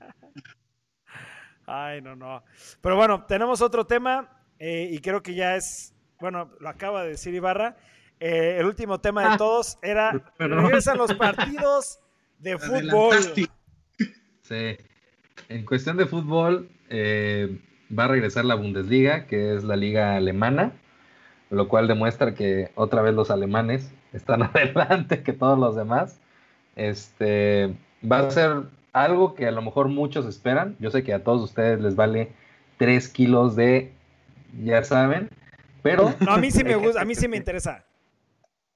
Ay, 1.67 2.01
no, 2.01 2.15
no. 2.15 2.43
Pero 2.81 2.95
bueno, 2.95 3.23
tenemos 3.27 3.61
otro 3.61 3.85
tema 3.85 4.43
eh, 4.57 4.89
y 4.91 4.97
creo 4.97 5.21
que 5.21 5.35
ya 5.35 5.55
es, 5.55 5.93
bueno, 6.19 6.49
lo 6.59 6.69
acaba 6.69 7.03
de 7.03 7.09
decir 7.09 7.35
Ibarra. 7.35 7.77
Eh, 8.19 8.57
el 8.59 8.65
último 8.65 8.99
tema 8.99 9.21
de 9.21 9.27
Ah. 9.33 9.37
todos 9.37 9.77
era 9.81 10.11
regresan 10.39 10.97
los 10.97 11.13
partidos 11.13 11.99
de 12.39 12.57
fútbol. 12.59 13.15
Sí. 14.43 14.77
En 15.49 15.65
cuestión 15.65 15.97
de 15.97 16.05
fútbol, 16.05 16.69
eh, 16.89 17.59
va 17.97 18.03
a 18.05 18.07
regresar 18.09 18.45
la 18.45 18.53
Bundesliga, 18.53 19.25
que 19.25 19.55
es 19.55 19.63
la 19.63 19.75
liga 19.75 20.15
alemana, 20.15 20.73
lo 21.49 21.67
cual 21.67 21.87
demuestra 21.87 22.35
que 22.35 22.71
otra 22.75 23.01
vez 23.01 23.15
los 23.15 23.31
alemanes 23.31 23.91
están 24.13 24.43
adelante 24.43 25.23
que 25.23 25.33
todos 25.33 25.57
los 25.57 25.75
demás. 25.75 26.19
Este 26.75 27.75
va 28.09 28.19
a 28.19 28.29
ser 28.31 28.63
algo 28.93 29.33
que 29.33 29.47
a 29.47 29.51
lo 29.51 29.61
mejor 29.63 29.87
muchos 29.87 30.25
esperan. 30.27 30.75
Yo 30.79 30.91
sé 30.91 31.03
que 31.03 31.13
a 31.13 31.23
todos 31.23 31.41
ustedes 31.41 31.79
les 31.81 31.95
vale 31.95 32.31
3 32.77 33.07
kilos 33.09 33.55
de, 33.55 33.93
ya 34.63 34.83
saben, 34.83 35.29
pero 35.81 36.13
No, 36.19 36.33
a 36.33 36.37
mí 36.37 36.51
sí 36.51 36.63
me 36.63 36.75
gusta, 36.75 37.01
a 37.01 37.05
mí 37.05 37.15
sí 37.15 37.27
me 37.27 37.37
interesa. 37.37 37.83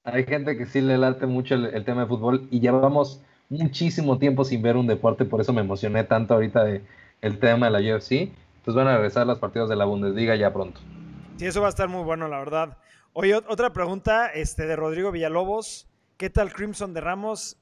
Hay 0.04 0.24
gente 0.24 0.56
que 0.56 0.66
sí 0.66 0.80
le 0.80 0.96
late 0.98 1.26
mucho 1.26 1.54
el, 1.54 1.84
tema 1.84 2.02
de 2.02 2.06
fútbol 2.08 2.48
y 2.50 2.60
llevamos 2.60 3.20
muchísimo 3.48 4.18
tiempo 4.18 4.44
sin 4.44 4.62
ver 4.62 4.76
un 4.76 4.86
deporte, 4.86 5.24
por 5.24 5.40
eso 5.40 5.52
me 5.52 5.60
emocioné 5.60 6.04
tanto 6.04 6.34
ahorita 6.34 6.64
de 6.64 6.82
el 7.20 7.38
tema 7.38 7.70
de 7.70 7.72
la 7.72 7.96
UFC. 7.96 8.12
Entonces 8.12 8.74
van 8.74 8.88
a 8.88 8.94
regresar 8.94 9.26
los 9.26 9.38
partidos 9.38 9.68
de 9.68 9.76
la 9.76 9.84
Bundesliga 9.84 10.36
ya 10.36 10.52
pronto. 10.52 10.80
Sí, 11.36 11.46
eso 11.46 11.60
va 11.60 11.66
a 11.66 11.70
estar 11.70 11.88
muy 11.88 12.02
bueno, 12.02 12.28
la 12.28 12.38
verdad. 12.38 12.78
Oye, 13.12 13.36
ot- 13.36 13.44
otra 13.48 13.72
pregunta 13.72 14.28
este, 14.28 14.66
de 14.66 14.76
Rodrigo 14.76 15.10
Villalobos. 15.10 15.88
¿Qué 16.16 16.30
tal 16.30 16.52
Crimson 16.52 16.94
de 16.94 17.00
Ramos? 17.00 17.56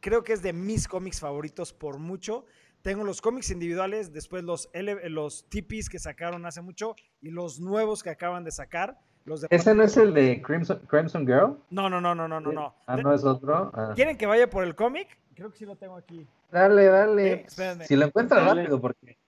Creo 0.00 0.22
que 0.22 0.32
es 0.32 0.42
de 0.42 0.52
mis 0.52 0.88
cómics 0.88 1.20
favoritos 1.20 1.72
por 1.72 1.98
mucho. 1.98 2.44
Tengo 2.82 3.04
los 3.04 3.20
cómics 3.20 3.50
individuales, 3.50 4.12
después 4.12 4.44
los, 4.44 4.68
los 5.08 5.48
tipis 5.48 5.88
que 5.88 5.98
sacaron 5.98 6.46
hace 6.46 6.60
mucho 6.60 6.94
y 7.20 7.30
los 7.30 7.58
nuevos 7.58 8.02
que 8.02 8.10
acaban 8.10 8.44
de 8.44 8.52
sacar. 8.52 8.98
Los 9.24 9.42
de 9.42 9.48
¿Ese 9.50 9.74
no 9.74 9.82
es 9.82 9.96
el 9.96 10.14
de 10.14 10.40
Crimson, 10.42 10.78
Crimson 10.86 11.26
Girl? 11.26 11.58
No, 11.70 11.88
no, 11.90 12.00
no, 12.00 12.14
no, 12.14 12.28
no, 12.28 12.40
no. 12.40 12.52
no. 12.52 12.74
Ah, 12.86 12.96
no 12.96 13.12
es 13.12 13.24
otro. 13.24 13.70
Ah. 13.74 13.92
¿Quieren 13.94 14.16
que 14.16 14.26
vaya 14.26 14.48
por 14.48 14.64
el 14.64 14.74
cómic? 14.74 15.08
Creo 15.34 15.50
que 15.50 15.58
sí 15.58 15.66
lo 15.66 15.76
tengo 15.76 15.96
aquí. 15.96 16.26
Dale, 16.50 16.86
dale. 16.86 17.36
Sí, 17.36 17.42
espérenme. 17.46 17.86
Si 17.86 17.96
lo 17.96 18.06
encuentras 18.06 18.44
Dale. 18.44 18.62
rápido, 18.62 18.80
porque 18.80 19.18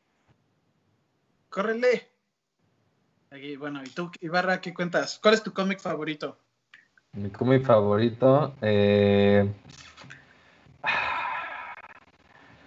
Córrele. 1.50 2.08
Aquí, 3.30 3.56
bueno, 3.56 3.82
¿y 3.84 3.88
tú, 3.90 4.10
Ibarra, 4.20 4.60
qué 4.60 4.72
cuentas? 4.74 5.18
¿Cuál 5.22 5.34
es 5.34 5.42
tu 5.42 5.52
cómic 5.52 5.80
favorito? 5.80 6.38
mi 7.12 7.28
cómic 7.30 7.64
favorito. 7.64 8.54
eh, 8.62 9.52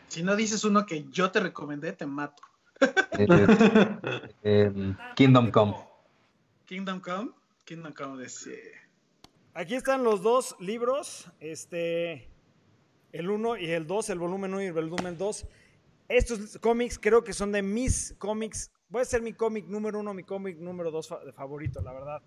Si 0.10 0.22
no 0.22 0.36
dices 0.36 0.64
uno 0.64 0.86
que 0.86 1.06
yo 1.10 1.32
te 1.32 1.40
recomendé, 1.40 1.94
te 1.94 2.06
mato. 2.06 2.44
eh, 3.12 3.48
eh, 4.44 4.72
Kingdom 5.16 5.50
Come. 5.52 5.76
Kingdom 6.74 7.02
Come. 7.02 7.30
Kingdom 7.66 7.94
Come 7.94 8.26
es... 8.26 8.48
eh, 8.48 8.72
Aquí 9.54 9.76
están 9.76 10.04
los 10.04 10.24
dos 10.24 10.56
libros, 10.60 11.30
este, 11.40 12.28
el 13.12 13.30
1 13.30 13.58
y 13.58 13.70
el 13.70 13.86
2, 13.86 14.10
el 14.10 14.18
volumen 14.18 14.52
1 14.56 14.64
y 14.64 14.66
el 14.66 14.74
volumen 14.74 15.16
2. 15.16 15.46
Estos 16.10 16.58
cómics 16.58 16.98
creo 16.98 17.24
que 17.24 17.32
son 17.32 17.52
de 17.52 17.62
mis 17.62 18.16
cómics. 18.18 18.72
Voy 18.90 19.04
a 19.04 19.06
ser 19.06 19.22
mi 19.22 19.34
cómic 19.34 19.68
número 19.68 20.00
uno, 20.00 20.16
mi 20.16 20.24
cómic 20.24 20.58
número 20.58 20.90
dos 20.90 21.08
fa- 21.10 21.24
de 21.24 21.32
favorito, 21.32 21.80
la 21.84 21.94
verdad. 21.94 22.24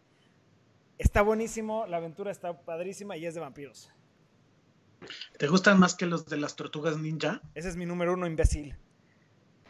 Está 0.96 1.22
buenísimo, 1.22 1.84
la 1.88 1.96
aventura 1.96 2.30
está 2.30 2.56
padrísima 2.64 3.16
y 3.16 3.26
es 3.26 3.34
de 3.34 3.40
vampiros. 3.40 3.90
¿Te 5.38 5.48
gustan 5.48 5.80
más 5.80 5.96
que 5.96 6.06
los 6.06 6.26
de 6.26 6.36
las 6.36 6.54
tortugas 6.54 6.96
ninja? 6.98 7.42
Ese 7.56 7.68
es 7.70 7.74
mi 7.76 7.84
número 7.84 8.14
uno, 8.14 8.28
imbécil. 8.28 8.76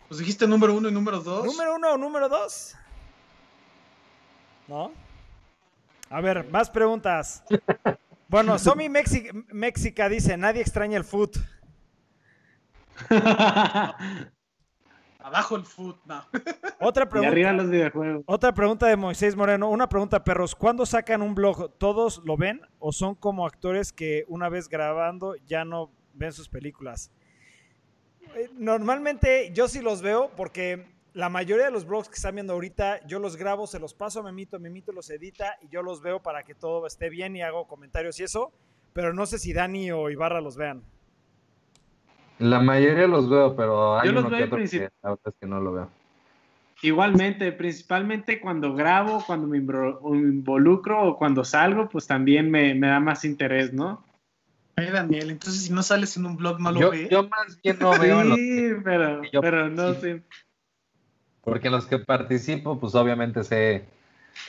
Pues 0.09 0.19
dijiste 0.21 0.47
número 0.47 0.75
uno 0.75 0.91
y 0.91 0.93
número 0.93 1.21
dos. 1.21 1.47
¿Número 1.47 1.77
uno 1.77 1.95
o 1.95 1.97
número 1.97 2.29
dos? 2.29 2.77
¿No? 4.69 4.93
A 6.11 6.21
ver, 6.21 6.49
más 6.51 6.71
preguntas. 6.71 7.43
Bueno, 8.29 8.59
Somi 8.59 8.89
Mexi- 8.89 9.31
Mexica 9.53 10.09
dice, 10.09 10.37
nadie 10.37 10.61
extraña 10.61 10.97
el 10.99 11.05
foot. 11.05 11.37
Abajo 15.21 15.55
el 15.57 15.65
foot, 15.65 15.99
no. 16.07 16.25
Otra 16.81 17.05
y 17.05 17.07
pregunta. 17.07 17.31
arriba 17.31 17.53
los 17.53 17.71
videojuegos. 17.71 18.25
Otra 18.27 18.53
pregunta 18.53 18.87
de 18.89 18.97
Moisés 18.97 19.37
Moreno. 19.37 19.69
Una 19.71 19.89
pregunta, 19.89 20.25
perros. 20.25 20.57
¿Cuándo 20.57 20.87
sacan 20.87 21.23
un 21.23 21.37
blog? 21.37 21.71
¿Todos 21.79 22.21
lo 22.25 22.37
ven 22.37 22.61
o 22.81 22.91
son 22.93 23.15
como 23.15 23.47
actores 23.47 23.93
que 23.93 24.25
una 24.27 24.49
vez 24.49 24.69
grabando 24.69 25.37
ya 25.47 25.65
no 25.65 25.93
ven 26.15 26.33
sus 26.33 26.49
películas? 26.49 27.13
Eh, 28.35 28.51
Normalmente 28.55 29.53
yo 29.53 29.69
sí 29.69 29.81
los 29.83 30.03
veo 30.03 30.31
porque 30.37 30.85
la 31.17 31.31
mayoría 31.31 31.65
de 31.65 31.71
los 31.71 31.87
blogs 31.87 32.11
que 32.11 32.17
están 32.17 32.35
viendo 32.35 32.53
ahorita 32.53 33.07
yo 33.07 33.19
los 33.19 33.37
grabo, 33.37 33.67
se 33.67 33.81
los 33.81 33.95
paso 33.95 34.21
a 34.21 34.23
Memito, 34.23 34.61
Memito 34.61 34.93
los 34.93 35.09
edita 35.09 35.57
y 35.63 35.69
yo 35.69 35.83
los 35.83 36.03
veo 36.03 36.21
para 36.21 36.43
que 36.43 36.55
todo 36.55 36.87
esté 36.87 37.09
bien 37.09 37.35
y 37.35 37.41
hago 37.41 37.67
comentarios 37.67 38.21
y 38.21 38.25
eso. 38.25 38.53
Pero 38.93 39.15
no 39.15 39.25
sé 39.25 39.39
si 39.39 39.55
Dani 39.55 39.91
o 39.93 40.11
Ibarra 40.11 40.43
los 40.43 40.59
vean. 40.59 40.83
La 42.39 42.61
mayoría 42.61 43.07
los 43.07 43.31
veo, 43.31 43.57
pero 43.57 43.99
hay 43.99 44.09
Yo 44.09 44.13
los 44.13 44.25
uno 44.27 44.37
veo 44.37 44.39
que 44.39 44.43
en 44.43 44.49
otro 44.49 44.57
que 44.57 44.61
principio. 44.61 44.91
la 45.03 45.09
verdad 45.09 45.27
es 45.27 45.35
que 45.41 45.47
no 45.47 45.61
lo 45.61 45.73
veo. 45.73 45.91
Igualmente, 46.83 47.51
principalmente 47.53 48.39
cuando 48.39 48.75
grabo, 48.75 49.25
cuando 49.27 49.47
me 49.47 49.57
involucro 49.57 51.03
o 51.03 51.17
cuando 51.17 51.45
salgo, 51.45 51.89
pues 51.89 52.07
también 52.07 52.51
me, 52.51 52.79
da 52.79 53.01
más 53.01 53.25
interés, 53.25 53.73
¿no? 53.73 54.05
Ay, 54.77 54.91
Daniel, 54.91 55.31
entonces 55.31 55.63
si 55.63 55.73
no 55.73 55.83
sales 55.83 56.15
en 56.19 56.27
un 56.27 56.37
blog 56.37 56.61
no 56.61 56.73
lo 56.73 56.81
yo, 56.81 56.91
ves. 56.91 57.09
Yo 57.09 57.27
más 57.27 57.59
bien 57.63 57.79
no 57.81 57.99
veo. 57.99 58.35
Sí, 58.35 58.73
pero, 58.85 59.23
pero 59.41 59.71
no 59.71 59.95
sé. 59.95 60.23
Porque 61.47 61.71
los 61.71 61.87
que 61.87 62.01
participo, 62.01 62.81
pues 62.81 62.97
obviamente 62.97 63.45
sé 63.45 63.85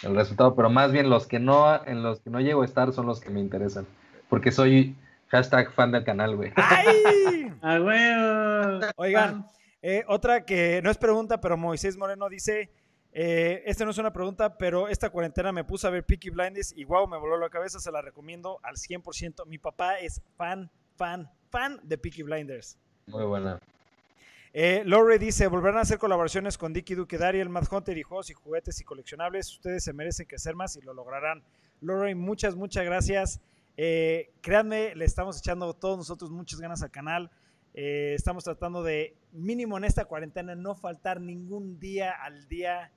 el 0.02 0.15
resultado, 0.15 0.56
pero 0.56 0.72
más 0.72 0.91
bien 0.91 1.11
los 1.11 1.28
que 1.28 1.38
no, 1.38 1.86
en 1.86 2.02
los 2.02 2.22
que 2.22 2.32
no 2.32 2.41
llego 2.41 2.64
a 2.64 2.65
estar 2.65 2.91
son 2.91 3.06
los 3.06 3.19
que 3.19 3.30
me 3.30 3.40
interesan. 3.40 3.86
Porque 4.30 4.52
soy 4.52 4.95
hashtag 5.28 5.72
fan 5.74 5.91
del 5.91 6.03
canal, 6.03 6.36
güey. 6.36 6.52
¡Ay! 6.56 7.53
¡A 7.61 7.80
huevo! 7.80 8.80
Oigan, 8.95 9.45
eh, 9.84 10.06
otra 10.07 10.44
que 10.44 10.82
no 10.82 10.90
es 10.90 10.98
pregunta, 10.98 11.40
pero 11.40 11.56
Moisés 11.56 11.95
Moreno 11.98 12.30
dice, 12.30 12.72
eh, 13.11 13.61
esta 13.68 13.86
no 13.86 13.91
es 13.91 13.99
una 13.99 14.11
pregunta, 14.11 14.57
pero 14.57 14.88
esta 14.88 15.11
cuarentena 15.11 15.52
me 15.52 15.64
puse 15.64 15.86
a 15.86 15.91
ver 15.91 16.03
Peaky 16.03 16.32
Blinders 16.32 16.74
y 16.76 16.84
wow, 16.84 17.07
me 17.07 17.19
voló 17.19 17.38
la 17.38 17.52
cabeza, 17.52 17.80
se 17.80 17.91
la 17.91 18.02
recomiendo 18.02 18.60
al 18.64 18.74
100%. 18.76 19.45
Mi 19.45 19.60
papá 19.60 19.99
es 19.99 20.19
fan, 20.36 20.72
fan, 20.95 21.30
fan 21.52 21.80
de 21.84 21.99
Peaky 21.99 22.24
Blinders. 22.24 22.76
Muy 23.06 23.24
buena. 23.24 23.60
Eh, 24.59 24.84
dice, 25.19 25.45
volverán 25.45 25.77
a 25.77 25.81
hacer 25.81 25.99
colaboraciones 25.99 26.57
con 26.57 26.73
Dicky 26.73 26.95
Duke, 26.95 27.19
Dariel, 27.19 27.47
Mad 27.47 27.71
Hunter 27.71 27.95
y 27.95 28.01
juegos 28.01 28.31
y 28.31 28.34
juguetes 28.34 28.81
y 28.81 28.84
coleccionables. 28.84 29.53
Ustedes 29.53 29.84
se 29.84 29.93
merecen 29.93 30.25
crecer 30.25 30.55
más 30.55 30.75
y 30.75 30.81
lo 30.81 30.95
lograrán. 30.95 31.43
Lore, 31.79 32.15
muchas, 32.15 32.55
muchas 32.55 32.84
gracias. 32.84 33.39
Eh, 33.77 34.31
créanme, 34.41 34.95
le 34.95 35.05
estamos 35.05 35.38
echando 35.38 35.75
todos 35.75 35.99
nosotros 35.99 36.31
muchas 36.31 36.59
ganas 36.59 36.81
al 36.81 36.89
canal. 36.89 37.29
Eh, 37.75 38.15
estamos 38.15 38.45
tratando 38.45 38.81
de, 38.81 39.15
mínimo 39.31 39.77
en 39.77 39.84
esta 39.84 40.05
cuarentena, 40.05 40.55
no 40.55 40.73
faltar 40.73 41.21
ningún 41.21 41.79
día 41.79 42.09
al 42.09 42.47
día 42.47 42.91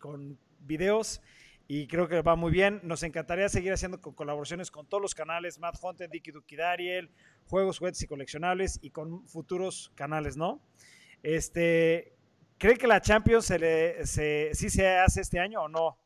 con 0.00 0.38
videos. 0.66 1.22
Y 1.66 1.86
creo 1.86 2.08
que 2.08 2.20
va 2.20 2.36
muy 2.36 2.52
bien. 2.52 2.80
Nos 2.82 3.02
encantaría 3.04 3.48
seguir 3.48 3.72
haciendo 3.72 4.02
colaboraciones 4.02 4.70
con 4.70 4.84
todos 4.84 5.00
los 5.00 5.14
canales, 5.14 5.58
Mad 5.60 5.76
Hunter, 5.80 6.10
Dicky 6.10 6.30
Duki 6.30 6.56
Dariel, 6.56 7.08
juegos, 7.46 7.78
juguetes 7.78 8.02
y 8.02 8.06
coleccionables 8.06 8.78
y 8.82 8.90
con 8.90 9.26
futuros 9.26 9.90
canales, 9.94 10.36
¿no? 10.36 10.60
Este, 11.22 12.16
¿Cree 12.58 12.76
que 12.76 12.86
la 12.86 13.00
Champions 13.00 13.44
se 13.44 13.58
le, 13.58 14.06
se, 14.06 14.50
sí 14.54 14.70
se 14.70 14.88
hace 14.96 15.20
este 15.20 15.38
año 15.38 15.62
o 15.62 15.68
no? 15.68 15.98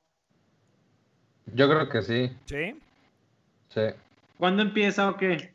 Yo 1.55 1.69
creo 1.69 1.89
que 1.89 2.03
sí. 2.03 2.37
¿Sí? 2.47 2.81
Sí. 3.69 3.81
¿Cuándo 4.37 4.63
empieza 4.63 5.09
o 5.09 5.17
qué? 5.17 5.55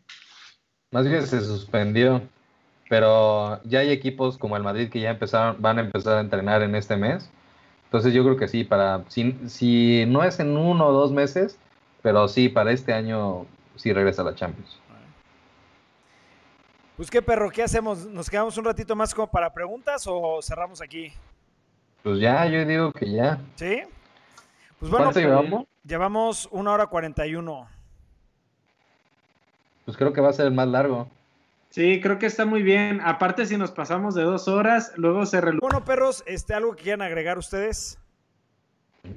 Más 0.92 1.08
bien 1.08 1.26
se 1.28 1.42
suspendió, 1.42 2.22
pero 2.90 3.62
ya 3.64 3.80
hay 3.80 3.92
equipos 3.92 4.38
como 4.38 4.56
el 4.56 4.64
Madrid 4.64 4.90
que 4.90 5.02
ya 5.02 5.10
empezaron, 5.12 5.62
van 5.62 5.80
a 5.80 5.82
empezar 5.82 6.18
a 6.18 6.22
entrenar 6.22 6.62
en 6.62 6.76
este 6.76 6.96
mes. 6.96 7.30
Entonces 7.86 8.14
yo 8.14 8.24
creo 8.24 8.38
que 8.38 8.48
sí, 8.48 8.64
para 8.64 9.04
si, 9.10 9.38
si 9.48 10.06
no 10.08 10.24
es 10.24 10.40
en 10.40 10.56
uno 10.56 10.88
o 10.88 10.94
dos 10.94 11.12
meses, 11.12 11.60
pero 12.02 12.28
sí, 12.28 12.48
para 12.48 12.72
este 12.72 12.94
año 12.94 13.46
sí 13.76 13.92
regresa 13.92 14.24
la 14.24 14.36
Champions. 14.36 14.80
Pues 16.96 17.10
qué 17.12 17.22
perro, 17.22 17.50
¿qué 17.50 17.64
hacemos? 17.64 18.06
¿Nos 18.06 18.30
quedamos 18.30 18.58
un 18.58 18.66
ratito 18.66 18.96
más 18.96 19.14
como 19.14 19.28
para 19.28 19.54
preguntas 19.54 20.06
o 20.08 20.42
cerramos 20.42 20.82
aquí? 20.82 21.12
Pues 22.04 22.20
ya, 22.20 22.46
yo 22.46 22.64
digo 22.66 22.92
que 22.94 23.12
ya. 23.12 23.40
¿Sí? 23.56 23.82
Pues 24.80 24.90
bueno, 24.92 25.06
¿Cuánto 25.06 25.20
llevamos? 25.20 25.66
Llevamos 25.84 26.48
una 26.52 26.72
hora 26.72 26.88
cuarenta 26.88 27.28
y 27.28 27.36
uno. 27.36 27.68
Pues 29.84 29.98
creo 29.98 30.14
que 30.14 30.22
va 30.22 30.30
a 30.30 30.34
ser 30.34 30.46
el 30.46 30.54
más 30.54 30.68
largo. 30.68 31.10
Sí, 31.70 32.00
creo 32.02 32.18
que 32.18 32.28
está 32.28 32.46
muy 32.46 32.64
bien. 32.64 33.02
Aparte, 33.02 33.46
si 33.46 33.58
nos 33.58 33.72
pasamos 33.72 34.16
de 34.16 34.24
dos 34.24 34.48
horas, 34.48 34.94
luego 34.96 35.26
se 35.26 35.42
relu 35.42 35.60
Bueno, 35.60 35.84
perros, 35.84 36.24
este, 36.26 36.54
¿algo 36.54 36.76
que 36.76 36.84
quieran 36.84 37.02
agregar 37.02 37.38
ustedes? 37.38 38.00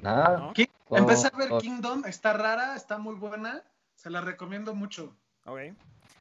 Nada. 0.01 0.37
¿No? 0.37 0.53
Empecé 0.97 1.27
a 1.27 1.37
ver 1.37 1.49
Kingdom, 1.61 2.03
está 2.05 2.33
rara, 2.33 2.75
está 2.75 2.97
muy 2.97 3.15
buena. 3.15 3.63
Se 3.95 4.09
la 4.09 4.21
recomiendo 4.21 4.75
mucho. 4.75 5.15
Ok, 5.45 5.59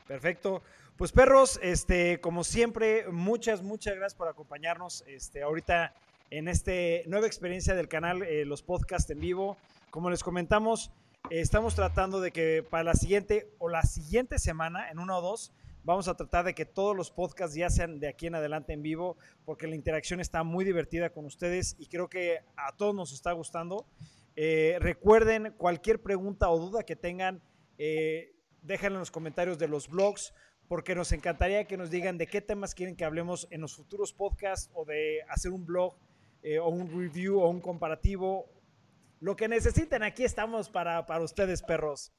perfecto. 0.06 0.62
Pues 0.98 1.12
perros, 1.12 1.60
este, 1.62 2.20
como 2.20 2.42
siempre, 2.42 3.08
muchas, 3.08 3.62
muchas 3.62 3.94
gracias 3.94 4.16
por 4.16 4.26
acompañarnos 4.26 5.04
este, 5.06 5.42
ahorita 5.42 5.94
en 6.30 6.48
esta 6.48 6.72
nueva 7.06 7.28
experiencia 7.28 7.76
del 7.76 7.86
canal, 7.86 8.24
eh, 8.24 8.44
los 8.44 8.62
podcasts 8.62 9.08
en 9.08 9.20
vivo. 9.20 9.56
Como 9.90 10.10
les 10.10 10.24
comentamos, 10.24 10.90
estamos 11.30 11.76
tratando 11.76 12.20
de 12.20 12.32
que 12.32 12.64
para 12.68 12.82
la 12.82 12.94
siguiente 12.94 13.48
o 13.58 13.68
la 13.68 13.82
siguiente 13.82 14.40
semana, 14.40 14.90
en 14.90 14.98
uno 14.98 15.18
o 15.18 15.20
dos, 15.20 15.52
vamos 15.84 16.08
a 16.08 16.16
tratar 16.16 16.44
de 16.44 16.56
que 16.56 16.64
todos 16.64 16.96
los 16.96 17.12
podcasts 17.12 17.54
ya 17.54 17.70
sean 17.70 18.00
de 18.00 18.08
aquí 18.08 18.26
en 18.26 18.34
adelante 18.34 18.72
en 18.72 18.82
vivo, 18.82 19.16
porque 19.44 19.68
la 19.68 19.76
interacción 19.76 20.18
está 20.18 20.42
muy 20.42 20.64
divertida 20.64 21.10
con 21.10 21.26
ustedes 21.26 21.76
y 21.78 21.86
creo 21.86 22.08
que 22.08 22.40
a 22.56 22.72
todos 22.72 22.96
nos 22.96 23.12
está 23.12 23.30
gustando. 23.30 23.86
Eh, 24.34 24.78
recuerden 24.80 25.54
cualquier 25.58 26.02
pregunta 26.02 26.50
o 26.50 26.58
duda 26.58 26.82
que 26.82 26.96
tengan, 26.96 27.40
eh, 27.78 28.34
déjenla 28.62 28.96
en 28.96 29.00
los 29.00 29.12
comentarios 29.12 29.60
de 29.60 29.68
los 29.68 29.86
blogs 29.86 30.34
porque 30.68 30.94
nos 30.94 31.12
encantaría 31.12 31.66
que 31.66 31.76
nos 31.76 31.90
digan 31.90 32.18
de 32.18 32.26
qué 32.26 32.40
temas 32.40 32.74
quieren 32.74 32.96
que 32.96 33.04
hablemos 33.04 33.48
en 33.50 33.62
los 33.62 33.74
futuros 33.74 34.12
podcasts 34.12 34.70
o 34.74 34.84
de 34.84 35.22
hacer 35.28 35.50
un 35.50 35.64
blog 35.64 35.94
eh, 36.42 36.58
o 36.58 36.68
un 36.68 36.88
review 36.88 37.40
o 37.40 37.48
un 37.48 37.60
comparativo. 37.60 38.46
Lo 39.20 39.34
que 39.34 39.48
necesiten, 39.48 40.02
aquí 40.02 40.24
estamos 40.24 40.68
para, 40.68 41.06
para 41.06 41.24
ustedes, 41.24 41.62
perros. 41.62 42.12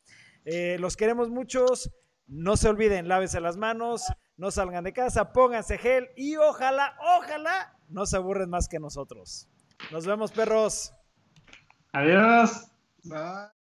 Eh, 0.45 0.77
los 0.79 0.97
queremos 0.97 1.29
muchos. 1.29 1.91
No 2.27 2.57
se 2.57 2.69
olviden, 2.69 3.07
lávense 3.07 3.39
las 3.39 3.57
manos, 3.57 4.03
no 4.37 4.51
salgan 4.51 4.83
de 4.83 4.93
casa, 4.93 5.33
pónganse 5.33 5.79
gel 5.79 6.09
y 6.15 6.35
ojalá, 6.35 6.95
ojalá 7.17 7.75
no 7.87 8.05
se 8.05 8.17
aburren 8.17 8.51
más 8.51 8.67
que 8.67 8.79
nosotros. 8.79 9.47
Nos 9.91 10.05
vemos, 10.05 10.31
perros. 10.31 10.93
Adiós. 11.91 12.67
Bye. 13.03 13.58